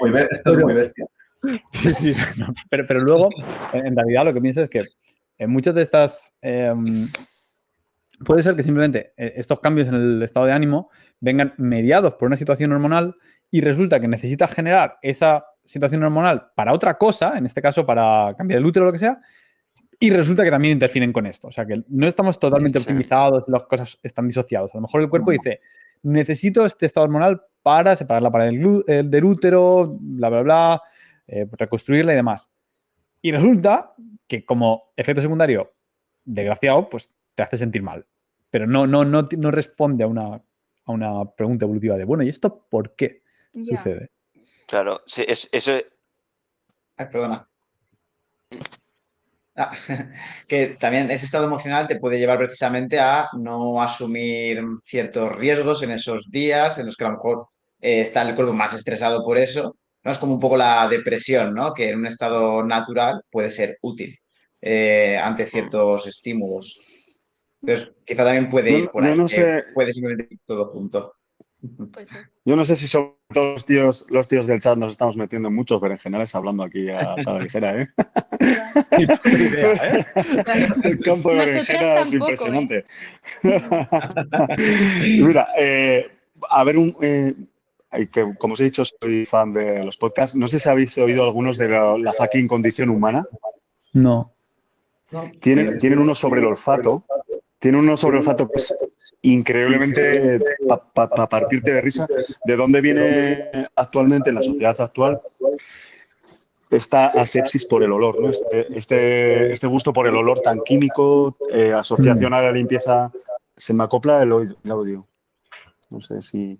Muy 0.00 0.10
muy 0.10 0.74
bestia. 0.74 1.06
pero, 2.70 2.86
pero, 2.86 3.00
luego, 3.00 3.30
en 3.72 3.94
realidad, 3.94 4.24
lo 4.24 4.34
que 4.34 4.40
pienso 4.40 4.62
es 4.62 4.70
que 4.70 4.84
en 5.38 5.50
muchas 5.50 5.74
de 5.74 5.82
estas. 5.82 6.34
Em, 6.40 7.08
puede 8.24 8.42
ser 8.42 8.56
que 8.56 8.62
simplemente 8.62 9.12
eh, 9.16 9.34
estos 9.36 9.60
cambios 9.60 9.88
en 9.88 9.94
el 9.94 10.22
estado 10.22 10.46
de 10.46 10.52
ánimo 10.52 10.90
vengan 11.20 11.54
mediados 11.56 12.14
por 12.14 12.26
una 12.26 12.36
situación 12.36 12.72
hormonal 12.72 13.14
y 13.50 13.60
resulta 13.60 14.00
que 14.00 14.08
necesitas 14.08 14.52
generar 14.52 14.98
esa 15.02 15.44
situación 15.64 16.02
hormonal 16.02 16.50
para 16.54 16.72
otra 16.72 16.94
cosa, 16.98 17.38
en 17.38 17.46
este 17.46 17.62
caso 17.62 17.86
para 17.86 18.34
cambiar 18.36 18.58
el 18.58 18.66
útero 18.66 18.84
o 18.84 18.86
lo 18.86 18.92
que 18.92 18.98
sea, 18.98 19.20
y 20.00 20.10
resulta 20.10 20.44
que 20.44 20.50
también 20.50 20.72
interfieren 20.72 21.12
con 21.12 21.26
esto. 21.26 21.48
O 21.48 21.52
sea 21.52 21.66
que 21.66 21.82
no 21.88 22.06
estamos 22.06 22.38
totalmente 22.38 22.78
optimizados, 22.78 23.44
las 23.48 23.64
cosas 23.64 23.98
están 24.02 24.28
disociadas. 24.28 24.74
A 24.74 24.78
lo 24.78 24.82
mejor 24.82 25.02
el 25.02 25.08
cuerpo 25.08 25.30
dice, 25.30 25.60
necesito 26.02 26.64
este 26.64 26.86
estado 26.86 27.04
hormonal 27.04 27.42
para 27.62 27.96
separar 27.96 28.22
la 28.22 28.30
pared 28.30 28.46
del, 28.48 29.24
útero, 29.24 29.96
bla, 30.00 30.28
bla, 30.28 30.42
bla, 30.42 30.82
eh, 31.28 31.46
reconstruirla 31.52 32.12
y 32.12 32.16
demás. 32.16 32.50
Y 33.22 33.32
resulta 33.32 33.94
que 34.26 34.44
como 34.44 34.92
efecto 34.96 35.22
secundario, 35.22 35.74
desgraciado, 36.24 36.88
pues 36.88 37.12
te 37.34 37.42
hace 37.42 37.56
sentir 37.56 37.82
mal. 37.82 38.06
Pero 38.50 38.66
no, 38.66 38.86
no, 38.86 39.04
no, 39.04 39.28
no 39.36 39.50
responde 39.50 40.04
a 40.04 40.06
una, 40.06 40.34
a 40.34 40.92
una 40.92 41.24
pregunta 41.36 41.64
evolutiva 41.64 41.96
de, 41.96 42.04
bueno, 42.04 42.22
¿y 42.22 42.28
esto 42.28 42.66
por 42.68 42.96
qué 42.96 43.22
sucede? 43.52 44.10
Claro, 44.66 45.02
sí, 45.06 45.24
es, 45.26 45.48
eso... 45.52 45.72
Ay, 46.96 47.06
perdona. 47.12 47.48
Ah, 49.56 49.72
que 50.46 50.76
también 50.78 51.10
ese 51.10 51.24
estado 51.24 51.46
emocional 51.46 51.88
te 51.88 51.98
puede 51.98 52.18
llevar 52.18 52.38
precisamente 52.38 53.00
a 53.00 53.28
no 53.36 53.82
asumir 53.82 54.62
ciertos 54.84 55.34
riesgos 55.34 55.82
en 55.82 55.90
esos 55.90 56.30
días 56.30 56.78
en 56.78 56.86
los 56.86 56.96
que 56.96 57.04
a 57.04 57.08
lo 57.08 57.14
mejor 57.14 57.48
eh, 57.80 58.00
está 58.00 58.22
el 58.22 58.36
cuerpo 58.36 58.52
más 58.52 58.72
estresado 58.72 59.24
por 59.24 59.36
eso. 59.36 59.76
¿No? 60.08 60.12
Es 60.12 60.18
como 60.18 60.34
un 60.34 60.40
poco 60.40 60.56
la 60.56 60.88
depresión, 60.88 61.54
¿no? 61.54 61.74
que 61.74 61.90
en 61.90 61.98
un 61.98 62.06
estado 62.06 62.62
natural 62.64 63.20
puede 63.30 63.50
ser 63.50 63.76
útil 63.82 64.18
eh, 64.62 65.18
ante 65.22 65.44
ciertos 65.44 66.06
estímulos. 66.06 66.80
Entonces, 67.60 67.90
quizá 68.06 68.24
también 68.24 68.48
puede 68.48 68.70
ir 68.70 68.88
por 68.88 69.04
ahí, 69.04 69.18
no 69.18 69.26
puede 69.74 69.92
simplemente 69.92 70.34
ir 70.34 70.40
todo 70.46 70.70
junto. 70.70 71.14
Yo 72.44 72.56
no 72.56 72.64
sé 72.64 72.74
si 72.76 72.88
son 72.88 73.16
todos 73.34 73.52
los 73.52 73.66
tíos, 73.66 74.06
los 74.08 74.28
tíos 74.28 74.46
del 74.46 74.60
chat 74.60 74.78
nos 74.78 74.92
estamos 74.92 75.16
metiendo 75.16 75.48
en 75.48 75.54
muchos 75.56 75.78
berenjenales 75.78 76.34
hablando 76.34 76.62
aquí 76.62 76.88
a, 76.88 77.16
la 77.16 77.38
ligera, 77.40 77.82
¿eh? 77.82 77.88
¿eh? 78.92 80.04
El 80.84 81.00
campo 81.00 81.30
de 81.30 81.36
berenjena 81.36 82.00
es 82.00 82.12
impresionante. 82.14 82.86
Mira, 85.02 85.48
eh, 85.58 86.06
a 86.48 86.64
ver, 86.64 86.78
un, 86.78 86.96
eh, 87.02 87.34
que, 87.90 88.34
como 88.38 88.54
os 88.54 88.60
he 88.60 88.64
dicho, 88.64 88.84
soy 88.84 89.24
fan 89.24 89.52
de 89.52 89.84
los 89.84 89.96
podcasts. 89.96 90.36
No 90.36 90.48
sé 90.48 90.58
si 90.58 90.68
habéis 90.68 90.96
oído 90.98 91.24
algunos 91.24 91.56
de 91.58 91.68
la, 91.68 92.12
fucking 92.12 92.48
condición 92.48 92.90
humana. 92.90 93.26
No. 93.92 94.32
Tienen, 95.40 95.78
tienen 95.78 95.98
uno 95.98 96.14
sobre 96.14 96.40
el 96.40 96.46
olfato 96.46 97.04
tiene 97.58 97.78
unos 97.78 98.00
sobre 98.00 98.18
olfato 98.18 98.48
que 98.48 98.62
increíblemente 99.22 100.40
para 100.94 101.28
partirte 101.28 101.72
de 101.72 101.80
risa. 101.80 102.06
¿De 102.44 102.56
dónde 102.56 102.80
viene 102.80 103.50
actualmente 103.74 104.30
en 104.30 104.36
la 104.36 104.42
sociedad 104.42 104.80
actual 104.80 105.20
esta 106.70 107.06
asepsis 107.06 107.66
por 107.66 107.82
el 107.82 107.90
olor? 107.90 108.20
¿no? 108.20 108.30
Este, 108.30 108.78
este, 108.78 109.52
este, 109.52 109.66
gusto 109.66 109.92
por 109.92 110.06
el 110.06 110.14
olor 110.14 110.40
tan 110.40 110.60
químico, 110.60 111.36
eh, 111.50 111.72
asociación 111.72 112.32
a 112.32 112.42
la 112.42 112.52
limpieza, 112.52 113.10
se 113.56 113.74
me 113.74 113.84
acopla 113.84 114.22
el, 114.22 114.32
audio. 114.70 115.06
No 115.90 116.00
sé 116.00 116.22
si... 116.22 116.58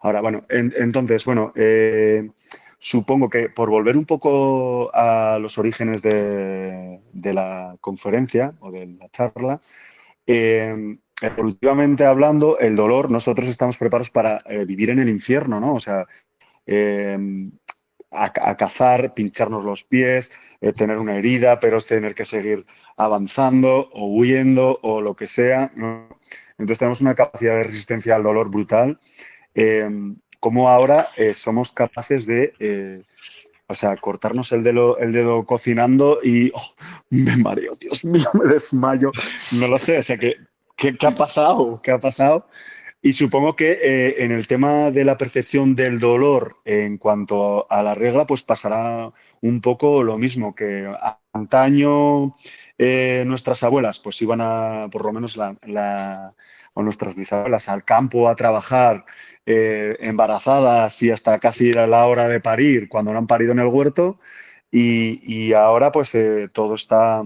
Ahora, 0.00 0.20
bueno, 0.20 0.44
entonces, 0.48 1.24
bueno, 1.24 1.52
eh, 1.54 2.30
supongo 2.78 3.28
que 3.28 3.50
por 3.50 3.68
volver 3.68 3.96
un 3.96 4.06
poco 4.06 4.90
a 4.94 5.38
los 5.40 5.58
orígenes 5.58 6.00
de, 6.02 7.00
la 7.12 7.76
conferencia 7.80 8.54
o 8.60 8.70
de 8.70 8.86
la 8.86 9.08
charla, 9.10 9.60
eh, 10.26 10.98
evolutivamente 11.20 12.04
hablando, 12.06 12.58
el 12.58 12.76
dolor, 12.76 13.10
nosotros 13.10 13.48
estamos 13.48 13.76
preparados 13.76 14.10
para 14.10 14.38
eh, 14.46 14.64
vivir 14.64 14.90
en 14.90 15.00
el 15.00 15.08
infierno, 15.08 15.60
¿no? 15.60 15.74
O 15.74 15.80
sea, 15.80 16.06
em, 16.66 17.52
a, 18.10 18.56
cazar, 18.56 19.14
pincharnos 19.14 19.64
los 19.64 19.84
pies, 19.84 20.32
eh, 20.60 20.72
tener 20.72 20.98
una 20.98 21.16
herida, 21.16 21.60
pero 21.60 21.80
tener 21.80 22.14
que 22.14 22.24
seguir 22.24 22.66
avanzando 22.96 23.88
o 23.92 24.06
huyendo 24.06 24.78
o 24.82 25.00
lo 25.00 25.14
que 25.14 25.26
sea. 25.26 25.70
Entonces 26.58 26.78
tenemos 26.78 27.00
una 27.00 27.14
capacidad 27.14 27.56
de 27.56 27.64
resistencia 27.64 28.16
al 28.16 28.22
dolor 28.22 28.50
brutal. 28.50 28.98
Em, 29.54 30.16
como 30.38 30.68
ahora 30.68 31.10
somos 31.34 31.70
capaces 31.72 32.26
de 32.26 33.04
o 33.70 33.74
sea, 33.74 33.96
cortarnos 33.96 34.50
el 34.50 34.64
dedo, 34.64 34.98
el 34.98 35.12
dedo 35.12 35.46
cocinando 35.46 36.18
y 36.24 36.50
oh, 36.52 36.74
me 37.10 37.36
mareo, 37.36 37.76
Dios 37.76 38.04
mío, 38.04 38.28
me 38.34 38.52
desmayo. 38.52 39.12
No 39.52 39.68
lo 39.68 39.78
sé, 39.78 39.98
o 39.98 40.02
sea, 40.02 40.18
¿qué, 40.18 40.34
qué, 40.76 40.96
ha 41.06 41.14
pasado? 41.14 41.80
¿Qué 41.80 41.92
ha 41.92 41.98
pasado? 41.98 42.48
Y 43.00 43.12
supongo 43.12 43.54
que 43.54 43.78
eh, 43.80 44.24
en 44.24 44.32
el 44.32 44.48
tema 44.48 44.90
de 44.90 45.04
la 45.04 45.16
percepción 45.16 45.76
del 45.76 46.00
dolor 46.00 46.56
en 46.64 46.98
cuanto 46.98 47.70
a 47.70 47.84
la 47.84 47.94
regla, 47.94 48.26
pues 48.26 48.42
pasará 48.42 49.12
un 49.40 49.60
poco 49.60 50.02
lo 50.02 50.18
mismo 50.18 50.52
que 50.52 50.92
antaño 51.32 52.34
eh, 52.76 53.22
nuestras 53.24 53.62
abuelas, 53.62 54.00
pues 54.00 54.20
iban 54.20 54.40
a, 54.40 54.88
por 54.90 55.04
lo 55.04 55.12
menos 55.12 55.36
la, 55.36 56.34
o 56.74 56.82
nuestras 56.82 57.14
bisabuelas, 57.14 57.68
al 57.68 57.84
campo 57.84 58.28
a 58.28 58.34
trabajar 58.34 59.04
eh, 59.52 59.96
embarazadas 59.98 61.02
y 61.02 61.10
hasta 61.10 61.40
casi 61.40 61.70
era 61.70 61.88
la 61.88 62.06
hora 62.06 62.28
de 62.28 62.38
parir 62.38 62.88
cuando 62.88 63.12
no 63.12 63.18
han 63.18 63.26
parido 63.26 63.50
en 63.50 63.58
el 63.58 63.66
huerto 63.66 64.20
y, 64.70 65.52
ahora 65.52 65.90
pues 65.90 66.14
eh, 66.14 66.48
todo 66.52 66.76
está, 66.76 67.24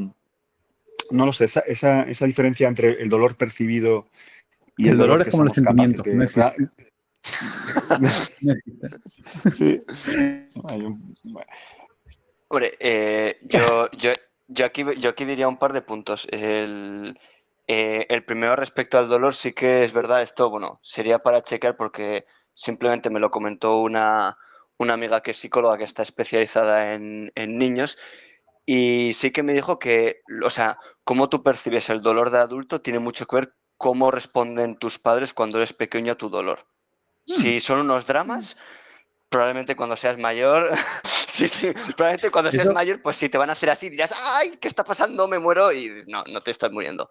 no 1.11 1.27
lo 1.27 1.35
sé, 1.35 1.45
esa, 1.45 1.61
esa, 1.61 2.27
diferencia 2.27 2.67
entre 2.67 3.03
el 3.03 3.11
dolor 3.11 3.37
percibido 3.37 4.07
y 4.79 4.89
el, 4.89 4.97
dolor, 4.97 5.21
es 5.21 5.29
como 5.29 5.45
el 5.45 5.53
sentimiento, 5.53 6.03
no 6.07 6.25
existe. 6.25 6.67
sí. 9.55 9.83
Eh, 12.81 13.39
yo, 13.43 13.91
yo, 13.99 14.13
yo, 14.49 14.65
aquí, 14.65 14.83
yo 14.99 15.11
aquí 15.11 15.27
diría 15.27 15.47
un 15.47 15.59
par 15.59 15.75
de 15.75 15.83
puntos. 15.83 16.27
El, 16.31 17.19
eh, 17.67 18.07
el 18.11 18.25
primero 18.25 18.57
respecto 18.57 18.99
al 18.99 19.09
dolor, 19.09 19.35
sí 19.35 19.53
que 19.53 19.85
es 19.85 19.93
verdad, 19.93 20.23
esto, 20.23 20.51
bueno, 20.51 20.81
sería 20.83 21.21
para 21.21 21.43
checar 21.43 21.77
porque 21.77 22.27
simplemente 22.53 23.11
me 23.11 23.21
lo 23.21 23.31
comentó 23.31 23.79
una, 23.79 24.37
amiga 24.79 25.23
que 25.23 25.31
es 25.31 25.39
psicóloga 25.39 25.79
que 25.79 25.85
está 25.85 26.03
especializada 26.03 26.93
en, 26.93 27.33
niños 27.35 27.97
y 28.67 29.13
sí 29.15 29.31
que 29.31 29.43
me 29.43 29.55
dijo 29.55 29.79
que, 29.79 30.21
o 30.45 30.51
sea, 30.51 30.79
cómo 31.05 31.31
tú 31.31 31.43
percibes 31.43 31.89
el 31.89 32.03
dolor 32.03 32.31
de 32.31 32.39
adulto 32.39 32.83
tiene 32.83 32.99
mucho 32.99 33.27
que 33.27 33.37
ver 33.37 33.55
cómo 33.79 34.11
responden 34.11 34.77
tus 34.77 34.99
padres 34.99 35.33
cuando 35.33 35.57
eres 35.57 35.73
pequeño 35.73 36.13
a 36.13 36.17
tu 36.17 36.29
dolor. 36.29 36.67
Si 37.27 37.57
hmm. 37.57 37.61
son 37.61 37.81
unos 37.81 38.07
dramas, 38.07 38.57
probablemente 39.35 39.75
cuando 39.75 39.97
seas 39.97 40.17
mayor, 40.17 40.71
sí, 41.27 41.49
sí, 41.49 41.73
probablemente 41.97 42.31
cuando 42.31 42.53
seas 42.53 42.73
mayor, 42.73 43.03
pues 43.03 43.17
si 43.17 43.29
te 43.29 43.37
van 43.37 43.51
a 43.51 43.55
hacer 43.55 43.69
así, 43.69 43.91
dirás, 43.91 44.15
ay, 44.23 44.59
¿qué 44.61 44.69
está 44.69 44.85
pasando? 44.85 45.27
Me 45.27 45.41
muero 45.41 45.73
y 45.73 46.05
no, 46.07 46.23
no 46.33 46.41
te 46.41 46.53
estás 46.53 46.71
muriendo. 46.71 47.09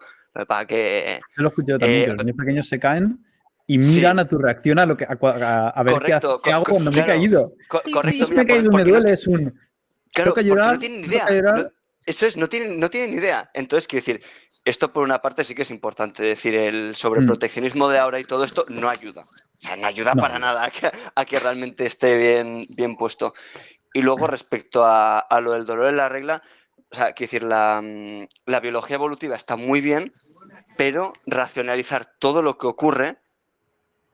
Para 0.48 0.66
que... 0.66 1.20
Yo 1.36 1.42
lo 1.42 1.48
he 1.48 1.50
escuchado 1.50 1.78
también, 1.80 2.00
que 2.00 2.06
los 2.12 2.14
eh, 2.14 2.24
niños 2.24 2.36
pequeños 2.38 2.68
se 2.68 2.80
caen 2.80 3.22
y 3.66 3.76
miran 3.76 4.18
a 4.18 4.26
tu 4.26 4.38
reacción 4.38 4.78
a, 4.78 4.86
lo 4.86 4.96
que, 4.96 5.04
a, 5.04 5.82
ver 5.82 6.02
qué, 6.42 6.50
hago 6.50 6.64
cuando 6.64 6.90
me 6.90 7.00
he 7.00 7.04
caído. 7.04 7.52
correcto, 7.68 8.28
me 8.32 8.42
he 8.42 8.46
caído, 8.46 8.72
me 8.72 8.84
duele, 8.84 9.12
es 9.12 9.26
un... 9.26 9.54
Claro, 10.10 10.32
no 10.34 10.78
tienen 10.78 11.02
ni 11.02 11.08
idea. 11.08 11.70
eso 12.06 12.26
es, 12.26 12.38
no 12.38 12.48
tienen, 12.48 12.80
no 12.80 12.88
tienen 12.88 13.10
ni 13.10 13.16
idea. 13.16 13.50
Entonces, 13.52 13.86
quiero 13.86 14.02
decir, 14.06 14.22
esto 14.64 14.94
por 14.94 15.04
una 15.04 15.20
parte 15.20 15.44
sí 15.44 15.54
que 15.54 15.62
es 15.62 15.70
importante, 15.70 16.22
decir, 16.22 16.54
el 16.54 16.96
sobreproteccionismo 16.96 17.90
de 17.90 17.98
ahora 17.98 18.18
y 18.18 18.24
todo 18.24 18.44
esto 18.44 18.64
no 18.70 18.88
ayuda. 18.88 19.26
O 19.64 19.66
sea, 19.66 19.76
no 19.76 19.86
ayuda 19.86 20.12
para 20.14 20.38
nada 20.38 20.70
a 21.14 21.24
que, 21.24 21.38
realmente 21.38 21.86
esté 21.86 22.16
bien, 22.16 22.66
bien 22.68 22.96
puesto. 22.96 23.32
Y 23.94 24.02
luego, 24.02 24.26
respecto 24.26 24.84
a, 24.84 25.26
lo 25.40 25.52
del 25.52 25.64
dolor 25.64 25.88
en 25.88 25.96
la 25.96 26.10
regla, 26.10 26.42
o 26.90 26.94
sea, 26.94 27.12
quiero 27.12 27.30
decir, 27.30 27.44
la, 27.44 27.80
mm, 27.82 28.26
la, 28.44 28.60
biología 28.60 28.96
evolutiva 28.96 29.36
está 29.36 29.56
muy 29.56 29.80
bien, 29.80 30.12
pero 30.76 31.14
racionalizar 31.24 32.04
todo 32.18 32.42
lo 32.42 32.58
que 32.58 32.66
ocurre 32.66 33.16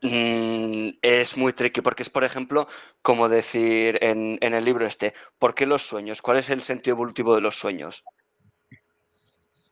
mm, 0.03 0.91
es 1.03 1.37
muy 1.37 1.53
tricky, 1.53 1.81
porque 1.81 2.05
es, 2.05 2.11
por 2.11 2.23
ejemplo, 2.23 2.69
como 3.03 3.29
decir 3.29 3.99
en, 4.03 4.39
en 4.41 4.55
el 4.55 4.65
libro 4.65 4.87
este, 4.87 5.15
¿por 5.41 5.57
qué 5.57 5.67
los 5.67 5.83
sueños? 5.83 6.23
¿Cuál 6.23 6.39
es 6.39 6.49
el 6.49 6.63
sentido 6.63 6.95
evolutivo 6.95 7.35
de 7.35 7.41
los 7.41 7.57
sueños? 7.57 8.05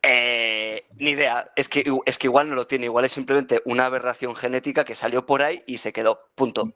Eh, 0.02 0.86
ni 0.96 1.10
idea, 1.10 1.50
es 1.56 1.68
que, 1.68 1.84
es 2.06 2.18
que 2.18 2.26
igual 2.28 2.48
no 2.48 2.54
lo 2.54 2.66
tiene, 2.66 2.86
igual 2.86 3.04
es 3.04 3.12
simplemente 3.12 3.60
una 3.64 3.86
aberración 3.86 4.36
genética 4.36 4.84
que 4.84 4.94
salió 4.94 5.26
por 5.26 5.42
ahí 5.42 5.62
y 5.66 5.78
se 5.78 5.92
quedó, 5.92 6.20
punto. 6.34 6.72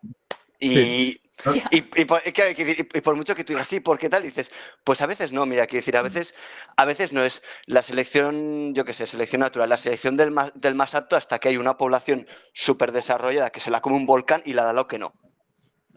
Y, 0.58 1.20
y, 1.70 2.04
por, 2.04 3.16
mucho 3.16 3.34
que 3.34 3.42
tú 3.42 3.52
digas, 3.52 3.66
sí, 3.66 3.80
¿por 3.80 3.98
qué 3.98 4.08
tal? 4.08 4.22
dices, 4.22 4.52
pues 4.84 5.02
a 5.02 5.06
veces 5.06 5.32
no, 5.32 5.44
mira, 5.44 5.66
quiero 5.66 5.80
decir, 5.80 5.96
a 5.96 6.02
veces, 6.02 6.34
a 6.76 6.84
veces 6.84 7.12
no 7.12 7.24
es 7.24 7.42
la 7.66 7.82
selección, 7.82 8.72
yo 8.74 8.84
qué 8.84 8.92
sé, 8.92 9.06
selección 9.06 9.40
natural, 9.40 9.68
la 9.68 9.76
selección 9.76 10.14
del 10.14 10.30
más, 10.30 10.52
del 10.54 10.76
más 10.76 10.94
apto 10.94 11.16
hasta 11.16 11.38
que 11.40 11.48
hay 11.48 11.56
una 11.56 11.76
población 11.76 12.28
súper 12.52 12.92
desarrollada 12.92 13.50
que 13.50 13.60
se 13.60 13.70
la 13.70 13.80
come 13.80 13.96
un 13.96 14.06
volcán 14.06 14.42
y 14.44 14.52
la 14.52 14.64
da 14.64 14.72
lo 14.72 14.86
que 14.86 14.98
no. 14.98 15.14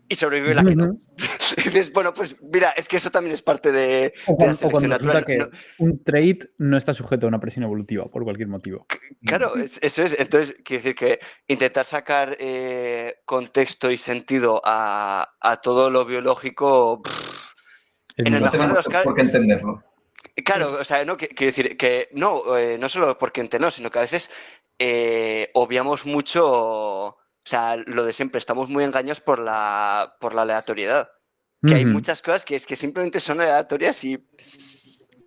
Y 0.08 0.16
sobrevive 0.16 0.54
la 0.56 0.64
que 0.64 0.76
no. 0.76 0.98
dices, 1.66 1.92
bueno, 1.94 2.14
pues 2.14 2.42
mira, 2.44 2.70
es 2.72 2.88
que 2.88 2.98
eso 2.98 3.10
también 3.12 3.34
es 3.34 3.42
parte 3.42 3.72
de, 3.72 4.14
O 4.28 4.36
de 4.38 4.46
la 4.48 4.56
cuando, 4.56 4.68
o 4.68 4.70
cuando 4.72 4.80
selección 4.98 5.14
natural. 5.14 5.26
que 5.26 5.38
No- 5.38 5.50
un 5.80 6.04
trait 6.04 6.46
no 6.58 6.78
está 6.78 6.94
sujeto 6.94 7.26
a 7.26 7.30
una 7.30 7.40
presión 7.40 7.64
evolutiva 7.64 8.06
por 8.06 8.24
cualquier 8.24 8.48
motivo. 8.50 8.86
Claro, 9.26 9.56
es- 9.56 9.80
eso 9.82 10.04
es. 10.04 10.16
Entonces, 10.20 10.56
quiere 10.64 10.84
decir 10.84 10.96
que 10.96 11.20
intentar 11.48 11.86
sacar 11.86 12.36
eh, 12.40 13.16
contexto 13.26 13.90
y 13.92 13.98
sentido 13.98 14.62
a, 14.64 15.28
a 15.42 15.58
todo 15.62 15.90
lo 15.90 16.06
biológico, 16.06 17.02
pff, 17.02 17.54
En 18.18 18.28
el 18.28 18.44
No 18.44 18.52
mejor 18.52 18.68
de 18.68 18.74
los 18.74 18.88
casos- 18.88 19.04
por 19.06 19.16
qué 19.16 19.22
entenderlo. 19.22 19.84
Claro, 20.44 20.74
o 20.80 20.84
sea, 20.84 21.06
no, 21.06 21.16
quiero 21.18 21.34
decir 21.38 21.78
que 21.78 22.10
no, 22.12 22.58
eh, 22.58 22.78
no 22.78 22.90
solo 22.90 23.18
porque 23.18 23.42
ente 23.42 23.58
no, 23.60 23.72
sino 23.72 23.90
que 23.90 24.00
a 24.00 24.02
veces 24.02 24.30
eh, 24.80 25.50
obviamos 25.54 26.06
mucho, 26.06 27.16
o 27.46 27.48
sea, 27.48 27.78
lo 27.78 28.04
de 28.04 28.12
siempre, 28.12 28.40
estamos 28.40 28.70
muy 28.70 28.84
engañados 28.84 29.22
por 29.22 29.38
la, 29.38 30.16
por 30.20 30.34
la 30.34 30.42
aleatoriedad. 30.42 31.10
Que 31.64 31.76
hay 31.76 31.86
muchas 31.86 32.22
cosas 32.22 32.44
que 32.46 32.56
es 32.56 32.66
que 32.66 32.76
simplemente 32.76 33.20
son 33.20 33.40
aleatorias 33.42 34.04
y, 34.04 34.24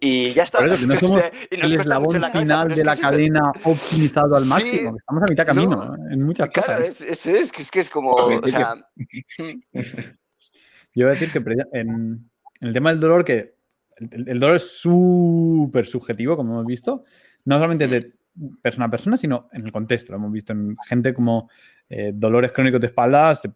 y 0.00 0.32
ya 0.32 0.44
está. 0.44 0.58
Por 0.58 0.68
eso, 0.68 0.86
que 0.86 0.86
no 0.86 0.94
O 0.96 0.98
somos 0.98 1.20
sea, 1.20 1.32
y 1.50 1.56
nos 1.56 1.72
el 1.72 1.80
eslabón 1.80 2.20
cabeza, 2.20 2.38
final 2.40 2.70
es 2.70 2.76
de 2.76 2.82
que 2.82 2.84
la 2.84 2.96
cadena 2.96 3.52
optimizado 3.64 4.36
al 4.36 4.46
máximo. 4.46 4.96
estamos 4.96 5.22
a 5.22 5.26
mitad 5.28 5.46
camino 5.46 5.84
no, 5.96 6.12
en 6.12 6.22
muchas 6.22 6.48
Claro, 6.50 6.82
cosas. 6.82 7.00
es, 7.00 7.00
eso 7.00 7.30
es, 7.30 7.52
que 7.52 7.62
es 7.62 7.70
que 7.70 7.80
es 7.80 7.90
como, 7.90 8.10
o 8.12 8.48
sea, 8.48 8.74
Yo 10.94 11.06
voy 11.06 11.16
a 11.16 11.18
decir 11.18 11.30
que 11.32 11.38
en, 11.72 12.30
en 12.60 12.68
el 12.68 12.72
tema 12.72 12.90
del 12.90 13.00
dolor, 13.00 13.24
que 13.24 13.54
el, 13.96 14.28
el 14.28 14.40
dolor 14.40 14.56
es 14.56 14.78
súper 14.78 15.86
subjetivo, 15.86 16.36
como 16.36 16.54
hemos 16.54 16.66
visto, 16.66 17.04
no 17.44 17.56
solamente 17.56 17.86
de 17.86 18.17
persona 18.62 18.86
a 18.86 18.90
persona, 18.90 19.16
sino 19.16 19.48
en 19.52 19.64
el 19.66 19.72
contexto. 19.72 20.12
Lo 20.12 20.18
hemos 20.18 20.32
visto 20.32 20.52
en 20.52 20.76
gente 20.86 21.12
como 21.14 21.50
eh, 21.88 22.12
dolores 22.14 22.52
crónicos 22.52 22.80
de 22.80 22.86
espalda, 22.88 23.34
se 23.34 23.50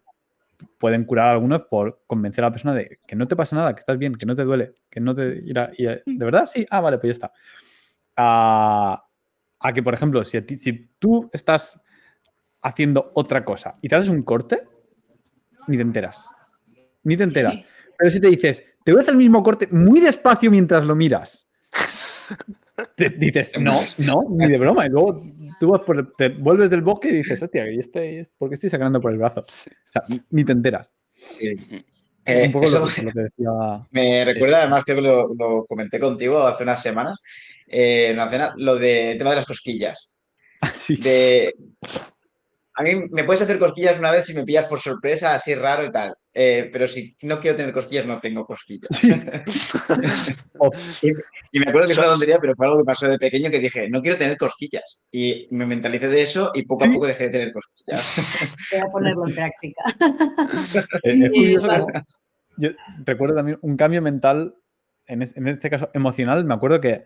pueden 0.77 1.03
curar 1.05 1.29
algunos 1.29 1.63
por 1.63 2.03
convencer 2.07 2.43
a 2.43 2.47
la 2.47 2.51
persona 2.51 2.73
de 2.73 2.99
que 3.05 3.15
no 3.15 3.27
te 3.27 3.35
pasa 3.35 3.55
nada, 3.55 3.73
que 3.75 3.79
estás 3.79 3.97
bien, 3.97 4.15
que 4.15 4.25
no 4.25 4.35
te 4.35 4.43
duele, 4.43 4.73
que 4.89 4.99
no 4.99 5.13
te 5.13 5.41
irá. 5.45 5.71
y, 5.77 5.87
eh, 5.87 6.01
¿De 6.05 6.25
verdad? 6.25 6.45
Sí. 6.45 6.65
Ah, 6.69 6.79
vale, 6.79 6.97
pues 6.99 7.09
ya 7.09 7.11
está. 7.25 7.31
A, 8.15 9.03
a 9.59 9.73
que, 9.73 9.83
por 9.83 9.93
ejemplo, 9.93 10.23
si, 10.23 10.37
a 10.37 10.45
ti- 10.45 10.57
si 10.57 10.89
tú 10.99 11.29
estás 11.33 11.79
haciendo 12.61 13.11
otra 13.15 13.43
cosa 13.43 13.73
y 13.81 13.89
te 13.89 13.95
haces 13.95 14.09
un 14.09 14.23
corte, 14.23 14.67
ni 15.67 15.75
te 15.77 15.81
enteras. 15.81 16.29
Ni 17.03 17.17
te 17.17 17.23
enteras. 17.23 17.53
Sí. 17.55 17.65
Pero 17.97 18.11
si 18.11 18.19
te 18.21 18.27
dices, 18.29 18.63
te 18.85 18.91
voy 18.91 18.99
a 18.99 19.01
hacer 19.01 19.13
el 19.13 19.17
mismo 19.17 19.41
corte 19.43 19.67
muy 19.71 19.99
despacio 19.99 20.49
mientras 20.51 20.85
lo 20.85 20.95
miras. 20.95 21.47
Te 22.95 23.09
dices, 23.09 23.53
no, 23.59 23.81
no, 23.99 24.23
ni 24.31 24.49
de 24.49 24.57
broma. 24.57 24.85
Y 24.85 24.89
luego 24.89 25.23
tú 25.59 25.69
vas 25.69 25.81
por- 25.81 26.13
te 26.15 26.29
vuelves 26.29 26.69
del 26.69 26.81
bosque 26.81 27.09
y 27.09 27.17
dices, 27.17 27.41
hostia, 27.41 27.69
¿y 27.71 27.79
este, 27.79 28.27
¿por 28.37 28.49
qué 28.49 28.55
estoy 28.55 28.69
sacando 28.69 28.99
por 28.99 29.11
el 29.11 29.19
brazo? 29.19 29.41
O 29.41 29.91
sea, 29.91 30.03
ni- 30.29 30.43
te 30.43 30.51
enteras. 30.53 30.89
Sí. 31.13 31.55
Eh, 32.25 32.45
un 32.47 32.51
poco 32.53 32.65
eso 32.65 32.79
lo, 32.79 32.87
que- 32.87 33.01
lo 33.03 33.11
que 33.11 33.19
decía. 33.19 33.49
me 33.91 34.25
recuerda, 34.25 34.61
además, 34.61 34.83
creo 34.85 34.95
que 34.97 35.01
lo, 35.03 35.33
lo 35.35 35.65
comenté 35.65 35.99
contigo 35.99 36.39
hace 36.47 36.63
unas 36.63 36.81
semanas, 36.81 37.21
eh, 37.67 38.07
en 38.09 38.13
una 38.15 38.29
cena, 38.29 38.53
lo 38.57 38.75
del 38.77 39.17
tema 39.17 39.31
de 39.31 39.35
las 39.35 39.45
cosquillas. 39.45 40.19
Sí. 40.73 40.95
De, 40.95 41.53
a 42.75 42.83
mí 42.83 42.95
me 43.11 43.23
puedes 43.25 43.41
hacer 43.41 43.59
cosquillas 43.59 43.99
una 43.99 44.11
vez 44.11 44.25
si 44.25 44.33
me 44.33 44.45
pillas 44.45 44.65
por 44.65 44.79
sorpresa, 44.79 45.35
así 45.35 45.53
raro 45.53 45.85
y 45.85 45.91
tal. 45.91 46.15
Eh, 46.35 46.69
pero 46.73 46.87
si 46.87 47.15
no 47.21 47.39
quiero 47.39 47.55
tener 47.55 47.71
cosquillas, 47.71 48.07
no 48.07 48.19
tengo 48.19 48.45
cosquillas. 48.45 48.89
Y, 51.51 51.59
me 51.59 51.65
acuerdo 51.67 51.85
que 51.87 51.91
es 51.93 51.97
una 51.99 52.07
tontería, 52.09 52.39
pero 52.39 52.55
fue 52.55 52.65
algo 52.65 52.79
que 52.79 52.85
pasó 52.85 53.07
de 53.07 53.19
pequeño 53.19 53.51
que 53.51 53.59
dije, 53.59 53.87
no 53.89 54.01
quiero 54.01 54.17
tener 54.17 54.37
cosquillas. 54.37 55.05
Y 55.11 55.47
me 55.51 55.67
mentalicé 55.67 56.07
de 56.07 56.21
eso 56.23 56.51
y 56.55 56.63
poco 56.63 56.83
Sí. 56.85 56.89
a 56.89 56.93
poco 56.93 57.05
dejé 57.05 57.25
de 57.25 57.29
tener 57.29 57.51
cosquillas. 57.53 58.15
Voy 58.71 58.79
a 58.81 58.85
ponerlo 58.91 59.27
en 59.27 59.35
práctica. 59.35 59.83
Sí, 61.03 61.57
yo 62.57 62.69
recuerdo 63.03 63.35
también 63.35 63.57
un 63.61 63.75
cambio 63.77 64.01
mental, 64.01 64.55
en, 65.05 65.21
es- 65.21 65.35
en 65.37 65.47
este 65.47 65.69
caso 65.69 65.89
emocional. 65.93 66.43
Me 66.45 66.53
acuerdo 66.55 66.79
que 66.81 67.05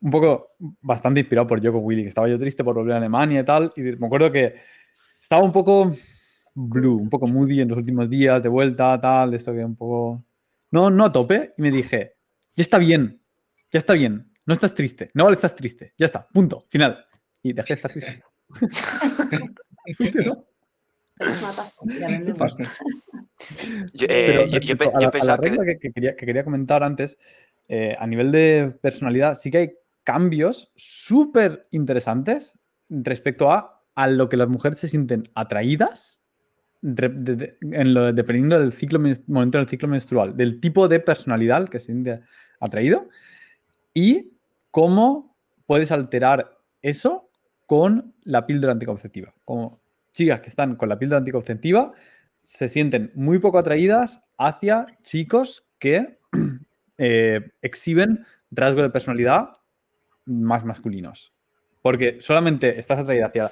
un 0.00 0.10
poco 0.10 0.50
bastante 0.80 1.20
inspirado 1.20 1.46
por 1.48 1.64
Joko 1.64 1.78
Willy, 1.78 2.02
que 2.02 2.08
estaba 2.08 2.28
yo 2.28 2.38
triste 2.38 2.62
por 2.62 2.74
volver 2.74 2.94
a 2.94 2.98
Alemania 2.98 3.40
y 3.40 3.44
tal. 3.44 3.72
Y 3.76 3.80
me 3.82 4.06
acuerdo 4.06 4.30
que 4.30 4.54
estaba 5.20 5.42
un 5.42 5.52
poco 5.52 5.92
blue, 6.58 6.96
un 6.96 7.10
poco 7.10 7.26
moody 7.28 7.60
en 7.60 7.68
los 7.68 7.78
últimos 7.78 8.08
días, 8.08 8.42
de 8.42 8.48
vuelta, 8.48 8.98
tal, 9.00 9.34
esto 9.34 9.52
que 9.52 9.64
un 9.64 9.76
poco. 9.76 10.24
No, 10.70 10.90
no 10.90 11.04
a 11.04 11.12
tope. 11.12 11.52
Y 11.58 11.62
me 11.62 11.70
dije, 11.70 12.14
ya 12.54 12.62
está 12.62 12.78
bien, 12.78 13.20
ya 13.70 13.78
está 13.78 13.92
bien, 13.92 14.32
no 14.46 14.54
estás 14.54 14.74
triste, 14.74 15.10
no 15.14 15.24
vale, 15.24 15.34
estás 15.36 15.54
triste, 15.54 15.92
ya 15.98 16.06
está, 16.06 16.26
punto, 16.28 16.64
final. 16.68 17.04
Y 17.42 17.52
dejé 17.52 17.74
de 17.74 17.74
estar 17.74 17.90
triste. 17.92 18.22
Vendemos. 21.82 22.58
yo, 23.94 24.06
eh, 24.08 24.48
yo- 24.50 24.58
yo, 24.58 24.76
yo 25.00 25.10
pensaba 25.10 25.38
que... 25.38 25.48
regla 25.48 25.64
que, 25.64 25.78
que 25.78 25.92
quería, 25.92 26.16
que 26.16 26.26
quería 26.26 26.44
comentar 26.44 26.82
antes, 26.82 27.18
eh, 27.68 27.96
a 27.98 28.06
nivel 28.06 28.32
de 28.32 28.76
personalidad, 28.82 29.34
sí 29.34 29.50
que 29.50 29.58
hay 29.58 29.72
cambios 30.04 30.70
súper 30.76 31.66
interesantes 31.70 32.52
respecto 32.88 33.50
a, 33.52 33.82
a 33.94 34.08
lo 34.08 34.28
que 34.28 34.36
las 34.36 34.48
mujeres 34.48 34.78
se 34.78 34.88
sienten 34.88 35.24
atraídas 35.34 36.20
dependiendo 36.82 38.58
del 38.58 38.72
ciclo, 38.72 38.98
men- 38.98 39.22
momento 39.26 39.58
del 39.58 39.68
ciclo 39.68 39.88
menstrual, 39.88 40.36
del 40.36 40.60
tipo 40.60 40.88
de 40.88 41.00
personalidad 41.00 41.58
al 41.58 41.70
que 41.70 41.78
se 41.78 41.86
siente 41.86 42.20
atraído 42.60 43.08
y 43.94 44.32
cómo 44.70 45.36
puedes 45.66 45.90
alterar 45.90 46.58
eso 46.82 47.30
con 47.66 48.14
la 48.24 48.46
píldora 48.46 48.72
anticonceptiva. 48.72 49.34
Como 49.44 49.80
chicas 50.12 50.40
que 50.40 50.48
están 50.48 50.76
con 50.76 50.88
la 50.88 50.98
píldora 50.98 51.18
anticonceptiva 51.18 51.92
se 52.44 52.68
sienten 52.68 53.10
muy 53.14 53.38
poco 53.38 53.58
atraídas 53.58 54.22
hacia 54.38 54.86
chicos 55.02 55.66
que 55.78 56.18
eh, 56.98 57.50
exhiben 57.62 58.24
rasgos 58.50 58.84
de 58.84 58.90
personalidad 58.90 59.48
más 60.24 60.64
masculinos. 60.64 61.32
Porque 61.82 62.18
solamente 62.20 62.78
estás 62.78 63.00
atraída 63.00 63.26
hacia 63.26 63.50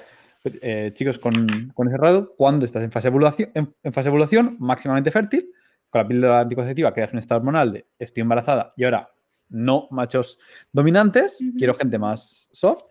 eh, 0.61 0.91
chicos 0.93 1.19
con, 1.19 1.71
con 1.73 1.87
ese 1.87 1.97
rasgo 1.97 2.33
cuando 2.35 2.65
estás 2.65 2.83
en 2.83 2.91
fase, 2.91 3.09
en, 3.53 3.73
en 3.83 3.93
fase 3.93 4.05
de 4.05 4.09
ovulación 4.09 4.57
máximamente 4.59 5.11
fértil, 5.11 5.51
con 5.89 6.01
la 6.01 6.07
píldora 6.07 6.39
anticonceptiva 6.41 6.93
creas 6.93 7.13
un 7.13 7.19
estado 7.19 7.39
hormonal 7.39 7.73
de 7.73 7.85
estoy 7.99 8.21
embarazada 8.21 8.73
y 8.75 8.83
ahora 8.83 9.09
no 9.49 9.87
machos 9.91 10.39
dominantes, 10.71 11.39
quiero 11.57 11.73
gente 11.73 11.97
más 11.97 12.49
soft. 12.51 12.83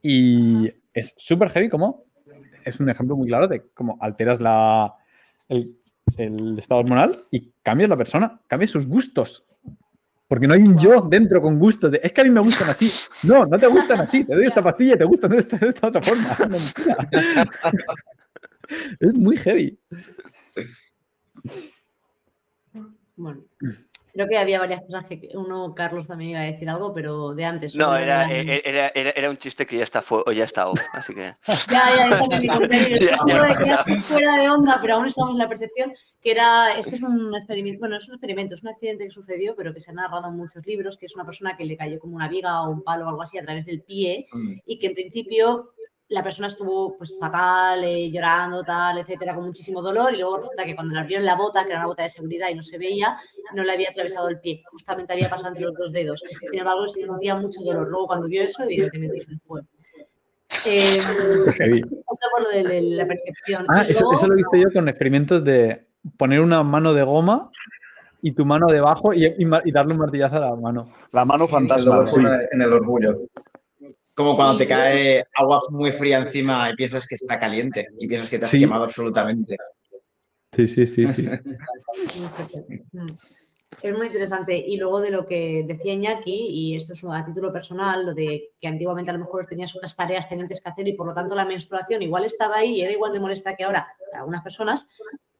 Y 0.00 0.70
es 0.92 1.14
súper 1.16 1.50
heavy 1.50 1.68
como 1.68 2.04
es 2.64 2.78
un 2.80 2.88
ejemplo 2.88 3.16
muy 3.16 3.28
claro 3.28 3.48
de 3.48 3.68
cómo 3.74 3.98
alteras 4.00 4.40
la, 4.40 4.94
el, 5.48 5.76
el 6.16 6.58
estado 6.58 6.80
hormonal 6.80 7.24
y 7.30 7.52
cambias 7.62 7.90
la 7.90 7.96
persona, 7.96 8.40
cambias 8.46 8.70
sus 8.70 8.86
gustos. 8.86 9.47
Porque 10.28 10.46
no 10.46 10.54
hay 10.54 10.62
un 10.62 10.78
yo 10.78 11.00
dentro 11.00 11.40
con 11.40 11.58
gustos 11.58 11.90
de, 11.90 12.00
es 12.02 12.12
que 12.12 12.20
a 12.20 12.24
mí 12.24 12.30
me 12.30 12.40
gustan 12.40 12.68
así. 12.68 12.92
No, 13.22 13.46
no 13.46 13.58
te 13.58 13.66
gustan 13.66 14.00
así. 14.00 14.24
Te 14.24 14.34
doy 14.34 14.44
esta 14.44 14.62
pastilla 14.62 14.94
y 14.94 14.98
te 14.98 15.04
gustan 15.04 15.30
de 15.30 15.38
esta, 15.38 15.56
de 15.56 15.68
esta 15.68 15.88
otra 15.88 16.02
forma. 16.02 16.36
Mentira. 16.50 17.50
es 19.00 19.14
muy 19.14 19.36
heavy. 19.38 19.78
Bueno, 23.16 23.42
creo 24.18 24.28
que 24.28 24.38
había 24.38 24.58
varias 24.58 24.82
cosas 24.82 25.04
que 25.04 25.28
uno, 25.34 25.72
Carlos, 25.76 26.08
también 26.08 26.30
iba 26.30 26.40
a 26.40 26.44
decir 26.44 26.68
algo, 26.68 26.92
pero 26.92 27.34
de 27.34 27.44
antes. 27.44 27.76
No, 27.76 27.96
era, 27.96 28.28
eh, 28.32 28.60
era, 28.64 28.90
era, 28.92 29.10
era 29.10 29.30
un 29.30 29.36
chiste 29.36 29.64
que 29.64 29.78
ya 29.78 29.84
está, 29.84 30.02
o 30.10 30.32
ya 30.32 30.42
está 30.42 30.68
off, 30.68 30.80
así 30.92 31.14
que... 31.14 31.36
Ya, 31.70 31.82
ya, 31.96 32.08
Ya, 33.26 33.54
ya, 33.54 33.62
ya. 33.62 33.78
fuera 34.00 34.36
de 34.36 34.50
onda, 34.50 34.78
pero 34.80 34.96
aún 34.96 35.06
estamos 35.06 35.32
en 35.32 35.38
la 35.38 35.48
percepción, 35.48 35.92
que 36.20 36.32
era, 36.32 36.76
este 36.76 36.96
es 36.96 37.02
un 37.02 37.32
experimento, 37.32 37.78
bueno, 37.78 37.96
es 37.96 38.08
un 38.08 38.16
experimento, 38.16 38.56
es 38.56 38.62
un 38.64 38.70
accidente 38.70 39.04
que 39.04 39.10
sucedió, 39.12 39.54
pero 39.54 39.72
que 39.72 39.78
se 39.78 39.92
ha 39.92 39.94
narrado 39.94 40.28
en 40.28 40.36
muchos 40.36 40.66
libros, 40.66 40.96
que 40.98 41.06
es 41.06 41.14
una 41.14 41.24
persona 41.24 41.56
que 41.56 41.64
le 41.64 41.76
cayó 41.76 42.00
como 42.00 42.16
una 42.16 42.28
viga 42.28 42.62
o 42.62 42.70
un 42.70 42.82
palo 42.82 43.06
o 43.06 43.10
algo 43.10 43.22
así 43.22 43.38
a 43.38 43.44
través 43.44 43.66
del 43.66 43.82
pie 43.82 44.26
y 44.66 44.80
que 44.80 44.88
en 44.88 44.94
principio 44.94 45.74
la 46.10 46.22
persona 46.22 46.48
estuvo 46.48 46.96
pues 46.96 47.14
fatal, 47.20 47.84
eh, 47.84 48.10
llorando, 48.10 48.62
tal, 48.62 48.96
etcétera, 48.98 49.34
con 49.34 49.44
muchísimo 49.44 49.82
dolor 49.82 50.14
y 50.14 50.18
luego 50.18 50.38
resulta 50.38 50.64
que 50.64 50.74
cuando 50.74 50.94
le 50.94 51.00
abrieron 51.00 51.26
la 51.26 51.34
bota, 51.36 51.64
que 51.64 51.70
era 51.70 51.78
una 51.80 51.86
bota 51.88 52.02
de 52.04 52.08
seguridad 52.10 52.48
y 52.50 52.54
no 52.54 52.62
se 52.62 52.78
veía, 52.78 53.18
no 53.54 53.62
le 53.62 53.72
había 53.72 53.90
atravesado 53.90 54.28
el 54.28 54.40
pie, 54.40 54.62
justamente 54.70 55.12
había 55.12 55.28
pasado 55.28 55.48
entre 55.48 55.64
los 55.64 55.74
dos 55.76 55.92
dedos. 55.92 56.22
Sin 56.50 56.58
embargo, 56.58 56.88
sentía 56.88 57.34
mucho 57.36 57.60
dolor. 57.60 57.88
Luego 57.88 58.06
cuando 58.06 58.26
vio 58.26 58.42
eso, 58.42 58.62
evidentemente 58.62 59.18
se 59.18 59.30
le 59.32 59.38
fue. 59.46 59.60
Eh, 60.66 60.98
por 62.34 62.42
lo 62.42 62.48
de, 62.50 62.64
de 62.64 62.80
la 62.82 63.06
percepción. 63.06 63.66
Ah, 63.68 63.84
Y 63.86 63.90
eso, 63.90 64.00
luego- 64.04 64.16
eso 64.18 64.26
lo 64.28 64.32
he 64.32 64.36
visto 64.36 64.56
yo 64.56 64.72
con 64.72 64.88
experimentos 64.88 65.44
de 65.44 65.86
poner 66.16 66.40
una 66.40 66.62
mano 66.62 66.94
de 66.94 67.02
goma 67.02 67.50
y 68.22 68.32
tu 68.32 68.44
mano 68.46 68.66
debajo 68.66 69.12
y, 69.12 69.26
y 69.26 69.34
y 69.64 69.72
darle 69.72 69.92
un 69.92 69.98
martillazo 69.98 70.36
a 70.36 70.40
la 70.40 70.56
mano. 70.56 70.90
La 71.12 71.24
mano 71.24 71.46
fantasma, 71.46 72.06
sí. 72.06 72.20
en 72.50 72.62
el 72.62 72.72
orgullo. 72.72 73.20
Como 74.18 74.34
cuando 74.34 74.58
te 74.58 74.66
cae 74.66 75.24
agua 75.36 75.60
muy 75.70 75.92
fría 75.92 76.18
encima 76.18 76.68
y 76.68 76.74
piensas 76.74 77.06
que 77.06 77.14
está 77.14 77.38
caliente 77.38 77.86
y 78.00 78.08
piensas 78.08 78.28
que 78.28 78.40
te 78.40 78.46
has 78.46 78.50
Sí. 78.50 78.58
quemado 78.58 78.82
absolutamente. 78.82 79.56
Sí, 80.56 80.66
sí, 80.66 80.86
sí, 80.86 81.06
sí. 81.06 81.28
Mm. 82.92 83.10
Es 83.80 83.96
muy 83.96 84.08
interesante. 84.08 84.56
Y 84.56 84.76
luego 84.76 85.00
de 85.00 85.10
lo 85.10 85.24
que 85.24 85.62
decía 85.64 85.92
Iñaki, 85.92 86.34
y 86.48 86.74
esto 86.74 86.94
es 86.94 87.04
a 87.04 87.24
título 87.24 87.52
personal, 87.52 88.06
lo 88.06 88.12
de 88.12 88.50
que 88.60 88.66
antiguamente 88.66 89.10
a 89.12 89.14
lo 89.14 89.20
mejor 89.20 89.46
tenías 89.46 89.72
unas 89.76 89.94
tareas 89.94 90.26
pendientes 90.26 90.60
que 90.60 90.68
hacer 90.68 90.88
y 90.88 90.94
por 90.94 91.06
lo 91.06 91.14
tanto 91.14 91.36
la 91.36 91.44
menstruación 91.44 92.02
igual 92.02 92.24
estaba 92.24 92.56
ahí 92.56 92.76
y 92.76 92.82
era 92.82 92.90
igual 92.90 93.12
de 93.12 93.20
molesta 93.20 93.54
que 93.54 93.62
ahora 93.62 93.86
para 94.10 94.22
algunas 94.22 94.42
personas, 94.42 94.88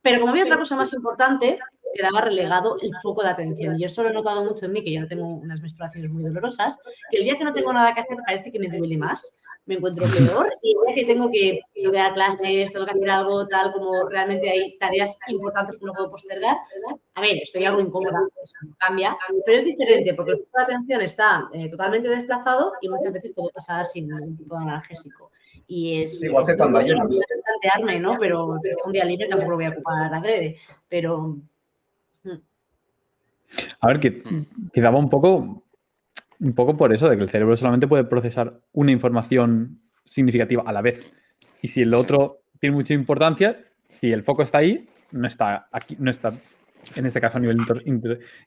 Pero 0.01 0.21
como 0.21 0.31
había 0.31 0.45
otra 0.45 0.59
cosa 0.59 0.77
más 0.77 0.93
importante, 0.93 1.59
quedaba 1.95 2.21
relegado 2.21 2.77
el 2.81 2.91
foco 3.03 3.23
de 3.23 3.31
atención. 3.31 3.77
Y 3.77 3.83
yo 3.83 3.89
solo 3.89 4.11
he 4.11 4.13
notado 4.13 4.45
mucho 4.45 4.67
en 4.67 4.73
mí, 4.73 4.85
que 4.85 4.93
yo 4.93 5.01
no 5.01 5.09
tengo 5.09 5.27
unas 5.27 5.61
menstruaciones 5.61 6.11
muy 6.11 6.25
dolorosas, 6.25 6.79
que 7.11 7.19
el 7.19 7.25
día 7.25 7.37
que 7.37 7.45
no 7.45 7.53
tengo 7.53 7.73
nada 7.73 7.95
que 7.95 8.01
hacer 8.01 8.19
parece 8.27 8.53
que 8.53 8.59
me 8.59 8.69
duele 8.69 8.97
más, 8.97 9.37
me 9.69 9.75
encuentro 9.75 10.05
peor 10.43 10.53
y 10.63 10.73
el 10.73 10.87
día 10.87 10.95
que 10.95 11.13
tengo 11.13 11.31
que, 11.31 11.61
dar 11.93 12.15
clases, 12.15 12.73
tengo 12.73 12.87
que 12.87 12.93
hacer 12.93 13.11
algo 13.11 13.47
tal, 13.47 13.73
como 13.73 14.09
realmente 14.09 14.51
hay 14.51 14.77
tareas 14.79 15.19
importantes 15.29 15.79
que 15.79 15.87
no 15.87 15.93
puedo 15.93 16.11
postergar, 16.11 16.57
a 17.15 17.21
ver, 17.21 17.37
estoy 17.43 17.65
algo 17.65 17.81
incómoda, 17.81 18.19
eso 18.43 18.75
cambia, 18.79 19.17
pero 19.45 19.59
es 19.59 19.65
diferente 19.65 20.15
porque 20.15 20.33
el 20.33 20.39
foco 20.39 20.59
de 20.59 20.65
atención 20.65 21.01
está 21.03 21.49
eh, 21.53 21.69
totalmente 21.69 22.09
desplazado 22.09 22.73
y 22.81 22.89
muchas 22.89 23.13
veces 23.13 23.33
puedo 23.35 23.51
pasar 23.51 23.87
sin 23.87 24.09
ningún 24.09 24.37
tipo 24.37 24.57
de 24.57 24.63
analgésico. 24.63 25.31
Y 25.71 26.03
es, 26.03 26.23
Igual 26.23 26.47
que 26.47 26.57
cuando 26.57 26.79
hay 26.79 26.87
plantearme, 26.87 28.01
¿no? 28.01 28.17
Pero 28.19 28.57
un 28.87 28.93
día 28.93 29.05
libre 29.05 29.29
tampoco 29.29 29.51
lo 29.51 29.57
voy 29.57 29.67
a 29.67 29.71
ocupar 29.71 30.15
adrede, 30.15 30.57
pero... 30.89 31.37
Mm. 33.51 33.61
A 33.81 33.89
ver, 33.89 34.01
que 34.01 34.23
quedaba 34.73 34.99
un 34.99 35.11
poco, 35.11 35.65
un 36.41 36.55
poco 36.55 36.77
por 36.77 36.93
eso, 36.93 37.09
de 37.09 37.17
que 37.17 37.23
el 37.23 37.31
cerebro 37.31 37.57
solamente 37.57 37.89
puede 37.89 38.05
procesar 38.05 38.61
una 38.73 38.93
información 38.93 39.81
significativa 40.05 40.63
a 40.67 40.73
la 40.73 40.83
vez. 40.83 41.11
Y 41.63 41.69
si 41.69 41.83
el 41.83 41.95
otro 41.95 42.43
tiene 42.61 42.77
mucha 42.77 42.95
importancia, 42.95 43.59
si 43.89 44.13
el 44.13 44.23
foco 44.23 44.43
está 44.43 44.59
ahí, 44.59 44.89
no 45.13 45.27
está 45.27 45.69
aquí, 45.73 45.97
no 45.99 46.11
está 46.11 46.35
en 46.97 47.07
este 47.07 47.21
caso 47.21 47.39
a 47.39 47.41
nivel 47.41 47.59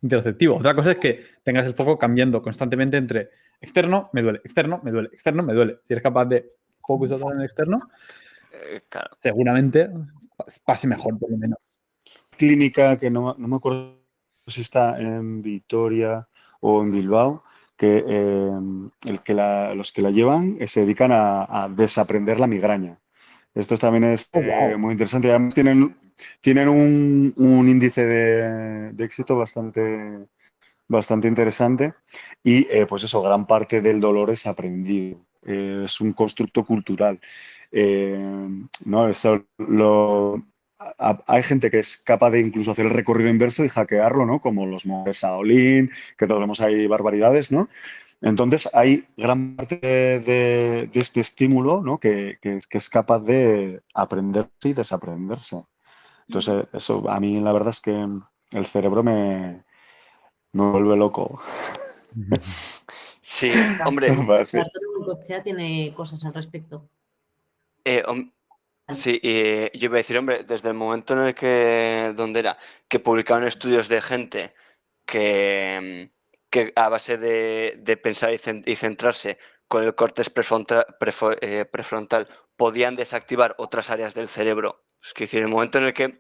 interoceptivo. 0.02 0.57
Otra 0.57 0.73
cosa 0.73 0.91
es 0.91 0.98
que 0.98 1.26
tengas 1.44 1.65
el 1.65 1.73
foco 1.73 1.98
cambiando 1.98 2.41
constantemente 2.41 2.98
entre 2.98 3.30
externo, 3.60 4.10
me 4.14 4.22
duele, 4.22 4.40
externo, 4.44 4.80
me 4.84 4.91
duele, 4.91 5.10
externo, 5.11 5.44
me 5.44 5.53
duele. 5.53 5.78
Si 5.84 5.94
eres 5.94 6.03
capaz 6.03 6.26
de 6.26 6.53
focus 6.82 7.11
en 7.11 7.40
el 7.40 7.45
externo, 7.45 7.90
eh, 8.52 8.82
seguramente 9.14 9.90
pase 10.65 10.88
mejor, 10.88 11.18
por 11.19 11.30
lo 11.32 11.38
menos. 11.38 11.60
Clínica 12.32 12.98
que 12.98 13.10
no, 13.10 13.36
me 13.38 13.56
acuerdo 13.56 14.01
está 14.48 15.00
en 15.00 15.42
Vitoria 15.42 16.28
o 16.60 16.82
en 16.82 16.92
Bilbao, 16.92 17.44
que, 17.78 18.04
eh, 18.08 18.52
el 19.06 19.22
que 19.22 19.34
los 19.76 19.92
que 19.92 20.02
la 20.02 20.12
llevan 20.12 20.58
eh, 20.60 20.68
se 20.68 20.82
dedican 20.82 21.12
a, 21.14 21.70
desaprender 21.76 22.40
la 22.40 22.48
migraña. 22.48 23.00
Esto 23.54 23.78
también 23.78 24.06
es 24.06 24.30
oh, 24.34 24.78
muy 24.78 24.94
interesante. 24.94 25.30
Además 25.30 25.54
tienen, 25.54 25.96
tienen 26.40 26.70
un, 26.70 27.68
índice 27.68 28.06
de, 28.06 29.04
éxito 29.04 29.36
bastante, 29.36 30.28
bastante 30.88 31.28
interesante 31.28 31.94
y 32.44 32.66
pues 32.86 33.04
eso, 33.04 33.22
gran 33.22 33.46
parte 33.46 33.82
del 33.82 34.00
dolor 34.00 34.30
es 34.30 34.46
aprendido. 34.48 35.20
Eh, 35.46 35.84
es 35.86 36.00
un 36.02 36.14
constructo 36.14 36.64
cultural. 36.64 37.20
Eh, 37.72 38.18
¿no? 38.86 39.12
lo, 39.58 40.44
hay 40.98 41.44
gente 41.44 41.70
que 41.70 41.80
es 41.80 41.98
capaz 41.98 42.32
de 42.32 42.40
incluso 42.40 42.72
hacer 42.72 42.86
el 42.86 42.91
recorrido 42.91 43.30
inverso 43.30 43.64
y 43.64 43.70
hackearlo, 43.70 44.26
¿no? 44.26 44.40
Como 44.40 44.66
los 44.66 44.86
monjes 44.86 45.22
Shaolin, 45.22 45.91
que 46.18 46.28
todos 46.28 46.40
vemos 46.40 46.62
ahí 46.62 46.88
barbaridades, 46.88 47.52
¿no? 47.52 47.70
Entonces 48.22 48.70
hay 48.74 49.08
gran 49.18 49.56
parte 49.56 49.80
de, 49.80 50.90
este 50.94 51.22
estímulo 51.22 51.82
¿no? 51.82 51.99
que, 51.99 52.38
es 52.41 52.90
capaz 52.90 53.20
de 53.20 53.82
aprenderse 53.95 54.49
y 54.70 54.74
desaprenderse. 54.74 55.64
Entonces, 56.28 56.66
eso 56.72 57.10
a 57.10 57.20
mí 57.20 57.40
la 57.41 57.52
verdad 57.52 57.72
es 57.72 57.82
que 57.82 58.08
el 58.52 58.66
cerebro 58.66 59.02
me, 59.03 59.64
me 60.53 60.72
vuelve 60.72 60.95
loco. 60.95 61.41
Sí, 63.22 63.52
hombre. 63.86 64.16
Cochea 65.03 65.41
tiene 65.41 65.94
cosas 65.95 66.24
al 66.24 66.34
respecto. 66.34 66.88
Eh, 67.84 68.03
sí, 68.94 69.20
y 69.22 69.78
yo 69.78 69.86
iba 69.86 69.96
a 69.96 69.98
decir, 69.98 70.18
hombre, 70.18 70.44
desde 70.44 70.70
el 70.70 70.74
momento 70.76 71.14
en 71.14 71.20
el 71.20 71.36
que, 71.36 72.14
¿dónde 72.16 72.42
era? 72.42 72.58
Que 72.88 73.00
publicaron 73.00 73.46
estudios 73.46 73.88
de 73.88 74.02
gente 74.02 74.54
que, 75.06 76.12
que 76.50 76.74
a 76.76 76.90
base 76.90 77.18
de, 77.18 78.00
pensar 78.02 78.32
y, 78.34 78.76
centrarse 78.76 79.38
con 79.68 79.84
el 79.84 79.96
cortes 79.96 80.32
eh, 80.32 81.66
prefrontal, 81.72 82.28
podían 82.58 82.96
desactivar 82.96 83.56
otras 83.58 83.90
áreas 83.90 84.14
del 84.14 84.28
cerebro. 84.28 84.84
Es 85.02 85.14
decir, 85.18 85.40
en 85.40 85.46
el 85.46 85.52
momento 85.52 85.78
en 85.80 85.86
el 85.86 85.94
que 85.94 86.20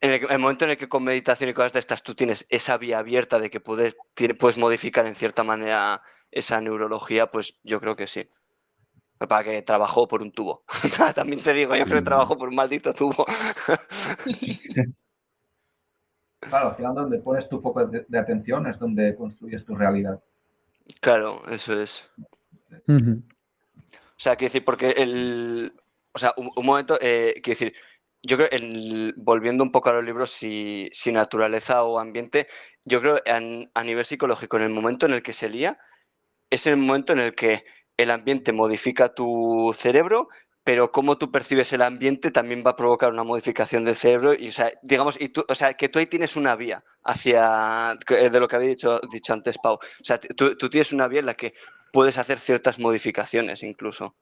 en 0.00 0.10
el, 0.10 0.38
momento 0.38 0.64
en 0.64 0.72
el 0.72 0.76
que 0.76 0.88
con 0.88 1.04
meditación 1.04 1.50
y 1.50 1.54
cosas 1.54 1.72
de 1.72 1.78
estas 1.78 2.02
tú 2.02 2.14
tienes 2.16 2.44
esa 2.48 2.76
vía 2.76 2.98
abierta 2.98 3.38
de 3.38 3.50
que 3.50 3.60
puedes, 3.60 3.96
puedes 4.38 4.58
modificar 4.58 5.06
en 5.06 5.14
cierta 5.14 5.44
manera 5.44 6.02
esa 6.32 6.60
neurología, 6.60 7.30
pues 7.30 7.60
yo 7.62 7.80
creo 7.80 7.94
que 7.94 8.08
sí. 8.08 8.28
Para 9.28 9.44
que 9.44 9.62
trabajó 9.62 10.06
por 10.08 10.22
un 10.22 10.32
tubo. 10.32 10.64
También 11.14 11.42
te 11.42 11.52
digo, 11.52 11.74
yo 11.76 11.84
creo 11.84 11.98
que 11.98 12.04
trabajó 12.04 12.36
por 12.36 12.48
un 12.48 12.54
maldito 12.54 12.92
tubo. 12.92 13.24
claro, 16.40 16.70
al 16.70 16.76
final 16.76 16.94
donde 16.94 17.18
pones 17.18 17.48
tu 17.48 17.60
foco 17.60 17.86
de, 17.86 18.18
atención 18.18 18.66
es 18.66 18.78
donde 18.78 19.14
construyes 19.16 19.64
tu 19.64 19.74
realidad. 19.74 20.22
Claro, 21.00 21.42
eso 21.48 21.80
es. 21.80 22.08
O 22.88 23.22
sea, 24.16 24.36
quiero 24.36 24.50
decir, 24.50 24.64
porque 24.64 24.90
el. 24.90 25.72
O 26.14 26.18
sea, 26.18 26.34
un, 26.36 26.50
momento, 26.64 26.98
eh, 27.00 27.40
quiero 27.42 27.58
decir, 27.58 27.74
yo 28.22 28.36
creo, 28.36 28.48
el, 28.50 29.14
volviendo 29.16 29.64
un 29.64 29.72
poco 29.72 29.90
a 29.90 29.94
los 29.94 30.04
libros, 30.04 30.30
si, 30.30 30.90
naturaleza 31.06 31.82
o 31.82 31.98
ambiente, 31.98 32.46
yo 32.84 33.00
creo 33.00 33.18
a 33.26 33.82
nivel 33.84 34.04
psicológico, 34.04 34.56
en 34.58 34.64
el 34.64 34.70
momento 34.70 35.06
en 35.06 35.14
el 35.14 35.22
que 35.22 35.32
se 35.32 35.48
lía, 35.48 35.78
es 36.50 36.66
el 36.66 36.76
momento 36.76 37.12
en 37.12 37.18
el 37.18 37.34
que 37.34 37.64
el 37.96 38.10
ambiente 38.10 38.52
modifica 38.52 39.14
tu 39.14 39.74
cerebro, 39.76 40.28
pero 40.64 40.92
cómo 40.92 41.18
tú 41.18 41.30
percibes 41.30 41.72
el 41.72 41.82
ambiente 41.82 42.30
también 42.30 42.62
va 42.64 42.72
a 42.72 42.76
provocar 42.76 43.10
una 43.10 43.24
modificación 43.24 43.84
del 43.84 43.96
cerebro 43.96 44.32
y, 44.38 44.48
o 44.48 44.52
sea, 44.52 44.72
digamos, 44.82 45.20
y 45.20 45.28
tú, 45.28 45.44
o 45.48 45.54
sea, 45.54 45.74
que 45.74 45.88
tú 45.88 45.98
ahí 45.98 46.06
tienes 46.06 46.36
una 46.36 46.54
vía 46.54 46.84
hacia, 47.04 47.98
de 48.08 48.40
lo 48.40 48.48
que 48.48 48.56
había 48.56 48.68
dicho, 48.68 49.00
dicho 49.10 49.32
antes 49.32 49.58
Pau, 49.58 49.74
o 49.74 50.04
sea, 50.04 50.20
tú, 50.20 50.54
tienes 50.70 50.92
una 50.92 51.08
vía 51.08 51.20
en 51.20 51.26
la 51.26 51.34
que 51.34 51.54
puedes 51.92 52.16
hacer 52.16 52.38
ciertas 52.38 52.78
modificaciones 52.78 53.62
incluso. 53.62 54.14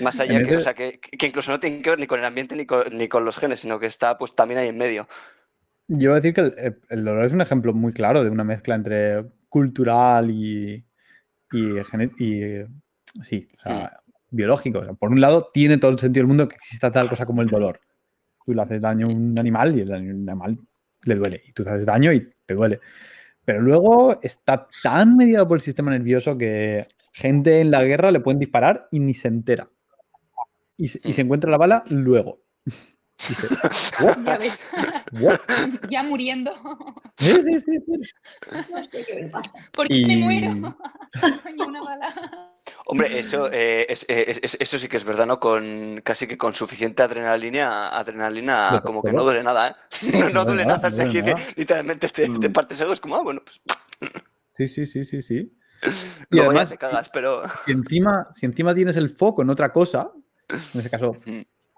Más 0.00 0.20
allá 0.20 0.42
que, 0.42 0.56
o 0.56 0.60
sea, 0.60 0.74
que, 0.74 1.00
incluso 1.22 1.50
no 1.50 1.58
tiene 1.58 1.80
que 1.80 1.90
ver 1.90 1.98
ni 1.98 2.06
con 2.06 2.18
el 2.18 2.26
ambiente 2.26 2.54
ni 2.54 2.66
con, 2.66 2.84
ni 2.96 3.08
con, 3.08 3.24
los 3.24 3.38
genes, 3.38 3.60
sino 3.60 3.80
que 3.80 3.86
está 3.86 4.18
pues 4.18 4.34
también 4.34 4.60
ahí 4.60 4.68
en 4.68 4.78
medio. 4.78 5.08
Yo 5.88 6.10
voy 6.10 6.18
a 6.18 6.20
decir 6.20 6.34
que 6.34 6.74
el 6.90 7.04
dolor 7.04 7.24
es 7.24 7.32
un 7.32 7.40
ejemplo 7.40 7.72
muy 7.72 7.92
claro 7.92 8.22
de 8.22 8.30
una 8.30 8.44
mezcla 8.44 8.74
entre 8.74 9.24
cultural 9.48 10.30
y, 10.30 10.84
y, 11.52 12.62
sí, 13.22 13.48
hmm. 13.64 13.70
biológico. 14.30 14.82
por 14.96 15.10
un 15.10 15.20
lado, 15.20 15.50
tiene 15.52 15.78
todo 15.78 15.90
el 15.90 15.98
sentido 15.98 16.22
del 16.22 16.28
mundo 16.28 16.48
que 16.48 16.56
exista 16.56 16.90
tal 16.90 17.08
cosa 17.08 17.26
como 17.26 17.42
el 17.42 17.48
dolor. 17.48 17.80
Tú 18.44 18.54
le 18.54 18.62
haces 18.62 18.80
daño 18.80 19.06
a 19.06 19.10
un 19.10 19.38
animal 19.38 19.76
y 19.78 19.82
el 19.82 19.92
animal 19.92 20.58
le 21.04 21.14
duele. 21.14 21.42
Y 21.46 21.52
tú 21.52 21.64
te 21.64 21.70
haces 21.70 21.86
daño 21.86 22.12
y 22.12 22.28
te 22.46 22.54
duele. 22.54 22.80
Pero 23.44 23.62
luego 23.62 24.20
está 24.22 24.68
tan 24.82 25.16
mediado 25.16 25.46
por 25.48 25.58
el 25.58 25.62
sistema 25.62 25.90
nervioso 25.90 26.36
que 26.36 26.86
gente 27.12 27.60
en 27.60 27.70
la 27.70 27.84
guerra 27.84 28.10
le 28.10 28.20
pueden 28.20 28.38
disparar 28.38 28.88
y 28.90 29.00
ni 29.00 29.14
se 29.14 29.28
entera. 29.28 29.68
Y, 30.76 30.84
y 30.84 30.88
se 30.88 31.22
hmm. 31.22 31.26
encuentra 31.26 31.50
la 31.50 31.58
bala 31.58 31.82
luego. 31.88 32.42
ya 34.24 34.38
ves. 34.38 34.70
ya 35.90 36.02
muriendo. 36.02 36.52
Sí, 37.18 37.34
sí, 37.44 37.60
sí, 37.60 38.00
No 38.72 38.88
sé 38.88 39.04
qué 39.04 39.22
me 39.22 39.28
pasa. 39.28 39.52
¿Por 39.72 39.88
qué 39.88 40.04
me 40.06 40.16
muero? 40.16 40.76
una 41.66 41.82
bala. 41.82 42.50
Hombre, 42.86 43.18
eso, 43.18 43.50
eh, 43.52 43.86
eh, 43.88 44.38
es, 44.42 44.56
eso 44.58 44.78
sí 44.78 44.88
que 44.88 44.96
es 44.96 45.04
verdad, 45.04 45.26
¿no? 45.26 45.38
Con 45.38 46.00
casi 46.04 46.26
que 46.26 46.38
con 46.38 46.54
suficiente 46.54 47.02
adrenalina, 47.02 47.88
adrenalina 47.88 48.80
como 48.84 49.02
que 49.02 49.12
no 49.12 49.22
duele 49.22 49.42
nada, 49.42 49.76
¿eh? 50.02 50.30
No, 50.32 50.44
duele 50.44 50.64
nada, 50.64 50.90
sea, 50.90 51.06
que 51.06 51.34
literalmente 51.56 52.08
te, 52.08 52.28
te 52.28 52.48
mm. 52.48 52.52
partes 52.52 52.80
algo, 52.80 52.92
es 52.92 53.00
como, 53.00 53.16
ah, 53.16 53.22
bueno, 53.22 53.42
pues... 53.44 53.60
Sí, 54.52 54.68
sí, 54.68 54.86
sí, 54.86 55.04
sí, 55.04 55.22
sí. 55.22 55.52
Y 56.30 56.40
además, 56.40 56.70
te 56.70 56.76
cagas, 56.76 57.10
pero... 57.12 57.42
Si 57.64 57.72
encima, 57.72 58.28
si 58.34 58.46
encima 58.46 58.74
tienes 58.74 58.96
el 58.96 59.08
foco 59.08 59.42
en 59.42 59.50
otra 59.50 59.72
cosa, 59.72 60.10
en 60.74 60.80
ese 60.80 60.90
caso, 60.90 61.16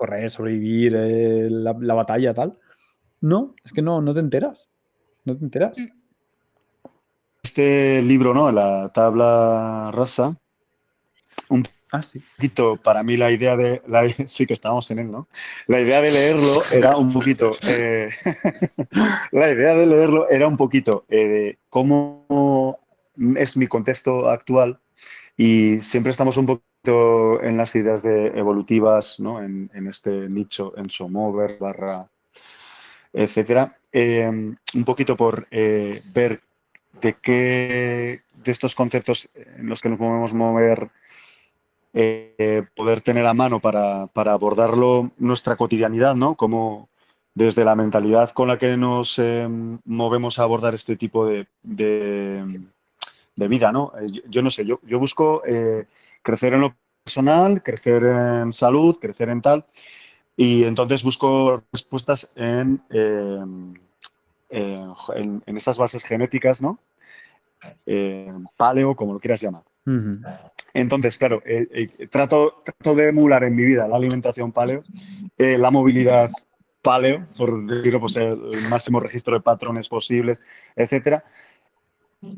correr, 0.02 0.32
sobrevivir, 0.32 0.96
eh, 0.96 1.46
la, 1.48 1.94
batalla, 1.94 2.34
tal. 2.34 2.54
No, 3.20 3.54
es 3.64 3.72
que 3.72 3.82
no, 3.82 4.02
no 4.02 4.12
te 4.12 4.18
enteras. 4.18 4.68
No 5.24 5.36
te 5.36 5.44
enteras. 5.44 5.78
Mm. 5.78 5.90
Este 7.44 8.02
libro, 8.02 8.34
¿no? 8.34 8.50
La 8.50 8.90
tabla 8.92 9.92
rasa. 9.92 10.36
Un 11.48 11.64
ah, 11.92 12.00
poquito, 12.36 12.78
para 12.78 13.04
mí 13.04 13.16
la 13.16 13.30
idea 13.30 13.54
de. 13.54 13.80
sí 14.26 14.44
que 14.44 14.54
estábamos 14.54 14.90
en 14.90 14.98
él, 14.98 15.12
¿no? 15.12 15.28
La 15.68 15.80
idea 15.80 16.00
de 16.00 16.10
leerlo 16.10 16.62
era 16.72 16.96
un 16.96 17.12
poquito. 17.12 17.52
Eh, 17.62 18.10
la 19.30 19.52
idea 19.52 19.76
de 19.76 19.86
leerlo 19.86 20.28
era 20.28 20.48
un 20.48 20.56
poquito 20.56 21.04
eh, 21.10 21.28
de 21.28 21.58
cómo 21.68 22.80
es 23.36 23.56
mi 23.56 23.68
contexto 23.68 24.28
actual 24.28 24.80
y 25.36 25.80
siempre 25.80 26.10
estamos 26.10 26.36
un 26.36 26.46
poco 26.46 26.71
en 26.84 27.56
las 27.56 27.74
ideas 27.76 28.02
de 28.02 28.26
evolutivas, 28.38 29.20
¿no? 29.20 29.40
en, 29.42 29.70
este 29.88 30.28
nicho, 30.28 30.72
en 30.76 30.90
Somover, 30.90 31.56
barra, 31.58 32.08
etcétera. 33.12 33.76
Em, 33.92 34.56
un 34.74 34.84
poquito 34.84 35.16
por 35.16 35.46
eh, 35.50 36.02
ver 36.12 36.40
de 37.00 37.14
qué 37.14 38.22
de 38.42 38.50
estos 38.50 38.74
conceptos 38.74 39.30
en 39.34 39.68
los 39.68 39.80
que 39.80 39.88
nos 39.88 39.98
podemos 39.98 40.32
mover, 40.32 40.88
eh, 41.92 42.64
poder 42.74 43.02
tener 43.02 43.26
a 43.26 43.34
mano 43.34 43.60
para, 43.60 44.08
abordarlo 44.14 45.10
nuestra 45.18 45.56
cotidianidad, 45.56 46.16
¿no? 46.16 46.34
Cómo, 46.34 46.88
desde 47.34 47.64
la 47.64 47.76
mentalidad 47.76 48.30
con 48.30 48.48
la 48.48 48.58
que 48.58 48.76
nos 48.76 49.18
em, 49.18 49.78
movemos 49.84 50.38
a 50.38 50.44
abordar 50.44 50.74
este 50.74 50.96
tipo 50.96 51.26
de, 51.26 51.46
de, 51.62 52.48
vida, 53.36 53.72
¿no? 53.72 53.92
Eh, 54.00 54.22
yo, 54.28 54.42
no 54.42 54.50
sé, 54.50 54.64
yo, 54.64 54.80
yo 54.84 54.98
busco 54.98 55.42
crecer 56.22 56.54
en 56.54 56.62
lo 56.62 56.76
personal, 57.04 57.62
crecer 57.62 58.04
en 58.04 58.52
salud, 58.52 58.98
crecer 59.00 59.28
en 59.28 59.42
tal, 59.42 59.66
y 60.36 60.64
entonces 60.64 61.02
busco 61.02 61.62
respuestas 61.72 62.36
en, 62.36 62.80
em, 62.90 63.74
en, 64.48 65.42
en, 65.46 65.56
esas 65.56 65.78
bases 65.78 66.04
genéticas, 66.04 66.62
¿no? 66.62 66.78
paleo, 68.56 68.96
como 68.96 69.12
lo 69.12 69.20
quieras 69.20 69.40
llamar. 69.40 69.62
Entonces, 70.74 71.18
claro, 71.18 71.42
trato, 72.10 72.62
trato, 72.64 72.94
de 72.94 73.08
emular 73.08 73.44
en 73.44 73.54
mi 73.54 73.64
vida 73.64 73.86
la 73.86 73.96
alimentación 73.96 74.52
paleo, 74.52 74.82
la 75.36 75.70
movilidad 75.70 76.30
paleo, 76.82 77.26
por 77.36 77.64
decirlo, 77.66 78.00
pues 78.00 78.16
el, 78.16 78.68
máximo 78.68 79.00
registro 79.00 79.34
de 79.34 79.40
patrones 79.40 79.88
posibles, 79.88 80.40
etcétera. 80.76 81.24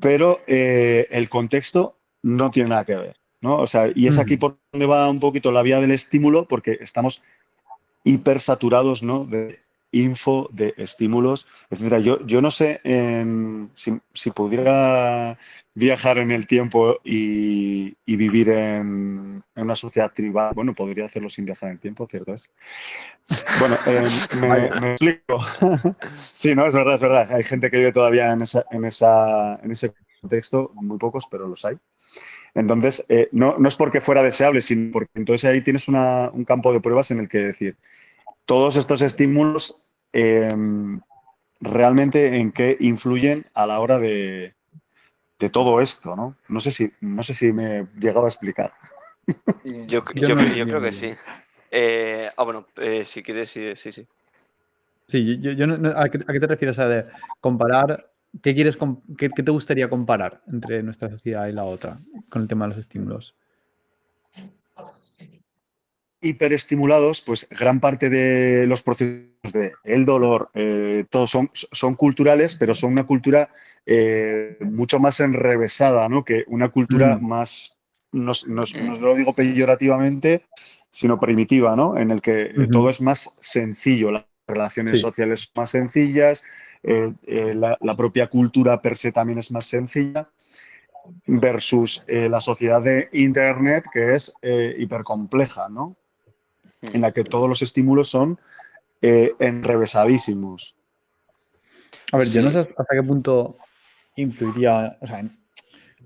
Pero 0.00 0.40
eh, 0.46 1.08
el 1.10 1.28
contexto 1.28 1.98
no 2.22 2.50
tiene 2.50 2.70
nada 2.70 2.84
que 2.84 2.94
ver, 2.94 3.16
¿no? 3.44 3.58
O 3.58 3.66
sea, 3.66 3.92
y 3.94 4.06
es 4.06 4.18
aquí 4.18 4.38
por 4.38 4.56
donde 4.72 4.86
va 4.86 5.08
un 5.10 5.20
poquito 5.20 5.52
la 5.52 5.60
vía 5.60 5.78
del 5.78 5.90
estímulo, 5.90 6.48
porque 6.48 6.78
estamos 6.80 7.22
hipersaturados, 8.02 9.02
¿no? 9.02 9.26
De 9.26 9.60
info, 9.92 10.48
de 10.50 10.72
estímulos, 10.78 11.46
etcétera. 11.70 12.00
Yo, 12.00 12.24
yo 12.26 12.40
no 12.40 12.50
sé 12.50 12.80
si, 13.74 14.30
pudiera 14.30 15.38
viajar 15.74 16.18
en 16.18 16.30
el 16.30 16.46
tiempo 16.46 16.96
y, 17.04 17.94
vivir 18.06 18.48
en, 18.48 19.44
una 19.56 19.76
sociedad 19.76 20.10
tribal. 20.10 20.54
Bueno, 20.54 20.74
podría 20.74 21.04
hacerlo 21.04 21.28
sin 21.28 21.44
viajar 21.44 21.68
en 21.68 21.74
el 21.74 21.80
tiempo, 21.80 22.08
¿cierto 22.10 22.32
es? 22.32 22.50
Bueno, 23.60 23.76
eh, 23.86 24.08
me, 24.80 24.90
explico. 24.92 25.38
sí, 26.30 26.54
no, 26.54 26.66
es 26.66 26.72
verdad, 26.72 26.94
es 26.94 27.00
verdad. 27.02 27.32
Hay 27.32 27.42
gente 27.44 27.70
que 27.70 27.76
vive 27.76 27.92
todavía 27.92 28.32
en, 28.32 28.40
esa, 28.40 28.64
en, 28.70 28.86
esa, 28.86 29.60
en 29.62 29.70
ese 29.70 29.92
contexto, 30.22 30.72
muy 30.74 30.96
pocos, 30.96 31.26
pero 31.30 31.46
los 31.46 31.62
hay. 31.66 31.76
Entonces, 32.54 33.04
eh, 33.08 33.28
no, 33.32 33.58
no, 33.58 33.68
es 33.68 33.74
porque 33.74 34.00
fuera 34.00 34.22
deseable, 34.22 34.62
sino 34.62 34.92
porque 34.92 35.10
entonces 35.14 35.50
ahí 35.50 35.60
tienes 35.60 35.88
un 35.88 36.44
campo 36.46 36.72
de 36.72 36.80
pruebas 36.80 37.10
en 37.10 37.18
el 37.20 37.28
que 37.28 37.38
decir, 37.38 37.76
todos 38.46 38.76
estos 38.76 39.02
estímulos 39.02 39.84
Em, 40.16 41.00
realmente 41.60 42.36
en 42.36 42.52
qué 42.52 42.76
influyen 42.78 43.44
a 43.52 43.66
la 43.66 43.80
hora 43.80 43.98
de, 43.98 44.54
todo 45.52 45.80
esto, 45.80 46.16
¿no? 46.16 46.36
No 46.48 46.60
sé 46.60 46.70
si, 46.70 46.90
no 47.00 47.22
sé 47.22 47.34
si 47.34 47.52
me 47.52 47.80
he 47.80 47.86
llegado 47.98 48.24
a 48.24 48.28
explicar. 48.28 48.72
Yo, 49.88 50.04
creo 50.04 50.80
que 50.80 50.92
sí. 50.92 51.12
Eh, 51.70 52.30
ah, 52.36 52.44
bueno, 52.44 52.66
eh, 52.76 53.04
si 53.04 53.22
quieres, 53.24 53.50
sí, 53.50 53.74
sí. 53.76 53.90
Sí, 53.90 54.06
sí 55.08 55.38
yo, 55.40 55.66
¿a, 55.96 56.08
qué, 56.08 56.18
te 56.18 56.46
refieres? 56.46 56.78
a 56.78 56.88
de 56.88 57.04
comparar, 57.40 58.10
¿qué, 58.42 58.54
quieres, 58.54 58.78
qué, 59.18 59.30
qué 59.30 59.42
te 59.42 59.50
gustaría 59.50 59.88
comparar 59.88 60.42
entre 60.50 60.82
nuestra 60.82 61.10
sociedad 61.10 61.46
y 61.46 61.52
la 61.52 61.64
otra 61.64 61.98
con 62.28 62.42
el 62.42 62.48
tema 62.48 62.66
de 62.66 62.70
los 62.70 62.78
estímulos? 62.78 63.36
hiperestimulados, 66.24 67.20
pues 67.20 67.46
gran 67.50 67.80
parte 67.80 68.08
de 68.08 68.66
los 68.66 68.82
procesos 68.82 69.52
de 69.52 69.72
el 69.84 70.04
dolor, 70.04 70.50
eh, 70.54 71.04
todos 71.10 71.30
son, 71.30 71.50
son 71.52 71.94
culturales, 71.94 72.56
pero 72.56 72.74
son 72.74 72.92
una 72.92 73.06
cultura 73.06 73.50
eh, 73.86 74.56
mucho 74.60 74.98
más 74.98 75.20
enrevesada, 75.20 76.08
¿no? 76.08 76.24
Que 76.24 76.44
una 76.48 76.70
cultura 76.70 77.16
mm. 77.16 77.26
más, 77.26 77.78
no, 78.12 78.32
lo 78.46 79.14
digo 79.14 79.34
peyorativamente, 79.34 80.46
sino 80.90 81.20
primitiva, 81.20 81.76
¿no? 81.76 81.98
En 81.98 82.10
el 82.10 82.22
que 82.22 82.54
todo 82.72 82.88
es 82.88 83.00
más 83.00 83.36
sencillo, 83.40 84.10
las 84.10 84.24
relaciones 84.46 85.00
sociales 85.00 85.50
más 85.54 85.70
sencillas, 85.70 86.42
eh, 86.84 87.54
la, 87.54 87.76
la, 87.80 87.96
propia 87.96 88.28
cultura 88.28 88.80
per 88.80 88.96
se 88.96 89.10
también 89.10 89.38
es 89.38 89.50
más 89.50 89.64
sencilla 89.64 90.28
versus 91.26 92.06
la 92.08 92.40
sociedad 92.40 92.82
de 92.82 93.08
Internet 93.12 93.84
que 93.92 94.14
es 94.14 94.32
hipercompleja, 94.42 95.68
¿no? 95.68 95.96
en 96.92 97.00
la 97.00 97.12
que 97.12 97.24
todos 97.24 97.48
los 97.48 97.62
estímulos 97.62 98.08
son 98.08 98.38
eh, 99.00 99.32
enrevesadísimos. 99.38 100.76
A 102.12 102.18
ver, 102.18 102.28
yo 102.28 102.42
no 102.42 102.50
sé 102.50 102.60
hasta 102.60 102.84
qué 102.90 103.02
punto 103.02 103.56
influiría, 104.16 104.96
o 105.00 105.06
sea, 105.06 105.24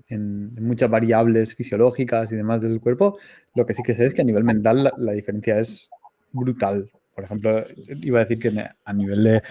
en, 0.09 0.55
muchas 0.55 0.89
variables 0.89 1.55
fisiológicas 1.55 2.31
y 2.31 2.35
demás 2.35 2.61
del 2.61 2.79
cuerpo. 2.79 3.17
Lo 3.53 3.65
que 3.65 3.73
sí 3.73 3.83
que 3.83 3.95
sé 3.95 4.05
es 4.05 4.13
que 4.13 4.21
a 4.21 4.25
nivel 4.25 4.43
mental 4.43 4.91
la, 4.97 5.11
diferencia 5.11 5.59
es 5.59 5.89
brutal. 6.31 6.89
Por 7.19 7.25
ejemplo, 7.25 7.65
iba 8.01 8.21
a 8.21 8.23
decir 8.23 8.39
que 8.39 8.69
a 8.85 8.93
nivel 8.93 9.25
de 9.25 9.43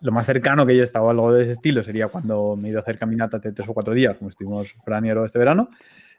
lo 0.00 0.10
más 0.10 0.26
cercano 0.26 0.66
que 0.66 0.74
yo 0.74 0.80
he 0.80 0.84
estado 0.84 1.06
a 1.06 1.12
algo 1.12 1.32
de 1.32 1.44
ese 1.44 1.52
estilo 1.52 1.84
sería 1.84 2.08
cuando 2.08 2.56
me 2.56 2.66
he 2.66 2.70
ido 2.72 2.80
a 2.80 2.82
hacer 2.82 2.98
caminata 2.98 3.38
de 3.38 3.52
tres 3.52 3.68
o 3.68 3.72
cuatro 3.72 3.94
días, 3.94 4.16
como 4.16 4.30
estuvimos 4.30 4.74
Fran 4.84 5.06
y 5.06 5.10
este 5.10 5.38
verano 5.38 5.70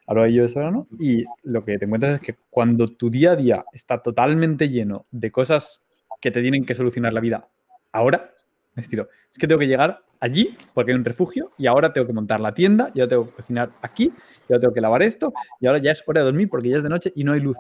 hablo 0.08 0.24
de 0.24 0.30
ello 0.30 0.48
de 0.48 0.54
verano, 0.54 0.88
y 0.98 1.26
lo 1.44 1.66
que 1.66 1.78
te 1.78 1.84
encuentras 1.84 2.16
es 2.16 2.22
que 2.22 2.38
cuando 2.50 2.88
tu 2.88 3.10
día 3.10 3.32
a 3.32 3.36
día 3.36 3.66
está 3.74 4.02
totalmente 4.02 4.70
lleno 4.70 5.06
de 5.12 5.32
cosas 5.32 5.82
que 6.22 6.32
te 6.32 6.42
tienen 6.42 6.66
que 6.66 6.76
solucionar 6.76 7.12
la 7.12 7.20
vida 7.20 7.50
ahora, 7.92 8.32
es 8.78 8.84
decir, 8.86 9.06
es 9.32 9.38
que 9.38 9.48
tengo 9.48 9.60
que 9.60 9.68
llegar 9.68 10.02
allí 10.22 10.56
porque 10.74 10.94
hay 10.94 10.98
un 10.98 11.04
refugio 11.04 11.52
y 11.58 11.68
ahora 11.68 11.92
tengo 11.92 12.08
que 12.08 12.14
montar 12.14 12.40
la 12.40 12.54
tienda, 12.54 12.90
y 12.94 13.02
ahora 13.02 13.10
tengo 13.10 13.26
que 13.26 13.34
cocinar 13.34 13.72
aquí, 13.82 14.14
y 14.48 14.54
ahora 14.54 14.62
tengo 14.62 14.74
que 14.74 14.82
lavar 14.82 15.04
esto, 15.04 15.34
y 15.60 15.68
ahora 15.68 15.80
ya 15.80 15.92
es 15.92 16.02
hora 16.08 16.22
de 16.22 16.26
dormir 16.26 16.48
porque 16.50 16.70
ya 16.70 16.78
es 16.78 16.84
de 16.84 16.90
noche 16.90 17.12
y 17.16 17.26
no 17.26 17.34
hay 17.34 17.42
luz. 17.42 17.58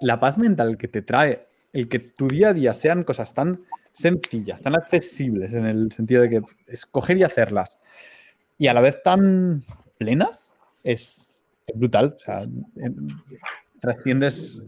La 0.00 0.20
paz 0.20 0.36
mental 0.36 0.76
que 0.76 0.88
te 0.88 1.00
trae 1.00 1.46
el 1.74 1.88
que 1.88 1.98
tu 1.98 2.28
día 2.28 2.48
a 2.48 2.52
día 2.54 2.72
sean 2.72 3.04
cosas 3.04 3.34
tan 3.34 3.62
sencillas, 3.92 4.62
tan 4.62 4.74
accesibles 4.74 5.52
en 5.52 5.66
el 5.66 5.92
sentido 5.92 6.22
de 6.22 6.30
que 6.30 6.42
escoger 6.66 7.18
y 7.18 7.24
hacerlas 7.24 7.78
y 8.58 8.68
a 8.68 8.74
la 8.74 8.80
vez 8.80 9.02
tan 9.02 9.64
plenas, 9.98 10.54
es, 10.82 11.44
brutal. 11.74 12.16
O 12.16 12.20
sea, 12.20 12.42
trasciendes 13.80 14.60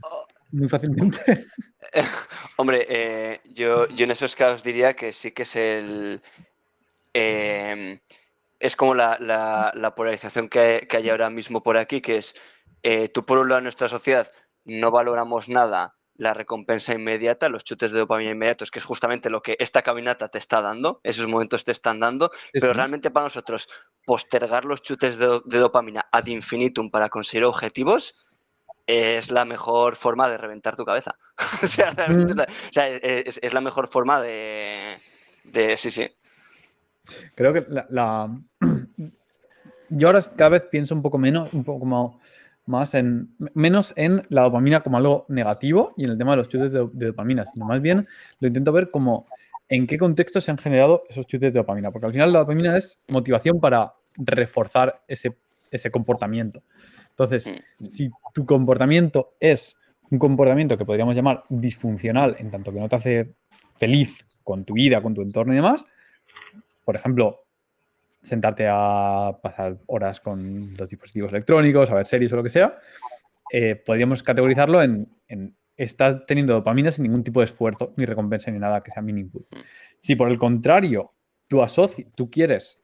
muy 0.51 0.69
fácilmente. 0.69 1.47
Hombre, 2.57 2.87
eh, 2.89 3.41
yo, 3.53 3.89
yo 3.89 4.05
en 4.05 4.11
esos 4.11 4.35
casos 4.35 4.63
diría 4.63 4.95
que 4.95 5.13
sí 5.13 5.31
que 5.31 5.43
es 5.43 5.57
el. 5.57 6.23
Em, 7.13 7.99
es 8.59 8.77
como 8.77 8.95
la, 8.95 9.93
polarización 9.97 10.49
que, 10.49 10.89
hay 10.91 11.11
ahora 11.11 11.31
mismo 11.31 11.63
por 11.63 11.77
aquí, 11.77 12.01
que 12.01 12.19
es 12.19 12.35
eh, 12.83 13.09
tú 13.09 13.25
por 13.25 13.39
un 13.39 13.49
lado 13.49 13.59
en 13.59 13.65
nuestra 13.65 13.89
sociedad 13.89 14.31
no 14.65 14.91
valoramos 14.91 15.49
nada 15.49 15.96
la 16.19 16.35
recompensa 16.35 16.93
inmediata, 16.93 17.49
los 17.49 17.65
chutes 17.65 17.93
de 17.93 17.99
dopamina 17.99 18.31
inmediatos, 18.31 18.71
que 18.71 18.79
es 18.79 18.85
justamente 18.85 19.31
lo 19.31 19.43
que 19.43 19.57
esta 19.59 19.83
caminata 19.83 20.29
te 20.29 20.39
está 20.39 20.61
dando, 20.63 21.01
esos 21.03 21.29
momentos 21.29 21.65
te 21.65 21.73
están 21.73 22.01
dando, 22.01 22.31
pero 22.53 22.73
realmente 22.73 23.11
para 23.11 23.27
nosotros 23.27 23.69
postergar 24.05 24.65
los 24.65 24.83
chutes 24.83 25.19
de, 25.19 25.41
dopamina 25.45 26.07
ad 26.11 26.27
infinitum 26.27 26.91
para 26.91 27.09
conseguir 27.09 27.45
objetivos 27.45 28.15
es 28.87 29.31
la 29.33 29.45
mejor 29.45 29.97
forma 29.97 30.29
de 30.29 30.39
reventar 30.39 30.77
tu 30.77 30.85
cabeza. 30.85 31.19
o 31.63 31.67
sea, 31.67 31.93
mm. 31.93 32.41
es, 32.73 33.53
la 33.53 33.61
mejor 33.61 33.89
forma 33.89 34.21
de, 34.21 34.97
Sí, 35.77 35.91
sí. 35.91 36.09
Creo 37.35 37.53
que 37.53 37.65
la, 37.69 38.31
Yo 39.89 40.09
ahora 40.09 40.23
cada 40.37 40.51
vez 40.51 40.63
pienso 40.71 40.95
un 40.95 41.03
poco 41.03 41.19
menos, 41.19 41.53
un 41.53 41.65
poco 41.65 41.81
como 41.81 42.09
más 42.09 42.23
en, 42.93 43.27
menos 43.55 43.93
en 43.97 44.23
la 44.29 44.43
dopamina 44.43 44.81
como 44.81 44.97
algo 44.97 45.27
negativo 45.29 45.95
y 45.97 46.05
en 46.05 46.11
el 46.11 46.19
tema 46.19 46.33
de 46.33 46.39
los 46.39 46.49
chutes 46.49 46.73
de, 46.73 47.07
dopamina, 47.07 47.45
sino 47.47 47.65
más 47.65 47.81
bien 47.81 48.07
lo 48.41 48.49
intento 48.49 48.73
ver 48.73 48.91
como 48.91 49.27
en 49.69 49.87
qué 49.87 49.99
contexto 49.99 50.41
se 50.41 50.51
han 50.51 50.59
generado 50.59 51.05
esos 51.09 51.27
chutes 51.27 51.53
de 51.53 51.59
dopamina, 51.59 51.91
porque 51.91 52.07
al 52.07 52.13
final 52.13 52.33
la 52.33 52.41
dopamina 52.41 52.77
es 52.77 52.99
motivación 53.09 53.61
para 53.61 53.95
reforzar 54.17 55.03
ese, 55.09 55.37
ese 55.71 55.91
comportamiento. 55.91 56.63
Entonces, 57.11 57.49
mm. 57.49 57.85
si 57.85 58.09
tu 58.35 58.45
comportamiento 58.45 59.35
es 59.41 59.77
un 60.11 60.19
comportamiento 60.19 60.77
que 60.77 60.85
podríamos 60.85 61.15
llamar 61.15 61.45
disfuncional, 61.49 62.37
en 62.39 62.51
tanto 62.51 62.73
que 62.73 62.81
no 62.81 62.89
te 62.89 62.97
hace 62.97 63.35
feliz 63.79 64.25
con 64.45 64.65
tu 64.65 64.75
vida, 64.75 65.03
con 65.03 65.15
tu 65.15 65.23
entorno 65.23 65.53
y 65.53 65.57
demás, 65.57 65.85
por 66.85 66.95
ejemplo, 66.95 67.46
sentarte 68.27 68.67
a 68.69 69.39
pasar 69.43 69.79
horas 69.87 70.21
con 70.21 70.77
los 70.77 70.89
dispositivos 70.89 71.33
electrónicos, 71.33 71.91
a 71.91 71.95
ver 71.95 72.07
series 72.07 72.33
o 72.33 72.37
lo 72.37 72.43
que 72.43 72.51
sea, 72.51 72.79
eh, 73.53 73.77
podríamos 73.77 74.23
categorizarlo 74.23 74.83
en, 74.83 75.09
estás 75.77 76.27
teniendo 76.27 76.55
dopamina 76.55 76.91
sin 76.91 77.05
ningún 77.05 77.23
tipo 77.23 77.41
de 77.41 77.47
esfuerzo, 77.47 77.93
ni 77.97 78.05
recompensa, 78.05 78.51
ni 78.51 78.59
nada 78.59 78.81
que 78.81 78.91
sea 78.91 79.03
meaningful. 79.03 79.47
Si 80.01 80.17
por 80.17 80.31
el 80.31 80.39
contrario 80.39 81.13
tú, 81.47 81.65
tú 82.15 82.31
quieres, 82.31 82.81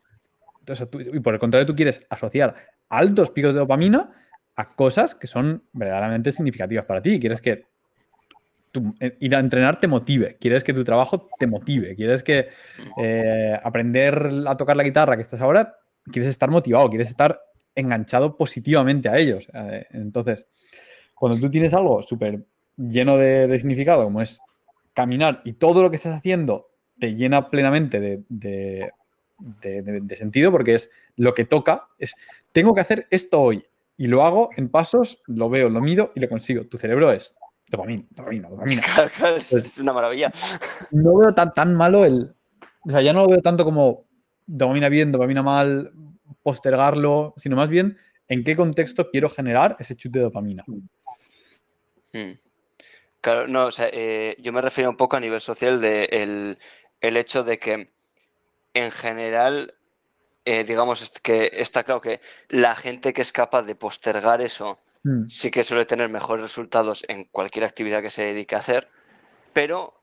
y 1.13 1.21
por 1.21 1.35
el 1.35 1.41
contrario 1.41 1.67
tú 1.67 1.75
quieres 1.75 2.07
asociar 2.09 2.55
altos 2.89 3.31
picos 3.31 3.55
de 3.55 3.61
dopamina 3.61 4.13
a 4.55 4.75
cosas 4.75 5.15
que 5.15 5.27
son 5.27 5.65
verdaderamente 5.73 6.31
significativas 6.31 6.85
para 6.85 7.03
ti, 7.03 7.19
quieres 7.19 7.41
que 7.41 7.72
eh, 9.01 9.17
ir 9.21 9.35
a 9.37 9.39
entrenar 9.39 9.79
te 9.81 9.89
motive, 9.89 10.37
quieres 10.41 10.65
que 10.65 10.73
tu 10.73 10.85
trabajo 10.85 11.29
te 11.39 11.47
motive, 11.47 11.95
quieres 11.95 12.23
que 12.23 12.49
eh, 12.97 13.59
aprender 13.63 14.31
a 14.47 14.57
tocar 14.57 14.77
la 14.77 14.83
guitarra 14.83 15.17
que 15.17 15.23
estás 15.23 15.41
ahora, 15.41 15.77
quieres 16.05 16.29
estar 16.31 16.51
motivado, 16.51 16.89
quieres 16.89 17.11
estar 17.11 17.41
enganchado 17.75 18.37
positivamente 18.37 19.09
a 19.09 19.19
ellos. 19.19 19.49
Eh, 19.53 19.87
entonces, 19.91 20.47
cuando 21.15 21.39
tú 21.39 21.51
tienes 21.51 21.75
algo 21.75 22.03
súper 22.03 22.45
lleno 22.77 23.17
de, 23.17 23.59
significado, 23.59 24.05
como 24.05 24.23
es 24.23 24.41
caminar 24.95 25.41
y 25.45 25.55
todo 25.55 25.83
lo 25.83 25.91
que 25.91 25.97
estás 25.97 26.17
haciendo 26.17 26.71
te 26.99 27.15
llena 27.15 27.51
plenamente 27.51 28.01
de- 28.01 28.93
de 30.03 30.17
sentido 30.17 30.53
porque 30.53 30.75
es 30.75 30.91
lo 31.17 31.35
que 31.35 31.45
toca, 31.45 31.89
es 31.99 32.15
tengo 32.53 32.75
que 32.75 32.81
hacer 32.81 33.07
esto 33.11 33.41
hoy 33.41 33.65
y 33.97 34.07
lo 34.07 34.25
hago 34.25 34.51
en 34.57 34.69
pasos, 34.69 35.23
lo 35.27 35.49
veo, 35.49 35.69
lo 35.69 35.81
mido 35.81 36.13
y 36.15 36.21
lo 36.21 36.29
consigo. 36.29 36.65
Tu 36.67 36.79
cerebro 36.79 37.13
es 37.13 37.35
dopamina, 37.73 38.05
dopamina, 38.11 38.49
dopamina. 38.49 38.83
Claro, 38.95 39.11
claro, 39.17 39.37
es- 39.37 39.51
Pues- 39.51 39.65
es 39.67 39.79
una 39.79 39.93
maravilla. 39.93 40.31
No 40.93 41.17
veo 41.19 41.35
tan, 41.35 41.53
tan 41.55 41.75
malo 41.75 42.05
el... 42.05 42.33
O 42.85 42.91
sea, 42.91 43.01
ya 43.03 43.13
no 43.13 43.23
lo 43.23 43.29
veo 43.31 43.43
tanto 43.43 43.65
como 43.65 44.05
dopamina 44.47 44.89
bien, 44.89 45.11
dopamina 45.13 45.43
mal, 45.43 45.93
postergarlo, 46.43 47.35
sino 47.37 47.57
más 47.57 47.69
bien 47.69 47.99
en 48.29 48.45
qué 48.45 48.57
contexto 48.57 49.11
quiero 49.11 49.29
generar 49.29 49.77
ese 49.79 49.97
chute 49.97 50.19
de 50.19 50.25
dopamina. 50.25 50.65
Mm. 52.13 52.33
Claro, 53.21 53.47
no, 53.47 53.67
o 53.67 53.73
sea, 53.73 53.89
eh, 53.93 54.37
yo 54.41 54.53
me 54.53 54.61
refiero 54.61 54.91
un 54.91 54.97
poco 54.97 55.17
a 55.17 55.21
nivel 55.21 55.41
social 55.41 55.81
de 55.81 56.05
el, 56.11 56.59
el 57.01 57.17
hecho 57.17 57.45
de 57.45 57.59
que 57.59 57.89
en 58.75 58.91
general, 58.91 59.75
eh, 60.45 60.65
digamos, 60.65 61.09
que 61.23 61.51
está 61.53 61.85
claro 61.85 62.01
que 62.01 62.21
la 62.49 62.75
gente 62.75 63.13
que 63.13 63.23
es 63.23 63.31
capaz 63.33 63.63
de 63.63 63.75
postergar 63.77 64.41
eso 64.41 64.79
Mm. 65.05 65.27
sí 65.29 65.51
que 65.51 65.65
suele 65.65 65.85
tener 65.85 66.09
mejores 66.09 66.43
resultados 66.45 67.05
en 67.09 67.25
cualquier 67.25 67.65
actividad 67.65 68.03
que 68.03 68.11
se 68.11 68.23
dedique 68.23 68.55
a 68.55 68.59
hacer, 68.59 68.89
pero 69.53 69.95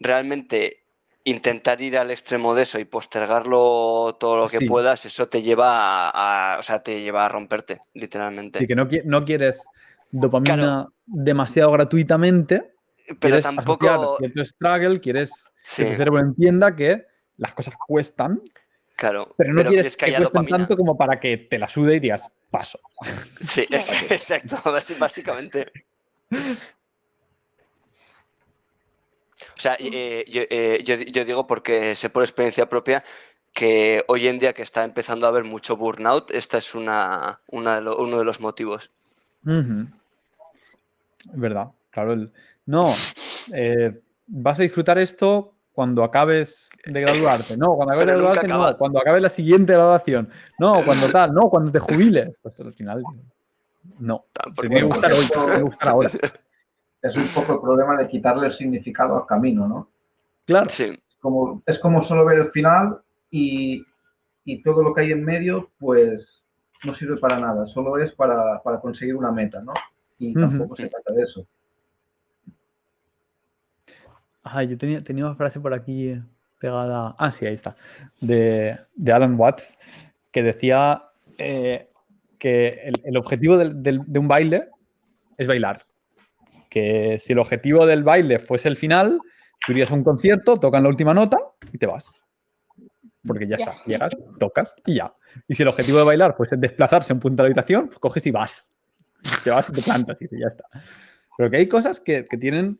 realmente 0.00 0.84
intentar 1.24 1.80
ir 1.82 1.98
al 1.98 2.10
extremo 2.10 2.54
de 2.54 2.62
eso 2.62 2.78
y 2.78 2.84
postergarlo 2.84 4.16
todo 4.18 4.36
lo 4.36 4.48
que 4.48 4.58
Sí. 4.58 4.66
puedas, 4.66 5.04
eso 5.04 5.28
te 5.28 5.42
lleva 5.42 6.08
a, 6.08 6.54
a- 6.54 6.58
o 6.58 6.62
sea, 6.62 6.82
te 6.82 7.02
lleva 7.02 7.26
a 7.26 7.28
romperte, 7.28 7.80
literalmente. 7.94 8.58
Así 8.58 8.66
que 8.66 8.74
no, 8.74 8.88
qui- 8.88 9.04
no 9.04 9.24
quieres 9.24 9.62
dopamina 10.10 10.88
demasiado 11.06 11.70
gratuitamente, 11.72 12.72
Pero 13.06 13.18
quieres 13.20 13.42
tampoco, 13.42 14.16
cierto 14.18 14.44
struggle, 14.44 15.00
quieres 15.00 15.48
sí, 15.62 15.84
que 15.84 15.90
tu 15.90 15.96
cerebro 15.96 16.20
entienda 16.20 16.74
que 16.74 17.06
las 17.36 17.54
cosas 17.54 17.74
cuestan, 17.86 18.40
claro, 18.96 19.34
pero 19.36 19.52
no 19.52 19.64
quieres 19.64 19.96
que 19.96 20.06
que, 20.06 20.16
cuesten 20.16 20.46
tanto 20.46 20.76
como 20.76 20.96
para 20.96 21.20
que 21.20 21.36
te 21.36 21.58
la 21.58 21.68
sude 21.68 21.96
y 21.96 22.00
digas 22.00 22.30
paso. 22.50 22.78
Sí, 23.40 23.66
es- 23.70 23.90
exacto, 24.10 24.56
básicamente. 24.98 25.70
O 29.56 29.60
sea, 29.60 29.76
eh, 29.78 30.24
yo, 30.28 30.42
eh, 30.50 30.82
yo 30.84 30.96
di- 30.96 31.10
yo 31.12 31.24
digo 31.24 31.46
porque 31.46 31.94
sé 31.94 32.10
por 32.10 32.22
experiencia 32.24 32.68
propia 32.68 33.04
que 33.52 34.04
hoy 34.08 34.28
en 34.28 34.38
día 34.38 34.52
que 34.52 34.62
está 34.62 34.84
empezando 34.84 35.26
a 35.26 35.30
haber 35.30 35.44
mucho 35.44 35.76
burnout, 35.76 36.30
esta 36.32 36.58
es 36.58 36.74
una, 36.74 37.40
una 37.48 37.76
de 37.76 37.82
lo- 37.82 37.96
uno 37.98 38.18
de 38.18 38.24
los 38.24 38.40
motivos. 38.40 38.90
Verdad, 41.32 41.68
claro. 41.90 42.12
el- 42.12 42.32
No, 42.66 42.94
eh, 43.54 44.00
vas 44.26 44.58
a 44.58 44.62
disfrutar 44.62 44.98
esto 44.98 45.54
cuando 45.78 46.02
acabes 46.02 46.70
de 46.86 47.00
graduarte. 47.00 47.56
No, 47.56 47.76
cuando 47.76 47.94
acabes 47.94 48.06
de 48.08 48.12
Pero 48.14 48.28
nunca 48.28 48.40
graduarte, 48.42 48.72
no. 48.72 48.78
Cuando 48.78 48.98
acabes 48.98 49.22
la 49.22 49.30
siguiente 49.30 49.72
graduación. 49.74 50.28
No, 50.58 50.82
cuando 50.84 51.08
tal, 51.08 51.32
no, 51.32 51.42
cuando 51.42 51.70
te 51.70 51.78
jubiles. 51.78 52.34
Pues 52.42 52.58
al 52.58 52.74
final, 52.74 53.00
no. 54.00 54.24
Te 54.32 54.40
porque- 54.56 54.68
tiene 54.70 54.80
que 54.80 54.86
gustar 54.86 55.12
hoy, 55.12 55.24
te 55.28 55.54
que 55.54 55.62
gustar 55.62 55.88
ahora. 55.90 56.10
Es 57.00 57.16
un 57.16 57.28
poco 57.28 57.52
el 57.52 57.60
problema 57.60 57.96
de 57.96 58.08
quitarle 58.08 58.48
el 58.48 58.56
significado 58.56 59.16
al 59.18 59.26
camino, 59.26 59.68
¿no? 59.68 59.88
Claro. 60.46 60.68
Sí, 60.68 61.00
Como, 61.20 61.62
es 61.64 61.78
como 61.78 62.04
solo 62.08 62.24
ver 62.24 62.40
el 62.40 62.50
final 62.50 62.98
y, 63.30 63.84
y 64.44 64.60
todo 64.64 64.82
lo 64.82 64.92
que 64.92 65.02
hay 65.02 65.12
en 65.12 65.24
medio, 65.24 65.70
pues 65.78 66.26
no 66.82 66.96
sirve 66.96 67.16
para 67.18 67.38
nada, 67.38 67.68
solo 67.68 67.98
es 67.98 68.10
para, 68.14 68.60
para 68.64 68.80
conseguir 68.80 69.14
una 69.14 69.30
meta, 69.30 69.60
¿no? 69.60 69.74
Y 70.18 70.34
tampoco 70.34 70.74
se 70.74 70.88
trata 70.88 71.12
de 71.12 71.22
eso. 71.22 71.46
Yo 74.68 74.76
tenía, 74.78 75.02
tenía 75.02 75.26
una 75.26 75.34
frase 75.36 75.60
por 75.60 75.72
aquí 75.74 76.14
pegada. 76.60 77.14
Ah, 77.18 77.30
sí, 77.32 77.46
ahí 77.46 77.54
está. 77.54 77.76
De, 78.20 78.78
de 78.94 79.12
Alan 79.12 79.34
Watts, 79.38 79.76
que 80.32 80.42
decía 80.42 81.04
eh, 81.38 81.88
que 82.38 82.80
el, 82.84 82.94
el 83.04 83.16
objetivo 83.16 83.56
del- 83.56 83.82
del- 83.82 84.02
de 84.06 84.18
un 84.18 84.28
baile 84.28 84.68
es 85.36 85.46
bailar. 85.46 85.84
Que 86.70 87.18
si 87.20 87.32
el 87.32 87.38
objetivo 87.38 87.86
del 87.86 88.02
baile 88.04 88.38
fuese 88.38 88.68
el 88.68 88.76
final, 88.76 89.20
tú 89.64 89.72
irías 89.72 89.90
a 89.90 89.94
un 89.94 90.04
concierto, 90.04 90.58
tocan 90.58 90.82
la 90.82 90.88
última 90.88 91.14
nota 91.14 91.38
y 91.72 91.78
te 91.78 91.86
vas. 91.86 92.10
Porque 93.26 93.46
ya, 93.46 93.56
Ya. 93.56 93.64
está, 93.64 93.84
llegas, 93.84 94.12
tocas 94.38 94.74
y 94.86 94.96
ya. 94.96 95.12
Y 95.46 95.54
si 95.54 95.62
el 95.62 95.68
objetivo 95.68 95.98
de 95.98 96.04
bailar 96.04 96.34
fuese 96.36 96.56
desplazarse 96.56 97.12
a 97.12 97.14
un 97.14 97.20
punto 97.20 97.42
de 97.42 97.48
la 97.48 97.52
habitación, 97.52 97.86
pues 97.88 97.98
coges 97.98 98.26
y 98.26 98.30
vas. 98.30 98.70
Te 99.44 99.50
vas 99.50 99.68
y 99.68 99.72
te 99.72 99.82
plantas 99.82 100.16
y 100.20 100.28
ya 100.40 100.46
está. 100.48 100.64
Pero 101.36 101.50
que 101.50 101.56
hay 101.56 101.68
cosas 101.68 102.00
que, 102.00 102.24
que 102.26 102.36
tienen 102.38 102.78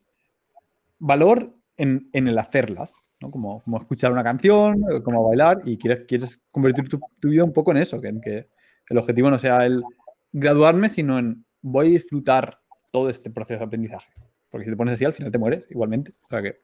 valor 0.99 1.53
en, 1.79 2.11
en 2.13 2.29
el 2.29 2.39
hacerlas, 2.39 2.95
¿no? 3.21 3.31
Como, 3.31 3.63
como 3.63 3.79
escuchar 3.79 4.13
una 4.13 4.23
canción, 4.23 4.85
como 5.05 5.27
bailar, 5.27 5.61
y 5.65 5.79
quieres, 5.79 6.05
quieres 6.07 6.41
convertir 6.51 6.89
tu, 6.89 7.01
tu 7.21 7.31
vida 7.31 7.45
un 7.45 7.53
poco 7.53 7.71
en 7.71 7.79
eso, 7.79 8.01
que, 8.01 8.09
en 8.09 8.21
que 8.21 8.49
el 8.89 8.99
objetivo 8.99 9.31
no 9.31 9.39
sea 9.39 9.65
el 9.65 9.83
graduarme, 10.33 10.89
sino 10.89 11.19
en 11.19 11.45
voy 11.63 11.87
a 11.87 11.91
disfrutar 11.91 12.59
todo 12.91 13.09
este 13.09 13.31
proceso 13.31 13.61
de 13.61 13.67
aprendizaje. 13.67 14.13
Porque 14.51 14.65
si 14.65 14.71
te 14.71 14.77
pones 14.77 14.95
así, 14.95 15.05
al 15.05 15.13
final 15.13 15.33
te 15.33 15.39
mueres 15.39 15.67
igualmente. 15.71 16.13
O 16.23 16.29
sea 16.29 16.43
que, 16.43 16.59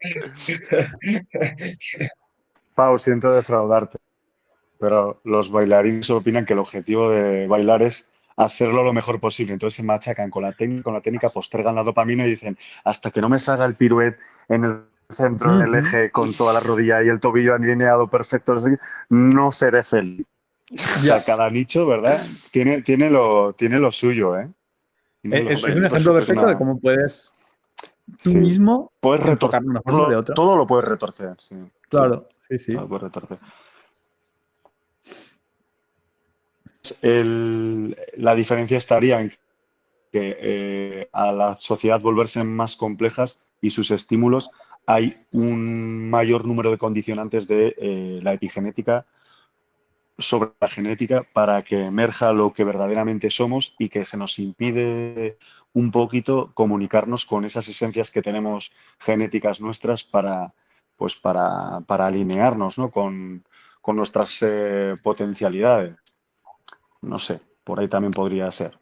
siento 2.96 3.32
defraudarte, 3.32 3.98
pero 4.78 5.20
los 5.24 5.50
bailarines 5.50 6.08
opinan 6.10 6.46
que 6.46 6.54
el 6.54 6.60
objetivo 6.60 7.10
de 7.10 7.46
bailar 7.46 7.82
es 7.82 8.09
hacerlo 8.44 8.82
lo 8.82 8.92
mejor 8.92 9.20
posible. 9.20 9.52
Entonces 9.52 9.76
se 9.76 9.82
machacan 9.82 10.30
con 10.30 10.42
la, 10.42 10.52
técnica, 10.52 10.82
con 10.84 10.94
la 10.94 11.00
técnica, 11.00 11.30
postergan 11.30 11.74
la 11.74 11.82
dopamina 11.82 12.26
y 12.26 12.30
dicen, 12.30 12.56
hasta 12.84 13.10
que 13.10 13.20
no 13.20 13.28
me 13.28 13.38
salga 13.38 13.64
el 13.64 13.74
piruet 13.74 14.18
en 14.48 14.64
el 14.64 14.84
centro 15.10 15.58
del 15.58 15.70
Ujú. 15.70 15.78
eje 15.78 16.10
con 16.10 16.34
toda 16.34 16.52
la 16.52 16.60
rodilla 16.60 17.02
y 17.02 17.08
el 17.08 17.20
tobillo 17.20 17.54
alineado 17.54 18.08
perfecto, 18.08 18.56
no 19.08 19.52
seré 19.52 19.82
feliz. 19.82 20.26
O 20.72 21.00
sea, 21.00 21.24
cada 21.24 21.50
nicho, 21.50 21.86
¿verdad? 21.86 22.24
Tiene, 22.52 22.82
tiene, 22.82 23.10
lo, 23.10 23.52
tiene 23.54 23.78
lo 23.78 23.90
suyo, 23.90 24.38
¿eh? 24.38 24.48
Tiene 25.20 25.52
es, 25.52 25.62
lo 25.62 25.68
un 25.76 25.84
ejemplo 25.84 26.14
perfecto 26.14 26.42
una- 26.42 26.50
de 26.50 26.56
cómo 26.56 26.78
puedes 26.80 27.32
tú 28.22 28.30
Sí. 28.30 28.36
mismo 28.38 28.92
Puedes 29.00 29.24
enfocar 29.26 29.62
una 29.64 29.82
forma 29.82 30.08
de 30.08 30.16
otra. 30.16 30.34
todo 30.34 30.56
lo 30.56 30.66
puedes 30.66 30.88
retorcer, 30.88 31.34
sí. 31.38 31.56
Claro, 31.88 32.28
sí, 32.48 32.58
sí. 32.58 32.72
Todo 32.72 32.82
lo 32.82 32.88
puedes 32.88 33.02
retorcer. 33.04 33.38
La 37.02 38.34
diferencia 38.34 38.76
estaría 38.76 39.20
en 39.20 39.30
que 40.12 40.36
eh, 40.40 41.08
a 41.12 41.32
la 41.32 41.56
sociedad 41.56 42.00
volverse 42.00 42.42
más 42.44 42.76
complejas 42.76 43.46
y 43.60 43.70
sus 43.70 43.90
estímulos 43.90 44.50
hay 44.86 45.24
un 45.30 46.10
mayor 46.10 46.44
número 46.44 46.70
de 46.70 46.78
condicionantes 46.78 47.46
de 47.46 47.74
eh, 47.78 48.20
la 48.22 48.32
epigenética 48.32 49.06
sobre 50.18 50.50
la 50.60 50.68
genética 50.68 51.26
para 51.32 51.62
que 51.62 51.86
emerja 51.86 52.32
lo 52.32 52.52
que 52.52 52.64
verdaderamente 52.64 53.30
somos 53.30 53.74
y 53.78 53.88
que 53.88 54.04
se 54.04 54.16
nos 54.16 54.38
impide 54.38 55.38
un 55.72 55.90
poquito 55.90 56.52
comunicarnos 56.54 57.24
con 57.24 57.44
esas 57.44 57.68
esencias 57.68 58.10
que 58.10 58.22
tenemos 58.22 58.72
genéticas 58.98 59.60
nuestras 59.60 60.02
para, 60.02 60.52
pues 60.96 61.16
para, 61.16 61.80
para 61.86 62.06
alinearnos 62.06 62.76
¿no? 62.78 62.90
con, 62.90 63.44
con 63.80 63.96
nuestras 63.96 64.38
eh, 64.42 64.96
potencialidades. 65.02 65.96
No 67.02 67.18
sé, 67.18 67.40
por 67.64 67.80
ahí 67.80 67.88
también 67.88 68.12
podría 68.12 68.50
ser. 68.50 68.78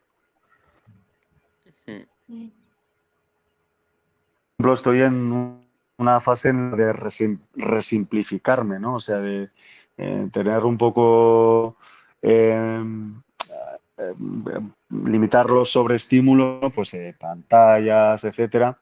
ejemplo, 4.58 4.74
estoy 4.74 5.00
en 5.02 5.32
un- 5.32 5.68
una 5.98 6.20
fase 6.20 6.52
de 6.52 6.92
resim- 6.92 7.40
resimplificarme, 7.54 8.78
¿no? 8.78 8.94
O 8.96 9.00
sea, 9.00 9.18
de 9.18 9.50
eh, 10.00 10.28
tener 10.32 10.64
un 10.64 10.76
poco, 10.78 11.76
eh, 12.22 12.84
eh, 13.98 14.14
limitar 14.90 15.50
los 15.50 15.70
sobreestímulos, 15.72 16.72
pues 16.72 16.96
pantallas, 17.18 18.22
etcétera, 18.22 18.78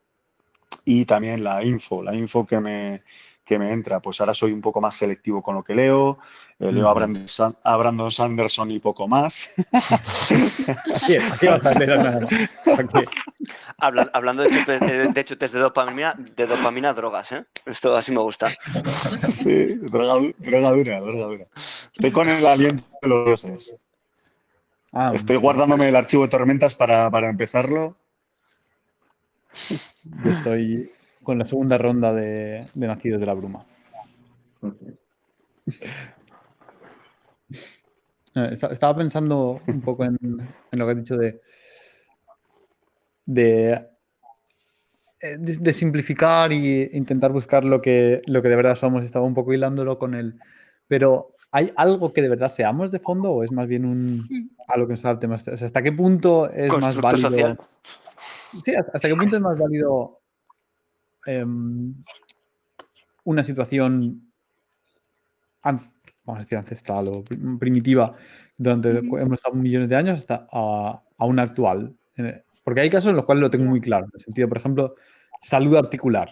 y 0.84 1.06
también 1.06 1.42
la 1.42 1.64
info, 1.64 2.02
la 2.02 2.14
info 2.14 2.46
que 2.46 2.60
me, 2.60 3.02
que 3.46 3.58
me 3.58 3.72
entra. 3.72 4.00
Pues 4.00 4.20
ahora 4.20 4.34
soy 4.34 4.52
un 4.52 4.60
poco 4.60 4.80
más 4.80 4.96
selectivo 4.96 5.40
con 5.42 5.54
lo 5.54 5.62
que 5.62 5.72
leo, 5.74 6.18
eh, 6.58 6.70
leo 6.72 6.88
a. 6.88 6.92
Brandon, 6.94 7.28
San- 7.28 7.56
a 7.62 7.76
Brandon 7.76 8.10
Sanderson 8.10 8.70
y 8.72 8.80
poco 8.80 9.06
más. 9.08 9.48
Aquí. 11.04 11.16
Aquí. 12.76 12.98
Habla- 13.78 14.10
hablando 14.12 14.42
de 14.42 14.50
chutes 14.50 14.80
de, 14.80 15.06
de 15.08 15.24
chutes 15.24 15.52
de 15.52 15.60
dopamina, 15.60 16.14
de 16.14 16.46
dopamina 16.46 16.92
drogas, 16.92 17.30
¿eh? 17.32 17.44
Esto 17.64 17.94
así 17.94 18.10
me 18.10 18.18
gusta. 18.20 18.50
Sí, 19.30 19.74
droga, 19.76 20.32
droga 20.38 20.70
dura, 20.72 21.00
droga 21.00 21.24
dura. 21.26 21.46
Estoy 21.92 22.10
con 22.10 22.28
el 22.28 22.44
aliento 22.44 22.82
de 23.00 23.08
los 23.08 23.26
dioses. 23.26 23.80
Ah, 24.92 25.12
Estoy 25.14 25.36
guardándome 25.36 25.88
el 25.88 25.94
archivo 25.96 26.24
de 26.24 26.30
tormentas 26.30 26.74
para, 26.74 27.10
para 27.10 27.28
empezarlo. 27.28 27.96
Yo 30.24 30.30
estoy 30.30 30.90
con 31.26 31.38
la 31.40 31.44
segunda 31.44 31.76
ronda 31.76 32.14
de, 32.14 32.68
de 32.72 32.86
Nacidos 32.86 33.18
de 33.18 33.26
la 33.26 33.34
Bruma. 33.34 33.66
Eh, 38.36 38.48
esta- 38.52 38.68
Estaba 38.68 38.96
pensando 38.96 39.60
un 39.66 39.80
poco 39.80 40.04
en, 40.04 40.16
en 40.22 40.78
lo 40.78 40.86
que 40.86 40.92
has 40.92 40.98
dicho 40.98 41.16
de, 41.16 41.40
de 43.24 43.72
eh, 45.20 45.36
de, 45.38 45.56
de 45.56 45.72
simplificar 45.72 46.52
e 46.52 46.90
intentar 46.92 47.32
buscar 47.32 47.64
lo 47.64 47.82
que, 47.82 48.22
lo 48.26 48.40
que 48.40 48.48
de 48.48 48.56
verdad 48.56 48.76
somos. 48.76 49.04
Estaba 49.04 49.24
un 49.26 49.34
poco 49.34 49.52
hilándolo 49.52 49.98
con 49.98 50.14
él. 50.14 50.38
Pero 50.86 51.34
¿hay 51.50 51.72
algo 51.76 52.12
que 52.12 52.22
de 52.22 52.28
verdad 52.28 52.52
seamos 52.52 52.92
de 52.92 53.00
fondo 53.00 53.32
o 53.32 53.42
es 53.42 53.50
más 53.50 53.66
bien 53.66 53.84
un 53.84 54.28
Mm. 54.30 54.48
algo 54.68 54.86
que 54.86 54.92
nos 54.92 55.04
adapte 55.04 55.26
más? 55.26 55.46
O 55.48 55.56
sea, 55.56 55.66
¿hasta 55.66 55.82
qué 55.82 55.90
punto 55.92 56.48
es 56.50 56.70
más 56.72 57.00
válido? 57.00 57.28
social. 57.30 57.58
Sí, 58.64 58.74
¿hasta 58.74 59.08
qué 59.08 59.16
punto 59.16 59.36
es 59.36 59.42
más 59.42 59.58
válido 59.58 60.20
em, 61.26 61.94
una 63.24 63.42
situación, 63.44 64.22
vamos 65.62 65.82
a 66.26 66.38
decir, 66.40 66.58
ancestral 66.58 67.08
o 67.08 67.24
prim- 67.24 67.58
primitiva 67.58 68.14
durante 68.56 68.90
hemos 68.90 69.32
estado 69.34 69.54
millones 69.54 69.88
de 69.88 69.96
años 69.96 70.18
hasta 70.18 70.46
a, 70.52 71.02
a 71.18 71.24
una 71.26 71.42
actual? 71.42 71.94
Porque 72.64 72.80
hay 72.80 72.90
casos 72.90 73.10
en 73.10 73.16
los 73.16 73.24
cuales 73.24 73.42
lo 73.42 73.50
tengo 73.50 73.64
muy 73.66 73.80
claro, 73.80 74.06
en 74.06 74.10
el 74.14 74.20
sentido, 74.20 74.48
por 74.48 74.58
ejemplo, 74.58 74.94
salud 75.40 75.76
articular. 75.76 76.30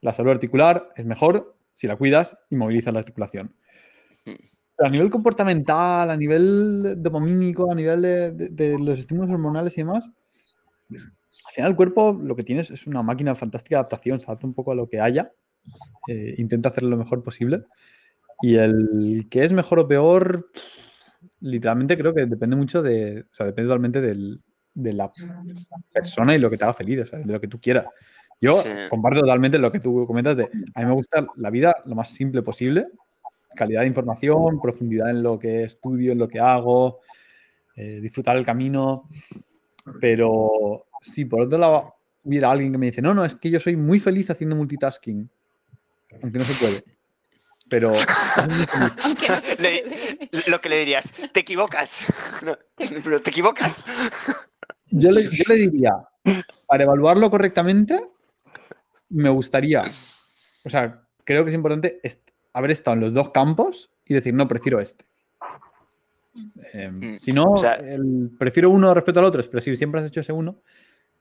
La 0.00 0.12
salud 0.12 0.30
articular 0.30 0.90
es 0.96 1.04
mejor 1.04 1.56
si 1.74 1.86
la 1.86 1.96
cuidas 1.96 2.36
y 2.50 2.56
movilizas 2.56 2.92
la 2.92 3.00
articulación. 3.00 3.54
Mm. 4.24 4.32
Pero 4.76 4.86
a 4.88 4.90
nivel 4.90 5.10
comportamental, 5.10 6.10
a 6.10 6.16
nivel 6.16 6.94
dopamínico, 7.02 7.70
a 7.70 7.74
nivel 7.74 8.02
de, 8.02 8.30
de- 8.32 8.48
de 8.48 8.78
los 8.78 8.98
estímulos 8.98 9.30
hormonales 9.30 9.76
y 9.76 9.80
demás, 9.82 10.08
al 11.46 11.52
final 11.52 11.70
el 11.70 11.76
cuerpo 11.76 12.12
lo 12.20 12.34
que 12.36 12.42
tienes 12.42 12.70
es 12.70 12.86
una 12.86 13.02
máquina 13.02 13.34
fantástica 13.34 13.76
de 13.76 13.80
adaptación, 13.80 14.20
se 14.20 14.26
adapta 14.26 14.46
un 14.46 14.54
poco 14.54 14.72
a 14.72 14.74
lo 14.74 14.88
que 14.88 15.00
haya, 15.00 15.32
eh, 16.08 16.34
intenta 16.38 16.68
hacerlo 16.70 16.90
lo 16.90 16.96
mejor 16.96 17.22
posible. 17.22 17.64
Y 18.40 18.56
el 18.56 19.26
que 19.30 19.44
es 19.44 19.52
mejor 19.52 19.80
o 19.80 19.88
peor, 19.88 20.50
literalmente 21.40 21.96
creo 21.96 22.14
que 22.14 22.26
depende 22.26 22.56
mucho 22.56 22.82
de, 22.82 23.22
o 23.30 23.34
sea, 23.34 23.46
depende 23.46 23.68
totalmente 23.68 24.00
del- 24.00 24.40
de 24.74 24.92
la 24.92 25.10
persona 25.92 26.34
y 26.34 26.38
lo 26.38 26.48
que 26.50 26.56
te 26.56 26.64
haga 26.64 26.74
feliz, 26.74 27.00
o 27.00 27.06
sea, 27.06 27.18
de 27.18 27.32
lo 27.32 27.40
que 27.40 27.48
tú 27.48 27.60
quieras. 27.60 27.86
Yo 28.40 28.52
Sí. 28.62 28.68
comparto 28.88 29.20
totalmente 29.20 29.58
lo 29.58 29.72
que 29.72 29.80
tú 29.80 30.06
comentas 30.06 30.36
de, 30.36 30.44
a 30.74 30.80
mí 30.80 30.86
me 30.86 30.92
gusta 30.94 31.26
la 31.36 31.50
vida 31.50 31.74
lo 31.86 31.96
más 31.96 32.10
simple 32.10 32.42
posible, 32.42 32.86
calidad 33.56 33.80
de 33.80 33.88
información, 33.88 34.60
profundidad 34.60 35.10
en 35.10 35.24
lo 35.24 35.36
que 35.38 35.64
estudio, 35.64 36.12
en 36.12 36.18
lo 36.18 36.28
que 36.28 36.38
hago, 36.38 37.00
eh, 37.74 37.98
disfrutar 38.00 38.36
el 38.36 38.44
camino, 38.46 39.08
pero 40.00 40.86
si 41.00 41.24
por 41.24 41.42
otro 41.42 41.58
lado 41.58 41.94
hubiera 42.24 42.50
alguien 42.50 42.72
que 42.72 42.78
me 42.78 42.86
dice, 42.86 43.00
no, 43.02 43.14
no, 43.14 43.24
es 43.24 43.34
que 43.34 43.50
yo 43.50 43.58
soy 43.60 43.76
muy 43.76 44.00
feliz 44.00 44.30
haciendo 44.30 44.56
multitasking, 44.56 45.28
aunque 46.22 46.38
no 46.38 46.44
se 46.44 46.54
puede, 46.54 46.84
pero 47.68 47.92
Le-. 49.58 50.28
Lo 50.46 50.60
que 50.60 50.68
le 50.68 50.78
dirías, 50.78 51.12
te 51.32 51.40
equivocas. 51.40 52.06
No, 52.42 52.56
pero 53.04 53.20
te 53.20 53.30
equivocas. 53.30 53.84
Yo 54.90 55.10
le, 55.10 55.22
yo 55.24 55.44
le 55.48 55.54
diría, 55.56 55.92
para 56.66 56.84
evaluarlo 56.84 57.30
correctamente, 57.30 58.00
me 59.10 59.28
gustaría, 59.28 59.82
o 60.64 60.70
sea, 60.70 61.02
creo 61.24 61.44
que 61.44 61.50
es 61.50 61.54
importante 61.56 61.98
est- 62.02 62.30
haber 62.52 62.70
estado 62.70 62.94
en 62.94 63.00
los 63.00 63.12
dos 63.12 63.30
campos 63.30 63.90
y 64.04 64.14
decir, 64.14 64.34
no, 64.34 64.46
prefiero 64.46 64.80
este. 64.80 65.04
Eh, 66.72 66.90
Mm, 66.90 67.18
si 67.18 67.32
no, 67.32 67.52
o 67.52 67.56
sea- 67.60 67.74
el- 67.74 68.30
prefiero 68.38 68.70
uno 68.70 68.94
respecto 68.94 69.18
al 69.20 69.26
otro, 69.26 69.42
pero 69.50 69.60
si 69.60 69.74
siempre 69.76 70.00
has 70.00 70.06
hecho 70.06 70.20
ese 70.20 70.32
uno, 70.32 70.60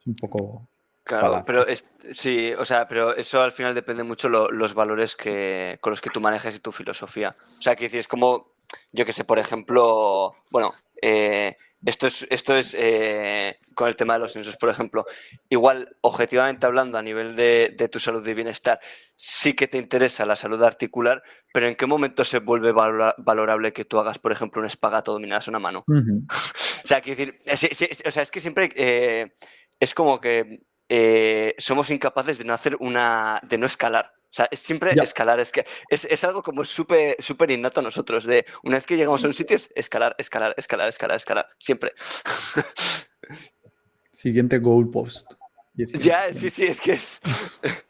un 0.07 0.15
poco... 0.15 0.67
Claro, 1.03 1.43
pero 1.45 1.65
es, 1.65 1.85
sí, 2.11 2.51
o 2.57 2.65
sea, 2.65 2.85
pero 2.85 3.15
eso 3.15 3.41
al 3.41 3.53
final 3.53 3.73
depende 3.73 4.03
mucho 4.03 4.27
lo- 4.27 4.51
los 4.51 4.73
valores 4.73 5.15
que, 5.15 5.77
con 5.79 5.91
los 5.91 6.01
que 6.01 6.09
tú 6.09 6.19
manejas 6.19 6.53
y 6.55 6.59
tu 6.59 6.73
filosofía. 6.73 7.34
O 7.57 7.61
sea, 7.61 7.77
que 7.77 7.85
decir, 7.85 8.01
es 8.01 8.09
como, 8.09 8.51
yo 8.91 9.05
que 9.05 9.13
sé, 9.13 9.23
por 9.23 9.39
ejemplo, 9.39 10.35
bueno, 10.51 10.73
eh, 11.01 11.55
esto 11.85 12.07
es, 12.07 12.27
esto 12.29 12.57
es 12.57 12.75
eh, 12.77 13.57
con 13.73 13.88
el 13.88 13.95
tema 13.95 14.13
de 14.15 14.19
los 14.19 14.34
censos, 14.34 14.57
por 14.57 14.67
ejemplo, 14.67 15.05
igual, 15.47 15.95
objetivamente 16.01 16.65
hablando, 16.65 16.97
a 16.97 17.01
nivel 17.01 17.38
de, 17.38 17.73
de 17.77 17.88
tu 17.88 17.99
salud 18.01 18.27
y 18.27 18.34
bienestar, 18.34 18.77
sí 19.15 19.53
que 19.53 19.67
te 19.69 19.77
interesa 19.77 20.25
la 20.25 20.35
salud 20.35 20.61
articular, 20.61 21.23
pero 21.53 21.67
¿en 21.67 21.75
qué 21.75 21.85
momento 21.85 22.25
se 22.25 22.39
vuelve 22.39 22.73
valora- 22.73 23.15
valorable 23.19 23.71
que 23.71 23.85
tú 23.85 23.97
hagas, 23.97 24.19
por 24.19 24.34
ejemplo, 24.34 24.59
un 24.61 24.67
espagato 24.67 25.13
dominadas 25.13 25.47
a 25.47 25.51
una 25.51 25.59
mano? 25.59 25.85
O 26.84 26.88
sea, 26.88 26.99
quiero 27.01 27.17
decir, 27.17 27.39
es- 27.45 28.03
o 28.05 28.11
sea, 28.11 28.23
es 28.23 28.31
que 28.31 28.39
siempre 28.41 28.71
eh, 28.75 29.34
es 29.79 29.93
como 29.93 30.19
que 30.21 30.61
eh, 30.89 31.53
somos 31.57 31.89
incapaces 31.89 32.37
de 32.37 32.45
no 32.45 32.53
hacer 32.53 32.75
una. 32.79 33.39
de 33.43 33.57
no 33.57 33.65
escalar. 33.65 34.13
O 34.29 34.33
sea, 34.37 34.47
es 34.51 34.59
siempre 34.59 34.93
Ya. 34.95 35.03
escalar. 35.03 35.39
Es 35.39 35.51
que 35.51 35.65
es, 35.89 36.05
es 36.05 36.23
algo 36.23 36.43
como 36.43 36.63
súper 36.65 37.15
súper 37.21 37.49
innato 37.51 37.79
a 37.79 37.83
nosotros. 37.83 38.25
De 38.25 38.45
una 38.63 38.77
vez 38.77 38.85
que 38.85 38.97
llegamos 38.97 39.23
a 39.23 39.27
un 39.27 39.33
sitio 39.33 39.55
es 39.55 39.69
escalar, 39.75 40.15
escalar, 40.17 40.53
escalar, 40.57 40.89
escalar, 40.89 41.17
escalar. 41.17 41.49
Siempre. 41.59 41.93
Siguiente 44.11 44.57
goalpost. 44.59 45.31
ya, 45.75 46.33
sí, 46.33 46.49
sí, 46.49 46.65
es 46.65 46.81
que 46.81 46.93
es. 46.93 47.21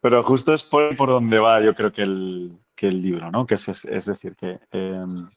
Pero 0.00 0.22
justo 0.22 0.52
es 0.52 0.62
por, 0.64 0.94
por 0.96 1.08
donde 1.08 1.38
va, 1.38 1.60
yo 1.60 1.74
creo 1.74 1.92
que 1.92 2.02
el, 2.02 2.58
que 2.74 2.88
el 2.88 3.00
libro, 3.00 3.30
¿no? 3.30 3.46
Que 3.46 3.54
es, 3.54 3.68
es, 3.68 3.84
es 3.84 4.04
decir, 4.04 4.34
que 4.36 4.58
em, 4.72 5.28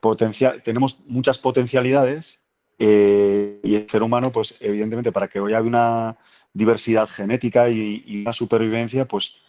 potencia- 0.00 0.60
tenemos 0.62 1.00
muchas 1.06 1.38
potencialidades 1.38 2.45
eh, 2.78 3.60
y 3.62 3.74
el 3.76 3.88
ser 3.88 4.02
humano, 4.02 4.30
pues 4.32 4.56
evidentemente, 4.60 5.12
para 5.12 5.28
que 5.28 5.40
hoy 5.40 5.54
haya 5.54 5.66
una 5.66 6.16
diversidad 6.52 7.08
genética 7.08 7.68
y, 7.68 8.02
y 8.06 8.22
una 8.22 8.32
supervivencia, 8.32 9.06
pues 9.06 9.40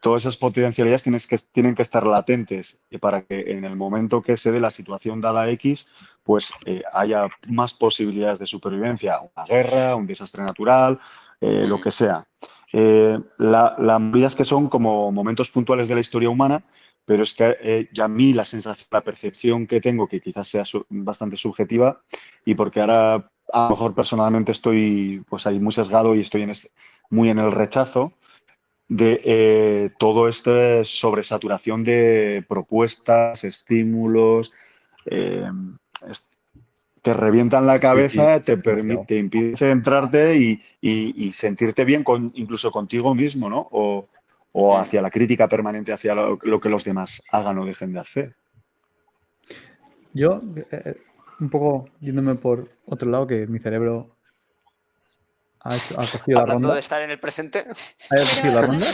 todas 0.00 0.22
esas 0.22 0.36
potencialidades 0.36 1.02
tienen 1.02 1.20
que, 1.28 1.38
tienen 1.52 1.74
que 1.74 1.82
estar 1.82 2.06
latentes 2.06 2.78
para 3.00 3.22
que 3.22 3.52
en 3.52 3.64
el 3.64 3.76
momento 3.76 4.22
que 4.22 4.36
se 4.36 4.52
dé 4.52 4.60
la 4.60 4.70
situación 4.70 5.20
dada 5.20 5.48
X, 5.50 5.88
pues 6.22 6.52
eh, 6.64 6.82
haya 6.92 7.28
más 7.48 7.74
posibilidades 7.74 8.38
de 8.38 8.46
supervivencia, 8.46 9.20
una 9.20 9.46
guerra, 9.46 9.96
un 9.96 10.06
desastre 10.06 10.42
natural, 10.42 11.00
eh, 11.40 11.64
lo 11.66 11.80
que 11.80 11.90
sea. 11.90 12.26
Eh, 12.72 13.18
la, 13.38 13.76
la 13.78 13.98
movida 13.98 14.26
es 14.26 14.34
que 14.34 14.44
son 14.44 14.68
como 14.68 15.10
momentos 15.12 15.50
puntuales 15.50 15.88
de 15.88 15.94
la 15.94 16.00
historia 16.00 16.30
humana, 16.30 16.62
pero 17.06 17.22
es 17.22 17.34
que 17.34 17.56
eh, 17.62 17.88
ya 17.94 18.04
a 18.06 18.08
mí 18.08 18.34
la 18.34 18.44
sensación, 18.44 18.88
la 18.90 19.02
percepción 19.02 19.66
que 19.66 19.80
tengo, 19.80 20.08
que 20.08 20.20
quizás 20.20 20.48
sea 20.48 20.64
su- 20.64 20.84
bastante 20.90 21.36
subjetiva, 21.36 22.02
y 22.44 22.54
porque 22.54 22.80
ahora 22.80 23.30
a 23.52 23.64
lo 23.64 23.70
mejor 23.70 23.94
personalmente 23.94 24.52
estoy 24.52 25.24
pues 25.28 25.46
ahí 25.46 25.58
muy 25.60 25.72
sesgado 25.72 26.14
y 26.14 26.20
estoy 26.20 26.42
en 26.42 26.50
es- 26.50 26.70
muy 27.10 27.30
en 27.30 27.38
el 27.38 27.52
rechazo 27.52 28.12
de 28.88 29.20
eh, 29.24 29.90
todo 29.98 30.28
esto 30.28 30.84
sobresaturación 30.84 31.84
de 31.84 32.44
propuestas, 32.48 33.44
estímulos, 33.44 34.52
eh, 35.06 35.50
es- 36.10 36.28
te 37.02 37.12
revientan 37.14 37.66
la 37.66 37.78
cabeza, 37.80 38.40
te, 38.42 38.58
permi- 38.58 39.06
te 39.06 39.16
impide 39.18 39.56
centrarte 39.56 40.36
y, 40.36 40.60
y- 40.80 41.26
y 41.26 41.32
sentirte 41.32 41.84
bien 41.84 42.02
con, 42.04 42.32
incluso 42.34 42.70
contigo 42.72 43.14
mismo, 43.14 43.48
¿no? 43.48 43.68
O, 43.70 44.08
o 44.58 44.78
hacia 44.78 45.02
la 45.02 45.10
crítica 45.10 45.46
permanente, 45.48 45.92
hacia 45.92 46.14
lo, 46.14 46.38
lo 46.42 46.58
que 46.60 46.70
los 46.70 46.82
demás 46.82 47.22
hagan 47.30 47.58
o 47.58 47.66
dejen 47.66 47.92
de 47.92 48.00
hacer. 48.00 48.36
Yo, 50.14 50.40
eh, 50.70 50.96
un 51.40 51.50
poco 51.50 51.90
yéndome 52.00 52.36
por 52.36 52.70
otro 52.86 53.10
lado, 53.10 53.26
que 53.26 53.46
mi 53.46 53.58
cerebro 53.58 54.16
ha, 55.60 55.76
hecho- 55.76 56.00
ha 56.00 56.06
cogido 56.06 56.36
la 56.36 56.40
Hablando 56.40 56.68
ronda. 56.68 56.74
de 56.74 56.80
estar 56.80 57.02
en 57.02 57.10
el 57.10 57.20
presente. 57.20 57.66
¿Ha 58.10 58.16
cogido 58.16 58.54
la 58.54 58.60
Pero, 58.60 58.72
¿lo 58.72 58.72
ronda? 58.72 58.86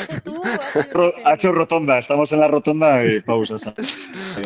tú 0.92 1.12
ha 1.24 1.34
hecho 1.34 1.52
rotonda, 1.52 1.98
estamos 1.98 2.32
en 2.32 2.40
la 2.40 2.48
rotonda 2.48 3.04
y 3.04 3.20
pausas. 3.20 3.72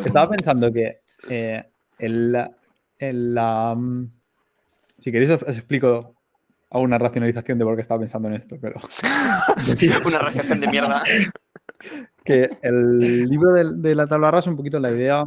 Estaba 0.05 0.29
pensando 0.29 0.71
que 0.71 1.01
eh, 1.31 1.65
el, 1.99 2.37
el, 2.99 3.35
la, 3.35 3.75
mm, 3.75 4.11
si 4.99 5.11
queréis 5.13 5.31
os, 5.31 5.43
os 5.45 5.57
explico 5.57 6.15
hago 6.77 6.85
una 6.85 6.99
racionalización 6.99 7.59
de 7.59 7.65
por 7.65 7.75
qué 7.77 7.83
estaba 7.83 8.01
pensando 8.01 8.29
en 8.29 8.35
esto, 8.35 8.57
pero 8.61 8.81
Una 10.07 10.19
reacción 10.19 10.61
de 10.61 10.69
mierda. 10.69 11.03
que 12.25 12.49
el 12.63 13.29
libro 13.29 13.53
de, 13.53 13.65
de 13.89 13.95
la 13.95 14.07
tabla 14.07 14.31
rasa, 14.31 14.51
un 14.51 14.57
poquito 14.57 14.79
la 14.81 14.91
idea 14.91 15.25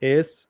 es, 0.00 0.48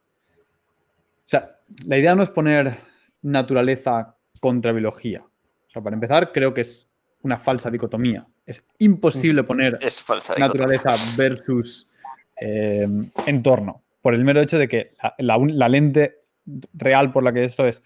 o 1.27 1.29
sea, 1.29 1.57
la 1.87 1.99
idea 1.99 2.15
no 2.15 2.23
es 2.23 2.31
poner 2.31 2.77
naturaleza 3.23 4.15
contra 4.41 4.73
biología. 4.73 5.21
O 5.23 5.71
sea, 5.71 5.83
para 5.83 5.95
empezar, 5.95 6.33
creo 6.33 6.53
que 6.55 6.63
es 6.63 6.89
una 7.23 7.39
falsa 7.39 7.71
dicotomía. 7.71 8.27
Es 8.47 8.63
imposible 8.79 9.43
poner 9.45 9.79
Es 9.81 10.01
falsa. 10.03 10.35
naturaleza 10.39 10.95
versus 11.17 11.89
eh, 12.41 12.87
entorno. 13.27 13.83
Por 14.03 14.15
el 14.15 14.25
mero 14.25 14.41
hecho 14.41 14.59
de 14.59 14.69
que 14.69 14.91
la, 15.03 15.15
la 15.19 15.37
un- 15.37 15.59
la 15.59 15.69
lente 15.69 16.21
real 16.75 17.13
por 17.13 17.23
la 17.25 17.33
que 17.33 17.45
esto 17.45 17.67
es, 17.67 17.83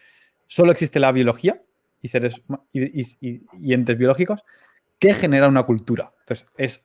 solo 0.47 0.73
existe 0.73 1.01
la 1.01 1.13
biología 1.13 1.61
y 2.03 2.09
seres 2.09 2.43
y, 2.73 3.01
y- 3.29 3.75
entes 3.75 3.97
biológicos 3.99 4.43
que 4.99 5.13
genera 5.15 5.49
una 5.49 5.63
cultura. 5.65 6.13
Entonces, 6.21 6.47
es 6.57 6.85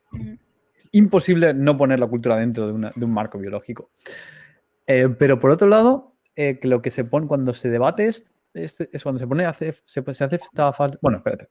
imposible 0.91 1.53
no 1.53 1.77
poner 1.77 1.99
la 1.99 2.07
cultura 2.07 2.39
dentro 2.39 2.67
de, 2.67 2.73
una- 2.73 2.91
de 2.95 3.05
un 3.05 3.11
marco 3.11 3.37
biológico. 3.37 3.91
Eh, 4.87 5.09
pero 5.17 5.39
por 5.39 5.51
otro 5.51 5.67
lado, 5.67 6.13
eh, 6.35 6.59
que 6.59 6.67
lo 6.67 6.81
que 6.81 6.91
se 6.91 7.03
pone 7.03 7.27
cuando 7.27 7.53
se 7.53 7.69
debate 7.69 8.07
es, 8.07 8.25
es, 8.53 8.79
es 8.79 9.03
cuando 9.03 9.19
se 9.19 9.27
pone, 9.27 9.45
hace, 9.45 9.75
se, 9.85 10.01
se 10.13 10.23
hace 10.23 10.35
esta 10.35 10.71
falta. 10.73 10.97
Bueno, 11.01 11.17
espérate. 11.17 11.49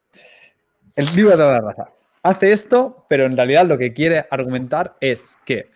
El 0.97 1.07
libro 1.17 1.37
de 1.37 1.45
la 1.45 1.61
raza 1.61 1.89
hace 2.23 2.53
esto, 2.53 3.05
pero 3.09 3.25
en 3.27 3.37
realidad 3.37 3.67
lo 3.67 3.77
que 3.77 3.93
quiere 3.93 4.25
argumentar 4.31 4.97
es 5.01 5.37
que 5.45 5.71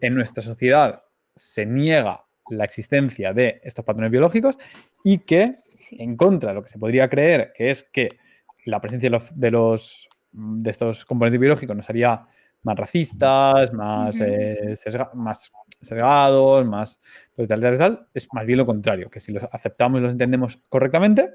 en 0.00 0.14
nuestra 0.14 0.42
sociedad 0.42 1.02
se 1.34 1.64
niega 1.64 2.24
la 2.50 2.64
existencia 2.64 3.32
de 3.32 3.60
estos 3.64 3.84
patrones 3.84 4.10
biológicos 4.10 4.56
y 5.02 5.18
que 5.20 5.60
en 5.92 6.16
contra 6.16 6.50
de 6.50 6.54
lo 6.54 6.62
que 6.62 6.70
se 6.70 6.78
podría 6.78 7.08
creer, 7.08 7.52
que 7.56 7.70
es 7.70 7.84
que 7.84 8.18
la 8.64 8.80
presencia 8.80 9.08
de 9.08 9.10
los, 9.10 9.38
de, 9.38 9.50
los, 9.50 10.08
de 10.32 10.70
estos 10.70 11.04
componentes 11.04 11.40
biológicos 11.40 11.76
nos 11.76 11.88
haría 11.90 12.26
más 12.62 12.76
racistas, 12.76 13.72
más, 13.72 14.18
eh, 14.20 14.74
sesga- 14.74 15.12
más 15.12 15.52
sesgados, 15.80 16.64
más 16.66 16.98
tal, 17.36 17.46
tal, 17.60 18.08
es 18.14 18.28
más 18.32 18.46
bien 18.46 18.58
lo 18.58 18.64
contrario, 18.66 19.10
que 19.10 19.20
si 19.20 19.32
los 19.32 19.42
aceptamos 19.52 19.98
y 20.00 20.02
los 20.02 20.12
entendemos 20.12 20.58
correctamente, 20.68 21.30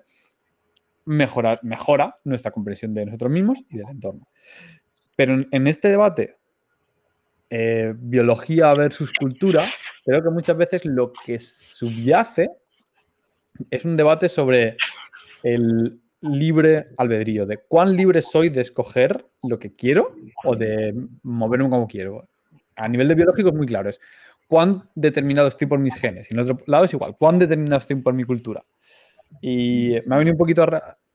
mejora, 1.06 1.60
mejora 1.62 2.18
nuestra 2.24 2.52
comprensión 2.52 2.94
de 2.94 3.06
nosotros 3.06 3.32
mismos 3.32 3.60
y 3.70 3.78
del 3.78 3.90
entorno. 3.90 4.28
Pero 5.16 5.34
en, 5.34 5.48
en 5.52 5.68
este 5.68 5.90
debate, 5.90 6.38
eh, 7.52 7.94
biología 7.96 8.74
versus 8.74 9.12
cultura, 9.12 9.70
creo 10.06 10.24
que 10.24 10.30
muchas 10.30 10.58
veces 10.58 10.86
lo 10.86 11.12
que 11.14 11.38
subyace 11.40 12.50
es 13.70 13.86
un 13.86 13.98
debate 13.98 14.30
sobre 14.30 14.78
el 15.44 16.00
libre 16.22 16.88
albedrío, 16.98 17.46
de 17.46 17.58
cuán 17.58 17.96
libre 17.96 18.22
soy 18.22 18.50
de 18.50 18.62
escoger 18.62 19.26
lo 19.44 19.58
que 19.58 19.74
quiero 19.74 20.16
o 20.44 20.56
de 20.56 20.94
moverme 21.24 21.70
como 21.70 21.88
quiero. 21.88 22.28
A 22.76 22.88
nivel 22.88 23.08
de 23.08 23.16
biológico 23.16 23.50
es 23.50 23.56
muy 23.56 23.68
claro, 23.68 23.90
es 23.90 24.00
cuán 24.48 24.90
determinado 24.96 25.48
estoy 25.48 25.68
por 25.68 25.80
mis 25.80 25.96
genes. 25.96 26.30
Y 26.30 26.34
en 26.34 26.42
otro 26.42 26.58
lado 26.66 26.86
es 26.86 26.94
igual, 26.94 27.16
cuán 27.18 27.40
determinado 27.40 27.78
estoy 27.78 27.98
por 27.98 28.14
mi 28.14 28.24
cultura. 28.24 28.64
Y 29.42 29.96
me 30.06 30.16
ha 30.16 30.18
venido 30.18 30.34
un 30.34 30.40
poquito, 30.40 30.66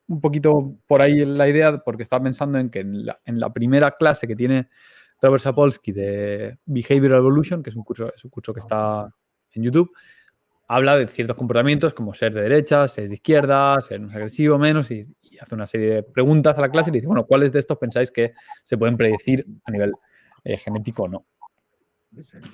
un 0.08 0.20
poquito 0.20 0.74
por 0.86 1.02
ahí 1.02 1.24
la 1.24 1.48
idea, 1.48 1.78
porque 1.78 2.02
estaba 2.02 2.24
pensando 2.24 2.58
en 2.58 2.70
que 2.70 2.80
en 2.80 3.06
la, 3.06 3.20
en 3.24 3.40
la 3.40 3.52
primera 3.52 3.90
clase 3.90 4.26
que 4.26 4.36
tiene 4.36 4.68
Robert 5.20 5.42
Sapolsky 5.42 5.92
de 5.92 6.58
Behavioral 6.66 7.18
Evolution, 7.18 7.62
que 7.62 7.70
es 7.70 7.76
un 7.76 7.82
curso, 7.82 8.12
es 8.14 8.24
un 8.24 8.30
curso 8.30 8.52
que 8.52 8.60
está 8.60 9.12
en 9.52 9.62
YouTube, 9.62 9.90
habla 10.74 10.96
de 10.96 11.06
ciertos 11.06 11.36
comportamientos 11.36 11.94
como 11.94 12.14
ser 12.14 12.34
de 12.34 12.42
derecha, 12.42 12.88
ser 12.88 13.08
de 13.08 13.14
izquierda, 13.14 13.80
ser 13.80 14.00
más 14.00 14.14
agresivo, 14.14 14.58
menos, 14.58 14.90
y, 14.90 15.06
hace 15.40 15.54
una 15.56 15.66
serie 15.66 15.88
de 15.88 16.02
preguntas 16.04 16.56
a 16.56 16.60
la 16.60 16.70
clase 16.70 16.90
y 16.90 16.92
dice, 16.92 17.08
bueno, 17.08 17.26
¿cuáles 17.26 17.52
de 17.52 17.58
estos 17.58 17.76
pensáis 17.76 18.12
que 18.12 18.34
se 18.62 18.78
pueden 18.78 18.96
predecir 18.96 19.44
a 19.64 19.72
nivel 19.72 19.92
eh, 20.44 20.56
genético 20.56 21.04
o 21.04 21.08
no? 21.08 21.26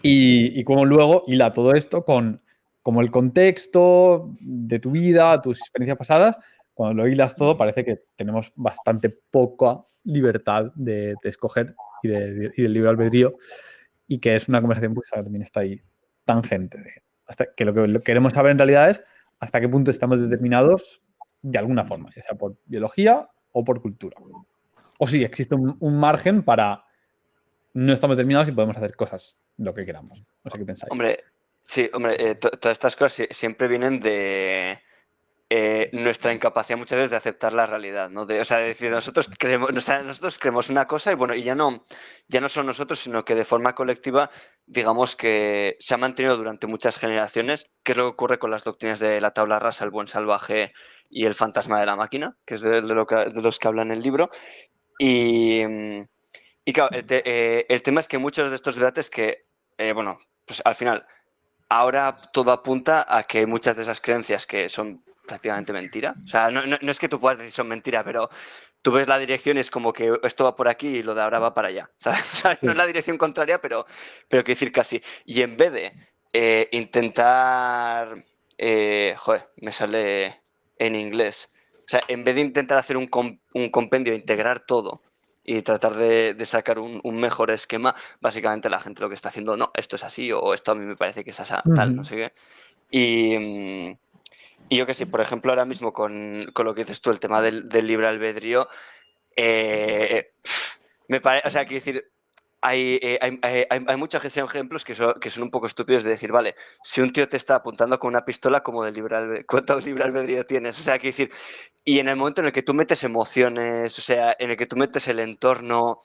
Y, 0.00 0.64
cómo 0.64 0.86
luego 0.86 1.24
hila 1.26 1.52
todo 1.52 1.74
esto 1.74 2.04
con 2.04 2.40
como 2.82 3.02
el 3.02 3.10
contexto 3.10 4.34
de 4.40 4.78
tu 4.78 4.92
vida, 4.92 5.42
tus 5.42 5.58
experiencias 5.58 5.98
pasadas, 5.98 6.38
cuando 6.72 7.02
lo 7.02 7.08
hilas 7.08 7.36
todo 7.36 7.58
parece 7.58 7.84
que 7.84 8.04
tenemos 8.16 8.50
bastante 8.56 9.10
poca 9.10 9.84
libertad 10.04 10.72
de, 10.74 11.14
escoger 11.24 11.74
y, 12.02 12.08
de, 12.08 12.52
libre 12.56 12.88
albedrío 12.88 13.36
y 14.08 14.18
que 14.18 14.36
es 14.36 14.48
una 14.48 14.62
conversación 14.62 14.94
pues, 14.94 15.10
que 15.10 15.22
también 15.22 15.42
está 15.42 15.60
ahí 15.60 15.78
tangente. 16.24 16.78
de- 16.78 17.09
que 17.56 17.64
lo 17.64 17.74
que 17.74 18.02
queremos 18.02 18.32
saber 18.32 18.52
en 18.52 18.58
realidad 18.58 18.90
es 18.90 19.02
hasta 19.38 19.60
qué 19.60 19.68
punto 19.68 19.90
estamos 19.90 20.20
determinados 20.20 21.00
de 21.42 21.58
alguna 21.58 21.84
forma, 21.84 22.10
ya 22.14 22.22
sea 22.22 22.36
por 22.36 22.56
biología 22.66 23.28
o 23.52 23.64
por 23.64 23.80
cultura. 23.80 24.16
O 24.98 25.06
si 25.06 25.24
existe 25.24 25.54
un, 25.54 25.98
margen 25.98 26.42
para 26.42 26.84
no 27.72 27.92
estamos 27.92 28.16
determinados 28.16 28.48
y 28.48 28.52
podemos 28.52 28.76
hacer 28.76 28.94
cosas 28.94 29.38
lo 29.56 29.72
que 29.74 29.86
queramos. 29.86 30.18
No 30.44 30.50
sé 30.50 30.58
qué 30.58 30.64
pensáis. 30.64 30.90
Hombre, 30.90 31.18
sí, 31.64 31.88
hombre, 31.94 32.16
eh, 32.30 32.34
to- 32.34 32.50
todas 32.50 32.74
estas 32.76 32.96
cosas 32.96 33.12
sie- 33.14 33.28
siempre 33.32 33.68
vienen 33.68 34.00
de 34.00 34.78
eh, 35.52 35.90
nuestra 35.92 36.32
incapacidad 36.32 36.78
muchas 36.78 36.96
veces 36.96 37.10
de 37.10 37.16
aceptar 37.16 37.52
la 37.52 37.66
realidad, 37.66 38.08
¿no? 38.08 38.22
O 38.22 38.44
sea, 38.44 38.58
de 38.58 38.68
decir, 38.68 38.88
nosotros 38.88 39.28
creemos, 39.36 39.70
o 39.70 39.80
sea, 39.80 40.00
nosotros 40.04 40.38
creemos 40.38 40.70
una 40.70 40.86
cosa 40.86 41.10
y 41.10 41.16
bueno, 41.16 41.34
y 41.34 41.42
ya 41.42 41.56
no, 41.56 41.84
ya 42.28 42.40
no 42.40 42.48
son 42.48 42.66
nosotros, 42.66 43.00
sino 43.00 43.24
que 43.24 43.34
de 43.34 43.44
forma 43.44 43.74
colectiva, 43.74 44.30
digamos 44.66 45.16
que 45.16 45.76
se 45.80 45.94
ha 45.94 45.96
mantenido 45.96 46.36
durante 46.36 46.68
muchas 46.68 46.96
generaciones, 46.98 47.68
que 47.82 47.92
es 47.92 47.98
lo 47.98 48.04
que 48.04 48.12
ocurre 48.12 48.38
con 48.38 48.52
las 48.52 48.62
doctrinas 48.62 49.00
de 49.00 49.20
la 49.20 49.32
tabla 49.32 49.58
rasa, 49.58 49.84
el 49.84 49.90
buen 49.90 50.06
salvaje 50.06 50.72
y 51.08 51.26
el 51.26 51.34
fantasma 51.34 51.80
de 51.80 51.86
la 51.86 51.96
máquina, 51.96 52.36
que 52.46 52.54
es 52.54 52.60
de, 52.60 52.80
los 52.82 53.58
que 53.58 53.68
habla 53.68 53.82
en 53.82 53.90
el 53.90 54.02
libro. 54.02 54.30
Y, 55.00 55.64
claro, 56.72 56.90
eh, 56.92 57.66
el 57.68 57.82
tema 57.82 58.00
es 58.02 58.06
que 58.06 58.18
muchos 58.18 58.50
de 58.50 58.56
estos 58.56 58.76
debates 58.76 59.10
que, 59.10 59.46
eh, 59.78 59.92
bueno, 59.92 60.20
pues 60.46 60.62
al 60.64 60.76
final, 60.76 61.04
ahora 61.68 62.16
todo 62.32 62.52
apunta 62.52 63.04
a 63.08 63.24
que 63.24 63.46
muchas 63.46 63.74
de 63.74 63.82
esas 63.82 64.00
creencias 64.00 64.46
que 64.46 64.68
son 64.68 65.02
prácticamente 65.30 65.72
mentira, 65.72 66.14
o 66.22 66.26
sea, 66.26 66.50
no, 66.50 66.66
no- 66.66 66.78
no 66.82 66.90
es 66.92 66.98
que 66.98 67.08
tú 67.08 67.18
puedas 67.20 67.38
decir 67.38 67.52
son 67.52 67.68
mentira, 67.68 68.02
pero 68.04 68.28
tú 68.82 68.90
ves 68.92 69.06
la 69.08 69.18
dirección 69.18 69.56
y 69.56 69.60
es 69.60 69.70
como 69.70 69.92
que 69.92 70.12
esto 70.24 70.44
va 70.44 70.56
por 70.56 70.68
aquí 70.68 70.88
y 70.88 71.02
lo 71.02 71.14
de 71.14 71.22
ahora 71.22 71.38
va 71.38 71.54
para 71.54 71.68
allá. 71.68 71.90
¿Sabes? 71.98 72.58
No 72.62 72.72
es 72.72 72.76
la 72.76 72.86
dirección 72.86 73.16
contraria, 73.16 73.60
pero, 73.60 73.86
pero 74.28 74.42
quiero 74.42 74.56
decir 74.56 74.72
casi. 74.72 75.02
Y 75.24 75.42
en 75.42 75.56
vez 75.56 75.72
de 75.72 75.92
eh, 76.32 76.68
intentar, 76.72 78.24
eh, 78.58 79.14
joder, 79.18 79.48
me 79.62 79.72
sale 79.72 80.42
en 80.78 80.94
inglés, 80.96 81.50
o 81.78 81.88
sea, 81.90 82.00
en 82.08 82.24
vez 82.24 82.34
de 82.34 82.40
intentar 82.40 82.78
hacer 82.78 82.96
un, 82.96 83.06
com- 83.06 83.38
un 83.54 83.68
compendio, 83.70 84.14
integrar 84.14 84.60
todo 84.60 85.02
y 85.44 85.62
tratar 85.62 85.94
de, 85.94 86.34
de 86.34 86.46
sacar 86.46 86.78
un, 86.78 87.00
un 87.04 87.20
mejor 87.20 87.50
esquema, 87.50 87.94
básicamente 88.20 88.68
la 88.70 88.80
gente 88.80 89.00
lo 89.02 89.08
que 89.08 89.14
está 89.14 89.28
haciendo, 89.28 89.56
no, 89.56 89.70
esto 89.74 89.96
es 89.96 90.04
así 90.04 90.32
o 90.32 90.54
esto 90.54 90.72
a 90.72 90.74
mí 90.74 90.84
me 90.84 90.96
parece 90.96 91.22
que 91.24 91.30
es 91.30 91.40
así, 91.40 91.54
tal, 91.74 91.94
no 91.96 92.04
sé 92.04 92.16
qué. 92.16 92.32
Y, 92.90 93.36
mm, 93.38 93.98
y 94.68 94.76
yo 94.76 94.86
que 94.86 94.94
sé, 94.94 95.06
por 95.06 95.20
ejemplo, 95.20 95.50
ahora 95.52 95.64
mismo 95.64 95.92
con, 95.92 96.46
con 96.52 96.66
lo 96.66 96.74
que 96.74 96.82
dices 96.82 97.00
tú, 97.00 97.10
el 97.10 97.20
tema 97.20 97.42
del, 97.42 97.68
del 97.68 97.86
libre 97.86 98.06
albedrío, 98.06 98.68
eh, 99.36 100.32
me 101.08 101.20
parece, 101.20 101.48
o 101.48 101.50
sea, 101.50 101.64
quiero 101.64 101.84
decir, 101.84 102.04
hay, 102.62 102.98
eh, 103.02 103.18
hay, 103.22 103.38
hay- 103.42 103.64
hay- 103.70 103.84
hay 103.86 103.96
muchos 103.96 104.22
ejemplos 104.24 104.84
que 104.84 104.94
son, 104.94 105.14
que 105.20 105.30
son 105.30 105.44
un 105.44 105.50
poco 105.50 105.66
estúpidos 105.66 106.02
de 106.04 106.10
decir, 106.10 106.30
vale, 106.30 106.54
si 106.84 107.00
un 107.00 107.12
tío 107.12 107.28
te 107.28 107.36
está 107.36 107.56
apuntando 107.56 107.98
con 107.98 108.08
una 108.08 108.24
pistola, 108.24 108.62
como 108.62 108.84
de 108.84 108.92
libre 108.92 109.44
¿cuánto 109.46 109.80
libre 109.80 110.04
albedrío 110.04 110.44
tienes? 110.44 110.78
O 110.78 110.82
sea, 110.82 110.98
quiero 110.98 111.16
decir, 111.16 111.32
y 111.84 111.98
en 111.98 112.08
el 112.08 112.16
momento 112.16 112.42
en 112.42 112.48
el 112.48 112.52
que 112.52 112.62
tú 112.62 112.74
metes 112.74 113.02
emociones, 113.02 113.98
o 113.98 114.02
sea, 114.02 114.36
en 114.38 114.50
el 114.50 114.56
que 114.56 114.66
tú 114.66 114.76
metes 114.76 115.08
el 115.08 115.20
entorno, 115.20 115.98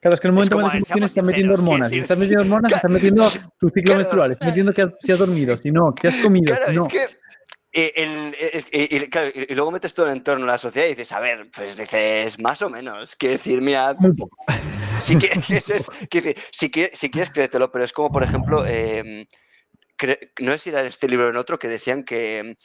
Claro, 0.00 0.14
es 0.14 0.20
que 0.20 0.26
en 0.28 0.30
el 0.30 0.34
momento 0.34 0.56
como, 0.56 0.68
que 0.68 0.74
metes 0.76 0.90
emociones 0.90 1.10
estás 1.10 1.24
metiendo 1.24 1.54
hormonas. 1.54 1.90
Si 1.92 1.98
estás 1.98 2.16
sí, 2.18 2.20
metiendo 2.22 2.42
hormonas, 2.42 2.70
ca- 2.70 2.76
estás 2.76 2.90
metiendo 2.90 3.30
tu 3.58 3.68
ciclo 3.70 3.82
claro, 3.82 3.98
menstrual, 3.98 4.32
estás 4.32 4.46
metiendo 4.48 4.72
que 4.72 4.82
has- 4.82 4.90
si 5.00 5.12
has 5.12 5.18
dormido, 5.18 5.56
si 5.56 5.70
no, 5.72 5.94
que 5.94 6.08
has 6.08 6.16
comido, 6.18 6.54
Claro, 6.54 6.70
si 6.70 6.76
no. 6.76 6.86
es 6.86 6.88
que. 6.92 7.06
Eh, 7.72 7.92
el- 7.96 8.36
es- 8.38 8.66
y, 8.70 8.96
y- 8.96 9.08
claro, 9.08 9.30
y- 9.34 9.46
y 9.50 9.54
luego 9.54 9.70
metes 9.70 9.94
todo 9.94 10.06
el 10.06 10.12
entorno 10.12 10.44
de 10.44 10.52
la 10.52 10.58
sociedad 10.58 10.86
y 10.86 10.90
dices, 10.90 11.12
a 11.12 11.20
ver, 11.20 11.50
pues 11.54 11.76
dices, 11.76 12.38
más 12.40 12.60
o 12.62 12.68
menos. 12.68 13.16
Quiero 13.16 13.32
decir, 13.34 13.62
mira, 13.62 13.94
Muy 13.94 14.14
poco. 14.14 14.36
si 15.00 15.16
quieres, 15.16 15.38
es, 15.50 15.66
decir, 15.66 16.36
si 16.50 16.70
quieres, 16.70 16.98
si 16.98 17.10
quieres, 17.10 17.30
créetelo, 17.30 17.72
pero 17.72 17.84
es 17.84 17.92
como, 17.92 18.12
por 18.12 18.22
ejemplo, 18.22 18.64
eh, 18.66 19.26
cre- 19.98 20.32
no 20.40 20.52
sé 20.52 20.58
si 20.58 20.70
era 20.70 20.80
en 20.80 20.86
este 20.86 21.08
libro 21.08 21.26
o 21.26 21.30
en 21.30 21.36
otro, 21.36 21.58
que 21.58 21.68
decían 21.68 22.04
que, 22.04 22.56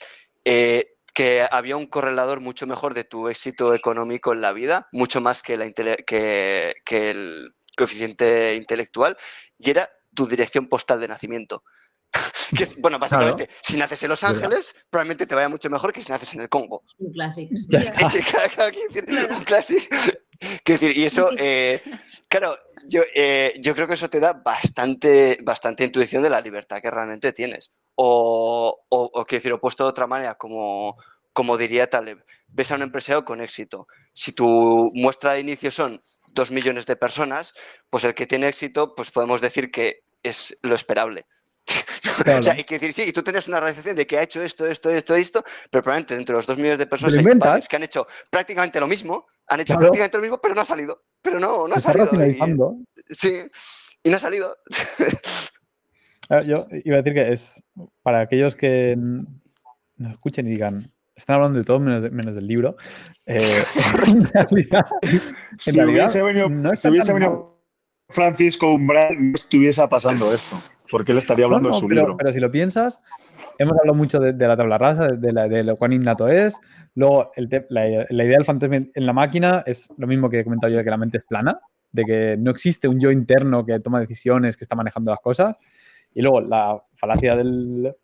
eh, 0.44 0.94
que 1.14 1.46
había 1.50 1.76
un 1.76 1.86
correlador 1.86 2.40
mucho 2.40 2.66
mejor 2.66 2.94
de 2.94 3.04
tu 3.04 3.28
éxito 3.28 3.74
económico 3.74 4.32
en 4.32 4.40
la 4.40 4.52
vida, 4.52 4.88
mucho 4.92 5.20
más 5.20 5.42
que, 5.42 5.56
la 5.56 5.70
que, 5.72 6.74
que 6.84 7.10
el 7.10 7.54
coeficiente 7.76 8.54
intelectual, 8.56 9.16
y 9.58 9.70
era 9.70 9.90
tu 10.14 10.26
dirección 10.26 10.66
postal 10.66 11.00
de 11.00 11.08
nacimiento. 11.08 11.64
que 12.56 12.64
es, 12.64 12.76
bueno, 12.80 12.98
básicamente, 12.98 13.48
si 13.62 13.76
naces 13.76 14.02
en 14.02 14.08
Los 14.10 14.20
Verdad. 14.22 14.44
Ángeles, 14.44 14.74
probablemente 14.90 15.26
te 15.26 15.34
vaya 15.34 15.48
mucho 15.48 15.68
mejor 15.70 15.92
que 15.92 16.02
si 16.02 16.10
naces 16.10 16.32
en 16.34 16.40
el 16.42 16.48
Congo. 16.48 16.82
Un 16.98 17.12
clásico. 17.12 17.54
Ya 17.68 17.78
Ya. 17.80 17.84
está. 17.90 18.10
Sí, 18.10 18.20
claro, 18.20 18.50
claro, 18.54 18.72
quiero 18.72 18.88
decir, 18.88 19.04
Claro. 19.06 19.36
un 19.36 19.44
clásico. 19.44 19.96
Quiero 20.62 20.80
decir, 20.80 20.96
y 20.98 21.04
eso, 21.04 21.28
eh, 21.36 21.82
claro, 22.28 22.56
yo, 22.86 23.02
eh, 23.14 23.54
yo 23.60 23.74
creo 23.74 23.88
que 23.88 23.94
eso 23.94 24.08
te 24.08 24.20
da 24.20 24.34
bastante, 24.34 25.36
bastante 25.42 25.82
intuición 25.84 26.22
de 26.22 26.30
la 26.30 26.40
libertad 26.40 26.80
que 26.80 26.90
realmente 26.90 27.32
tienes. 27.32 27.72
O, 27.96 28.84
o, 28.88 29.10
o 29.12 29.24
quiero 29.26 29.40
decir, 29.40 29.52
o 29.52 29.60
puesto 29.60 29.82
de 29.84 29.90
otra 29.90 30.06
manera, 30.06 30.36
como, 30.36 30.96
como 31.32 31.56
diría 31.58 31.90
Taleb, 31.90 32.24
ves 32.46 32.70
a 32.70 32.76
un 32.76 32.82
empresario 32.82 33.24
con 33.24 33.40
éxito. 33.40 33.88
Si 34.14 34.30
tu 34.32 34.92
muestra 34.94 35.32
de 35.32 35.40
inicio 35.40 35.72
son 35.72 36.00
dos 36.28 36.52
millones 36.52 36.86
de 36.86 36.94
personas, 36.94 37.52
pues 37.90 38.04
el 38.04 38.14
que 38.14 38.26
tiene 38.28 38.46
éxito, 38.48 38.94
pues 38.94 39.10
podemos 39.10 39.40
decir 39.40 39.72
que 39.72 40.04
es 40.22 40.56
lo 40.62 40.76
esperable. 40.76 41.26
Claro. 42.24 42.38
O 42.40 42.42
sea, 42.42 42.58
y 42.58 42.64
que 42.64 42.74
decir, 42.78 42.92
sí, 42.92 43.02
y 43.08 43.12
tú 43.12 43.22
tienes 43.22 43.46
una 43.48 43.60
realización 43.60 43.96
de 43.96 44.06
que 44.06 44.18
ha 44.18 44.22
hecho 44.22 44.42
esto, 44.42 44.66
esto, 44.66 44.90
esto, 44.90 45.14
esto, 45.14 45.44
pero 45.70 45.82
probablemente 45.82 46.14
dentro 46.16 46.34
de 46.34 46.38
los 46.38 46.46
dos 46.46 46.56
millones 46.56 46.78
de 46.78 46.86
personas 46.86 47.14
hay 47.16 47.62
que 47.62 47.76
han 47.76 47.82
hecho 47.82 48.06
prácticamente 48.30 48.78
lo 48.80 48.86
mismo, 48.86 49.26
han 49.48 49.60
hecho 49.60 49.68
Claro. 49.74 49.80
prácticamente 49.80 50.16
lo 50.18 50.22
mismo, 50.22 50.38
pero 50.40 50.54
no 50.54 50.60
ha 50.60 50.64
salido. 50.64 51.02
Pero 51.22 51.40
no, 51.40 51.66
no 51.68 51.74
ha 51.74 51.80
salido. 51.80 52.10
y- 52.26 52.38
sí, 53.14 53.32
y 54.02 54.10
no 54.10 54.16
ha 54.16 54.20
salido. 54.20 54.56
Ah, 56.30 56.42
Yo 56.42 56.66
iba 56.84 56.96
a 56.98 57.02
decir 57.02 57.14
que 57.14 57.32
es 57.32 57.62
para 58.02 58.20
aquellos 58.20 58.54
que 58.54 58.94
nos 58.98 60.12
escuchen 60.12 60.46
y 60.46 60.50
digan, 60.50 60.92
están 61.16 61.36
hablando 61.36 61.58
de 61.58 61.64
todo 61.64 61.80
menos, 61.80 62.02
de- 62.02 62.10
menos 62.10 62.34
del 62.34 62.46
libro. 62.46 62.76
eh, 63.24 63.38
en 64.06 64.24
realidad, 64.26 64.86
en 65.00 65.20
Si 65.58 65.70
realidad, 65.72 66.04
hubiese 66.04 66.22
venido, 66.22 66.48
no 66.50 66.76
si 66.76 66.88
hubiese 66.88 67.12
venido. 67.14 67.58
Francisco 68.10 68.72
Umbral, 68.72 69.16
no 69.18 69.34
estuviese 69.36 69.88
pasando 69.88 70.32
esto. 70.34 70.60
Porque 70.90 71.12
él 71.12 71.18
estaría 71.18 71.44
hablando 71.44 71.68
No, 71.68 71.74
no, 71.74 71.76
de 71.76 71.80
su 71.80 71.88
pero, 71.88 72.00
libro. 72.00 72.16
pero 72.16 72.32
si 72.32 72.40
lo 72.40 72.50
piensas, 72.50 73.00
hemos 73.58 73.76
hablado 73.78 73.94
mucho 73.96 74.18
de, 74.18 74.32
de 74.32 74.48
la 74.48 74.56
tabla 74.56 74.78
rasa, 74.78 75.08
de, 75.08 75.32
la, 75.32 75.48
de 75.48 75.62
lo 75.64 75.76
cuán 75.76 75.92
innato 75.92 76.28
es. 76.28 76.54
Luego, 76.94 77.30
el 77.36 77.48
te- 77.48 77.66
la, 77.68 78.06
la 78.08 78.24
idea 78.24 78.36
del 78.36 78.44
fantasma 78.44 78.76
en 78.76 78.90
la 79.06 79.12
máquina 79.12 79.62
es 79.66 79.88
lo 79.98 80.06
mismo 80.06 80.30
que 80.30 80.40
he 80.40 80.44
comentado 80.44 80.70
yo 80.70 80.78
de 80.78 80.84
que 80.84 80.90
la 80.90 80.96
mente 80.96 81.18
es 81.18 81.24
plana, 81.24 81.60
de 81.92 82.04
que 82.04 82.36
no 82.38 82.50
existe 82.50 82.88
un 82.88 82.98
yo 83.00 83.10
interno 83.10 83.64
que 83.64 83.80
toma 83.80 84.00
decisiones, 84.00 84.56
que 84.56 84.64
está 84.64 84.76
manejando 84.76 85.10
las 85.10 85.20
cosas. 85.20 85.56
Y 86.14 86.22
luego 86.22 86.40
la 86.40 86.82
falacia 86.94 87.36
del, 87.36 87.94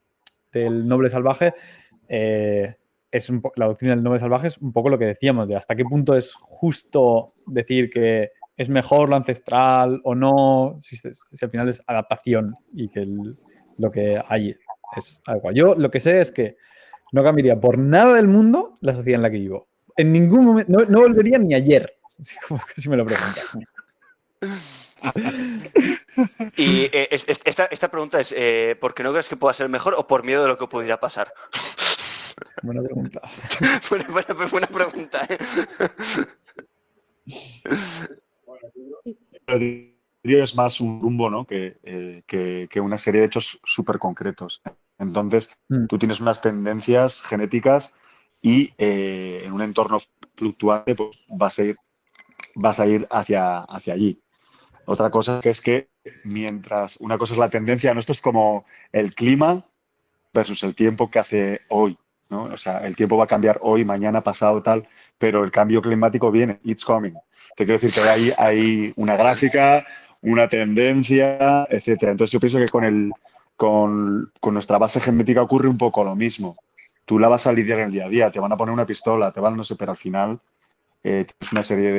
del 0.53 0.87
noble 0.87 1.09
salvaje, 1.11 1.55
eh, 2.09 2.77
es 3.11 3.31
un 3.31 3.41
la 3.57 3.67
doctrina 3.67 3.95
del 3.95 4.03
nombre 4.05 4.21
salvaje 4.21 4.49
es 4.49 4.59
un 4.59 4.73
poco 4.73 4.89
lo 4.89 4.99
que 4.99 5.07
decíamos, 5.07 5.49
de 5.49 5.57
hasta 5.57 5.75
qué 5.77 5.85
punto 5.85 6.17
es 6.17 6.35
justo 6.35 7.33
decir 7.47 7.89
que 7.89 8.31
es 8.57 8.69
mejor 8.69 9.09
lo 9.09 9.17
ancestral 9.17 10.01
o 10.05 10.15
no, 10.15 10.77
si, 10.81 10.97
al 11.43 11.51
final 11.51 11.69
es 11.69 11.81
adaptación 11.87 12.55
y 12.73 12.89
que 12.89 13.07
lo 13.79 13.91
que 13.91 14.21
hay 14.29 14.55
es 14.97 15.21
algo. 15.27 15.51
Yo 15.53 15.75
lo 15.75 15.91
que 15.91 16.01
sé 16.01 16.21
es 16.21 16.31
que 16.31 16.57
no 17.13 17.23
cambiaría 17.23 17.61
por 17.61 17.79
nada 17.79 18.15
del 18.15 18.29
mundo 18.29 18.75
la 18.81 18.95
sociedad 18.95 19.17
en 19.19 19.23
la 19.23 19.31
que 19.31 19.39
vivo. 19.39 19.69
En 19.97 20.13
ningún 20.13 20.45
momento, 20.45 20.85
no, 20.89 21.01
volvería 21.01 21.39
ni 21.39 21.55
ayer, 21.55 21.95
como 22.49 22.61
que 22.75 22.81
si 22.81 22.89
me 22.89 22.97
lo 22.97 23.05
preguntas. 23.05 23.45
Y 26.57 26.85
eh, 26.93 27.09
esta, 27.11 27.91
pregunta 27.91 28.21
es, 28.21 28.33
eh, 28.37 28.77
¿por 28.81 28.95
qué 28.95 29.03
no 29.03 29.11
crees 29.11 29.29
que 29.29 29.37
pueda 29.37 29.53
ser 29.53 29.69
mejor 29.69 29.95
o 29.99 30.07
por 30.07 30.25
miedo 30.25 30.43
de 30.43 30.49
lo 30.49 30.57
que 30.57 30.67
pudiera 30.67 30.99
pasar? 30.99 31.33
Buena 32.63 32.83
pregunta. 32.83 33.21
buena, 33.91 34.07
buena, 34.51 34.67
pregunta. 34.67 35.27
¿eh? 35.29 35.39
Es 40.23 40.57
más 40.57 40.81
un 40.81 41.01
rumbo 41.01 41.31
¿no? 41.31 41.45
que, 41.47 41.77
que, 42.27 42.81
una 42.81 42.99
serie 42.99 43.21
de 43.21 43.27
hechos 43.27 43.61
súper 43.65 43.99
concretos. 43.99 44.63
Entonces, 44.99 45.51
mm. 45.69 45.87
tú 45.87 45.99
tienes 45.99 46.21
unas 46.21 46.41
tendencias 46.41 47.23
genéticas 47.23 47.95
y 48.41 48.73
en 48.79 49.53
un 49.53 49.63
entorno 49.63 49.99
fluctuante 50.37 50.95
pues, 50.95 51.19
vas 51.29 51.59
a 51.59 51.65
ir, 51.65 51.77
vas 52.55 52.81
a 52.81 52.87
ir 52.87 53.07
hacia, 53.11 53.61
hacia 53.61 53.95
allí. 53.95 54.21
Otra 54.87 55.11
cosa 55.11 55.41
que 55.41 55.51
es 55.51 55.61
que 55.61 55.89
mientras 56.25 56.99
una 56.99 57.17
cosa 57.17 57.33
es 57.35 57.39
la 57.39 57.49
tendencia, 57.49 57.95
¿no? 57.95 58.01
esto 58.01 58.13
es 58.13 58.21
como 58.21 58.67
el 58.93 59.15
clima 59.15 59.65
versus 60.33 60.63
el 60.63 60.75
tiempo 60.75 61.11
que 61.11 61.19
hace 61.19 61.61
hoy. 61.69 61.97
¿no? 62.29 62.45
O 62.45 62.57
sea, 62.57 62.79
el 62.79 62.97
tiempo 62.97 63.17
va 63.17 63.25
a 63.25 63.29
cambiar 63.29 63.61
hoy, 63.63 63.85
mañana, 63.85 64.23
pasado, 64.23 64.63
tal, 64.63 64.89
pero 65.19 65.45
el 65.45 65.51
cambio 65.51 65.81
climático 65.83 66.31
viene, 66.31 66.61
it's 66.65 66.85
coming. 66.85 67.15
Te 67.57 67.65
quiero 67.65 67.81
decir 67.81 67.93
que 67.93 68.09
hay, 68.09 68.33
hay 68.37 68.93
una 68.97 69.17
gráfica, 69.17 69.87
una 70.23 70.49
tendencia, 70.49 71.67
etcétera. 71.71 72.13
Entonces 72.13 72.33
yo 72.33 72.41
pienso 72.41 72.59
que 72.59 72.67
con, 72.67 72.85
el, 72.85 73.13
con, 73.57 74.33
nuestra 74.53 74.79
base 74.79 75.01
genética 75.01 75.43
ocurre 75.43 75.69
un 75.69 75.79
poco 75.79 76.03
lo 76.05 76.17
mismo. 76.17 76.57
Tú 77.05 77.19
la 77.19 77.29
vas 77.29 77.47
a 77.47 77.53
lidiar 77.53 77.81
en 77.81 77.87
el 77.87 77.93
día 77.93 78.07
a 78.07 78.09
día, 78.09 78.31
te 78.31 78.41
van 78.41 78.53
a 78.53 78.57
poner 78.57 78.73
una 78.73 78.87
pistola, 78.87 79.31
te 79.31 79.41
van, 79.41 79.57
no 79.57 79.65
sé, 79.65 79.77
pero 79.77 79.93
al 79.93 79.99
final 79.99 80.41
eh, 81.03 81.27
tienes 81.27 81.53
una 81.53 81.63
serie 81.63 81.93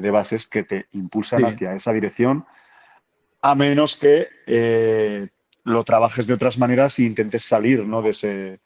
de, 0.00 0.10
bases 0.10 0.46
que 0.46 0.64
te 0.64 0.86
impulsan 0.92 1.44
hacia 1.44 1.74
esa 1.74 1.92
dirección, 1.92 2.44
a 3.40 3.54
menos 3.54 3.96
que 3.96 4.26
eh, 4.46 5.28
lo 5.62 5.84
trabajes 5.84 6.26
de 6.26 6.34
otras 6.34 6.58
maneras 6.58 6.98
e 6.98 7.04
intentes 7.04 7.44
salir 7.44 7.86
¿no? 7.86 8.02
de, 8.02 8.10
ese, 8.10 8.60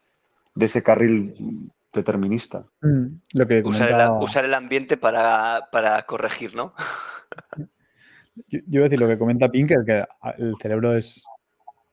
de 0.54 0.64
ese 0.64 0.82
carril 0.82 1.70
determinista. 1.92 2.64
Mm, 2.80 3.06
lo 3.34 3.46
que 3.46 3.62
usar, 3.64 4.44
el, 4.44 4.54
ambiente 4.54 4.96
para, 4.96 5.68
corregir, 6.06 6.54
¿no? 6.54 6.74
yo, 8.48 8.58
yo, 8.66 8.80
voy 8.80 8.80
a 8.80 8.84
decir 8.84 9.00
lo 9.00 9.08
que 9.08 9.18
comenta 9.18 9.50
Pink, 9.50 9.72
que 9.86 10.04
el 10.38 10.54
cerebro 10.60 10.96
es 10.96 11.24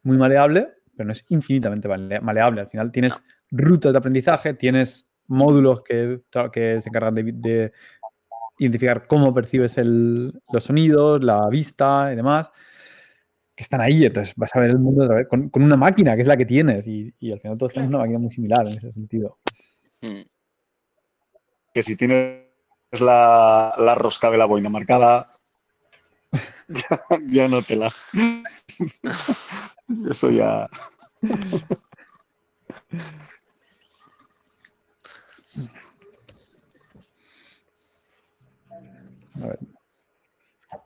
muy 0.04 0.18
maleable, 0.18 0.70
pero 0.96 1.08
no 1.08 1.12
es 1.12 1.26
infinitamente 1.30 1.88
maleable. 2.20 2.62
Al 2.62 2.70
final 2.70 2.92
tienes 2.92 3.22
rutas 3.52 3.92
de 3.92 3.98
aprendizaje, 3.98 4.54
tienes 4.54 5.08
módulos 5.28 5.82
que, 5.84 6.22
que 6.52 6.82
se 6.82 6.90
encargan 6.90 7.16
de, 7.16 7.72
identificar 8.58 9.08
cómo 9.08 9.34
percibes 9.34 9.78
los 9.78 10.64
sonidos, 10.64 11.24
la 11.24 11.48
vista 11.48 12.12
y 12.12 12.16
demás, 12.16 12.52
que 13.56 13.64
están 13.64 13.80
ahí. 13.80 14.06
Entonces 14.06 14.34
vas 14.36 14.54
a 14.56 14.60
ver 14.60 14.72
el 14.72 14.80
mundo 14.80 15.08
con, 15.30 15.50
con, 15.50 15.64
una 15.64 15.78
máquina, 15.78 16.16
que 16.16 16.24
es 16.24 16.28
la 16.28 16.36
que 16.36 16.46
tienes. 16.46 16.86
Y, 16.88 17.14
al 17.32 17.40
final 17.40 17.58
todos 17.58 17.74
tenemos 17.74 17.90
una 17.92 18.00
máquina 18.00 18.20
muy 18.20 18.32
similar 18.32 18.68
en 18.68 18.78
ese 18.78 18.92
sentido. 18.92 19.38
Hmm. 20.02 20.22
Que 21.74 21.84
si 21.84 21.96
tienes 21.96 22.46
la, 22.92 23.74
la 23.78 23.96
rosca 23.96 24.32
de 24.32 24.38
la 24.38 24.46
boina 24.46 24.70
marcada, 24.70 25.40
ya, 26.68 27.02
ya 27.28 27.48
no 27.48 27.62
te 27.62 27.76
la. 27.76 27.94
Eso 30.10 30.30
ya. 30.30 30.70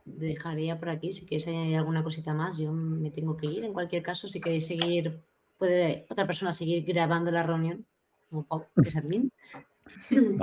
Dejaría 0.06 0.80
por 0.80 0.90
aquí, 0.90 1.14
si 1.14 1.26
queréis 1.26 1.48
añadir 1.48 1.78
alguna 1.78 2.04
cosita 2.04 2.34
más, 2.34 2.58
yo 2.58 2.72
me 2.72 3.12
tengo 3.12 3.36
que 3.38 3.48
ir. 3.48 3.66
En 3.66 3.74
cualquier 3.74 4.04
caso, 4.04 4.28
si 4.28 4.40
queréis 4.40 4.68
seguir, 4.68 5.22
puede 5.58 6.06
otra 6.10 6.26
persona 6.26 6.54
seguir 6.54 6.84
grabando 6.86 7.32
la 7.32 7.44
reunión, 7.44 7.86
como 8.34 8.46
Pau, 8.48 8.66
que 8.82 8.90
es 8.90 8.96
admin. 8.96 9.32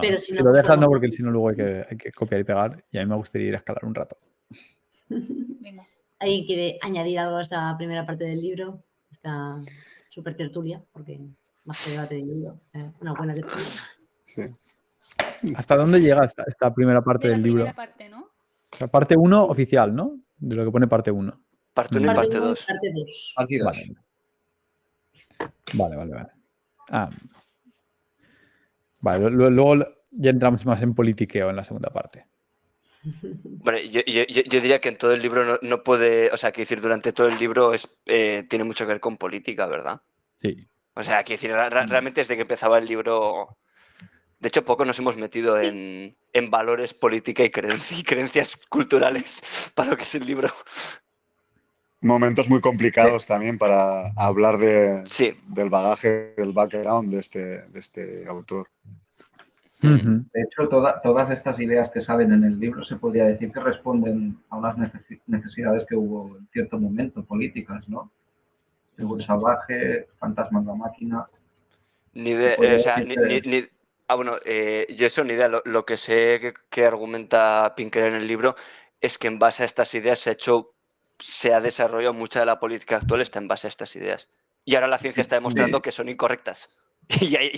Pero 0.01 0.19
si, 0.19 0.33
no, 0.35 0.45
lo 0.45 0.53
dejas, 0.53 0.79
no, 0.79 0.87
porque 0.87 1.11
si 1.11 1.23
no, 1.23 1.31
luego 1.31 1.49
hay 1.49 1.57
que, 1.57 1.87
hay 1.91 1.97
que, 1.97 2.12
copiar 2.12 2.41
y 2.41 2.45
pegar. 2.45 2.85
Y 2.93 2.99
a 2.99 3.03
mí 3.03 3.11
me 3.11 3.17
gustaría 3.17 3.49
ir 3.49 3.55
a 3.55 3.59
escalar 3.59 3.85
un 3.85 3.95
rato. 3.95 4.17
¿Alguien 6.21 6.47
quiere 6.47 6.79
añadir 6.83 7.19
algo 7.19 7.37
a 7.37 7.43
esta 7.43 7.77
primera 7.77 8.07
parte 8.07 8.25
del 8.25 8.41
libro? 8.41 8.83
Esta 9.11 9.61
súper 10.09 10.37
tertulia, 10.37 10.83
porque 10.93 11.21
más 11.65 11.83
que 11.85 11.91
debate 11.91 12.17
del 12.17 12.29
libro, 12.29 12.61
eh, 12.75 12.91
una 13.01 13.15
buena 13.15 13.35
tertulia. 13.35 13.67
Sí. 14.27 14.43
¿Hasta 15.57 15.77
dónde 15.77 16.01
llega 16.01 16.25
esta, 16.25 16.45
esta 16.47 16.73
primera 16.73 17.03
parte 17.03 17.29
del 17.29 17.43
libro? 17.43 17.65
Parte, 17.75 18.09
¿no? 18.09 18.29
O 18.81 18.89
parte 18.89 19.17
1 19.17 19.45
oficial, 19.47 19.95
¿no? 19.95 20.19
De 20.39 20.55
lo 20.55 20.65
que 20.65 20.71
pone 20.71 20.87
parte 20.87 21.11
1. 21.11 21.41
Parte 21.75 21.99
1 21.99 22.12
y 22.12 22.15
parte 22.15 22.39
2. 22.39 22.67
Parte 23.35 23.59
2. 23.59 23.65
Vale. 25.75 25.97
vale, 25.97 25.97
vale, 25.97 26.27
Ah. 26.91 27.09
Vale, 29.01 29.31
luego 29.31 29.86
ya 30.10 30.31
entramos 30.31 30.64
más 30.66 30.82
en 30.82 30.94
politiqueo 30.94 31.51
en 31.51 31.56
la 31.56 31.64
segunda 31.64 31.90
parte. 31.90 32.27
Bueno, 33.62 33.78
yo, 33.78 34.02
diría 34.05 34.81
que 34.81 34.90
en 34.90 34.98
todo 34.98 35.12
el 35.12 35.22
libro 35.22 35.59
no, 35.62 35.82
puede, 35.82 36.31
o 36.32 36.36
sea, 36.36 36.52
que 36.52 36.62
decir, 36.62 36.82
durante 36.82 37.12
todo 37.12 37.28
el 37.28 37.39
libro 37.39 37.72
es, 37.72 37.89
eh, 38.06 38.44
tiene 38.48 38.64
mucho 38.64 38.85
que 38.85 38.93
ver 38.93 39.01
con 39.01 39.16
política, 39.16 39.66
¿verdad? 39.66 40.02
Sí. 40.36 40.66
O 40.94 41.02
sea, 41.02 41.24
que 41.24 41.35
decir, 41.35 41.51
realmente 41.51 42.20
desde 42.20 42.36
que 42.36 42.43
empezaba 42.43 42.77
el 42.77 42.85
libro 42.85 43.56
de 44.40 44.48
hecho, 44.48 44.64
poco 44.64 44.86
nos 44.86 44.98
hemos 44.98 45.16
metido 45.16 45.60
en, 45.60 46.16
valores 46.48 46.94
política 46.94 47.44
y, 47.44 47.51
creencias 47.51 48.56
culturales 48.68 49.43
para 49.74 49.90
lo 49.90 49.97
que 49.98 50.05
es 50.05 50.14
el 50.14 50.27
libro. 50.27 50.48
Momentos 52.02 52.48
muy 52.48 52.60
complicados 52.60 53.27
también 53.27 53.59
para 53.59 54.10
hablar 54.16 54.59
de, 54.59 55.05
del 55.48 55.68
bagaje, 55.68 56.35
del 56.36 56.52
background 56.52 57.12
de 57.12 57.20
este, 57.20 57.40
de 57.40 57.78
este 57.78 58.27
autor. 58.27 58.68
De 59.82 60.43
hecho, 60.43 60.68
todas 60.68 61.31
estas 61.31 61.59
ideas 61.59 61.90
que 61.90 62.02
salen 62.02 62.32
en 62.32 62.44
el 62.44 62.59
libro 62.59 62.85
se 62.85 62.97
podría 62.97 63.24
decir 63.24 63.51
que 63.51 63.60
responden 63.60 64.39
a 64.51 64.56
unas 64.56 64.77
necesidades 65.27 65.86
que 65.89 65.97
hubo 65.97 66.36
en 66.36 66.48
cierto 66.52 66.78
momento 66.78 67.24
políticas, 67.24 67.89
¿no? 67.89 68.10
El 68.98 69.24
salvaje, 69.24 70.09
fantasma 70.18 70.60
en 70.60 70.66
la 70.66 70.74
máquina. 70.74 71.27
Ni 72.12 72.35
de, 72.35 72.77
o 72.77 72.78
sea, 72.78 72.98
ni, 72.98 73.16
Ah, 74.10 74.16
bueno, 74.16 74.39
eh, 74.44 74.93
yo 74.98 75.06
eso 75.06 75.22
ni 75.22 75.35
idea. 75.35 75.48
Lo, 75.48 75.86
que 75.86 75.97
sé 75.97 76.55
que, 76.68 76.85
argumenta 76.85 77.74
Pinker 77.77 78.09
en 78.09 78.16
el 78.16 78.27
libro 78.27 78.56
es 79.01 79.18
que 79.18 79.28
en 79.28 79.39
base 79.39 79.62
a 79.62 79.66
estas 79.66 79.94
ideas 79.94 80.18
se 80.18 80.31
ha 80.31 80.32
hecho, 80.32 80.74
se 81.20 81.55
ha 81.55 81.60
desarrollado 81.60 82.14
mucha 82.14 82.40
de 82.40 82.47
la 82.47 82.59
política 82.59 82.97
actual 82.97 83.20
está 83.20 83.38
en 83.38 83.48
base 83.48 83.66
a 83.66 83.68
estas 83.68 83.94
ideas. 83.97 84.28
Y 84.64 84.74
ahora 84.74 84.88
la 84.88 84.98
ciencia 84.98 85.20
está 85.20 85.36
demostrando 85.36 85.80
que 85.80 85.92
son 85.92 86.09
incorrectas. 86.09 86.68
Y 87.20 87.34
ahí, 87.34 87.51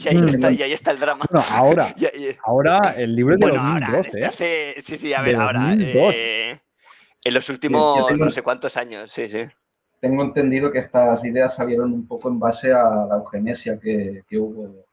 está, 0.72 0.93
el 0.93 0.98
drama. 0.98 1.24
ahora, 1.51 1.94
ahora 2.44 2.94
el 2.97 3.14
libro 3.14 3.34
es 3.34 3.40
de 3.40 3.48
2002, 3.48 4.06
¿eh? 4.14 4.74
sí, 4.80 4.97
sí, 4.97 5.12
a 5.12 5.20
ver, 5.20 5.36
ahora. 5.36 5.74
Eh, 5.78 6.59
en 7.22 7.34
los 7.34 7.51
últimos 7.51 8.18
no 8.18 8.30
sé 8.30 8.40
cuántos 8.40 8.78
años, 8.78 9.12
sí, 9.12 9.28
sí. 9.28 9.43
Tengo 10.01 10.22
entendido 10.22 10.72
que 10.72 10.78
estas 10.78 11.22
ideas 11.24 11.55
salieron 11.55 11.93
un 11.93 12.06
poco 12.06 12.30
en 12.30 12.39
base 12.39 12.72
a 12.72 13.06
la 13.06 13.16
eugenesia 13.16 13.78
que, 13.78 14.22
que 14.26 14.39
hubo 14.39 14.86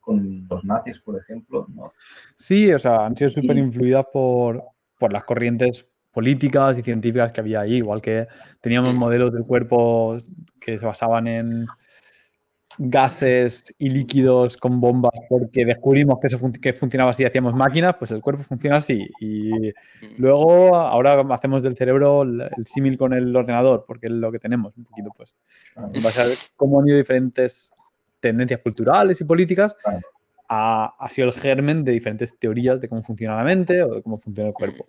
con 0.00 0.46
los 0.48 0.64
nazis, 0.64 0.98
por 1.00 1.18
ejemplo. 1.18 1.66
¿no? 1.74 1.92
Sí, 2.36 2.72
o 2.72 2.78
sea, 2.78 3.04
han 3.04 3.16
sido 3.16 3.30
súper 3.30 3.56
influidas 3.58 4.06
por, 4.12 4.64
por 4.98 5.12
las 5.12 5.24
corrientes 5.24 5.86
políticas 6.14 6.78
y 6.78 6.82
científicas 6.82 7.32
que 7.32 7.40
había 7.40 7.60
ahí, 7.60 7.74
igual 7.74 8.00
que 8.00 8.26
teníamos 8.60 8.94
modelos 8.94 9.32
del 9.32 9.44
cuerpo 9.44 10.18
que 10.60 10.78
se 10.78 10.86
basaban 10.86 11.26
en 11.26 11.66
gases 12.78 13.72
y 13.78 13.88
líquidos 13.90 14.56
con 14.56 14.80
bombas 14.80 15.12
porque 15.28 15.64
descubrimos 15.64 16.18
que 16.20 16.26
eso 16.26 16.40
que 16.60 16.72
funcionaba 16.72 17.10
así, 17.10 17.24
hacíamos 17.24 17.54
máquinas, 17.54 17.96
pues 17.98 18.10
el 18.10 18.20
cuerpo 18.20 18.42
funciona 18.42 18.76
así. 18.76 19.08
Y 19.20 19.72
luego 20.18 20.74
ahora 20.74 21.24
hacemos 21.34 21.62
del 21.62 21.76
cerebro 21.76 22.22
el, 22.22 22.50
símil 22.66 22.98
con 22.98 23.12
el 23.12 23.34
ordenador, 23.34 23.84
porque 23.86 24.06
es 24.06 24.12
lo 24.12 24.32
que 24.32 24.38
tenemos, 24.38 24.76
un 24.76 24.84
poquito 24.84 25.10
pues. 25.16 25.34
Va 25.76 26.08
a 26.08 26.12
ser 26.12 26.36
cómo 26.56 26.80
han 26.80 26.88
ido 26.88 26.96
diferentes 26.96 27.72
tendencias 28.20 28.60
culturales 28.60 29.20
y 29.20 29.24
políticas, 29.24 29.76
ha, 30.48 31.08
sido 31.10 31.28
el 31.28 31.34
germen 31.34 31.84
de 31.84 31.92
diferentes 31.92 32.38
teorías 32.38 32.80
de 32.80 32.88
cómo 32.88 33.02
funciona 33.02 33.36
la 33.36 33.44
mente 33.44 33.82
o 33.82 33.94
de 33.94 34.02
cómo 34.02 34.18
funciona 34.18 34.48
el 34.48 34.54
cuerpo. 34.54 34.86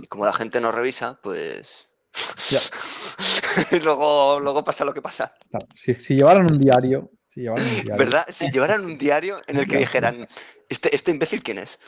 Y 0.00 0.06
como 0.06 0.26
la 0.26 0.32
gente 0.32 0.60
no 0.60 0.72
revisa, 0.72 1.18
pues. 1.22 1.88
luego, 3.82 4.40
luego 4.40 4.64
pasa 4.64 4.84
lo 4.84 4.94
que 4.94 5.02
pasa. 5.02 5.34
Si, 5.74 6.14
llevaran 6.14 6.46
un 6.46 6.58
diario, 6.58 7.10
Si 7.26 7.42
llevaran 7.42 7.66
un 7.66 7.74
diario. 7.74 7.96
¿Verdad? 7.96 8.26
Si 8.30 8.50
llevaran 8.50 8.84
un 8.84 8.98
diario 8.98 9.40
en 9.46 9.58
el 9.58 9.66
que 9.66 9.76
dijeran, 9.78 10.26
¿este, 10.68 10.94
este 10.94 11.10
imbécil 11.10 11.42
quién 11.42 11.58
es? 11.58 11.78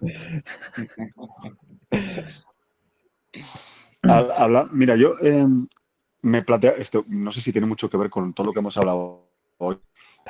Al- 4.02 4.30
habla- 4.32 4.68
mira, 4.72 4.96
yo 4.96 5.14
eh, 5.22 5.46
me 6.22 6.42
plantea, 6.42 6.72
esto 6.72 7.04
no 7.08 7.30
sé 7.30 7.40
si 7.40 7.52
tiene 7.52 7.66
mucho 7.66 7.90
que 7.90 7.96
ver 7.96 8.10
con 8.10 8.32
todo 8.32 8.46
lo 8.46 8.52
que 8.52 8.60
hemos 8.60 8.76
hablado 8.76 9.28
hoy, 9.58 9.78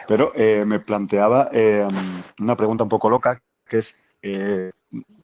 pero 0.08 0.32
eh, 0.34 0.64
me 0.64 0.80
planteaba 0.80 1.50
eh, 1.52 1.86
una 2.40 2.56
pregunta 2.56 2.84
un 2.84 2.90
poco 2.90 3.10
loca, 3.10 3.40
que 3.66 3.78
es, 3.78 4.16
eh, 4.22 4.70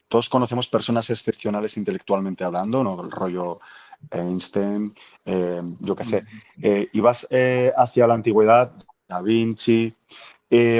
todos 0.08 0.28
conocemos 0.28 0.68
personas 0.68 1.10
excepcionales 1.10 1.76
intelectualmente 1.76 2.44
hablando, 2.44 2.82
¿no? 2.84 3.02
El 3.02 3.10
rollo 3.10 3.60
Einstein, 4.10 4.92
eh, 5.24 5.62
yo 5.80 5.96
qué 5.96 6.04
sé, 6.04 6.24
eh, 6.62 6.88
y 6.92 7.00
vas 7.00 7.26
eh, 7.30 7.72
hacia 7.76 8.06
la 8.06 8.14
antigüedad, 8.14 8.72
Da 9.08 9.20
Vinci, 9.20 9.94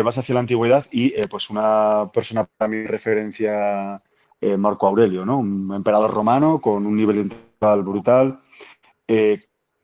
vas 0.04 0.18
hacia 0.18 0.34
la 0.34 0.40
antigüedad 0.40 0.86
y 0.90 1.12
pues 1.28 1.50
una 1.50 2.10
persona 2.12 2.44
para 2.44 2.68
mi 2.68 2.84
referencia, 2.86 4.02
Marco 4.58 4.86
Aurelio, 4.86 5.24
¿no? 5.24 5.38
Un 5.38 5.72
emperador 5.74 6.12
romano 6.12 6.60
con 6.60 6.86
un 6.86 6.96
nivel 6.96 7.18
intelectual 7.18 7.82
brutal. 7.82 8.40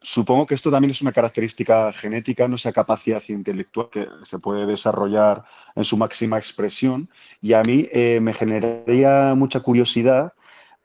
Supongo 0.03 0.47
que 0.47 0.55
esto 0.55 0.71
también 0.71 0.91
es 0.91 1.01
una 1.01 1.13
característica 1.13 1.93
genética, 1.93 2.49
¿no? 2.49 2.57
esa 2.57 2.73
capacidad 2.73 3.23
intelectual 3.29 3.89
que 3.91 4.09
se 4.25 4.39
puede 4.39 4.67
desarrollar 4.67 5.45
en 5.77 5.85
su 5.85 5.97
máxima 5.97 6.39
expresión. 6.39 7.09
Y 7.41 7.53
a 7.53 7.63
mí 7.63 7.89
eh, 7.93 8.19
me 8.21 8.33
generaría 8.33 9.35
mucha 9.37 9.61
curiosidad 9.61 10.33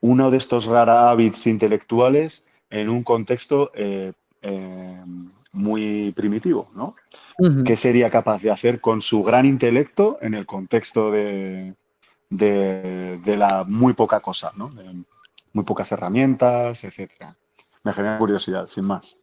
uno 0.01 0.29
de 0.29 0.37
estos 0.37 0.65
rara 0.65 1.09
hábitos 1.09 1.47
intelectuales 1.47 2.51
en 2.69 2.89
un 2.89 3.03
contexto 3.03 3.71
eh, 3.73 4.13
eh, 4.43 5.01
muy 5.51 6.11
primitivo, 6.11 6.69
¿no? 6.75 6.95
¿Qué 7.63 7.75
sería 7.75 8.11
capaz 8.11 8.41
de 8.43 8.51
hacer 8.51 8.79
con 8.79 9.01
su 9.01 9.23
gran 9.23 9.45
intelecto 9.45 10.19
en 10.21 10.35
el 10.35 10.45
contexto 10.45 11.09
de, 11.11 11.73
de- 12.29 13.19
de 13.23 13.37
la 13.37 13.63
muy 13.63 13.93
poca 13.93 14.19
cosa, 14.19 14.51
¿no? 14.55 14.69
De 14.69 14.83
muy 15.53 15.63
pocas 15.65 15.91
herramientas, 15.91 16.83
etcétera. 16.83 17.35
Me 17.87 17.93
genera 17.93 18.17
curiosidad, 18.17 18.67
sin 18.67 18.83
más. 18.83 19.15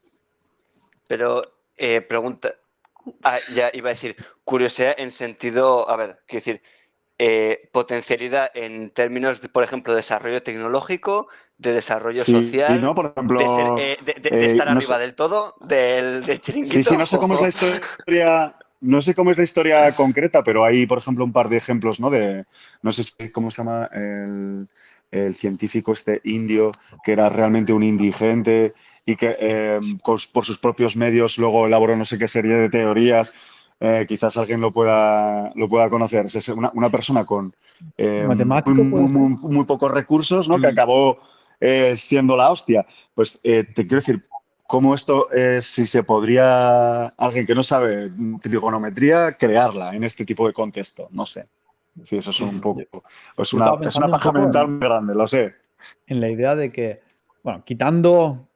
Pero, 1.07 1.43
eh, 1.77 2.01
pregunta. 2.01 2.55
Ah, 3.23 3.36
ya 3.53 3.70
iba 3.74 3.91
a 3.91 3.93
decir, 3.93 4.16
curiosidad 4.45 4.95
en 4.97 5.11
sentido, 5.11 5.91
a 5.91 5.97
ver, 5.97 6.20
quiero 6.27 6.39
decir, 6.41 6.62
eh, 7.19 7.69
potencialidad 7.73 8.51
en 8.55 8.89
términos, 8.89 9.43
de, 9.43 9.51
por 9.51 9.62
ejemplo, 9.62 9.95
desarrollo 9.95 10.43
tecnológico, 10.43 11.28
de 11.59 11.73
desarrollo 11.73 12.24
Sí, 12.24 12.32
social, 12.32 12.81
¿no? 12.81 12.95
Por 12.95 13.12
ejemplo, 13.15 13.39
de, 13.39 13.49
ser, 13.49 13.66
eh, 13.77 13.99
de- 14.03 14.15
de- 14.15 14.31
de 14.39 14.47
estar 14.47 14.66
no 14.66 14.73
arriba 14.78 14.95
sé- 14.97 15.01
del 15.03 15.15
todo, 15.15 15.55
del, 15.61 16.24
del 16.24 16.41
chiringuito. 16.41 16.74
Sí, 16.77 16.82
sí, 16.85 16.97
no 16.97 17.05
sé 17.05 17.19
cómo 17.19 17.35
es 17.35 17.43
la 17.43 17.49
historia, 17.49 18.57
no 18.81 19.01
sé 19.03 19.15
cómo 19.15 19.31
es 19.31 19.36
la 19.36 19.45
historia 19.45 19.95
concreta, 19.95 20.43
pero 20.43 20.65
hay, 20.65 20.86
por 20.86 20.97
ejemplo, 20.97 21.23
un 21.23 21.32
par 21.35 21.51
de 21.51 21.59
ejemplos, 21.59 22.01
¿no? 22.01 22.09
De, 22.09 22.47
no 22.81 22.91
sé 22.93 23.05
si- 23.05 23.31
cómo 23.31 23.51
se 23.51 23.59
llama 23.62 23.91
el, 23.93 24.66
el 25.15 25.35
científico 25.35 25.93
este 25.93 26.20
indio, 26.24 26.70
que 27.05 27.12
era 27.12 27.28
realmente 27.28 27.73
un 27.73 27.82
indigente 27.82 28.74
y 29.07 29.16
que 29.16 29.36
eh, 29.39 29.81
por 30.03 30.45
sus 30.45 30.59
propios 30.59 30.97
medios 30.97 31.39
luego 31.39 31.66
elaboró 31.66 31.97
no 31.97 32.05
sé 32.05 32.19
qué 32.19 32.27
serie 32.28 32.55
de 32.55 32.69
teorías. 32.69 33.32
Eh, 33.81 34.07
quizás 34.09 34.36
alguien 34.36 34.61
lo 34.61 34.73
pueda, 34.73 35.53
lo 35.55 35.69
pueda 35.69 35.89
conocer. 35.91 36.27
Es 36.27 36.49
una, 36.49 36.70
una 36.74 36.91
persona 36.91 37.24
con 37.24 37.55
eh, 37.99 38.24
muy, 38.27 38.73
muy- 38.85 39.09
muy- 39.09 39.36
muy 39.55 39.65
pocos 39.65 39.91
recursos, 39.91 40.49
¿no? 40.49 40.59
Que 40.59 40.69
Mm. 40.69 40.70
acabó 40.70 41.19
eh, 41.61 41.95
siendo 41.97 42.36
la 42.36 42.51
hostia. 42.51 42.85
Pues 43.15 43.41
te 43.43 43.65
quiero 43.74 43.97
decir, 43.97 44.27
cómo 44.66 44.95
esto, 44.95 45.31
eh, 45.32 45.61
si 45.61 45.86
se 45.86 46.03
podría, 46.03 47.07
alguien 47.09 47.47
que 47.47 47.55
no 47.55 47.62
sabe 47.62 48.11
trigonometría, 48.43 49.36
crearla 49.36 49.95
en 49.95 50.05
este 50.05 50.24
tipo 50.24 50.47
de 50.47 50.53
contexto. 50.53 51.09
No 51.11 51.27
sé. 51.27 51.47
Sí, 52.03 52.16
eso 52.16 52.31
es 52.31 52.41
un 52.41 52.61
poco. 52.61 52.81
Es 53.39 53.53
una, 53.53 53.75
es 53.83 53.97
una 53.97 54.07
un 54.07 54.12
paja 54.12 54.33
mental 54.33 54.69
muy 54.69 54.81
grande, 54.81 55.15
lo 55.15 55.27
sé. 55.27 55.55
en 56.07 56.21
la 56.21 56.29
idea 56.29 56.55
de 56.55 56.73
que, 56.73 57.01
bueno, 57.43 57.62
quitando 57.65 58.49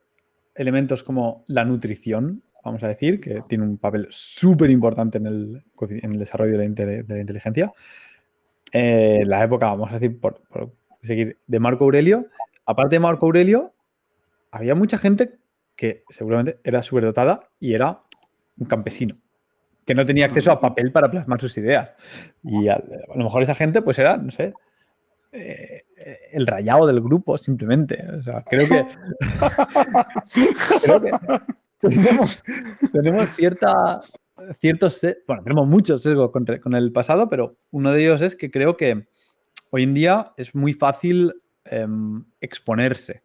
elementos 0.54 1.02
como 1.04 1.44
la 1.46 1.64
nutrición, 1.64 2.42
vamos 2.64 2.82
a 2.82 2.88
decir, 2.88 3.20
que 3.20 3.42
tiene 3.48 3.64
un 3.64 3.78
papel 3.78 4.08
súper 4.10 4.70
importante 4.70 5.18
en 5.18 5.26
el, 5.26 5.64
en 5.80 6.12
el 6.12 6.18
desarrollo 6.18 6.52
de 6.52 6.58
la, 6.58 6.64
inte- 6.64 7.04
de 7.04 7.14
la 7.14 7.20
inteligencia, 7.20 7.72
eh, 8.72 9.22
la 9.24 9.44
época, 9.44 9.66
vamos 9.66 9.90
a 9.90 9.98
decir, 9.98 10.18
por, 10.20 10.40
por 10.48 10.72
seguir, 11.02 11.38
de 11.46 11.60
Marco 11.60 11.84
Aurelio, 11.84 12.26
aparte 12.66 12.96
de 12.96 13.00
Marco 13.00 13.26
Aurelio, 13.26 13.72
había 14.50 14.74
mucha 14.74 14.98
gente 14.98 15.38
que 15.76 16.02
seguramente 16.08 16.58
era 16.64 16.82
súper 16.82 17.04
dotada 17.04 17.48
y 17.60 17.74
era 17.74 18.00
un 18.58 18.66
campesino, 18.66 19.16
que 19.88 19.94
no 19.94 20.04
tenía 20.04 20.26
acceso 20.26 20.52
a 20.52 20.60
papel 20.60 20.92
para 20.92 21.10
plasmar 21.10 21.40
sus 21.40 21.56
ideas. 21.56 21.94
Y 22.44 22.68
a, 22.68 22.74
a 22.74 23.16
lo 23.16 23.24
mejor 23.24 23.42
esa 23.42 23.54
gente, 23.54 23.80
pues 23.80 23.98
era, 23.98 24.18
no 24.18 24.30
sé, 24.30 24.52
eh, 25.32 25.84
el 26.30 26.46
rayado 26.46 26.86
del 26.86 27.00
grupo, 27.00 27.38
simplemente. 27.38 28.04
O 28.18 28.22
sea, 28.22 28.44
creo 28.44 28.68
que. 28.68 28.86
creo 30.82 31.00
que 31.00 31.10
tenemos, 31.80 32.42
tenemos 32.92 33.28
cierta. 33.34 34.02
Ciertos, 34.60 35.00
bueno, 35.26 35.42
tenemos 35.42 35.66
muchos 35.66 36.02
sesgos 36.02 36.30
con 36.30 36.74
el 36.74 36.92
pasado, 36.92 37.30
pero 37.30 37.56
uno 37.70 37.90
de 37.90 38.02
ellos 38.02 38.20
es 38.20 38.36
que 38.36 38.50
creo 38.50 38.76
que 38.76 39.08
hoy 39.70 39.84
en 39.84 39.94
día 39.94 40.32
es 40.36 40.54
muy 40.54 40.74
fácil 40.74 41.32
em, 41.64 42.24
exponerse. 42.42 43.22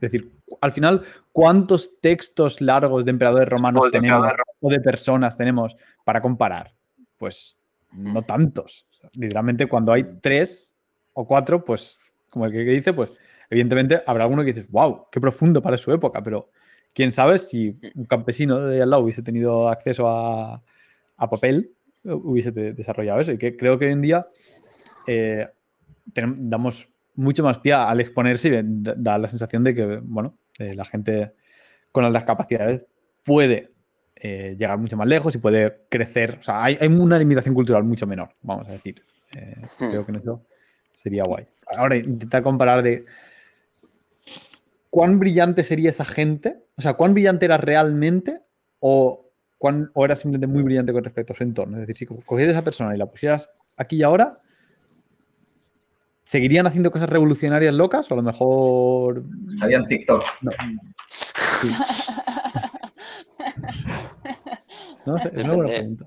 Es 0.00 0.12
decir, 0.12 0.30
al 0.60 0.72
final, 0.72 1.02
¿cuántos 1.32 2.00
textos 2.00 2.60
largos 2.60 3.04
de 3.04 3.10
emperadores 3.10 3.48
romanos 3.48 3.82
Pues 3.82 3.92
de 3.92 3.98
tenemos 3.98 4.32
o 4.60 4.70
de 4.70 4.80
personas 4.80 5.36
tenemos 5.36 5.76
para 6.04 6.22
comparar? 6.22 6.72
Pues 7.16 7.56
no 7.92 8.22
tantos. 8.22 8.86
O 8.92 8.94
sea, 8.94 9.10
literalmente, 9.14 9.66
cuando 9.66 9.92
hay 9.92 10.04
tres 10.20 10.72
o 11.14 11.26
cuatro, 11.26 11.64
pues, 11.64 11.98
como 12.30 12.46
el 12.46 12.52
que 12.52 12.58
dice, 12.60 12.92
pues, 12.92 13.10
evidentemente 13.50 14.00
habrá 14.06 14.22
alguno 14.24 14.44
que 14.44 14.52
dices, 14.52 14.70
wow, 14.70 15.06
qué 15.10 15.20
profundo 15.20 15.60
para 15.60 15.76
su 15.76 15.92
época, 15.92 16.22
pero 16.22 16.50
quién 16.94 17.10
sabe 17.10 17.40
si 17.40 17.76
un 17.96 18.04
campesino 18.04 18.60
de 18.60 18.80
al 18.80 18.90
lado 18.90 19.02
hubiese 19.02 19.22
tenido 19.22 19.68
acceso 19.68 20.08
a, 20.08 20.62
a 21.16 21.30
papel, 21.30 21.72
hubiese 22.04 22.52
de- 22.52 22.72
desarrollado 22.72 23.20
eso. 23.20 23.32
Y 23.32 23.38
que 23.38 23.56
creo 23.56 23.76
que 23.78 23.86
hoy 23.86 23.92
en 23.92 24.02
día 24.02 24.28
eh, 25.08 25.48
damos 26.14 26.88
mucho 27.18 27.42
más 27.42 27.58
pie 27.58 27.72
al 27.72 28.00
exponerse 28.00 28.62
da, 28.64 29.18
la 29.18 29.28
sensación 29.28 29.64
de 29.64 29.74
que, 29.74 30.00
bueno, 30.02 30.38
eh, 30.58 30.72
la 30.74 30.84
gente 30.84 31.32
con 31.92 32.04
altas 32.04 32.24
capacidades 32.24 32.86
puede 33.24 33.72
eh, 34.16 34.56
llegar 34.58 34.78
mucho 34.78 34.96
más 34.96 35.08
lejos 35.08 35.34
y 35.34 35.38
puede 35.38 35.80
crecer. 35.88 36.38
O 36.40 36.42
sea, 36.42 36.62
hay, 36.62 36.78
hay 36.80 36.88
una 36.88 37.18
limitación 37.18 37.54
cultural 37.54 37.84
mucho 37.84 38.06
menor, 38.06 38.30
vamos 38.42 38.68
a 38.68 38.72
decir. 38.72 39.02
Eh, 39.36 39.56
creo 39.78 40.04
que 40.06 40.12
en 40.12 40.18
eso 40.18 40.42
sería 40.92 41.24
guay. 41.24 41.46
Ahora, 41.76 41.96
intentar 41.96 42.42
comparar 42.42 42.82
de 42.82 43.04
cuán 44.90 45.18
brillante 45.18 45.64
sería 45.64 45.90
esa 45.90 46.04
gente, 46.04 46.58
o 46.76 46.82
sea, 46.82 46.94
cuán 46.94 47.14
brillante 47.14 47.44
era 47.44 47.56
realmente 47.58 48.40
o, 48.80 49.28
cuán, 49.58 49.90
o 49.94 50.04
era 50.04 50.16
simplemente 50.16 50.46
muy 50.46 50.62
brillante 50.62 50.92
con 50.92 51.04
respecto 51.04 51.32
a 51.32 51.36
su 51.36 51.42
entorno. 51.42 51.76
Es 51.76 51.80
decir, 51.82 51.96
si 51.96 52.06
co- 52.06 52.20
cogieras 52.24 52.54
a 52.54 52.58
esa 52.58 52.64
persona 52.64 52.94
y 52.94 52.98
la 52.98 53.06
pusieras 53.06 53.50
aquí 53.76 53.96
y 53.96 54.02
ahora, 54.02 54.40
¿seguirían 56.28 56.66
haciendo 56.66 56.90
cosas 56.90 57.08
revolucionarias 57.08 57.72
locas 57.74 58.10
o 58.10 58.14
a 58.14 58.16
lo 58.18 58.22
mejor... 58.22 59.22
Estaría 59.54 59.78
en 59.78 59.88
TikTok. 59.88 60.22
No, 60.42 60.50
Sí. 61.62 61.70
No 65.06 65.16
es 65.16 65.24
una 65.32 65.54
buena 65.54 65.62
Depende. 65.62 65.64
pregunta. 65.66 66.06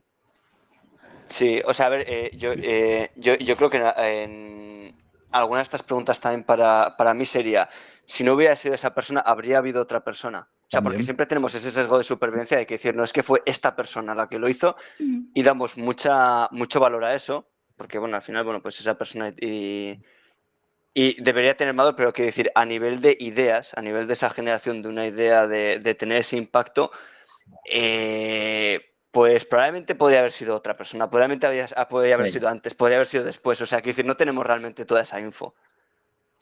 Sí, 1.26 1.60
o 1.66 1.74
sea, 1.74 1.88
a 1.88 1.90
ver, 1.90 2.06
eh, 2.08 2.30
yo, 2.36 2.52
eh, 2.54 3.10
yo, 3.16 3.36
yo 3.36 3.58
creo 3.58 3.70
que 3.72 3.78
en, 3.78 3.86
en 3.98 4.96
alguna 5.32 5.60
de 5.62 5.64
estas 5.64 5.82
preguntas 5.82 6.20
también 6.20 6.44
para, 6.44 6.96
para 6.98 7.16
mí 7.16 7.26
sería, 7.26 7.68
si 8.06 8.24
no 8.24 8.34
hubiera 8.34 8.56
sido 8.56 8.76
esa 8.76 8.94
persona, 8.94 9.22
¿habría 9.22 9.58
habido 9.58 9.82
otra 9.82 10.04
persona? 10.04 10.48
O 10.62 10.68
sea, 10.70 10.84
porque 10.84 11.02
siempre 11.02 11.26
tenemos 11.26 11.56
ese 11.56 11.72
sesgo 11.72 11.98
de 11.98 12.04
supervivencia 12.04 12.58
de 12.58 12.68
que 12.68 12.76
decir, 12.76 12.96
no, 12.96 13.04
es 13.04 13.12
que 13.12 13.24
fue 13.24 13.42
esta 13.46 13.76
persona 13.76 14.14
la 14.14 14.30
que 14.30 14.38
lo 14.38 14.48
hizo 14.50 14.76
y 15.00 15.42
damos 15.42 15.78
mucha, 15.78 16.48
mucho 16.52 16.80
valor 16.80 17.04
a 17.06 17.16
eso, 17.16 17.48
porque 17.76 17.98
bueno, 18.00 18.16
al 18.16 18.22
final, 18.22 18.44
bueno, 18.44 18.62
pues 18.62 18.80
esa 18.80 18.98
persona 18.98 19.34
y, 19.40 20.00
y 20.94 21.22
debería 21.22 21.56
tener 21.56 21.74
valor, 21.74 21.96
pero 21.96 22.14
quiero 22.14 22.28
decir, 22.28 22.52
a 22.56 22.66
nivel 22.66 23.02
de 23.02 23.16
ideas, 23.20 23.72
a 23.76 23.82
nivel 23.82 24.08
de 24.08 24.14
esa 24.14 24.30
generación 24.30 24.82
de 24.82 24.90
una 24.90 25.06
idea 25.08 25.48
de, 25.48 25.80
de 25.80 25.96
tener 25.96 26.18
ese 26.18 26.38
impacto, 26.38 26.92
eh, 27.66 28.80
pues 29.12 29.46
probablemente 29.46 29.96
podría 29.96 30.20
haber 30.20 30.32
sido 30.32 30.56
otra 30.56 30.74
persona, 30.74 31.10
probablemente 31.10 31.48
había- 31.48 31.68
ah, 31.76 31.88
podría 31.88 32.16
haber 32.16 32.28
Sí. 32.28 32.34
sido 32.34 32.48
antes, 32.50 32.74
podría 32.76 32.98
haber 32.98 33.08
sido 33.08 33.24
después, 33.24 33.60
o 33.62 33.66
sea, 33.66 33.80
quiero 33.82 33.96
decir, 33.96 34.06
no 34.06 34.18
tenemos 34.18 34.46
realmente 34.46 34.86
toda 34.86 35.02
esa 35.02 35.20
info. 35.20 35.54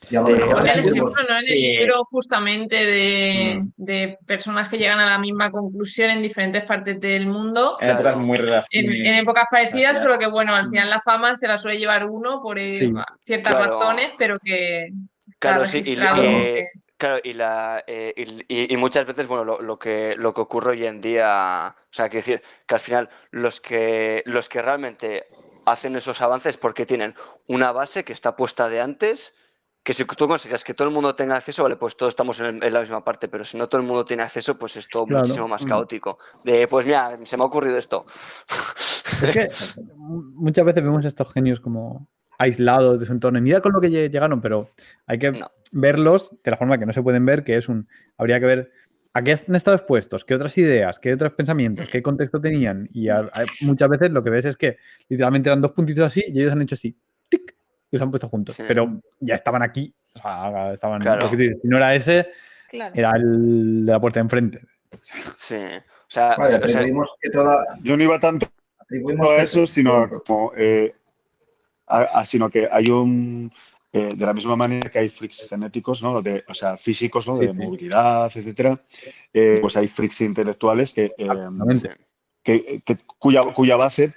Y 0.09 0.15
a 0.15 0.21
lo 0.21 0.27
mejor 0.29 0.67
el 0.67 0.79
ejemplo 0.79 1.09
¿no? 1.29 1.35
en 1.37 1.41
Sí. 1.43 1.53
el 1.53 1.79
libro 1.81 2.03
justamente 2.05 2.75
de, 2.85 3.59
Mm. 3.61 3.71
de 3.77 4.17
personas 4.25 4.69
que 4.69 4.77
llegan 4.77 4.99
a 4.99 5.05
la 5.05 5.17
misma 5.17 5.51
conclusión 5.51 6.09
en 6.09 6.21
diferentes 6.21 6.63
partes 6.63 6.99
del 7.01 7.27
mundo. 7.27 7.77
En 7.81 7.89
épocas 7.91 8.15
muy 8.17 8.37
En, 8.37 8.45
relacionadas. 8.45 8.99
en 9.05 9.13
épocas 9.15 9.45
parecidas, 9.51 9.81
Gracias. 9.93 10.03
solo 10.03 10.17
que 10.17 10.27
bueno, 10.27 10.55
al 10.55 10.67
final 10.67 10.89
la 10.89 11.01
fama 11.01 11.35
se 11.35 11.47
la 11.47 11.57
suele 11.57 11.77
llevar 11.79 12.05
uno 12.09 12.41
por 12.41 12.57
eh, 12.57 12.79
Sí. 12.79 12.93
ciertas 13.25 13.53
Claro. 13.55 13.77
razones, 13.79 14.11
pero 14.17 14.39
que 14.39 14.89
Claro, 15.37 15.65
sí, 15.65 15.81
y, 15.85 15.93
eh, 15.93 15.95
que- 15.95 16.63
Claro, 16.97 17.19
y, 17.23 17.31
la, 17.33 17.81
eh, 17.87 18.13
y, 18.49 18.73
y, 18.73 18.77
muchas 18.77 19.05
veces, 19.05 19.25
bueno, 19.27 19.45
lo, 19.45 19.61
lo, 19.61 19.79
que, 19.79 20.15
lo 20.17 20.33
que 20.33 20.41
ocurre 20.41 20.71
hoy 20.71 20.85
en 20.85 20.99
día, 20.99 21.73
o 21.77 21.87
sea, 21.93 22.09
quiero 22.09 22.25
decir 22.25 22.43
que 22.67 22.75
al 22.75 22.81
final 22.81 23.09
los 23.31 23.61
que, 23.61 24.21
los 24.25 24.49
que 24.49 24.61
realmente 24.61 25.23
hacen 25.65 25.95
esos 25.95 26.21
avances 26.21 26.57
porque 26.57 26.85
tienen 26.85 27.15
una 27.47 27.71
base 27.71 28.03
que 28.03 28.11
está 28.11 28.35
puesta 28.35 28.67
de 28.67 28.81
antes, 28.81 29.33
que 29.83 29.93
si 29.93 30.05
tú 30.05 30.27
consigues 30.27 30.63
que 30.63 30.73
todo 30.73 30.87
el 30.87 30.93
mundo 30.93 31.15
tenga 31.15 31.35
acceso, 31.35 31.63
vale, 31.63 31.75
pues 31.75 31.95
todos 31.95 32.11
estamos 32.11 32.39
en, 32.39 32.59
la 32.59 32.81
misma 32.81 33.03
parte, 33.03 33.27
pero 33.27 33.43
si 33.43 33.57
no 33.57 33.67
todo 33.67 33.81
el 33.81 33.87
mundo 33.87 34.05
tiene 34.05 34.23
acceso, 34.23 34.57
pues 34.57 34.75
es 34.75 34.87
todo 34.87 35.07
muchísimo 35.07 35.47
más 35.47 35.65
mm. 35.65 35.69
caótico. 35.69 36.19
De, 36.43 36.67
pues 36.67 36.85
mira, 36.85 37.17
se 37.23 37.37
me 37.37 37.43
ha 37.43 37.47
ocurrido 37.47 37.77
esto. 37.77 38.05
Es 39.23 39.31
que 39.31 39.49
muchas 39.95 40.65
veces 40.65 40.83
vemos 40.83 41.05
estos 41.05 41.31
genios 41.33 41.59
como 41.59 42.07
aislados 42.37 42.99
de 42.99 43.05
su 43.05 43.11
entorno. 43.11 43.37
Y 43.37 43.41
mira 43.41 43.61
con 43.61 43.73
lo 43.73 43.81
que 43.81 43.89
llegaron, 43.89 44.41
pero 44.41 44.69
hay 45.05 45.19
que 45.19 45.33
verlos 45.71 46.31
de 46.43 46.51
la 46.51 46.57
forma 46.57 46.77
que 46.77 46.85
no 46.85 46.93
se 46.93 47.03
pueden 47.03 47.25
ver, 47.25 47.43
que 47.43 47.57
es 47.57 47.69
un. 47.69 47.87
Habría 48.17 48.39
que 48.39 48.45
ver 48.45 48.71
a 49.13 49.23
qué 49.23 49.31
han 49.31 49.55
estado 49.55 49.75
expuestos, 49.75 50.23
qué 50.23 50.35
otras 50.35 50.57
ideas, 50.57 50.99
qué 50.99 51.13
otros 51.13 51.33
pensamientos, 51.33 51.87
qué 51.89 52.01
contexto 52.01 52.39
tenían. 52.39 52.89
Y 52.93 53.09
muchas 53.61 53.89
veces 53.89 54.11
lo 54.11 54.23
que 54.23 54.29
ves 54.29 54.45
es 54.45 54.57
que 54.57 54.77
literalmente 55.07 55.49
eran 55.49 55.61
dos 55.61 55.71
puntitos 55.71 56.05
así 56.05 56.23
y 56.27 56.39
ellos 56.39 56.53
han 56.53 56.61
hecho 56.61 56.75
así, 56.75 56.95
y 57.91 57.97
los 57.97 58.01
han 58.01 58.11
puesto 58.11 58.29
juntos. 58.29 58.55
Pero 58.67 59.01
ya 59.19 59.35
estaban 59.35 59.61
aquí, 59.61 59.93
o 60.15 60.19
sea, 60.19 60.73
estaban. 60.73 61.01
si 61.01 61.67
no 61.67 61.77
era 61.77 61.95
ese, 61.95 62.27
era 62.71 63.15
el 63.15 63.85
de 63.85 63.91
la 63.91 63.99
puerta 63.99 64.19
de 64.19 64.23
enfrente. 64.23 64.61
Sí. 65.37 65.55
O 65.55 66.11
sea, 66.11 66.35
yo 67.81 67.95
no 67.95 68.03
iba 68.03 68.17
tanto 68.17 68.47
a 69.29 69.43
eso, 69.43 69.67
sino 69.67 70.09
como 70.25 70.51
eh, 70.57 70.91
sino 72.25 72.49
que 72.49 72.67
hay 72.71 72.89
un, 72.89 73.51
eh, 73.93 74.13
de 74.15 74.25
la 74.25 74.33
misma 74.33 74.55
manera 74.55 74.89
que 74.89 74.99
hay 74.99 75.09
freaks 75.09 75.47
genéticos, 75.47 76.01
¿no? 76.01 76.21
De, 76.21 76.43
o 76.47 76.53
sea, 76.53 76.77
físicos, 76.77 77.27
¿no? 77.27 77.37
De 77.37 77.53
movilidad, 77.53 78.25
etcétera, 78.25 78.81
eh, 79.33 79.59
pues 79.61 79.77
hay 79.77 79.87
freaks 79.87 80.21
intelectuales 80.21 80.93
que, 80.93 81.13
que, 82.41 82.97
cuya, 83.19 83.41
cuya, 83.53 83.75
base 83.75 84.13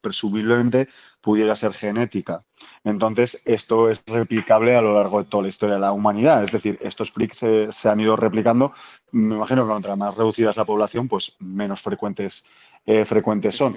presumiblemente 0.00 0.88
pudiera 1.22 1.54
ser 1.54 1.72
genética. 1.72 2.44
Entonces, 2.84 3.42
esto 3.46 3.88
es 3.88 4.02
replicable 4.06 4.76
a 4.76 4.82
lo 4.82 4.94
largo 4.94 5.22
de 5.22 5.30
toda 5.30 5.44
la 5.44 5.48
historia 5.48 5.76
de 5.76 5.80
la 5.80 5.92
humanidad. 5.92 6.42
Es 6.42 6.52
decir, 6.52 6.78
estos 6.82 7.10
freaks 7.10 7.38
se, 7.70 7.88
han 7.88 8.00
ido 8.00 8.16
replicando. 8.16 8.72
Me 9.12 9.36
imagino 9.36 9.64
que 9.64 9.72
contra 9.72 9.96
más 9.96 10.14
reducida 10.16 10.50
es 10.50 10.56
la 10.56 10.64
población, 10.64 11.08
pues 11.08 11.36
menos 11.38 11.80
frecuentes, 11.80 12.44
frecuentes 13.04 13.56
son. 13.56 13.76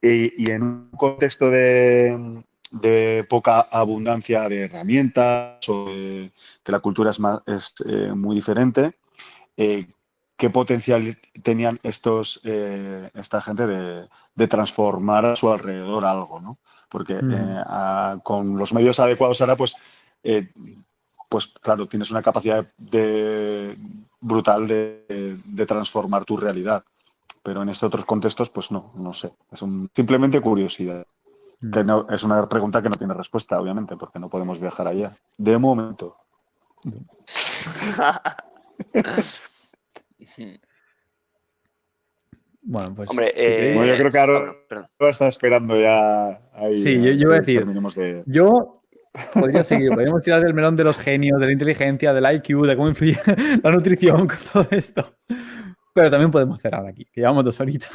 y, 0.00 0.50
en 0.50 0.62
un 0.62 0.90
contexto 0.92 1.50
de, 1.50 2.44
de 2.70 3.26
poca 3.28 3.60
abundancia 3.60 4.48
de 4.48 4.64
herramientas 4.64 5.68
o 5.68 5.86
que 5.86 6.72
la 6.72 6.80
cultura 6.80 7.10
es, 7.10 7.18
es 7.46 7.74
eh, 7.86 8.12
muy 8.14 8.36
diferente. 8.36 8.94
Eh, 9.56 9.86
¿Qué 10.36 10.50
potencial 10.50 11.16
tenían 11.42 11.80
estos, 11.82 12.40
eh, 12.44 13.10
esta 13.14 13.40
gente 13.40 13.66
de, 13.66 14.48
transformar 14.48 15.24
a 15.24 15.36
su 15.36 15.50
alrededor 15.50 16.04
algo? 16.04 16.40
¿no? 16.40 16.58
Porque 16.88 17.14
mm. 17.14 18.20
con 18.20 18.56
los 18.56 18.72
medios 18.72 19.00
adecuados 19.00 19.40
ahora, 19.40 19.56
pues, 19.56 19.76
pues 21.28 21.46
claro, 21.60 21.88
tienes 21.88 22.10
una 22.10 22.22
capacidad 22.22 22.66
de, 22.76 23.76
brutal 24.20 24.66
de, 24.68 25.64
transformar 25.66 26.24
tu 26.24 26.36
realidad. 26.36 26.84
Pero 27.42 27.62
en 27.62 27.68
estos 27.68 27.88
otros 27.88 28.04
contextos, 28.04 28.50
pues 28.50 28.70
no, 28.70 28.92
no 28.96 29.12
sé. 29.12 29.32
Es 29.52 29.60
simplemente 29.94 30.40
curiosidad. 30.40 31.06
Que 31.72 31.82
no, 31.84 32.06
es 32.10 32.22
una 32.22 32.48
pregunta 32.48 32.82
que 32.82 32.88
no 32.88 32.96
tiene 32.96 33.14
respuesta, 33.14 33.60
obviamente, 33.60 33.96
porque 33.96 34.18
no 34.18 34.28
podemos 34.28 34.60
viajar 34.60 34.88
allá. 34.88 35.12
De 35.38 35.56
momento. 35.58 36.16
bueno, 42.68 42.92
pues. 42.96 43.08
Hombre, 43.08 43.32
eh, 43.36 43.74
yo 43.74 43.96
creo 43.96 44.10
que 44.10 44.18
ahora 44.18 44.56
está 44.98 45.28
esperando 45.28 45.80
ya. 45.80 46.40
Ahí, 46.52 46.78
sí, 46.78 47.00
yo, 47.00 47.12
yo 47.12 47.28
voy 47.28 47.36
a 47.36 47.40
decir. 47.40 47.64
Yo 48.26 48.82
podría 49.32 49.62
seguir, 49.62 49.90
podríamos 49.90 50.20
tirar 50.22 50.42
del 50.42 50.52
melón 50.52 50.74
de 50.74 50.82
los 50.82 50.98
genios, 50.98 51.38
de 51.38 51.46
la 51.46 51.52
inteligencia, 51.52 52.12
del 52.12 52.24
IQ, 52.36 52.66
de 52.66 52.76
cómo 52.76 52.88
influye 52.88 53.16
la 53.62 53.70
nutrición 53.70 54.26
con 54.26 54.38
todo 54.52 54.66
esto. 54.72 55.14
Pero 55.94 56.10
también 56.10 56.32
podemos 56.32 56.60
cerrar 56.60 56.84
aquí, 56.86 57.04
que 57.04 57.20
llevamos 57.20 57.44
dos 57.44 57.60
horitas. 57.60 57.88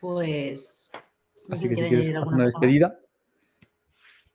Pues. 0.00 0.90
Así 1.50 1.68
que 1.68 1.76
si 1.76 1.82
quieres 1.82 2.08
una 2.08 2.44
despedida. 2.44 3.00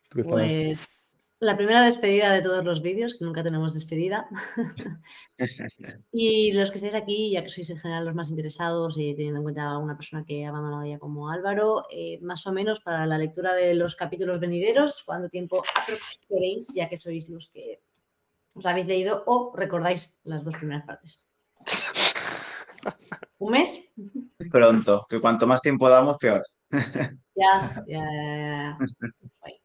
Pues 0.09 0.97
la 1.43 1.57
primera 1.57 1.81
despedida 1.81 2.31
de 2.31 2.41
todos 2.41 2.63
los 2.63 2.81
vídeos, 2.81 3.15
que 3.15 3.25
nunca 3.25 3.43
tenemos 3.43 3.73
despedida. 3.73 4.27
y 6.11 6.53
los 6.53 6.71
que 6.71 6.77
estáis 6.77 6.95
aquí, 6.95 7.31
ya 7.31 7.43
que 7.43 7.49
sois 7.49 7.69
en 7.69 7.77
general 7.77 8.05
los 8.05 8.15
más 8.15 8.29
interesados 8.29 8.97
y 8.97 9.13
teniendo 9.13 9.39
en 9.39 9.43
cuenta 9.43 9.65
a 9.65 9.77
una 9.77 9.97
persona 9.97 10.23
que 10.25 10.45
ha 10.45 10.49
abandonado 10.49 10.85
ya 10.85 10.99
como 10.99 11.29
Álvaro, 11.29 11.85
eh, 11.91 12.19
más 12.21 12.47
o 12.47 12.53
menos 12.53 12.79
para 12.79 13.05
la 13.05 13.17
lectura 13.17 13.53
de 13.53 13.73
los 13.73 13.95
capítulos 13.95 14.39
venideros, 14.39 15.03
¿cuánto 15.05 15.29
tiempo 15.29 15.63
queréis, 16.29 16.73
ya 16.73 16.87
que 16.87 16.99
sois 16.99 17.27
los 17.27 17.49
que 17.49 17.81
os 18.55 18.65
habéis 18.65 18.87
leído 18.87 19.23
o 19.25 19.53
recordáis 19.55 20.17
las 20.23 20.45
dos 20.45 20.55
primeras 20.55 20.85
partes? 20.85 21.21
¿Un 23.39 23.51
mes? 23.51 23.91
Pronto, 24.49 25.05
que 25.09 25.19
cuanto 25.19 25.45
más 25.45 25.61
tiempo 25.61 25.89
damos, 25.89 26.17
peor. 26.17 26.43
Ya, 27.35 27.83
ya, 27.87 28.03
ya. 28.11 28.77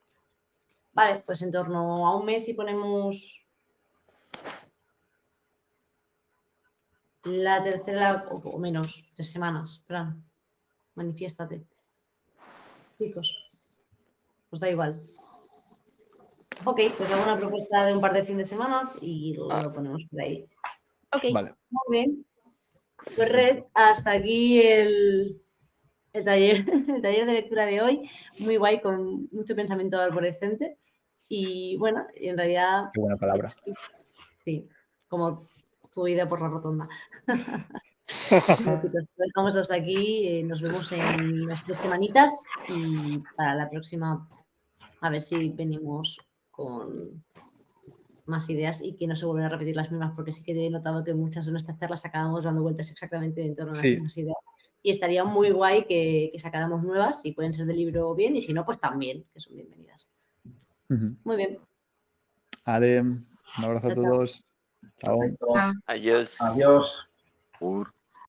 Vale, 0.98 1.22
pues 1.24 1.40
en 1.42 1.52
torno 1.52 2.08
a 2.08 2.16
un 2.16 2.26
mes 2.26 2.48
y 2.48 2.54
ponemos 2.54 3.46
la 7.22 7.62
tercera 7.62 8.26
o 8.28 8.58
menos, 8.58 9.04
tres 9.14 9.30
semanas. 9.30 9.80
Fran, 9.86 10.24
manifiéstate. 10.96 11.64
Chicos, 12.98 13.48
os 14.50 14.58
da 14.58 14.68
igual. 14.68 15.00
Ok, 16.64 16.80
pues 16.96 17.12
hago 17.12 17.22
una 17.22 17.38
propuesta 17.38 17.86
de 17.86 17.94
un 17.94 18.00
par 18.00 18.12
de 18.12 18.24
fines 18.24 18.50
de 18.50 18.56
semana 18.56 18.90
y 19.00 19.34
lo, 19.34 19.46
lo 19.46 19.72
ponemos 19.72 20.04
por 20.10 20.20
ahí. 20.20 20.48
Ok. 21.14 21.32
Vale. 21.32 21.54
Muy 21.70 21.96
bien. 21.96 22.26
Pues 23.14 23.62
hasta 23.72 24.10
aquí 24.10 24.62
el, 24.62 25.40
taller, 26.24 26.64
el 26.88 27.02
taller 27.02 27.24
de 27.24 27.32
lectura 27.34 27.66
de 27.66 27.82
hoy. 27.82 28.10
Muy 28.40 28.56
guay, 28.56 28.80
con 28.80 29.28
mucho 29.30 29.54
pensamiento 29.54 30.00
arborescente. 30.00 30.76
Y 31.28 31.76
bueno, 31.76 32.06
en 32.14 32.36
realidad. 32.36 32.90
Qué 32.92 33.00
buena 33.00 33.16
palabra. 33.16 33.48
Sí, 34.44 34.68
como 35.08 35.48
tu 35.92 36.04
vida 36.04 36.28
por 36.28 36.40
la 36.40 36.48
rotonda. 36.48 36.88
Lo 38.30 38.80
dejamos 39.16 39.56
hasta 39.56 39.74
aquí. 39.74 40.28
Eh, 40.28 40.42
nos 40.42 40.62
vemos 40.62 40.90
en 40.92 41.46
las 41.46 41.64
tres 41.64 41.78
semanitas 41.78 42.46
y 42.68 43.18
para 43.36 43.54
la 43.54 43.68
próxima, 43.68 44.28
a 45.00 45.10
ver 45.10 45.20
si 45.20 45.50
venimos 45.50 46.18
con 46.50 47.22
más 48.24 48.48
ideas 48.50 48.82
y 48.82 48.94
que 48.94 49.06
no 49.06 49.16
se 49.16 49.26
vuelvan 49.26 49.46
a 49.46 49.48
repetir 49.48 49.76
las 49.76 49.90
mismas, 49.90 50.12
porque 50.14 50.32
sí 50.32 50.42
que 50.42 50.66
he 50.66 50.70
notado 50.70 51.02
que 51.04 51.14
muchas 51.14 51.46
de 51.46 51.52
nuestras 51.52 51.78
charlas 51.78 52.04
acabamos 52.04 52.44
dando 52.44 52.62
vueltas 52.62 52.90
exactamente 52.90 53.44
en 53.44 53.56
torno 53.56 53.72
a 53.72 53.76
las 53.76 53.84
mismas 53.84 54.16
ideas. 54.16 54.36
Y 54.82 54.90
estaría 54.90 55.24
muy 55.24 55.50
guay 55.50 55.84
que, 55.86 56.30
que, 56.32 56.38
sacáramos 56.38 56.82
nuevas, 56.82 57.22
si 57.22 57.32
pueden 57.32 57.52
ser 57.52 57.66
de 57.66 57.74
libro 57.74 58.14
bien, 58.14 58.36
y 58.36 58.40
si 58.40 58.52
no, 58.52 58.64
pues 58.64 58.78
también, 58.78 59.24
que 59.32 59.40
son 59.40 59.56
bienvenidas. 59.56 59.87
Muy 60.88 61.36
bien. 61.36 61.58
Ale, 62.64 63.00
un 63.00 63.26
abrazo 63.56 63.88
a 63.88 63.94
todos. 63.94 64.44
Chao. 65.00 65.18
Adiós. 65.86 66.40
Adiós. 66.40 67.08